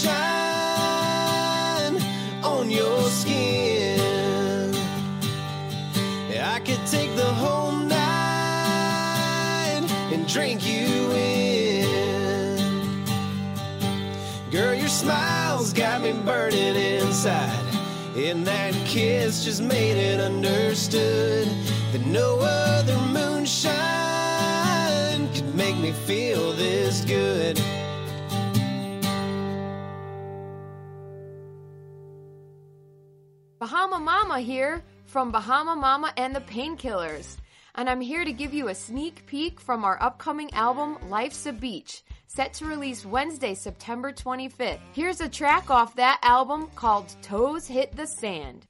shine 0.06 1.96
on 2.44 2.70
your 2.70 3.02
skin. 3.20 4.74
I 6.54 6.60
could 6.60 6.84
take 6.86 7.14
the 7.16 7.32
whole 7.42 7.72
night 7.72 8.06
and 10.12 10.26
drink 10.28 10.66
you 10.66 11.12
in. 11.12 11.86
Girl, 14.50 14.74
your 14.74 14.88
smile's 14.88 15.72
got 15.72 16.02
me 16.02 16.12
burning 16.12 16.76
inside. 16.76 17.64
And 18.16 18.46
that 18.46 18.74
kiss 18.86 19.44
just 19.44 19.62
made 19.62 19.98
it 19.98 20.20
understood 20.20 21.48
that 21.92 22.06
no 22.06 22.38
other 22.40 22.96
moonshine 23.16 23.76
could 25.34 25.54
make 25.54 25.76
me 25.76 25.92
feel 25.92 26.52
this 26.52 27.04
good. 27.04 27.60
Bahama 33.66 33.98
Mama 33.98 34.38
here 34.38 34.80
from 35.06 35.32
Bahama 35.32 35.74
Mama 35.74 36.12
and 36.16 36.32
the 36.32 36.40
Painkillers. 36.40 37.36
And 37.74 37.90
I'm 37.90 38.00
here 38.00 38.24
to 38.24 38.32
give 38.32 38.54
you 38.54 38.68
a 38.68 38.74
sneak 38.76 39.26
peek 39.26 39.58
from 39.58 39.84
our 39.84 40.00
upcoming 40.00 40.54
album, 40.54 40.98
Life's 41.10 41.46
a 41.46 41.52
Beach, 41.52 42.04
set 42.28 42.54
to 42.54 42.64
release 42.64 43.04
Wednesday, 43.04 43.54
September 43.54 44.12
25th. 44.12 44.78
Here's 44.92 45.20
a 45.20 45.28
track 45.28 45.68
off 45.68 45.96
that 45.96 46.20
album 46.22 46.68
called 46.76 47.12
Toes 47.22 47.66
Hit 47.66 47.96
the 47.96 48.06
Sand. 48.06 48.64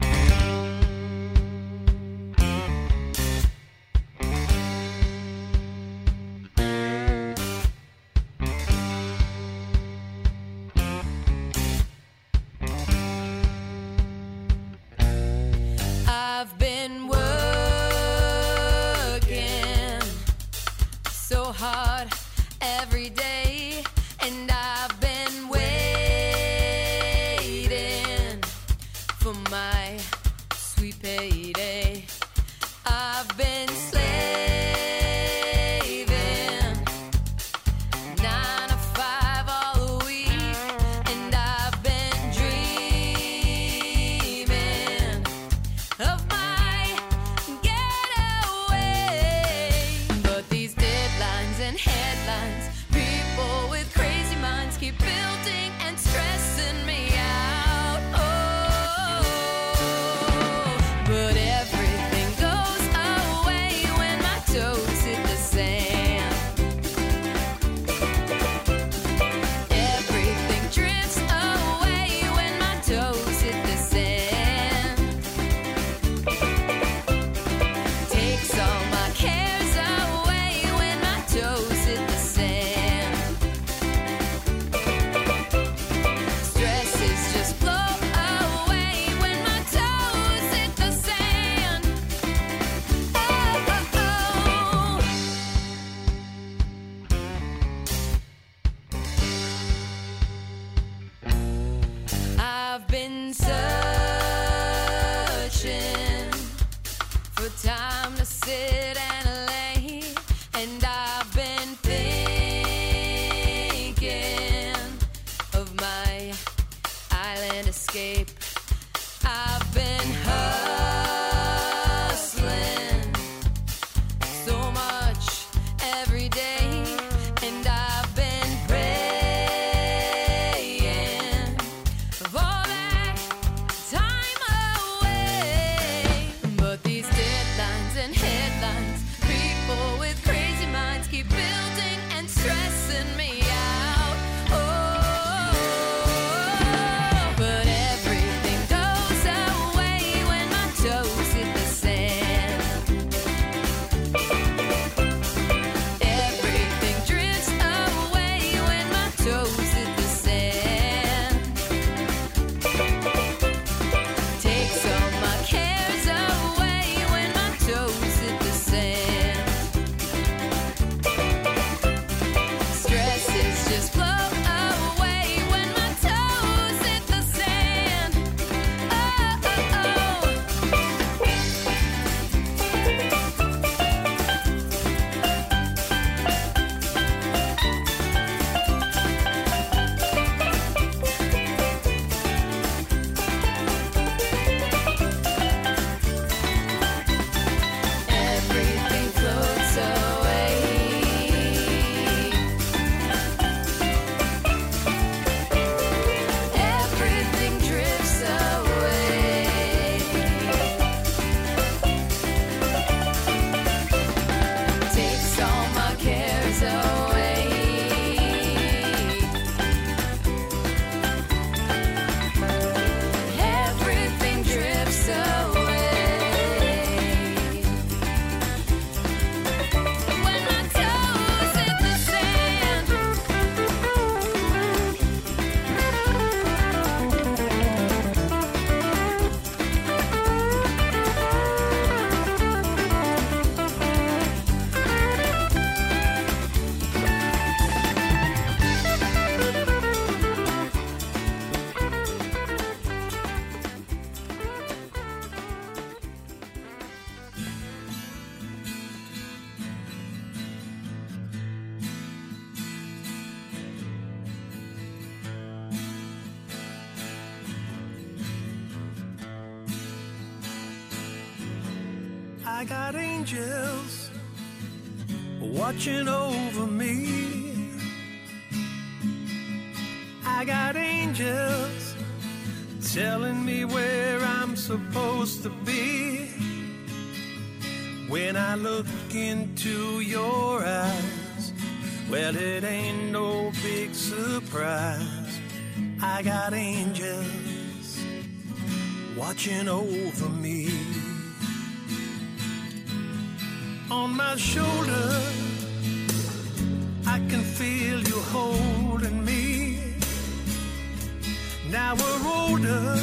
Now 311.87 311.95
we're 311.95 312.49
older 312.49 312.99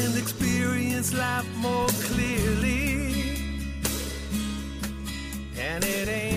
and 0.00 0.16
experience 0.16 1.12
life 1.12 1.52
more 1.56 1.88
clearly. 2.06 3.12
And 5.58 5.82
it 5.82 6.06
ain't 6.06 6.31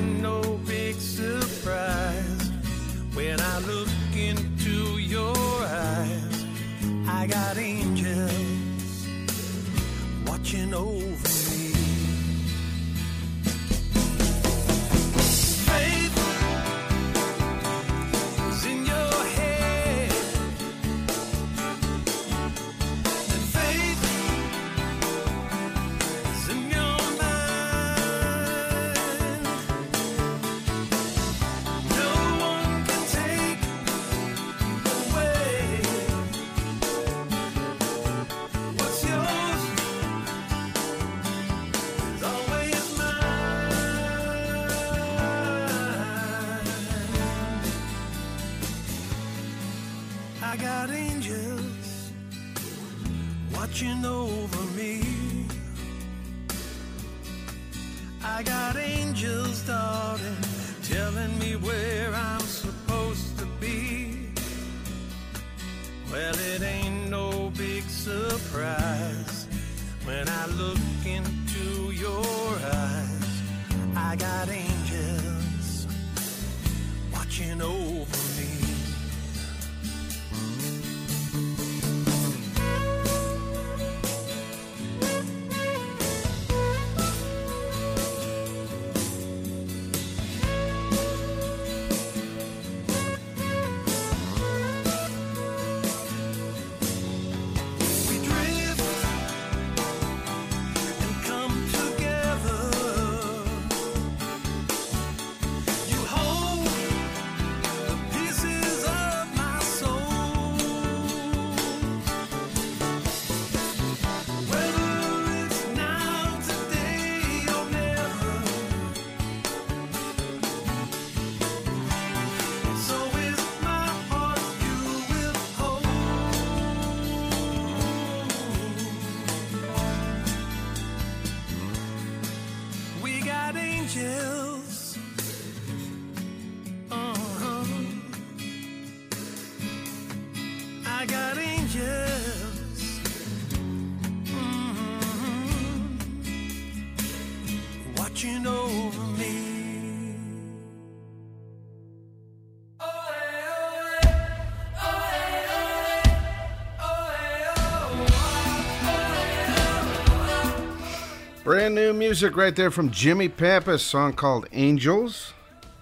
New 161.75 161.91
music 161.91 162.37
right 162.37 162.55
there 162.55 162.71
from 162.71 162.89
Jimmy 162.89 163.27
Pappas, 163.27 163.83
song 163.83 164.13
called 164.13 164.47
Angels. 164.53 165.33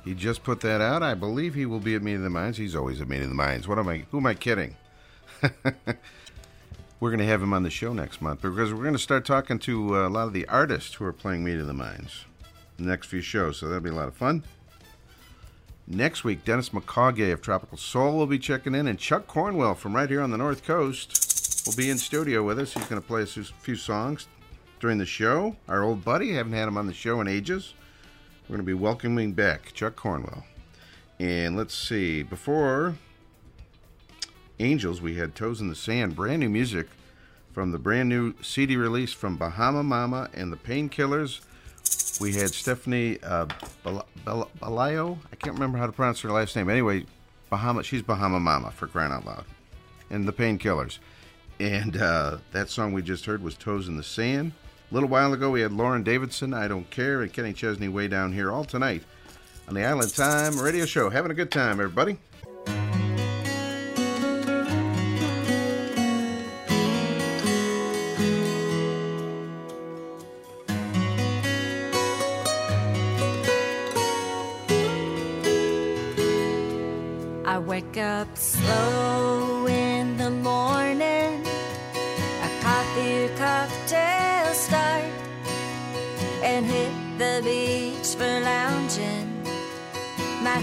He 0.04 0.16
just 0.16 0.42
put 0.42 0.60
that 0.62 0.82
out. 0.82 1.04
I 1.04 1.14
believe 1.14 1.54
he 1.54 1.68
will 1.68 1.80
be 1.80 1.94
at 1.94 2.02
Meeting 2.02 2.22
of 2.22 2.24
the 2.24 2.30
Minds. 2.32 2.58
He's 2.58 2.76
always 2.76 3.00
at 3.00 3.08
Meeting 3.08 3.26
of 3.26 3.30
the 3.30 3.36
Minds. 3.36 3.68
What 3.68 3.78
am 3.78 3.88
I? 3.88 4.04
Who 4.10 4.18
am 4.18 4.26
I 4.26 4.34
kidding? 4.34 4.76
we're 7.00 7.12
going 7.12 7.20
to 7.20 7.28
have 7.28 7.44
him 7.44 7.54
on 7.54 7.62
the 7.62 7.70
show 7.70 7.94
next 7.94 8.24
month 8.24 8.42
because 8.42 8.74
we're 8.74 8.82
going 8.82 8.94
to 8.96 9.00
start 9.00 9.24
talking 9.24 9.60
to 9.60 9.98
uh, 9.98 10.08
a 10.08 10.10
lot 10.10 10.26
of 10.26 10.34
the 10.34 10.48
artists 10.48 10.96
who 10.96 11.06
are 11.06 11.14
playing 11.14 11.44
Meeting 11.44 11.62
of 11.62 11.68
the 11.68 11.76
Minds 11.76 12.26
the 12.78 12.86
next 12.86 13.06
few 13.06 13.22
shows. 13.22 13.58
So 13.58 13.68
that'll 13.68 13.84
be 13.84 13.92
a 13.92 13.94
lot 13.94 14.08
of 14.08 14.16
fun. 14.16 14.44
Next 15.86 16.24
week, 16.24 16.44
Dennis 16.44 16.70
McCaughey 16.70 17.32
of 17.32 17.44
Tropical 17.44 17.78
Soul 17.78 18.18
will 18.18 18.26
be 18.26 18.40
checking 18.40 18.74
in, 18.74 18.88
and 18.88 18.98
Chuck 18.98 19.28
Cornwell 19.28 19.76
from 19.76 19.96
right 19.96 20.10
here 20.10 20.22
on 20.22 20.32
the 20.32 20.40
North 20.40 20.66
Coast 20.66 21.68
will 21.68 21.76
be 21.76 21.92
in 21.92 22.00
studio 22.00 22.42
with 22.42 22.58
us. 22.58 22.74
He's 22.74 22.86
going 22.86 23.00
to 23.00 23.08
play 23.08 23.22
us 23.22 23.38
a 23.38 23.44
few 23.44 23.76
songs 23.76 24.26
during 24.84 24.98
the 24.98 25.06
show. 25.06 25.56
Our 25.70 25.82
old 25.82 26.04
buddy, 26.04 26.34
haven't 26.34 26.52
had 26.52 26.68
him 26.68 26.78
on 26.78 26.88
the 26.88 26.94
show 26.94 27.22
in 27.22 27.28
ages. 27.30 27.74
We're 28.44 28.58
going 28.58 28.66
to 28.66 28.66
be 28.66 28.74
welcoming 28.74 29.32
back 29.32 29.72
Chuck 29.72 29.96
Cornwell. 29.96 30.44
And 31.18 31.56
let's 31.56 31.74
see, 31.74 32.22
before 32.22 32.96
Angels, 34.60 35.00
we 35.02 35.16
had 35.16 35.36
Toes 35.36 35.62
in 35.62 35.70
the 35.70 35.76
Sand, 35.76 36.18
brand 36.18 36.42
new 36.42 36.50
music 36.50 36.88
from 37.54 37.72
the 37.72 37.80
brand 37.80 38.10
new 38.10 38.34
CD 38.42 38.76
release 38.76 39.14
from 39.14 39.38
Bahama 39.38 39.84
Mama 39.84 40.30
and 40.34 40.52
the 40.52 40.58
Painkillers. 40.58 41.40
We 42.20 42.34
had 42.34 42.50
Stephanie 42.50 43.20
uh, 43.24 43.46
Belayo. 43.86 45.18
I 45.32 45.36
can't 45.38 45.54
remember 45.54 45.78
how 45.78 45.86
to 45.86 45.94
pronounce 45.94 46.20
her 46.20 46.30
last 46.30 46.58
name. 46.58 46.70
Anyway, 46.70 47.06
Bahama. 47.50 47.84
She's 47.84 48.02
Bahama 48.02 48.42
Mama 48.42 48.72
for 48.72 48.88
crying 48.88 49.14
out 49.14 49.26
loud, 49.26 49.46
and 50.10 50.28
the 50.28 50.34
Painkillers. 50.34 51.00
And 51.58 51.96
uh, 51.96 52.40
that 52.52 52.70
song 52.70 52.92
we 52.92 53.02
just 53.02 53.26
heard 53.26 53.42
was 53.42 53.56
Toes 53.56 53.88
in 53.88 53.96
the 53.96 54.04
Sand. 54.04 54.52
A 54.94 55.02
little 55.02 55.10
while 55.10 55.34
ago, 55.34 55.50
we 55.50 55.62
had 55.62 55.72
Lauren 55.72 56.04
Davidson, 56.04 56.54
I 56.54 56.68
Don't 56.68 56.88
Care, 56.92 57.24
and 57.24 57.34
Kenny 57.34 57.52
Chesney 57.52 57.88
way 57.88 58.08
down 58.08 58.32
here 58.32 58.52
all 58.52 58.64
tonight 58.64 59.02
on 59.68 59.74
the 59.74 59.84
Island 59.84 60.14
Time 60.14 60.60
radio 60.60 60.86
show. 60.86 61.10
Having 61.10 61.32
a 61.32 61.34
good 61.34 61.50
time, 61.50 61.80
everybody. 61.80 62.20
I 77.48 77.58
wake 77.58 77.98
up 77.98 78.38
slow 78.38 78.93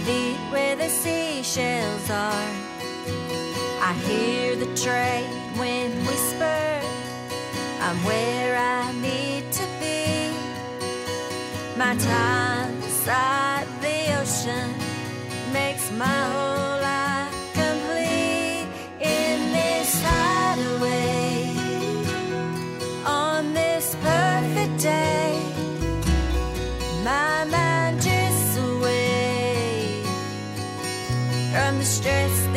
feet 0.05 0.39
where 0.51 0.77
the 0.77 0.89
seashells 0.89 2.11
are. 2.11 2.51
I 3.89 3.93
hear 4.07 4.57
the 4.57 4.71
trade 4.77 5.31
wind 5.59 5.95
whisper. 6.07 6.81
I'm 7.81 7.97
where 8.05 8.57
I 8.57 8.93
need 8.93 9.51
to 9.53 9.65
be. 9.81 10.33
My 11.77 11.95
time 11.97 12.81
beside 12.81 13.67
the 13.81 13.99
ocean 14.21 14.75
makes 15.53 15.91
my 15.93 16.21
whole 16.33 16.80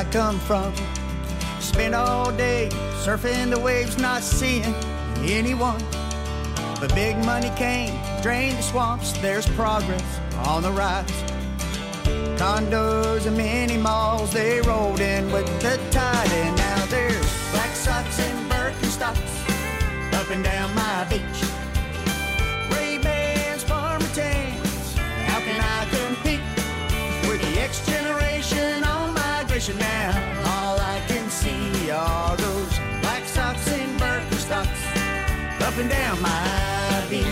I 0.00 0.04
come 0.04 0.38
from. 0.38 0.72
Spent 1.60 1.94
all 1.94 2.32
day 2.32 2.70
surfing 3.04 3.50
the 3.50 3.60
waves, 3.60 3.98
not 3.98 4.22
seeing 4.22 4.74
anyone. 5.18 5.84
But 6.80 6.94
big 6.94 7.18
money 7.18 7.50
came, 7.54 8.00
drained 8.22 8.56
the 8.56 8.62
swamps. 8.62 9.12
There's 9.18 9.46
progress 9.48 10.02
on 10.46 10.62
the 10.62 10.72
rise. 10.72 11.04
Condos 12.40 13.26
and 13.26 13.36
mini 13.36 13.76
malls, 13.76 14.32
they 14.32 14.62
rolled 14.62 15.00
in 15.00 15.30
with 15.32 15.44
the 15.60 15.78
tide. 15.90 16.32
And 16.32 16.56
now 16.56 16.86
there's 16.86 17.50
black 17.50 17.76
socks 17.76 18.18
and 18.20 18.50
Birkenstocks 18.50 20.14
up 20.14 20.30
and 20.30 20.42
down 20.42 20.74
my 20.74 21.04
beach. 21.10 21.40
Ray-Bans, 22.72 23.64
farmer 23.64 24.08
tans. 24.14 24.96
How 25.26 25.40
can 25.40 25.60
I 25.60 25.84
compete 25.90 26.40
with 27.28 27.42
the 27.42 27.50
generation 27.54 27.99
on 29.68 29.78
now? 29.78 30.10
All 30.46 30.80
I 30.80 31.02
can 31.06 31.28
see 31.28 31.90
are 31.90 32.36
those 32.36 32.78
black 33.02 33.24
socks 33.26 33.68
and 33.68 34.00
Birkenstocks 34.00 35.60
up 35.60 35.76
and 35.76 35.90
down 35.90 36.22
my 36.22 37.06
beach. 37.10 37.26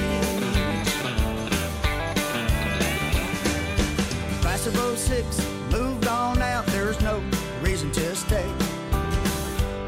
Class 4.43 4.67
of 4.67 4.99
06 4.99 5.47
moved 5.71 6.07
on 6.07 6.43
out, 6.43 6.67
there's 6.67 7.01
no 7.01 7.23
reason 7.63 7.91
to 7.93 8.15
stay. 8.15 8.47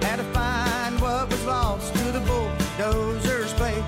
Had 0.00 0.16
to 0.16 0.24
find 0.32 0.98
what 0.98 1.30
was 1.30 1.44
lost 1.44 1.94
to 1.94 2.04
the 2.04 2.20
bulldozer's 2.20 3.52
play. 3.52 3.84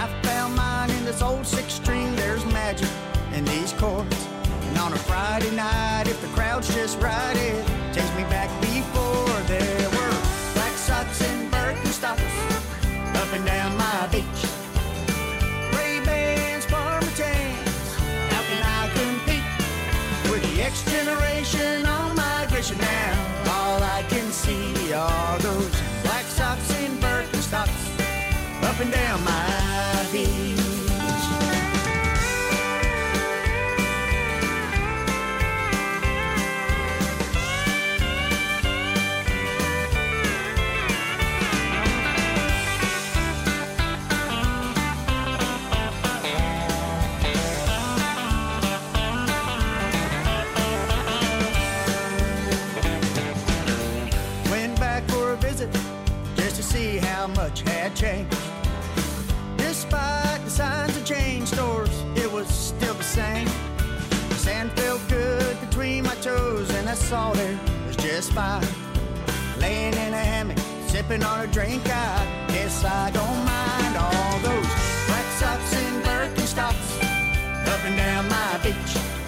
I 0.00 0.08
found 0.22 0.56
mine 0.56 0.90
in 0.90 1.04
this 1.04 1.22
old 1.22 1.46
six 1.46 1.74
string, 1.74 2.16
there's 2.16 2.44
magic 2.46 2.90
in 3.32 3.44
these 3.44 3.72
chords. 3.74 4.26
And 4.62 4.78
on 4.78 4.92
a 4.92 4.98
Friday 4.98 5.54
night, 5.54 5.85
if 6.58 6.74
just 6.74 6.98
right, 7.00 7.36
it 7.36 7.66
takes 7.92 8.10
me 8.14 8.22
back 8.24 8.48
before 8.62 9.40
there 9.46 9.90
were 9.90 10.16
black 10.54 10.72
socks 10.72 11.20
and 11.20 11.52
Birkenstocks 11.52 12.20
up 13.14 13.32
and 13.34 13.44
down 13.44 13.76
my 13.76 14.08
beach. 14.10 14.40
Ray-Bans, 15.76 16.64
farmer 16.64 17.06
tans. 17.14 17.94
How 18.30 18.42
can 18.48 18.62
I 18.62 18.88
compete 18.96 20.30
with 20.30 20.42
the 20.54 20.62
X 20.62 20.82
generation 20.90 21.84
on 21.84 22.16
migration 22.16 22.78
now? 22.78 23.52
All 23.52 23.82
I 23.82 24.02
can 24.08 24.30
see 24.32 24.92
are 24.94 25.38
those 25.40 25.70
black 26.04 26.24
socks 26.24 26.70
and 26.74 26.98
Birkenstocks 27.02 28.62
up 28.62 28.80
and 28.80 28.90
down 28.90 29.22
my 29.24 30.06
beach. 30.10 30.55
Had 57.88 57.96
changed. 57.96 58.36
Despite 59.56 60.44
the 60.44 60.50
signs 60.50 60.96
of 60.96 61.04
chain 61.04 61.46
stores, 61.46 62.02
it 62.16 62.30
was 62.30 62.48
still 62.48 62.94
the 62.94 63.04
same. 63.04 63.48
The 64.28 64.34
sand 64.34 64.72
felt 64.72 65.00
good 65.08 65.60
between 65.60 66.02
my 66.02 66.14
toes, 66.16 66.68
and 66.70 66.88
I 66.88 66.94
saw 66.94 67.32
there 67.32 67.58
was 67.86 67.96
just 67.96 68.32
fine. 68.32 68.66
Laying 69.60 69.94
in 69.94 70.12
a 70.14 70.24
hammock, 70.32 70.58
sipping 70.88 71.22
on 71.22 71.40
a 71.44 71.46
drink, 71.46 71.82
I 71.86 72.26
guess 72.48 72.84
I 72.84 73.10
don't 73.10 73.40
mind 73.54 73.94
all 73.96 74.38
those 74.40 74.70
black 75.06 75.28
socks 75.38 75.72
and 75.74 76.04
Birkenstocks 76.04 76.88
up 77.72 77.84
and 77.84 77.96
down 77.96 78.28
my 78.28 78.58
beach. 78.64 79.25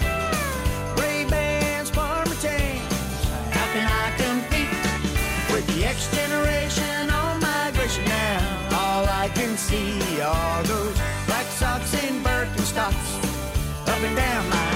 see 9.69 10.21
all 10.21 10.63
those 10.63 10.97
black 11.27 11.45
socks 11.45 11.93
and 12.03 12.25
Birkenstocks. 12.25 13.09
Up 13.87 14.01
and 14.01 14.15
down 14.15 14.49
my 14.49 14.68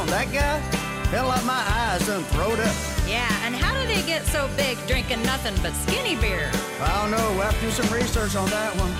on 0.00 0.06
that 0.06 0.32
guy? 0.32 0.56
Hell 1.12 1.30
out 1.30 1.44
my 1.44 1.62
eyes 1.76 2.08
and 2.08 2.24
throat 2.32 2.58
up. 2.58 2.74
Yeah, 3.06 3.28
and 3.44 3.54
how 3.54 3.78
do 3.78 3.86
they 3.86 4.00
get 4.06 4.24
so 4.24 4.48
big 4.56 4.78
drinking 4.86 5.22
nothing 5.24 5.54
but 5.62 5.74
skinny 5.74 6.16
beer? 6.16 6.50
I 6.80 7.02
don't 7.02 7.10
know. 7.10 7.26
We'll 7.36 7.42
have 7.42 7.54
to 7.54 7.60
do 7.60 7.70
some 7.70 7.92
research 7.92 8.34
on 8.34 8.48
that 8.48 8.72
one. 8.76 8.92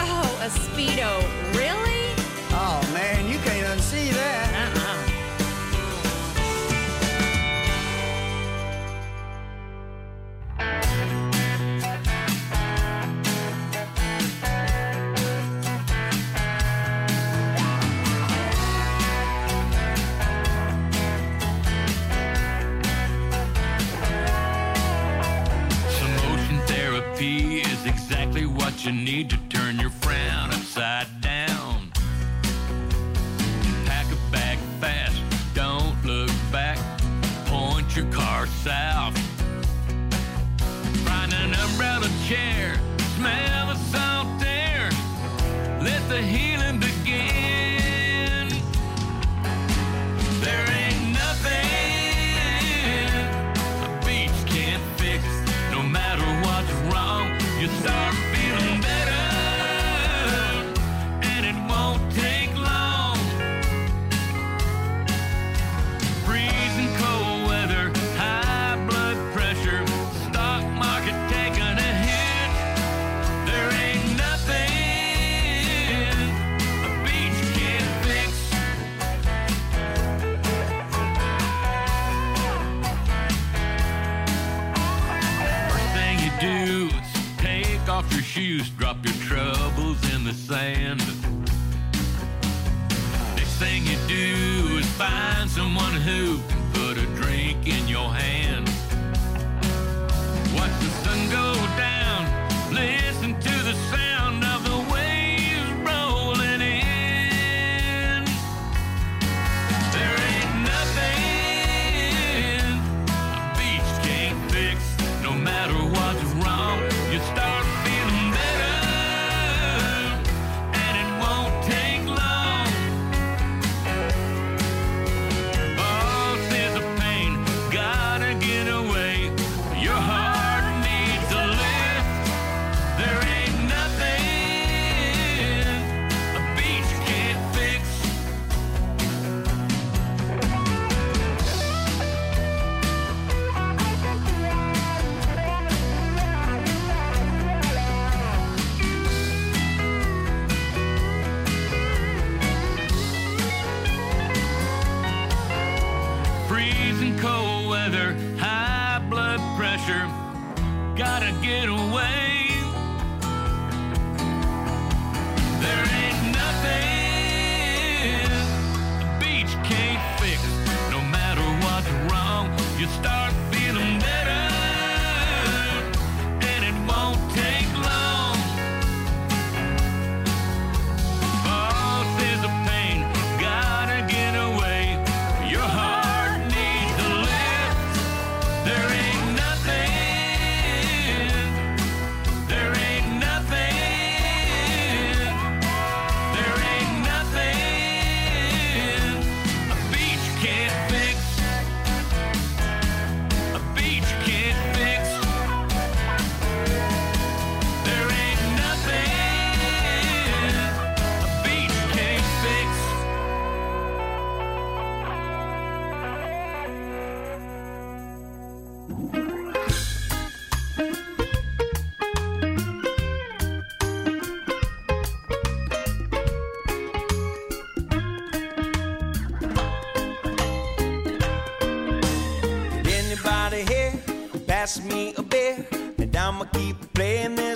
Oh, 0.00 0.24
a 0.40 0.48
Speedo. 0.48 1.20
Really? 1.52 2.14
Oh, 2.50 2.80
man, 2.94 3.28
you 3.28 3.38
can't 3.40 3.66
unsee 3.66 4.10
that. 4.14 4.76
Uh-uh. 4.76 4.87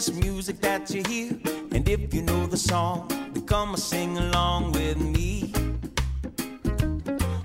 this 0.04 0.14
music 0.24 0.60
that 0.60 0.90
you 0.90 1.02
hear. 1.06 1.30
And 1.70 1.88
if 1.88 2.12
you 2.12 2.22
know 2.22 2.46
the 2.46 2.56
song, 2.56 3.06
then 3.32 3.46
come 3.46 3.68
and 3.70 3.78
sing 3.78 4.18
along 4.18 4.72
with 4.72 4.98
me. 4.98 5.52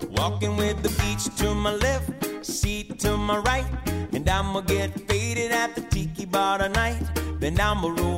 Walking 0.10 0.58
with 0.58 0.82
the 0.82 0.90
beach 1.00 1.26
to 1.38 1.54
my 1.54 1.74
left, 1.76 2.10
seat 2.44 3.00
to 3.02 3.16
my 3.16 3.38
right. 3.38 3.68
And 4.12 4.28
I'ma 4.28 4.62
get 4.62 4.90
faded 5.08 5.52
at 5.52 5.76
the 5.76 5.82
tiki 5.82 6.26
bar 6.26 6.58
tonight. 6.58 7.04
Then 7.40 7.60
I'ma 7.60 7.90
roll 7.90 8.17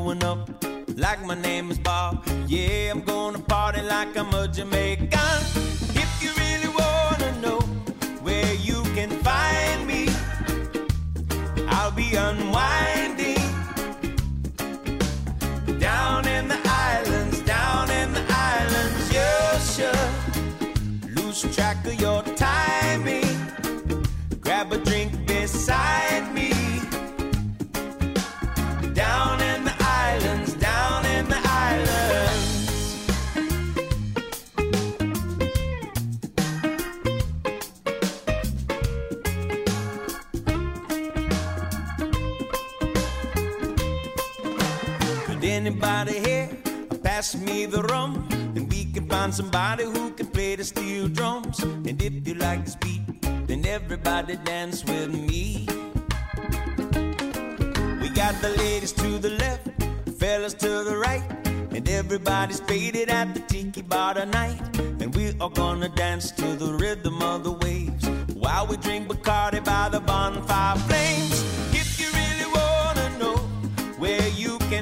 bar 63.99 64.13
tonight. 64.13 64.59
And 65.01 65.13
we 65.13 65.25
are 65.41 65.53
gonna 65.61 65.89
dance 65.89 66.31
to 66.39 66.47
the 66.63 66.71
rhythm 66.83 67.21
of 67.21 67.43
the 67.47 67.55
waves 67.65 68.05
while 68.43 68.65
we 68.69 68.75
drink 68.77 69.01
Bacardi 69.09 69.61
by 69.71 69.89
the 69.89 69.99
bonfire 69.99 70.77
flames. 70.87 71.37
If 71.81 71.89
you 71.99 72.07
really 72.21 72.49
wanna 72.59 73.07
know 73.21 73.37
where 74.03 74.27
you 74.43 74.53
can 74.71 74.78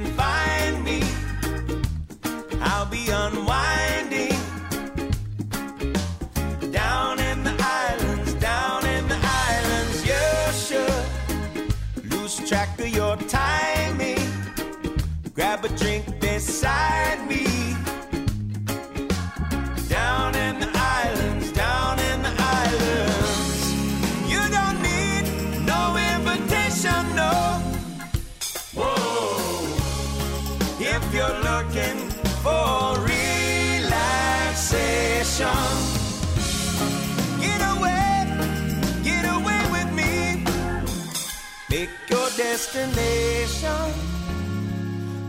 destination 42.73 43.93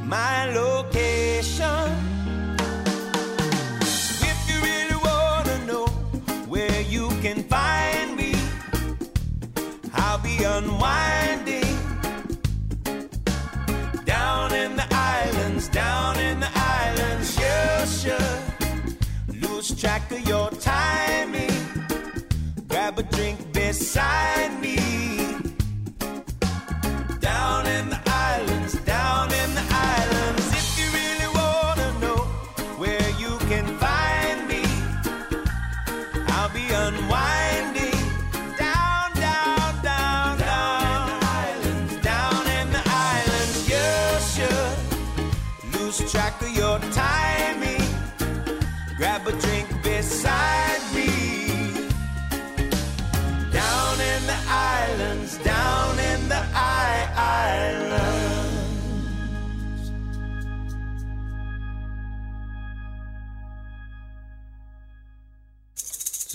my 0.05 0.51
location. 0.53 1.89
If 4.31 4.39
you 4.49 4.61
really 4.61 4.99
wanna 5.05 5.67
know 5.67 5.87
where 6.49 6.81
you 6.81 7.09
can 7.23 7.43
find 7.45 8.17
me, 8.17 8.35
I'll 9.95 10.19
be 10.19 10.43
unwinding 10.43 11.77
down 14.05 14.55
in 14.55 14.77
the 14.77 14.87
islands, 14.91 15.69
down 15.69 16.19
in 16.19 16.41
the 16.41 16.51
islands. 16.55 17.37
You 17.45 17.87
should 17.99 19.43
lose 19.43 19.81
track 19.81 20.11
of 20.11 20.27
your 20.27 20.51
timing. 20.51 21.55
Grab 22.69 22.99
a 22.99 23.03
drink 23.03 23.53
beside 23.53 24.61
me. 24.61 24.79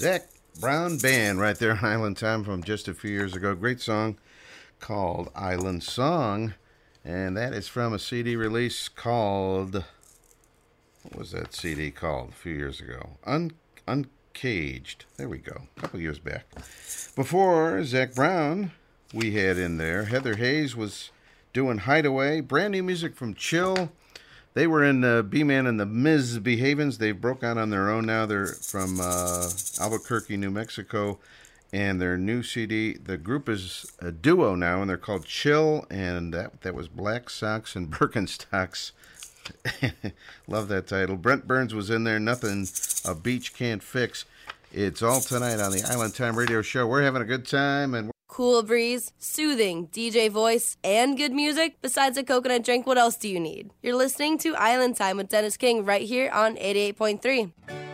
Zac 0.04 0.28
Brown 0.60 0.98
Band 0.98 1.40
right 1.40 1.58
there 1.58 1.72
on 1.72 1.78
Island 1.82 2.18
Time 2.18 2.44
from 2.44 2.62
just 2.62 2.90
a 2.90 2.94
few 2.94 3.10
years 3.10 3.38
ago. 3.38 3.56
Great 3.56 3.80
song 3.80 4.18
called 4.82 5.32
Island 5.34 5.82
Song. 5.82 6.56
And 7.06 7.38
that 7.38 7.54
is 7.54 7.70
from 7.70 7.94
a 7.94 8.00
CD 8.00 8.36
release 8.36 8.90
called. 8.90 9.86
What 11.04 11.16
was 11.18 11.32
that 11.32 11.54
CD 11.54 11.90
called 11.90 12.32
a 12.32 12.36
few 12.36 12.54
years 12.54 12.82
ago? 12.82 13.12
Un, 13.26 13.54
Uncaged. 13.88 15.06
There 15.16 15.30
we 15.30 15.38
go. 15.38 15.70
A 15.78 15.80
couple 15.80 16.02
years 16.02 16.20
back. 16.20 16.48
Before 17.16 17.82
Zach 17.86 18.14
Brown, 18.14 18.74
we 19.14 19.36
had 19.36 19.58
in 19.58 19.78
there. 19.78 20.04
Heather 20.04 20.36
Hayes 20.36 20.76
was 20.76 21.12
doing 21.54 21.78
Hideaway. 21.78 22.42
Brand 22.42 22.74
new 22.74 22.84
music 22.84 23.16
from 23.16 23.36
Chill. 23.36 23.90
They 24.54 24.68
were 24.68 24.84
in 24.84 25.04
uh, 25.04 25.24
B 25.24 25.44
Man 25.44 25.66
and 25.66 25.80
the 25.80 25.86
Ms. 25.86 26.40
Behavens. 26.40 27.00
They 27.00 27.12
broke 27.12 27.44
out 27.44 27.58
on 27.58 27.70
their 27.70 27.90
own 27.90 28.06
now. 28.06 28.26
They're 28.26 28.48
from 28.48 29.00
uh, 29.00 29.50
Albuquerque, 29.80 30.38
New 30.38 30.52
Mexico. 30.52 31.20
And 31.72 32.00
their 32.00 32.20
new 32.20 32.44
CD, 32.44 32.94
the 32.94 33.18
group 33.18 33.50
is 33.50 33.92
a 34.00 34.12
duo 34.12 34.54
now, 34.54 34.82
and 34.82 34.90
they're 34.90 34.98
called 34.98 35.26
Chill. 35.26 35.88
And 35.90 36.32
that, 36.32 36.62
that 36.62 36.76
was 36.76 36.88
Black 36.88 37.32
Socks 37.32 37.76
and 37.76 37.90
Birkenstocks. 37.92 38.92
Love 40.48 40.68
that 40.68 40.88
title. 40.88 41.18
Brent 41.18 41.48
Burns 41.48 41.74
was 41.74 41.90
in 41.90 42.04
there. 42.04 42.20
Nothing 42.20 42.68
a 43.04 43.16
beach 43.16 43.56
can't 43.56 43.82
fix. 43.82 44.26
It's 44.72 45.02
all 45.02 45.20
tonight 45.20 45.60
on 45.60 45.72
the 45.72 45.84
Island 45.84 46.16
Time 46.16 46.36
Radio 46.36 46.62
Show. 46.62 46.88
We're 46.88 47.04
having 47.04 47.22
a 47.22 47.26
good 47.26 47.46
time, 47.46 47.94
and 47.94 48.12
Cool 48.34 48.64
breeze, 48.64 49.14
soothing 49.19 49.89
DJ 49.89 50.27
voice, 50.27 50.76
and 50.84 51.15
good 51.15 51.34
music. 51.34 51.77
Besides 51.84 52.18
a 52.18 52.23
coconut 52.23 52.64
drink, 52.64 52.88
what 52.88 52.97
else 52.97 53.15
do 53.15 53.30
you 53.30 53.39
need? 53.39 53.69
You're 53.84 53.95
listening 53.95 54.39
to 54.39 54.55
Island 54.55 54.97
Time 54.97 55.18
with 55.18 55.30
Dennis 55.30 55.55
King 55.55 55.85
right 55.85 56.01
here 56.01 56.31
on 56.31 56.55
88.3. 56.55 57.93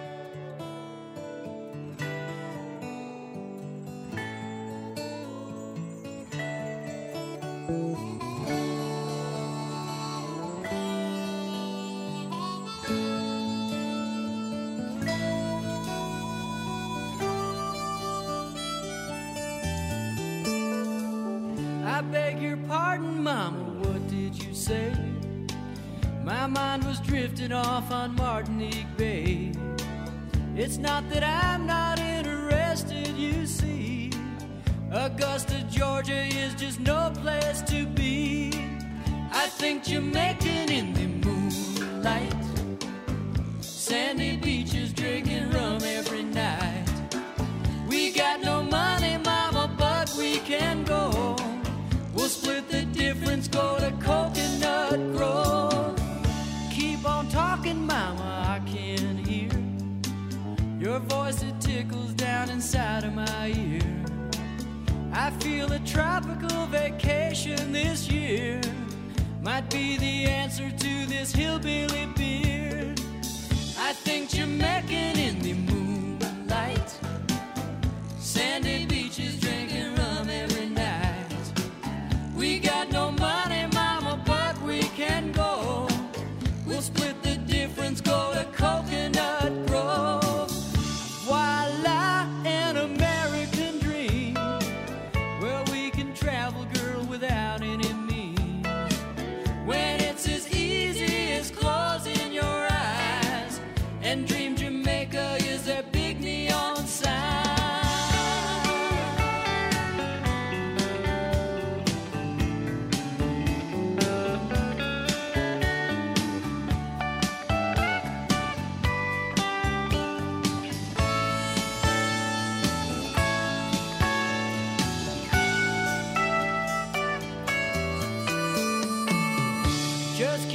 I 21.99 22.01
beg 22.01 22.41
your 22.41 22.55
pardon, 22.55 23.21
Mama, 23.21 23.57
what 23.81 24.07
did 24.07 24.41
you 24.41 24.55
say? 24.55 24.93
My 26.23 26.47
mind 26.47 26.85
was 26.85 27.01
drifting 27.01 27.51
off 27.51 27.91
on 27.91 28.15
Martinique 28.15 28.87
Bay. 28.95 29.51
It's 30.55 30.77
not 30.77 31.09
that 31.09 31.25
I'm 31.25 31.67
not 31.67 31.99
interested, 31.99 33.09
you 33.17 33.45
see. 33.45 34.11
Augusta, 34.93 35.61
Georgia 35.69 36.23
is 36.23 36.53
just 36.53 36.79
no 36.79 37.11
place 37.15 37.61
to 37.63 37.85
be. 37.85 38.53
I 39.33 39.47
think 39.47 39.83
Jamaican 39.83 40.71
in 40.71 40.93
the 40.93 41.27
moonlight. 41.27 42.33
Sandy 43.59 44.37
beaches 44.37 44.93
drinking 44.93 45.51
rum 45.51 45.81
every 45.83 46.23
night. 46.23 46.85
We 47.89 48.13
got 48.13 48.39
no 48.39 48.63
money, 48.63 48.98
difference, 53.13 53.47
go 53.47 53.75
to 53.79 53.91
Coconut 53.93 54.99
Grove. 55.17 55.99
Keep 56.71 57.09
on 57.09 57.27
talking, 57.29 57.87
Mama, 57.87 58.45
I 58.55 58.59
can 58.69 59.17
hear 59.17 59.49
your 60.79 60.99
voice, 60.99 61.41
it 61.41 61.59
tickles 61.59 62.13
down 62.13 62.51
inside 62.51 63.03
of 63.03 63.13
my 63.13 63.47
ear. 63.47 63.81
I 65.11 65.31
feel 65.41 65.71
a 65.71 65.79
tropical 65.79 66.67
vacation 66.67 67.71
this 67.71 68.07
year 68.11 68.61
might 69.41 69.67
be 69.71 69.97
the 69.97 70.25
answer 70.25 70.69
to 70.69 71.05
this 71.07 71.31
hillbilly 71.31 72.05
beer. 72.15 72.93
I 73.79 73.93
think 74.05 74.29
Jamaican 74.29 75.17
in 75.17 75.39
the 75.39 75.53
moonlight, 75.53 76.89
sandy. 78.19 78.88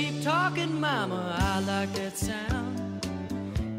keep 0.04 0.22
talking, 0.22 0.80
mama. 0.80 1.34
I 1.38 1.60
like 1.60 1.92
that 1.94 2.16
sound. 2.16 3.06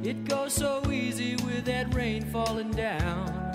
It 0.03 0.25
goes 0.25 0.53
so 0.53 0.81
easy 0.91 1.35
with 1.45 1.65
that 1.65 1.93
rain 1.93 2.23
falling 2.23 2.71
down. 2.71 3.51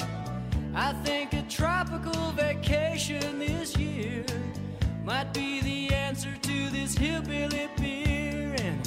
I 0.75 0.93
think 1.05 1.33
a 1.33 1.43
tropical 1.49 2.31
vacation 2.33 3.39
this 3.41 3.77
year 3.77 4.25
might 5.05 5.33
be 5.35 5.61
the 5.61 5.95
answer 5.95 6.33
to 6.43 6.71
this 6.71 6.97
hillbilly 6.97 7.69
beer. 7.77 8.55
And 8.61 8.87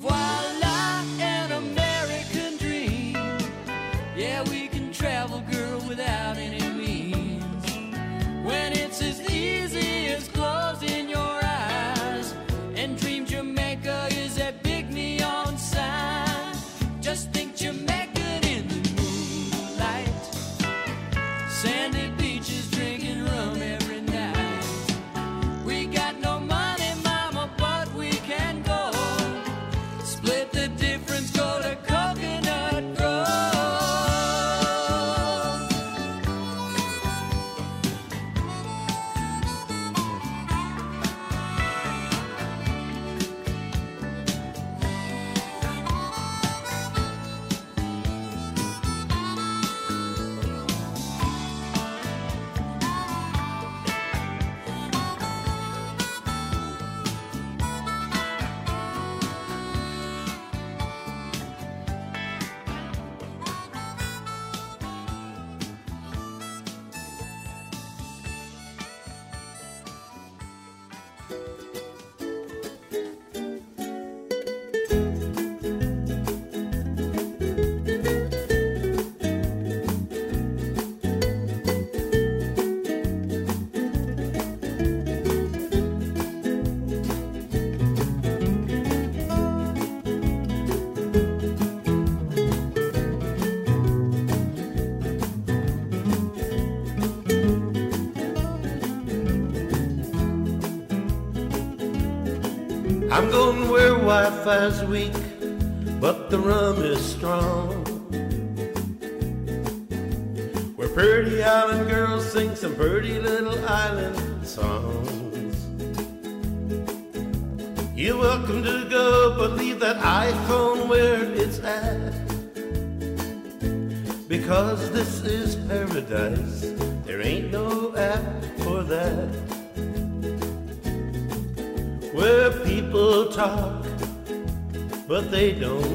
voila, 0.00 1.04
an 1.20 1.52
American 1.52 2.56
dream. 2.56 3.14
Yeah, 4.16 4.42
we 4.50 4.68
can 4.68 4.92
travel, 4.92 5.42
girl, 5.52 5.78
without. 5.88 6.33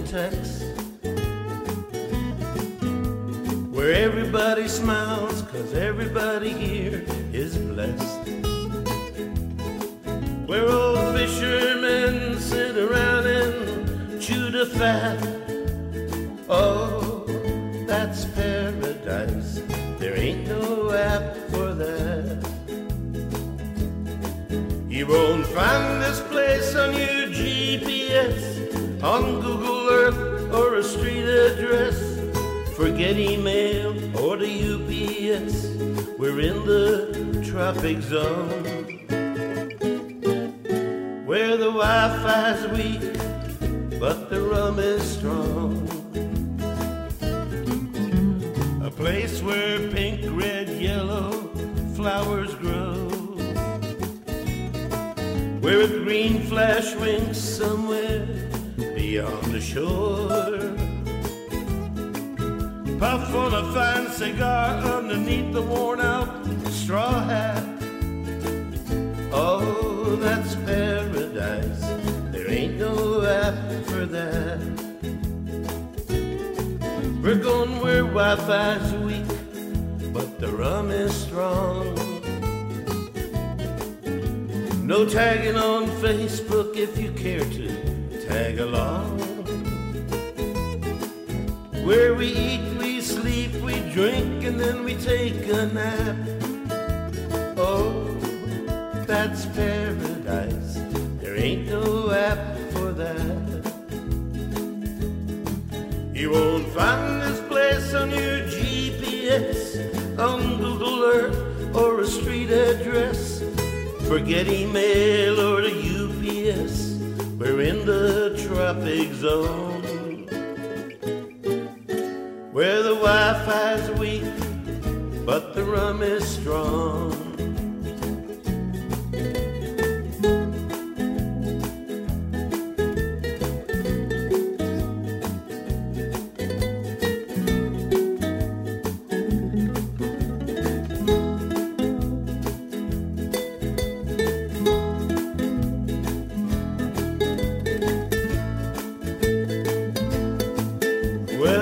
Text. 0.09 0.78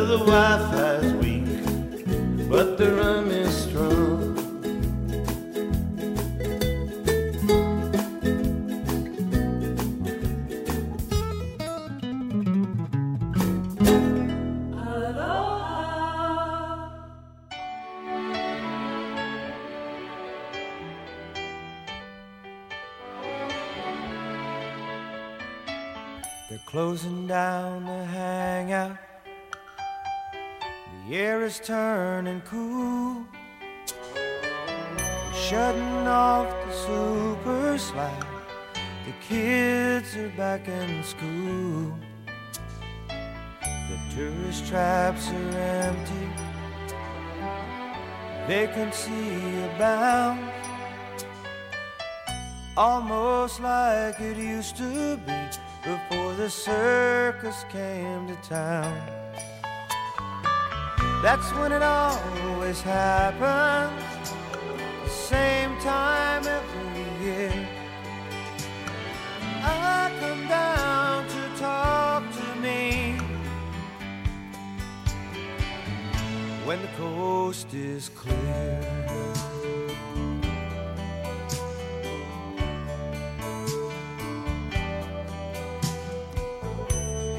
The 0.08 0.18
Wi-Fi's 0.20 1.14
weak, 1.16 1.44
but 2.50 2.78
the 2.78 2.97
Vacancy 48.98 49.64
abounds. 49.76 50.54
Almost 52.76 53.60
like 53.60 54.20
it 54.20 54.38
used 54.38 54.78
to 54.78 55.18
be 55.18 55.34
before 55.84 56.34
the 56.36 56.50
circus 56.50 57.66
came 57.70 58.28
to 58.28 58.36
town. 58.48 59.02
That's 61.24 61.52
when 61.54 61.72
it 61.72 61.82
always 61.82 62.82
happens, 62.82 64.34
the 65.04 65.10
same 65.10 65.78
time 65.80 66.46
every 66.46 66.97
when 76.68 76.82
the 76.82 76.88
coast 76.98 77.74
is 77.74 78.10
clear. 78.10 78.82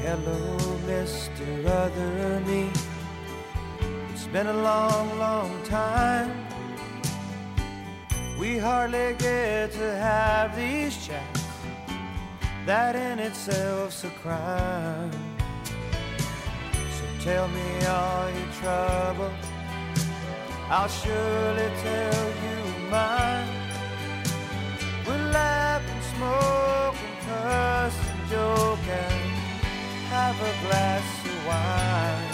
Hello, 0.01 0.57
Mr. 0.87 1.47
Other 1.67 2.39
Me. 2.47 2.71
It's 4.11 4.25
been 4.25 4.47
a 4.47 4.61
long, 4.63 5.19
long 5.19 5.63
time. 5.63 6.47
We 8.39 8.57
hardly 8.57 9.13
get 9.19 9.71
to 9.73 9.93
have 10.09 10.55
these 10.55 11.05
chats. 11.05 11.43
That 12.65 12.95
in 12.95 13.19
itself's 13.19 14.03
a 14.03 14.09
crime. 14.23 15.28
Tell 17.21 17.49
me 17.49 17.85
all 17.85 18.29
your 18.31 18.47
trouble. 18.61 19.31
I'll 20.69 20.87
surely 20.87 21.69
tell 21.83 22.27
you 22.43 22.89
mine. 22.89 23.47
We'll 25.05 25.27
laugh 25.33 25.81
and 25.85 26.03
smoke 26.15 26.95
and 27.07 27.17
curse 27.27 27.99
and 28.09 28.29
joke 28.29 28.87
and 28.87 29.21
have 30.07 30.37
a 30.39 30.53
glass 30.65 31.07
of 31.25 31.37
wine. 31.45 32.29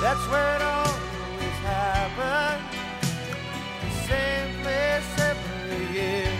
That's 0.00 0.24
where 0.30 0.56
it 0.56 0.62
always 0.62 1.58
happens. 1.68 2.64
The 3.82 3.90
same 4.08 4.50
place 4.62 5.10
every 5.30 5.84
year. 5.92 6.32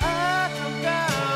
I 0.00 0.50
come 0.58 0.82
down 0.82 1.35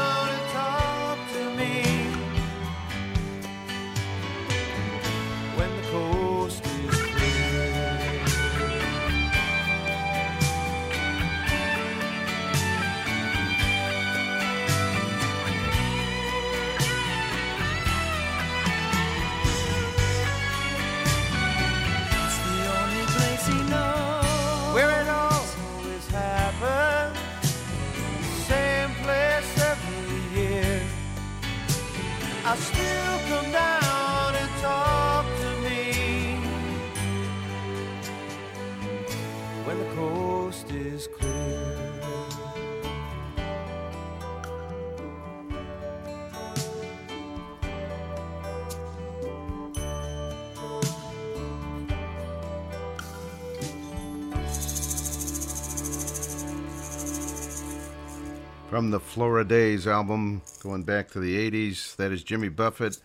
From 58.70 58.92
the 58.92 59.00
Floridays 59.00 59.88
album, 59.88 60.42
going 60.62 60.84
back 60.84 61.10
to 61.10 61.18
the 61.18 61.50
80s, 61.50 61.96
that 61.96 62.12
is 62.12 62.22
Jimmy 62.22 62.48
Buffett. 62.48 63.00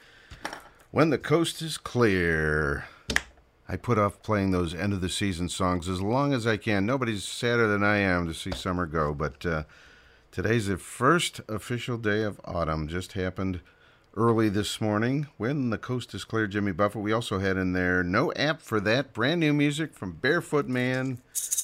When 0.92 1.10
the 1.10 1.18
Coast 1.18 1.60
is 1.64 1.80
Clear. 1.80 2.86
I 3.68 3.76
put 3.76 3.98
off 3.98 4.22
playing 4.22 4.52
those 4.52 4.76
end 4.76 4.94
of 4.94 5.02
the 5.02 5.10
season 5.10 5.50
songs 5.50 5.90
as 5.90 6.04
long 6.04 6.34
as 6.34 6.46
I 6.46 6.58
can. 6.58 6.86
Nobody's 6.86 7.24
sadder 7.24 7.66
than 7.66 7.84
I 7.84 7.98
am 7.98 8.28
to 8.28 8.34
see 8.36 8.52
summer 8.52 8.86
go, 8.86 9.16
but 9.16 9.44
uh, 9.44 9.64
today's 10.32 10.68
the 10.68 10.78
first 10.78 11.42
official 11.50 11.98
day 11.98 12.22
of 12.22 12.40
autumn. 12.46 12.88
Just 12.88 13.14
happened 13.14 13.62
early 14.18 14.48
this 14.48 14.80
morning. 14.80 15.28
When 15.38 15.72
the 15.72 15.78
Coast 15.78 16.14
is 16.14 16.24
Clear, 16.24 16.48
Jimmy 16.48 16.72
Buffett. 16.72 17.02
We 17.02 17.12
also 17.12 17.40
had 17.40 17.58
in 17.58 17.74
there 17.74 18.04
No 18.04 18.32
App 18.34 18.62
for 18.62 18.80
That, 18.80 19.14
brand 19.14 19.42
new 19.42 19.54
music 19.54 19.94
from 19.94 20.14
Barefoot 20.14 20.68
Man 20.68 21.20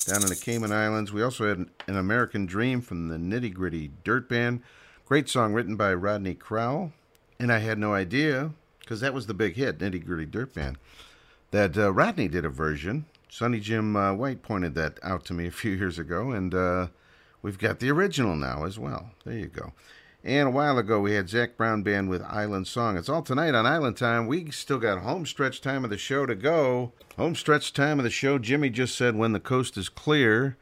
down 0.06 0.22
in 0.22 0.28
the 0.28 0.36
Cayman 0.36 0.72
Islands. 0.72 1.14
We 1.14 1.24
also 1.24 1.48
had 1.48 1.70
An 1.88 1.98
American 1.98 2.46
Dream 2.46 2.82
from 2.82 3.08
the 3.08 3.18
Nitty 3.18 3.54
Gritty 3.54 3.92
Dirt 4.04 4.28
Band. 4.28 4.62
Great 5.06 5.30
song 5.30 5.54
written 5.54 5.76
by 5.76 5.94
Rodney 5.94 6.36
Crowell. 6.36 6.92
And 7.40 7.52
I 7.52 7.60
had 7.60 7.80
no 7.80 7.94
idea, 7.94 8.52
because 8.80 9.00
that 9.00 9.14
was 9.14 9.28
the 9.28 9.34
big 9.34 9.56
hit, 9.56 9.80
Nitty 9.80 10.06
Gritty 10.06 10.26
Dirt 10.26 10.54
Band, 10.54 10.78
that 11.52 11.78
uh, 11.78 11.92
Rodney 11.94 12.28
did 12.28 12.46
a 12.46 12.50
version. 12.50 13.06
Sonny 13.30 13.62
Jim 13.62 13.96
uh, 13.96 14.14
White 14.14 14.42
pointed 14.42 14.76
that 14.76 15.00
out 15.02 15.24
to 15.26 15.34
me 15.34 15.48
a 15.48 15.52
few 15.52 15.72
years 15.76 15.98
ago, 15.98 16.32
and 16.32 16.54
uh, 16.54 16.88
we've 17.42 17.58
got 17.58 17.80
the 17.80 17.90
original 17.90 18.36
now 18.36 18.66
as 18.66 18.78
well. 18.78 19.12
There 19.24 19.38
you 19.38 19.48
go. 19.48 19.72
And 20.24 20.50
a 20.50 20.52
while 20.52 20.78
ago, 20.78 21.00
we 21.00 21.14
had 21.14 21.30
Zac 21.30 21.58
Brown 21.58 21.82
Band 21.82 22.08
with 22.08 22.22
Island 22.22 22.68
Song. 22.68 22.96
It's 22.96 23.10
all 23.10 23.24
tonight 23.24 23.56
on 23.56 23.66
Island 23.66 23.98
Time. 23.98 24.28
We 24.28 24.52
still 24.52 24.78
got 24.78 25.02
home 25.02 25.26
stretch 25.26 25.62
time 25.62 25.84
of 25.84 25.90
the 25.90 25.98
show 25.98 26.28
to 26.28 26.36
go. 26.36 26.94
Home 27.18 27.34
stretch 27.34 27.74
time 27.74 28.00
of 28.00 28.04
the 28.04 28.12
show. 28.12 28.38
Jimmy 28.38 28.70
just 28.70 28.96
said 28.96 29.16
when 29.16 29.32
the 29.32 29.40
coast 29.40 29.78
is 29.78 29.90
clear. 29.90 30.58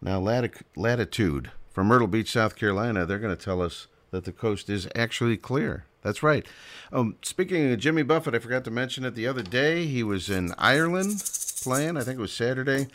Now, 0.00 0.20
lati- 0.20 0.62
latitude 0.76 1.50
from 1.72 1.88
Myrtle 1.88 2.06
Beach, 2.06 2.30
South 2.30 2.54
Carolina, 2.54 3.04
they're 3.04 3.18
going 3.18 3.36
to 3.36 3.44
tell 3.44 3.60
us 3.60 3.88
that 4.12 4.24
the 4.24 4.32
coast 4.32 4.70
is 4.70 4.88
actually 4.94 5.36
clear. 5.36 5.84
That's 6.02 6.22
right. 6.22 6.46
Um, 6.92 7.16
speaking 7.22 7.72
of 7.72 7.78
Jimmy 7.80 8.02
Buffett, 8.04 8.36
I 8.36 8.38
forgot 8.38 8.62
to 8.64 8.70
mention 8.70 9.04
it 9.04 9.16
the 9.16 9.26
other 9.26 9.42
day. 9.42 9.86
He 9.86 10.04
was 10.04 10.30
in 10.30 10.52
Ireland 10.58 11.24
playing, 11.62 11.96
I 11.96 12.02
think 12.02 12.18
it 12.18 12.22
was 12.22 12.32
Saturday, 12.32 12.86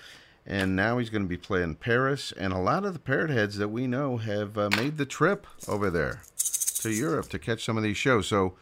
and 0.48 0.76
now 0.76 0.98
he's 0.98 1.10
going 1.10 1.24
to 1.24 1.28
be 1.28 1.38
playing 1.38 1.76
Paris. 1.76 2.32
And 2.38 2.53
a 2.53 2.57
lot 2.57 2.86
of 2.86 2.94
the 2.94 2.99
parrot 2.99 3.30
heads 3.30 3.57
that 3.57 3.68
we 3.68 3.86
know 3.86 4.18
have 4.18 4.57
uh, 4.57 4.69
made 4.78 4.98
the 4.98 5.06
trip 5.06 5.45
over 5.68 5.90
there 5.90 6.22
to 6.82 6.90
Europe 6.90 7.28
to 7.30 7.40
catch 7.40 7.65
some 7.65 7.76
of 7.76 7.84
these 7.84 7.98
shows. 7.98 8.28
So 8.28 8.53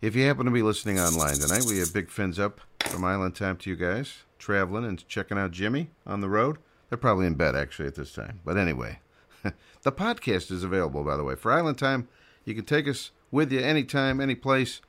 if 0.00 0.16
you 0.16 0.26
happen 0.26 0.46
to 0.46 0.50
be 0.50 0.62
listening 0.62 0.98
online 0.98 1.34
tonight, 1.34 1.64
we 1.68 1.78
have 1.78 1.92
big 1.92 2.10
fins 2.10 2.38
up 2.38 2.62
from 2.80 3.04
Island 3.04 3.36
Time 3.36 3.58
to 3.58 3.70
you 3.70 3.76
guys, 3.76 4.22
traveling 4.38 4.86
and 4.86 5.06
checking 5.06 5.36
out 5.36 5.50
Jimmy 5.50 5.90
on 6.06 6.22
the 6.22 6.30
road. 6.30 6.56
They're 6.88 6.96
probably 6.96 7.26
in 7.26 7.34
bed 7.34 7.54
actually 7.54 7.88
at 7.88 7.94
this 7.94 8.12
time. 8.12 8.40
But 8.42 8.56
anyway, 8.56 9.00
the 9.82 9.92
podcast 9.92 10.50
is 10.50 10.64
available, 10.64 11.04
by 11.04 11.18
the 11.18 11.24
way, 11.24 11.34
for 11.34 11.52
Island 11.52 11.76
Time. 11.76 12.08
You 12.46 12.54
can 12.54 12.64
take 12.64 12.88
us 12.88 13.10
with 13.30 13.52
you 13.52 13.60
anytime, 13.60 14.20
any 14.20 14.34
place. 14.34 14.80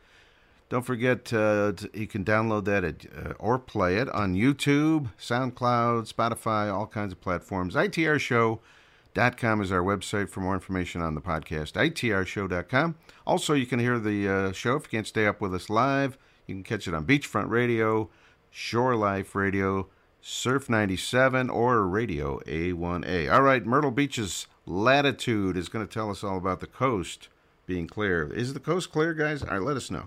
Don't 0.68 0.84
forget, 0.84 1.32
uh, 1.32 1.74
you 1.94 2.08
can 2.08 2.26
download 2.26 2.66
that 2.66 2.84
at, 2.84 3.06
uh, 3.16 3.34
or 3.38 3.60
play 3.60 3.98
it 3.98 4.10
on 4.10 4.34
YouTube, 4.34 5.12
SoundCloud, 5.20 6.12
Spotify, 6.12 6.74
all 6.74 6.88
kinds 6.88 7.14
of 7.14 7.22
platforms. 7.22 7.76
ITRShow.com 7.76 9.62
is 9.62 9.72
our 9.72 9.84
website 9.84 10.28
for 10.28 10.40
more 10.40 10.56
information 10.56 11.02
on 11.02 11.14
the 11.14 11.22
podcast. 11.22 11.74
ITRShow.com. 11.74 12.96
Also, 13.28 13.54
you 13.54 13.68
can 13.68 13.80
hear 13.80 14.00
the 14.00 14.28
uh, 14.28 14.52
show 14.54 14.76
if 14.76 14.84
you 14.84 14.90
can't 14.90 15.08
stay 15.08 15.28
up 15.28 15.40
with 15.40 15.54
us 15.54 15.70
live. 15.70 16.18
You 16.48 16.56
can 16.56 16.64
catch 16.64 16.88
it 16.88 16.96
on 16.96 17.06
Beachfront 17.06 17.50
Radio, 17.50 18.10
Shore 18.50 18.96
Life 18.96 19.36
Radio, 19.36 19.88
Surf 20.20 20.68
97, 20.68 21.52
or 21.52 21.88
Radio 21.88 22.40
A1A. 22.48 23.32
All 23.32 23.44
right, 23.44 23.64
Myrtle 23.64 23.92
Beach's 23.92 24.48
latitude 24.66 25.58
is 25.58 25.70
going 25.70 25.88
to 25.88 25.94
tell 25.94 26.10
us 26.10 26.24
all 26.24 26.38
about 26.38 26.60
the 26.60 26.68
coast 26.68 27.28
being 27.68 27.86
clear. 27.86 28.34
Is 28.34 28.56
the 28.56 28.60
coast 28.60 28.92
clear, 28.92 29.14
guys? 29.14 29.44
All 29.44 29.50
right, 29.50 29.62
let 29.62 29.78
us 29.78 29.92
know 29.92 30.06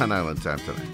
on 0.00 0.12
Island 0.12 0.40
Time 0.42 0.58
tonight. 0.58 0.86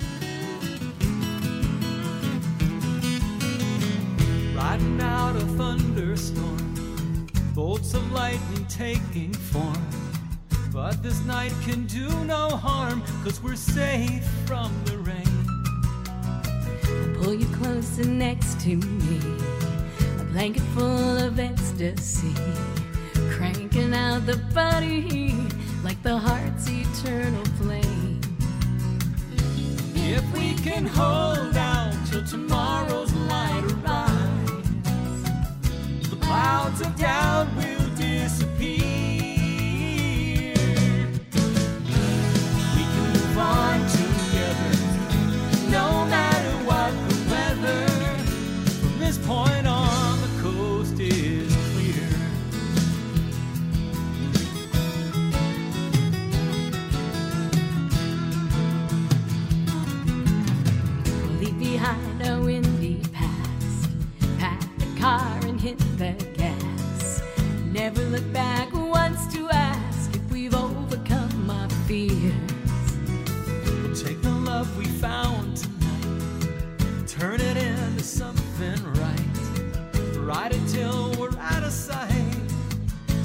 Riding 4.57 5.01
out 5.01 5.37
a 5.37 5.41
thunderstorm, 5.41 7.27
bolts 7.55 7.93
of 7.95 8.11
lightning 8.13 8.65
taking 8.67 9.33
form. 9.33 9.77
But 10.73 11.03
this 11.03 11.23
night 11.25 11.53
can 11.65 11.87
do 11.87 12.09
no 12.25 12.49
harm, 12.49 13.03
cause 13.23 13.43
we're 13.43 13.57
safe 13.57 14.25
from 14.47 14.73
the 14.87 14.99
rain. 14.99 15.47
I 16.85 17.15
pull 17.23 17.35
you 17.35 17.47
closer 17.57 18.05
next 18.05 18.61
to 18.61 18.77
me. 18.77 19.21
A 20.21 20.25
blanket 20.25 20.63
full 20.75 21.19
of 21.19 21.39
ecstasy, 21.39 22.35
cranking 23.31 23.93
out 23.95 24.25
the 24.25 24.39
body 24.55 25.37
like 25.83 26.03
the 26.03 26.17
heart's 26.17 26.69
eternal 26.71 27.45
flame. 27.61 27.94
If 30.07 30.23
we 30.37 30.53
can 30.55 30.85
hold 30.85 31.57
out 31.57 31.95
till 32.07 32.23
tomorrow's 32.27 33.11
light 33.15 33.65
arrives, 33.73 34.69
the 36.11 36.17
clouds 36.17 36.83
of 36.83 36.95
doubt 36.97 37.49
will 37.57 37.89
disappear. 37.97 38.85
We 42.77 42.83
can 42.93 43.13
move 43.15 43.39
on 43.39 43.89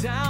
down 0.01 0.28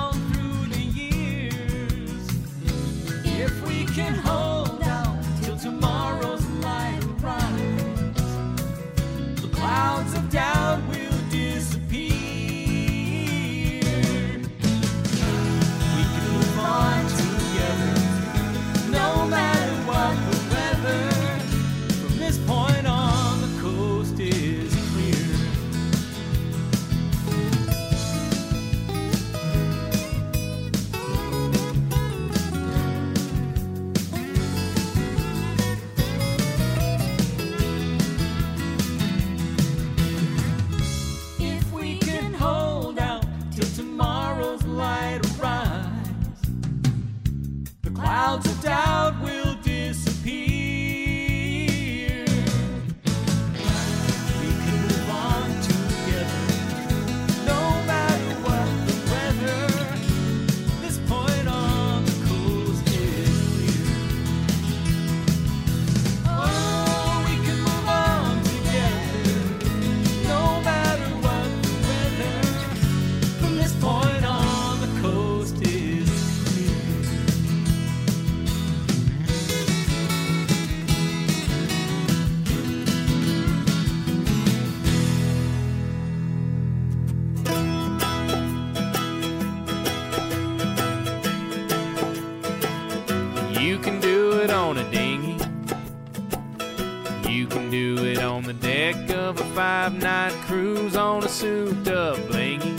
five 99.60 100.02
night 100.02 100.31
cruise 100.46 100.96
on 100.96 101.21
a 101.21 101.28
souped 101.28 101.89
up 101.89 102.15
blingy. 102.29 102.78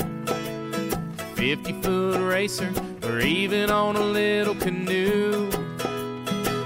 50 1.36 1.72
foot 1.82 2.26
racer, 2.26 2.72
or 3.02 3.20
even 3.20 3.68
on 3.68 3.96
a 3.96 4.00
little 4.00 4.54
canoe. 4.54 5.50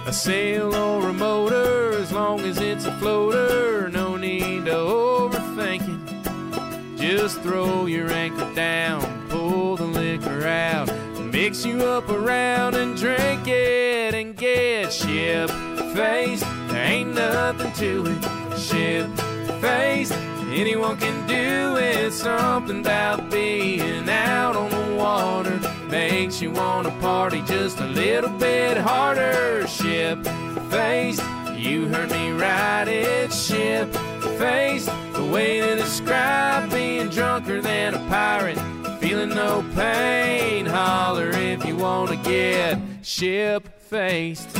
A 0.07 0.12
sail 0.12 0.73
or 0.73 1.09
a 1.09 1.12
motor, 1.12 1.99
as 1.99 2.12
long 2.12 2.39
as 2.43 2.60
it's 2.60 2.84
a 2.84 2.97
floater, 2.99 3.89
no 3.89 4.17
need 4.17 4.67
to 4.67 4.75
overthink 4.75 5.83
it. 5.83 6.97
Just 6.97 7.41
throw 7.41 7.86
your 7.86 8.09
anchor 8.12 8.55
down, 8.55 9.28
pull 9.28 9.75
the 9.75 9.84
liquor 9.84 10.47
out, 10.47 10.94
mix 11.33 11.67
you 11.67 11.83
up 11.83 12.09
around 12.09 12.76
and 12.76 12.97
drink 12.97 13.49
it 13.49 14.15
and 14.15 14.36
get 14.36 14.93
ship 14.93 15.51
faced. 15.93 16.44
There 16.68 16.84
ain't 16.84 17.17
nothing 17.17 17.73
to 17.73 18.07
it. 18.07 18.59
Ship 18.60 19.24
faced, 19.65 20.12
anyone 20.52 20.97
can 20.99 21.26
do 21.26 21.76
it. 21.78 22.12
Something 22.12 22.81
about 22.81 23.31
being 23.31 24.07
out 24.10 24.57
on 24.57 24.70
the 24.70 24.94
water 24.94 25.59
makes 25.89 26.43
you 26.43 26.51
want 26.51 26.86
to 26.86 26.93
party 27.01 27.41
just 27.47 27.81
a 27.81 27.86
little 27.86 28.31
bit 28.39 28.76
harder. 28.76 29.67
Ship 29.67 30.23
faced, 30.70 31.23
you 31.57 31.89
heard 31.89 32.10
me 32.10 32.33
right. 32.33 32.84
It's 32.86 33.34
ship 33.47 33.91
faced. 34.39 34.91
The 35.15 35.25
way 35.33 35.60
to 35.60 35.76
describe 35.76 36.70
being 36.70 37.09
drunker 37.09 37.62
than 37.62 37.94
a 37.94 38.09
pirate, 38.10 38.60
feeling 39.01 39.31
no 39.31 39.65
pain. 39.75 40.67
Holler 40.67 41.31
if 41.31 41.65
you 41.65 41.76
want 41.76 42.10
to 42.10 42.17
get 42.17 42.78
ship 43.02 43.67
faced. 43.78 44.51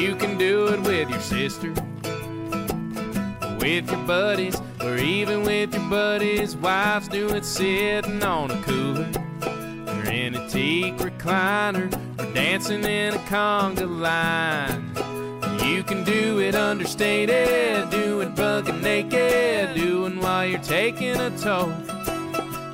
You 0.00 0.16
can 0.16 0.38
do 0.38 0.68
it 0.68 0.80
with 0.80 1.10
your 1.10 1.20
sister, 1.20 1.74
with 3.58 3.90
your 3.90 4.06
buddies, 4.06 4.56
or 4.80 4.96
even 4.96 5.42
with 5.42 5.74
your 5.74 5.90
buddies' 5.90 6.56
wives. 6.56 7.06
Do 7.06 7.28
it 7.28 7.44
sitting 7.44 8.22
on 8.22 8.50
a 8.50 8.62
cooler, 8.62 9.10
or 9.42 10.10
in 10.10 10.36
a 10.36 10.48
teak 10.48 10.96
recliner, 10.96 11.92
or 12.18 12.32
dancing 12.32 12.82
in 12.82 13.12
a 13.12 13.18
conga 13.28 13.86
line. 13.86 14.86
You 15.68 15.82
can 15.82 16.02
do 16.02 16.40
it 16.40 16.54
understated, 16.54 17.90
do 17.90 18.22
it 18.22 18.34
bucket 18.34 18.80
naked, 18.80 19.74
doing 19.74 20.18
while 20.18 20.46
you're 20.46 20.60
taking 20.60 21.16
a 21.16 21.30
toll 21.36 21.74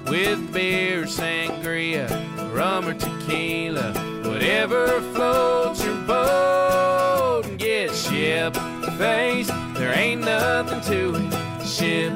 with 0.08 0.52
beer, 0.52 1.02
sangria, 1.06 2.06
rum 2.54 2.86
or 2.86 2.94
tequila, 2.94 4.15
whatever 4.36 5.00
floats 5.14 5.82
your 5.82 5.96
boat. 6.02 7.42
And 7.46 7.58
get 7.58 7.94
ship 7.94 8.54
faced, 8.98 9.50
there 9.74 9.96
ain't 9.96 10.20
nothing 10.20 10.82
to 10.92 11.14
it. 11.14 11.66
Ship 11.66 12.12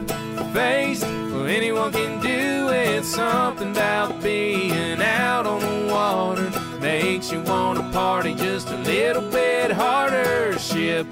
faced, 0.52 1.04
well 1.32 1.46
anyone 1.46 1.90
can 1.92 2.20
do 2.20 2.68
it. 2.68 3.04
Something 3.04 3.70
about 3.70 4.22
being 4.22 5.00
out 5.00 5.46
on 5.46 5.60
the 5.60 5.90
water 5.90 6.50
makes 6.78 7.32
you 7.32 7.40
wanna 7.40 7.90
party 7.90 8.34
just 8.34 8.68
a 8.68 8.76
little 8.76 9.26
bit 9.30 9.70
harder. 9.70 10.58
Ship 10.58 11.06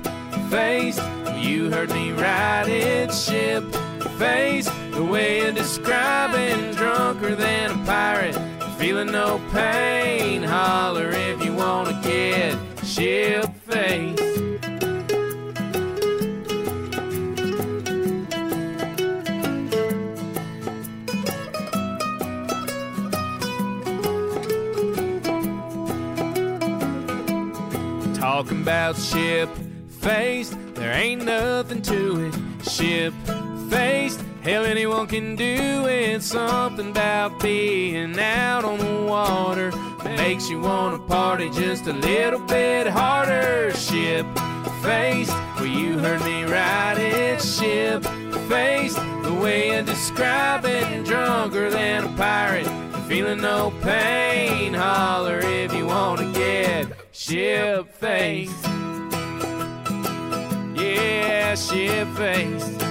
faced, 0.51 1.01
you 1.37 1.71
heard 1.71 1.89
me 1.91 2.13
right, 2.13 2.69
it's 2.69 3.19
ship 3.19 3.65
faced. 4.19 4.71
The 4.93 5.05
way 5.05 5.49
of 5.49 5.55
describing 5.55 6.75
drunker 6.75 7.35
than 7.35 7.71
a 7.71 7.85
pirate, 7.87 8.37
feeling 8.79 9.11
no 9.11 9.41
pain. 9.53 10.41
Holler 10.41 11.11
if 11.11 11.45
you 11.45 11.53
wanna 11.53 12.01
get 12.01 12.57
ship 12.87 13.47
faced. 13.67 14.23
Talking 28.15 28.63
about 28.63 28.97
ship 28.97 29.49
faced, 30.01 30.57
there 30.75 30.93
ain't 30.93 31.25
nothing 31.25 31.83
to 31.83 32.27
it. 32.27 32.35
Ship 32.71 33.13
faced, 33.71 34.21
hell, 34.49 34.65
anyone 34.65 35.07
can 35.07 35.37
do 35.37 35.87
it. 35.87 36.23
Something 36.23 36.91
about 36.91 37.39
being 37.41 38.19
out 38.19 38.65
on 38.65 38.79
the 38.79 39.07
water 39.07 39.71
makes 40.05 40.49
you 40.49 40.61
wanna 40.61 40.99
party 40.99 41.51
just 41.51 41.87
a 41.87 41.93
little 41.93 42.41
bit 42.41 42.87
harder. 42.87 43.71
Ship 43.75 44.27
faced, 44.83 45.33
well, 45.57 45.67
you 45.67 45.99
heard 45.99 46.23
me 46.23 46.45
right, 46.45 46.97
it's 46.97 47.59
ship 47.59 48.03
faced. 48.49 48.97
The 49.23 49.39
way 49.43 49.79
I 49.79 49.83
describe 49.83 50.65
it, 50.65 51.05
drunker 51.05 51.71
than 51.71 52.05
a 52.05 52.17
pirate, 52.17 52.69
feeling 53.07 53.43
no 53.43 53.73
pain. 53.83 54.73
Holler 54.73 55.41
if 55.41 55.75
you 55.75 55.87
wanna 55.87 56.33
get 56.33 56.87
ship 57.13 57.93
faced. 57.93 58.65
Yeah, 60.75 61.55
ship 61.55 62.09
faced. 62.17 62.88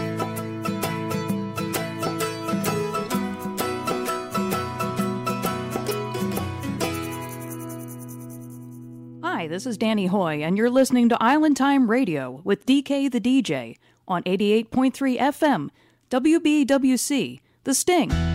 Hi, 9.38 9.46
this 9.48 9.68
is 9.68 9.78
Danny 9.78 10.08
Hoy, 10.08 10.42
and 10.42 10.58
you're 10.58 10.68
listening 10.68 11.10
to 11.10 11.24
Island 11.24 11.58
Time 11.58 11.92
Radio 11.92 12.42
with 12.44 12.66
DK 12.66 13.12
the 13.12 13.22
DJ 13.22 13.78
on 14.08 14.24
88.3 14.24 15.20
FM, 15.20 15.70
WBWC, 16.10 17.40
The 17.64 17.74
Sting. 17.76 18.27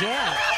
Yeah. 0.00 0.53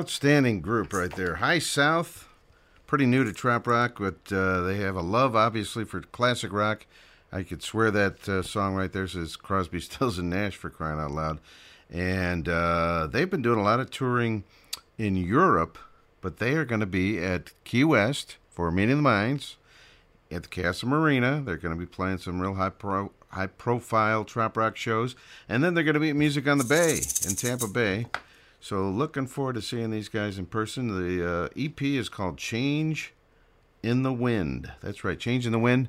Outstanding 0.00 0.62
group 0.62 0.94
right 0.94 1.14
there. 1.14 1.34
High 1.34 1.58
South, 1.58 2.26
pretty 2.86 3.04
new 3.04 3.22
to 3.22 3.34
trop 3.34 3.66
rock, 3.66 3.98
but 3.98 4.32
uh, 4.32 4.62
they 4.62 4.76
have 4.76 4.96
a 4.96 5.02
love, 5.02 5.36
obviously, 5.36 5.84
for 5.84 6.00
classic 6.00 6.54
rock. 6.54 6.86
I 7.30 7.42
could 7.42 7.62
swear 7.62 7.90
that 7.90 8.26
uh, 8.26 8.40
song 8.40 8.74
right 8.74 8.90
there 8.90 9.06
says 9.06 9.36
Crosby, 9.36 9.78
Stills, 9.80 10.16
and 10.16 10.30
Nash 10.30 10.56
for 10.56 10.70
crying 10.70 10.98
out 10.98 11.10
loud. 11.10 11.38
And 11.90 12.48
uh, 12.48 13.08
they've 13.12 13.28
been 13.28 13.42
doing 13.42 13.58
a 13.58 13.62
lot 13.62 13.78
of 13.78 13.90
touring 13.90 14.44
in 14.96 15.16
Europe, 15.16 15.76
but 16.22 16.38
they 16.38 16.54
are 16.54 16.64
going 16.64 16.80
to 16.80 16.86
be 16.86 17.18
at 17.18 17.52
Key 17.64 17.84
West 17.84 18.38
for 18.48 18.70
Meeting 18.70 18.96
the 18.96 19.02
Minds 19.02 19.58
at 20.30 20.44
the 20.44 20.62
Casa 20.62 20.86
Marina. 20.86 21.42
They're 21.44 21.58
going 21.58 21.74
to 21.74 21.78
be 21.78 21.84
playing 21.84 22.18
some 22.18 22.40
real 22.40 22.54
high 22.54 22.70
pro, 22.70 23.12
high 23.28 23.48
profile 23.48 24.24
trop 24.24 24.56
rock 24.56 24.78
shows, 24.78 25.14
and 25.46 25.62
then 25.62 25.74
they're 25.74 25.84
going 25.84 25.92
to 25.92 26.00
be 26.00 26.08
at 26.08 26.16
Music 26.16 26.48
on 26.48 26.56
the 26.56 26.64
Bay 26.64 27.00
in 27.28 27.36
Tampa 27.36 27.68
Bay 27.68 28.06
so 28.60 28.88
looking 28.88 29.26
forward 29.26 29.54
to 29.54 29.62
seeing 29.62 29.90
these 29.90 30.10
guys 30.10 30.38
in 30.38 30.44
person. 30.44 30.88
The 30.88 31.26
uh, 31.26 31.48
EP 31.56 31.80
is 31.80 32.10
called 32.10 32.36
Change 32.36 33.14
in 33.82 34.02
the 34.02 34.12
Wind. 34.12 34.70
That's 34.82 35.02
right, 35.02 35.18
Change 35.18 35.46
in 35.46 35.52
the 35.52 35.58
Wind. 35.58 35.88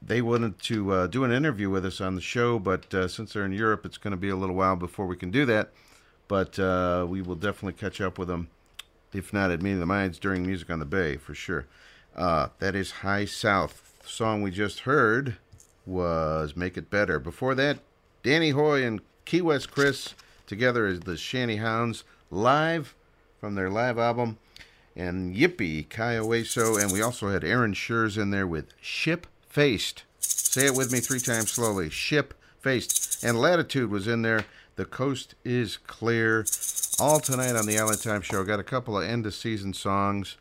They 0.00 0.22
wanted 0.22 0.58
to 0.60 0.92
uh, 0.92 1.06
do 1.06 1.24
an 1.24 1.32
interview 1.32 1.68
with 1.68 1.84
us 1.84 2.00
on 2.00 2.14
the 2.14 2.20
show, 2.22 2.58
but 2.58 2.92
uh, 2.92 3.08
since 3.08 3.32
they're 3.32 3.44
in 3.44 3.52
Europe, 3.52 3.84
it's 3.84 3.98
going 3.98 4.12
to 4.12 4.18
be 4.18 4.30
a 4.30 4.36
little 4.36 4.54
while 4.54 4.76
before 4.76 5.06
we 5.06 5.16
can 5.16 5.30
do 5.30 5.44
that. 5.44 5.72
But 6.26 6.58
uh, 6.58 7.06
we 7.08 7.20
will 7.20 7.34
definitely 7.34 7.78
catch 7.78 8.00
up 8.00 8.18
with 8.18 8.28
them, 8.28 8.48
if 9.12 9.32
not 9.32 9.50
at 9.50 9.62
Meeting 9.62 9.80
the 9.80 9.86
Minds, 9.86 10.18
during 10.18 10.46
Music 10.46 10.70
on 10.70 10.78
the 10.78 10.86
Bay, 10.86 11.16
for 11.16 11.34
sure. 11.34 11.66
Uh, 12.16 12.48
that 12.60 12.74
is 12.74 12.90
High 12.90 13.26
South. 13.26 13.94
The 14.02 14.08
song 14.08 14.40
we 14.40 14.50
just 14.50 14.80
heard 14.80 15.36
was 15.84 16.56
Make 16.56 16.78
It 16.78 16.88
Better. 16.88 17.18
Before 17.18 17.54
that, 17.54 17.78
Danny 18.22 18.50
Hoy 18.50 18.82
and 18.84 19.00
Key 19.26 19.42
West 19.42 19.70
Chris 19.70 20.14
together 20.54 20.86
as 20.86 21.00
the 21.00 21.16
Shanty 21.16 21.56
Hounds 21.56 22.04
live 22.30 22.94
from 23.40 23.56
their 23.56 23.68
live 23.68 23.98
album. 23.98 24.38
And 24.94 25.34
Yippee, 25.34 25.88
Kiowaso. 25.88 26.80
And 26.80 26.92
we 26.92 27.02
also 27.02 27.28
had 27.28 27.42
Aaron 27.42 27.74
Scherz 27.74 28.16
in 28.16 28.30
there 28.30 28.46
with 28.46 28.72
Ship 28.80 29.26
Faced. 29.48 30.04
Say 30.20 30.66
it 30.66 30.76
with 30.76 30.92
me 30.92 31.00
three 31.00 31.18
times 31.18 31.50
slowly. 31.50 31.90
Ship 31.90 32.34
Faced. 32.60 33.24
And 33.24 33.40
Latitude 33.40 33.90
was 33.90 34.06
in 34.06 34.22
there. 34.22 34.44
The 34.76 34.84
coast 34.84 35.34
is 35.44 35.76
clear. 35.76 36.46
All 37.00 37.18
tonight 37.18 37.56
on 37.56 37.66
the 37.66 37.76
Island 37.76 38.00
Time 38.00 38.22
Show. 38.22 38.44
Got 38.44 38.60
a 38.60 38.64
couple 38.64 38.96
of 38.96 39.02
end 39.02 39.26
of 39.26 39.34
season 39.34 39.74
songs. 39.74 40.36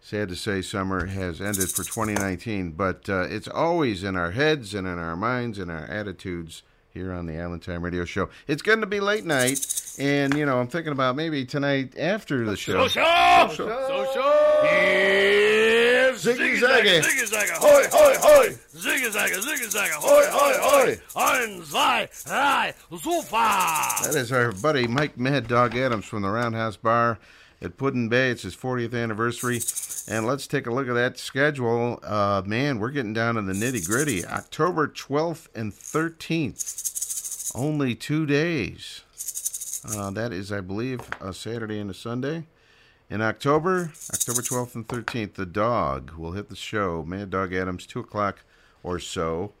Sad 0.00 0.30
to 0.30 0.36
say, 0.36 0.62
summer 0.62 1.04
has 1.06 1.42
ended 1.42 1.68
for 1.68 1.84
2019, 1.84 2.72
but 2.72 3.08
uh, 3.10 3.26
it's 3.28 3.48
always 3.48 4.04
in 4.04 4.16
our 4.16 4.30
heads 4.30 4.74
and 4.74 4.86
in 4.86 4.98
our 4.98 5.16
minds 5.16 5.58
and 5.58 5.70
our 5.70 5.84
attitudes 5.84 6.62
here 6.94 7.12
on 7.12 7.26
the 7.26 7.38
Island 7.38 7.60
Time 7.62 7.82
Radio 7.82 8.04
Show. 8.04 8.28
It's 8.46 8.62
going 8.62 8.80
to 8.80 8.86
be 8.86 9.00
late 9.00 9.24
night, 9.24 9.58
and 9.98 10.32
you 10.38 10.46
know 10.46 10.60
I'm 10.60 10.68
thinking 10.68 10.92
about 10.92 11.16
maybe 11.16 11.44
tonight 11.44 11.98
after 11.98 12.44
the 12.46 12.56
show. 12.56 12.86
Social! 12.86 13.04
Social! 13.48 14.22
Here's 14.62 16.24
Ziggy 16.24 16.56
Zaggy! 16.60 17.02
Ziggy 17.02 17.32
Zaggy! 17.32 17.50
Hoi, 17.54 17.82
hoi, 17.90 18.14
hoi! 18.20 18.48
Ziggy 18.76 19.10
Zaggy! 19.10 19.40
Ziggy 19.40 19.74
Zaggy! 19.74 19.90
Hoi, 19.94 20.24
hoi, 20.30 20.54
hoi! 20.60 20.96
Ein, 21.16 21.62
zwei, 21.64 22.08
drei, 22.24 22.72
super! 22.96 23.30
That 23.32 24.14
is 24.14 24.30
our 24.30 24.52
buddy 24.52 24.86
Mike 24.86 25.18
Mad 25.18 25.48
Dog 25.48 25.76
Adams 25.76 26.04
from 26.04 26.22
the 26.22 26.30
Roundhouse 26.30 26.76
Bar 26.76 27.18
at 27.64 27.76
Put-in-Bay. 27.76 28.30
It's 28.30 28.42
his 28.42 28.56
40th 28.56 28.94
anniversary. 28.94 29.60
And 30.06 30.26
let's 30.26 30.46
take 30.46 30.66
a 30.66 30.70
look 30.70 30.88
at 30.88 30.94
that 30.94 31.18
schedule. 31.18 31.98
Uh, 32.02 32.42
man, 32.44 32.78
we're 32.78 32.90
getting 32.90 33.14
down 33.14 33.36
to 33.36 33.42
the 33.42 33.52
nitty 33.52 33.86
gritty. 33.86 34.24
October 34.24 34.86
12th 34.86 35.48
and 35.54 35.72
13th. 35.72 37.52
Only 37.54 37.94
two 37.94 38.26
days. 38.26 39.02
Uh, 39.88 40.10
that 40.10 40.32
is, 40.32 40.50
I 40.52 40.60
believe, 40.60 41.00
a 41.20 41.32
Saturday 41.32 41.78
and 41.78 41.90
a 41.90 41.94
Sunday. 41.94 42.46
In 43.10 43.20
October, 43.20 43.92
October 44.12 44.40
12th 44.40 44.74
and 44.74 44.88
13th, 44.88 45.34
the 45.34 45.46
dog 45.46 46.12
will 46.12 46.32
hit 46.32 46.48
the 46.48 46.56
show. 46.56 47.04
Mad 47.06 47.30
Dog 47.30 47.52
Adams, 47.52 47.86
2 47.86 48.00
o'clock 48.00 48.44
or 48.82 48.98
so 48.98 49.52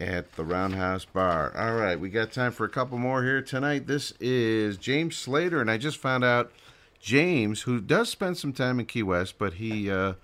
at 0.00 0.32
the 0.32 0.44
Roundhouse 0.44 1.04
Bar. 1.04 1.52
All 1.56 1.74
right, 1.74 2.00
we 2.00 2.08
got 2.08 2.32
time 2.32 2.52
for 2.52 2.64
a 2.64 2.70
couple 2.70 2.96
more 2.96 3.22
here 3.22 3.42
tonight. 3.42 3.86
This 3.86 4.14
is 4.18 4.78
James 4.78 5.16
Slater, 5.16 5.60
and 5.60 5.70
I 5.70 5.76
just 5.76 5.98
found 5.98 6.24
out 6.24 6.50
James, 7.00 7.62
who 7.62 7.80
does 7.80 8.10
spend 8.10 8.36
some 8.36 8.52
time 8.52 8.78
in 8.78 8.86
Key 8.86 9.02
West, 9.02 9.38
but 9.38 9.54
he, 9.54 9.90
uh, 9.90 10.14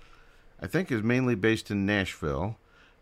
I 0.61 0.67
think, 0.67 0.91
is 0.91 1.01
mainly 1.01 1.35
based 1.35 1.71
in 1.71 1.85
Nashville. 1.85 2.57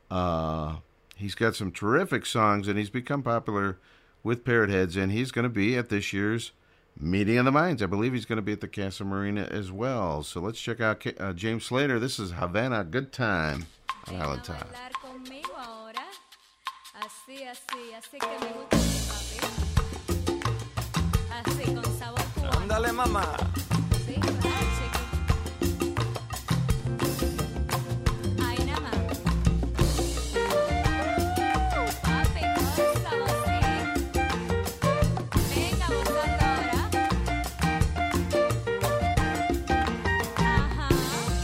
Uh, 0.09 0.77
he's 1.15 1.35
got 1.35 1.55
some 1.55 1.71
terrific 1.71 2.25
songs, 2.25 2.67
and 2.67 2.79
he's 2.79 2.89
become 2.89 3.21
popular 3.21 3.77
with 4.23 4.45
Parrot 4.45 4.69
Heads, 4.69 4.95
and 4.95 5.11
he's 5.11 5.31
going 5.31 5.43
to 5.43 5.49
be 5.49 5.77
at 5.77 5.89
this 5.89 6.13
year's 6.13 6.51
Meeting 6.97 7.37
of 7.37 7.45
the 7.45 7.51
Minds. 7.51 7.83
I 7.83 7.87
believe 7.87 8.13
he's 8.13 8.25
going 8.25 8.37
to 8.37 8.41
be 8.41 8.53
at 8.53 8.61
the 8.61 8.69
Casa 8.69 9.03
Marina 9.03 9.43
as 9.51 9.71
well. 9.71 10.23
So 10.23 10.39
let's 10.39 10.59
check 10.59 10.79
out 10.79 11.01
Ca- 11.01 11.13
uh, 11.19 11.33
James 11.33 11.65
Slater. 11.65 11.99
This 11.99 12.17
is 12.17 12.31
Havana 12.31 12.85
Good 12.85 13.11
Time 13.11 13.67
on 14.07 14.15
Island 14.15 14.45
Time. 14.45 14.67
conmigo 15.01 15.51
ahora. 15.57 16.05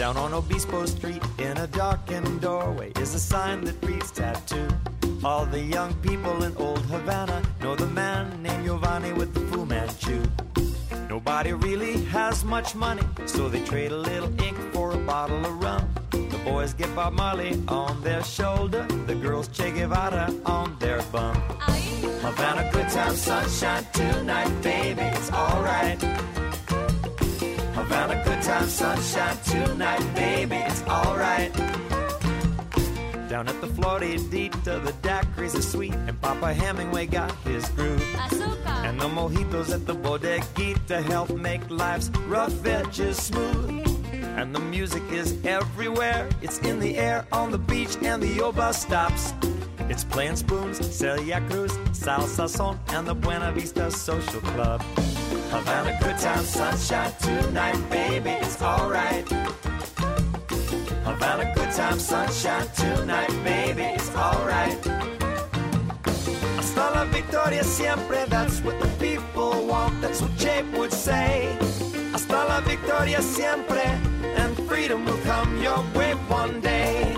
Down 0.02 0.18
on 0.18 0.34
Obispo 0.34 0.88
Street 0.88 1.22
in 1.38 1.56
a 1.58 1.68
darkened 1.68 2.42
doorway 2.42 2.92
is 3.00 3.14
a 3.14 3.20
sign 3.20 3.64
that 3.66 3.76
reads 3.86 4.10
tattoo. 4.10 4.68
All 5.24 5.46
the 5.46 5.60
young 5.60 5.94
people 6.02 6.42
in 6.42 6.58
old 6.58 6.82
Havana 6.88 7.44
know 7.62 7.76
the 7.76 7.86
man 7.86 8.42
named 8.42 8.66
Giovanni 8.66 9.14
with 9.14 9.32
the 9.36 9.42
Fu 9.42 9.64
Manchu. 9.64 10.24
Nobody 11.08 11.54
really 11.54 12.04
has 12.06 12.44
much 12.44 12.74
money, 12.74 13.04
so 13.28 13.48
they 13.48 13.64
trade 13.64 13.92
a 13.92 13.96
little 13.96 14.34
ink 14.42 14.58
for 14.74 14.92
a 14.92 14.98
bottle 14.98 15.46
of 15.46 15.64
rum. 15.64 15.88
The 16.10 16.42
boys 16.44 16.74
get 16.74 16.96
Bob 16.96 17.14
Marley 17.14 17.62
on 17.68 18.02
their 18.02 18.24
shoulder, 18.24 18.88
the 19.06 19.14
girls 19.14 19.50
Che 19.50 19.70
Guevara 19.70 20.34
on 20.48 20.78
their 20.80 21.04
bum. 21.12 21.36
Havana, 22.26 22.72
good 22.74 22.90
time, 22.90 23.16
sunshine 23.16 23.86
tonight, 23.94 24.50
baby, 24.64 25.02
it's 25.02 25.32
alright. 25.32 26.04
Havana, 27.74 28.22
good 28.24 28.42
time, 28.42 28.68
sunshine 28.68 29.38
tonight, 29.46 30.16
baby, 30.16 30.58
it's 30.58 30.84
alright. 30.84 31.54
Down 33.30 33.48
at 33.48 33.62
the 33.62 33.68
Floridita, 33.68 34.84
the 34.84 34.92
daiquiris 35.02 35.56
are 35.56 35.62
sweet, 35.62 35.94
and 35.94 36.20
Papa 36.22 36.54
Hemingway 36.54 37.06
got 37.06 37.32
his 37.46 37.68
groove. 37.70 38.02
Azúcar. 38.18 38.84
And 38.84 39.00
the 39.00 39.08
mojitos 39.08 39.74
at 39.74 39.88
the 39.88 39.96
bodeguita 39.96 41.02
help 41.02 41.30
make 41.30 41.62
life's 41.70 42.10
rough 42.28 42.66
edges 42.66 43.16
smooth. 43.16 43.88
And 44.38 44.54
the 44.54 44.60
music 44.60 45.04
is 45.12 45.38
everywhere. 45.46 46.28
It's 46.42 46.60
in 46.60 46.80
the 46.80 46.98
air, 46.98 47.26
on 47.32 47.52
the 47.52 47.58
beach, 47.58 47.96
and 48.02 48.22
the 48.22 48.52
bus 48.54 48.82
stops. 48.82 49.34
It's 49.88 50.04
playing 50.04 50.36
spoons, 50.36 50.78
Celia 50.94 51.42
Cruz, 51.50 51.72
Salsa 51.94 52.50
Son, 52.50 52.78
and 52.90 53.08
the 53.08 53.16
Buena 53.16 53.54
Vista 53.54 53.90
Social 53.92 54.42
Club. 54.42 54.82
Havana, 55.52 55.98
good 56.02 56.18
time, 56.18 56.46
sunshine 56.46 57.12
tonight, 57.20 57.90
baby, 57.90 58.30
it's 58.30 58.62
alright. 58.62 59.28
Havana, 61.04 61.52
good 61.54 61.72
time, 61.72 62.00
sunshine 62.00 62.68
tonight, 62.74 63.30
baby, 63.44 63.84
it's 63.84 64.10
alright. 64.16 64.80
Hasta 66.56 66.92
la 66.96 67.04
victoria 67.04 67.66
siempre, 67.66 68.26
that's 68.30 68.62
what 68.62 68.80
the 68.80 68.88
people 68.98 69.68
want, 69.68 70.00
that's 70.00 70.22
what 70.22 70.34
Jape 70.38 70.72
would 70.78 70.94
say. 70.94 71.54
Hasta 72.14 72.46
la 72.48 72.62
victoria 72.62 73.22
siempre, 73.22 73.84
and 74.38 74.56
freedom 74.70 75.04
will 75.04 75.20
come 75.26 75.62
your 75.62 75.84
way 75.94 76.14
one 76.30 76.62
day. 76.62 77.14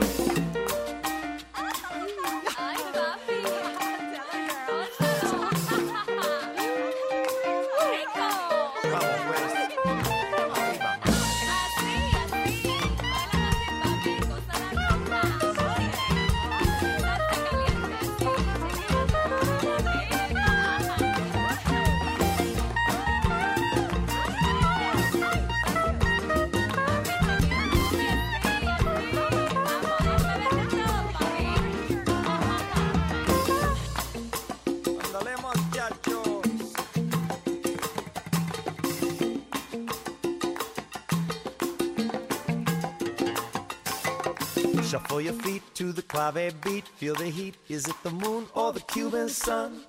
Clave 46.13 46.53
beat. 46.61 46.87
Feel 46.89 47.15
the 47.15 47.25
heat. 47.27 47.55
Is 47.69 47.87
it 47.87 47.95
the 48.03 48.11
moon 48.11 48.45
or 48.53 48.71
the 48.71 48.81
Cuban 48.81 49.29
sun? 49.29 49.81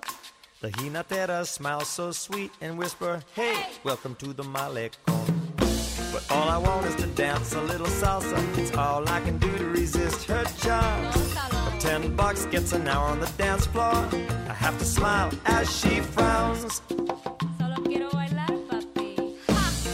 The 0.59 0.71
jinetera 0.71 1.45
smiles 1.45 1.87
so 1.87 2.11
sweet 2.11 2.51
and 2.61 2.79
whisper, 2.79 3.21
Hey, 3.35 3.67
welcome 3.83 4.15
to 4.15 4.33
the 4.33 4.41
Malecon. 4.41 4.95
But 6.11 6.25
all 6.31 6.49
I 6.49 6.57
want 6.57 6.87
is 6.87 6.95
to 6.95 7.05
dance 7.13 7.53
a 7.53 7.61
little 7.61 7.85
salsa. 7.85 8.39
It's 8.57 8.75
all 8.75 9.07
I 9.07 9.21
can 9.21 9.37
do 9.37 9.55
to 9.55 9.65
resist 9.65 10.25
her 10.25 10.43
charms. 10.57 11.35
Ten 11.77 12.15
bucks 12.15 12.47
gets 12.47 12.73
an 12.73 12.87
hour 12.87 13.05
on 13.09 13.19
the 13.19 13.31
dance 13.37 13.67
floor. 13.67 13.93
I 13.93 14.55
have 14.57 14.79
to 14.79 14.85
smile 14.85 15.29
as 15.45 15.69
she 15.79 15.99
frowns. 16.01 16.81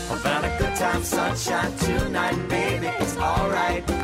Havana, 0.07 0.55
good 0.57 0.75
time, 0.77 1.03
sunshine 1.03 1.75
tonight, 1.75 2.47
baby. 2.47 2.87
It's 3.01 3.17
alright. 3.17 4.00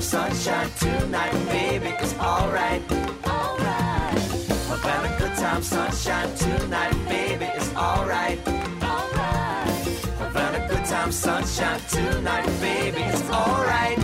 Time, 0.00 0.32
sunshine 0.32 0.70
tonight, 0.78 1.32
baby. 1.48 1.88
It's 2.00 2.14
alright. 2.14 2.80
Havana, 4.70 5.14
good 5.18 5.34
time, 5.36 5.62
sunshine 5.62 6.34
tonight, 6.36 6.94
baby. 7.06 7.44
It's 7.44 7.70
alright. 7.76 8.38
Havana, 10.18 10.68
good 10.68 10.86
time, 10.86 11.12
sunshine 11.12 11.80
tonight, 11.90 12.46
baby. 12.62 13.02
It's 13.02 13.28
alright. 13.28 13.99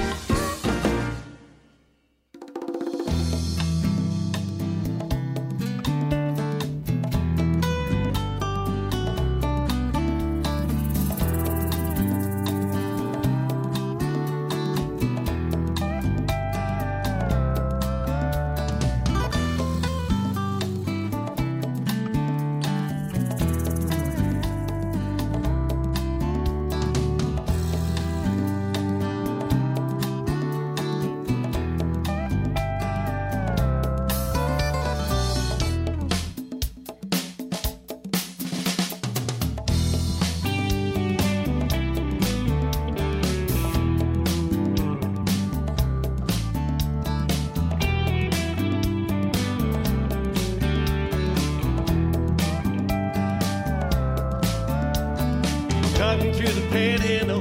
Through 56.46 56.62
the 56.62 56.68
panhandle, 56.68 57.40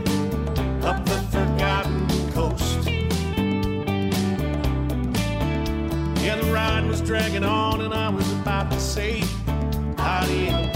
up 0.86 1.06
the 1.06 1.20
forgotten 1.32 2.08
coast. 2.32 2.88
Yeah, 6.24 6.36
the 6.38 6.52
ride 6.52 6.86
was 6.88 7.02
dragging 7.02 7.44
on, 7.44 7.82
and 7.82 7.94
I 7.94 8.10
was 8.10 8.32
about 8.34 8.72
to 8.72 8.80
say 8.80 9.24
adios. 9.98 10.76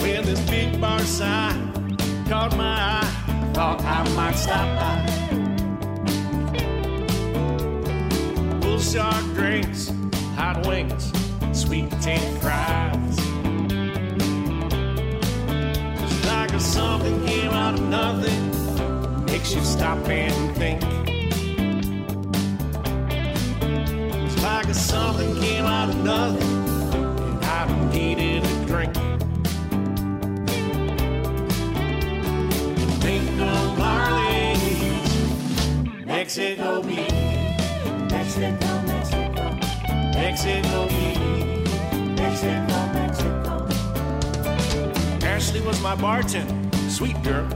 When 0.00 0.24
this 0.24 0.40
big 0.48 0.80
bar 0.80 1.00
sign 1.00 1.96
caught 2.28 2.56
my 2.56 2.64
eye, 2.64 3.14
I 3.28 3.52
thought 3.52 3.82
I 3.82 4.08
might 4.14 4.36
stop 4.36 4.68
by. 4.80 5.02
Bull 8.60 8.78
shark 8.78 9.24
drinks, 9.34 9.92
hot 10.34 10.66
wings, 10.66 11.12
sweet 11.52 11.90
potato 11.90 12.24
fries. 12.40 13.31
Something 16.62 17.24
came 17.26 17.50
out 17.50 17.74
of 17.74 17.82
nothing, 17.88 19.24
makes 19.24 19.54
you 19.54 19.62
stop 19.62 19.98
and 20.08 20.56
think. 20.56 20.82
It's 24.24 24.42
like 24.42 24.68
if 24.68 24.76
something 24.76 25.34
came 25.40 25.64
out 25.64 25.88
of 25.88 25.96
nothing, 26.04 26.52
and 27.24 27.44
I 27.44 27.90
needed 27.92 28.44
a 28.44 28.66
drink. 28.66 28.96
Of 33.04 33.78
Marley's 33.78 34.56
Mexico 36.06 36.82
beach. 36.82 37.10
Mexico, 38.10 38.82
Mexico. 38.86 39.58
Mexico 40.14 40.88
beach. 40.88 41.18
Mexico, 42.16 42.60
Mexico. 42.60 42.91
Ashley 45.52 45.66
was 45.66 45.82
my 45.82 45.94
bartender, 45.94 46.78
sweet 46.88 47.22
girl, 47.22 47.46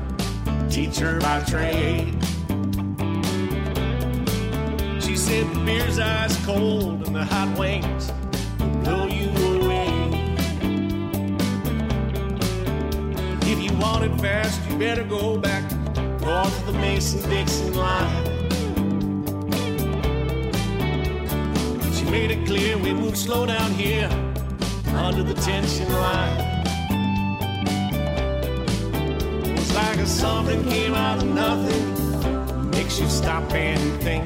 teacher 0.68 1.18
by 1.18 1.41
trade. 1.44 2.12
She 5.00 5.16
said 5.16 5.47
the 5.55 5.62
beer's 5.65 5.99
ice 5.99 6.36
cold 6.44 7.07
and 7.07 7.16
the 7.16 7.25
hot 7.25 7.58
wings 7.58 8.12
will 8.58 8.68
blow 8.84 9.07
you 9.07 9.31
away. 9.57 9.89
If 13.50 13.62
you 13.62 13.73
want 13.78 14.05
it 14.05 14.20
fast, 14.20 14.60
you 14.68 14.76
better 14.76 15.05
go 15.05 15.39
back 15.39 15.62
north 16.20 16.68
of 16.68 16.75
the 16.75 16.78
Mason-Dixon 16.78 17.73
line. 17.73 18.25
She 21.94 22.05
made 22.10 22.31
it 22.31 22.47
clear 22.47 22.76
we 22.76 22.92
move 22.92 23.16
slow 23.16 23.47
down 23.47 23.70
here 23.70 24.10
under 24.89 25.23
the 25.23 25.33
tension 25.41 25.91
line. 25.91 26.45
Like 30.07 30.15
something 30.15 30.62
came 30.68 30.94
out 30.94 31.20
of 31.20 31.28
nothing, 31.35 32.70
makes 32.70 33.01
you 33.01 33.09
stop 33.09 33.52
and 33.52 34.01
think. 34.01 34.25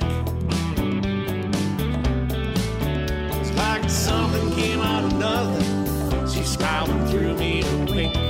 It's 3.40 3.56
like 3.56 3.88
something 3.88 4.50
came 4.56 4.80
out 4.80 5.04
of 5.04 5.18
nothing, 5.18 6.28
she 6.28 6.42
smiled 6.42 6.90
and 6.90 7.08
threw 7.08 7.34
me 7.34 7.62
a 7.62 7.76
wink. 7.86 8.29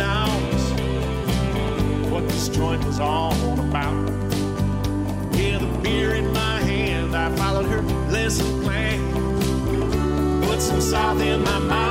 Sounds, 0.00 0.62
what 2.10 2.26
this 2.26 2.48
joint 2.48 2.82
was 2.86 2.98
all 3.00 3.34
about. 3.68 4.08
With 5.32 5.62
a 5.62 5.80
beer 5.82 6.14
in 6.14 6.32
my 6.32 6.58
hand, 6.60 7.14
I 7.14 7.28
followed 7.36 7.66
her 7.66 7.82
lesson 8.10 8.62
plan. 8.62 8.98
Put 10.42 10.62
some 10.62 10.80
salt 10.80 11.20
in 11.20 11.44
my 11.44 11.58
mouth. 11.58 11.89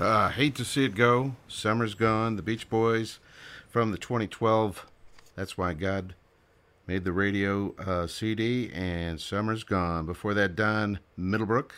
Uh, 0.00 0.28
hate 0.28 0.54
to 0.56 0.64
see 0.64 0.84
it 0.84 0.94
go. 0.94 1.36
Summer's 1.46 1.94
gone. 1.94 2.36
The 2.36 2.42
Beach 2.42 2.68
Boys 2.68 3.20
from 3.68 3.92
the 3.92 3.98
2012 3.98 4.86
That's 5.36 5.56
Why 5.56 5.72
God 5.72 6.14
Made 6.86 7.04
the 7.04 7.12
Radio 7.12 7.74
uh, 7.78 8.06
CD, 8.06 8.70
and 8.74 9.18
Summer's 9.18 9.64
Gone. 9.64 10.04
Before 10.04 10.34
that, 10.34 10.54
Don 10.54 10.98
Middlebrook 11.16 11.72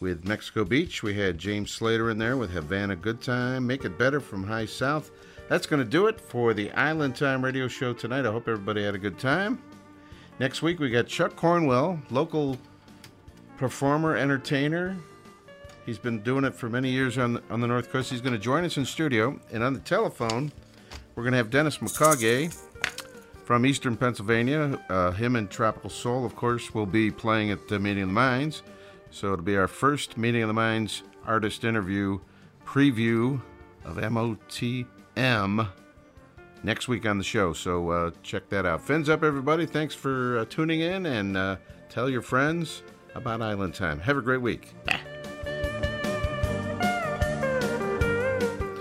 with 0.00 0.24
Mexico 0.24 0.64
Beach. 0.64 1.02
We 1.02 1.12
had 1.12 1.36
James 1.36 1.70
Slater 1.70 2.08
in 2.08 2.16
there 2.16 2.38
with 2.38 2.50
Havana 2.50 2.96
Good 2.96 3.20
Time. 3.20 3.66
Make 3.66 3.84
It 3.84 3.98
Better 3.98 4.20
from 4.20 4.42
High 4.42 4.64
South. 4.64 5.10
That's 5.50 5.66
going 5.66 5.84
to 5.84 5.88
do 5.88 6.06
it 6.06 6.18
for 6.18 6.54
the 6.54 6.70
Island 6.72 7.14
Time 7.14 7.44
radio 7.44 7.68
show 7.68 7.92
tonight. 7.92 8.24
I 8.24 8.32
hope 8.32 8.48
everybody 8.48 8.82
had 8.82 8.94
a 8.94 8.98
good 8.98 9.18
time. 9.18 9.62
Next 10.40 10.62
week, 10.62 10.78
we 10.78 10.88
got 10.88 11.06
Chuck 11.06 11.36
Cornwell, 11.36 12.00
local 12.10 12.56
performer, 13.58 14.16
entertainer. 14.16 14.96
He's 15.86 15.98
been 15.98 16.20
doing 16.20 16.44
it 16.44 16.54
for 16.54 16.68
many 16.68 16.90
years 16.90 17.18
on 17.18 17.34
the, 17.34 17.42
on 17.50 17.60
the 17.60 17.66
North 17.66 17.90
Coast. 17.90 18.10
He's 18.10 18.22
going 18.22 18.32
to 18.32 18.38
join 18.38 18.64
us 18.64 18.76
in 18.76 18.86
studio. 18.86 19.38
And 19.52 19.62
on 19.62 19.74
the 19.74 19.80
telephone, 19.80 20.50
we're 21.14 21.24
going 21.24 21.32
to 21.32 21.38
have 21.38 21.50
Dennis 21.50 21.78
McCaughey 21.78 22.54
from 23.44 23.66
Eastern 23.66 23.96
Pennsylvania. 23.96 24.80
Uh, 24.88 25.10
him 25.10 25.36
and 25.36 25.50
Tropical 25.50 25.90
Soul, 25.90 26.24
of 26.24 26.34
course, 26.34 26.72
will 26.72 26.86
be 26.86 27.10
playing 27.10 27.50
at 27.50 27.68
the 27.68 27.78
Meeting 27.78 28.04
of 28.04 28.08
the 28.08 28.14
Minds. 28.14 28.62
So 29.10 29.32
it'll 29.32 29.44
be 29.44 29.56
our 29.56 29.68
first 29.68 30.16
Meeting 30.16 30.42
of 30.42 30.48
the 30.48 30.54
Minds 30.54 31.02
artist 31.26 31.64
interview 31.64 32.18
preview 32.64 33.40
of 33.84 33.96
MOTM 33.96 35.68
next 36.62 36.88
week 36.88 37.06
on 37.06 37.18
the 37.18 37.24
show. 37.24 37.52
So 37.52 37.90
uh, 37.90 38.10
check 38.22 38.48
that 38.48 38.64
out. 38.64 38.80
Fins 38.80 39.08
up, 39.10 39.22
everybody. 39.22 39.66
Thanks 39.66 39.94
for 39.94 40.38
uh, 40.38 40.44
tuning 40.46 40.80
in 40.80 41.04
and 41.04 41.36
uh, 41.36 41.56
tell 41.90 42.08
your 42.08 42.22
friends 42.22 42.82
about 43.14 43.42
Island 43.42 43.74
Time. 43.74 44.00
Have 44.00 44.16
a 44.16 44.22
great 44.22 44.40
week. 44.40 44.72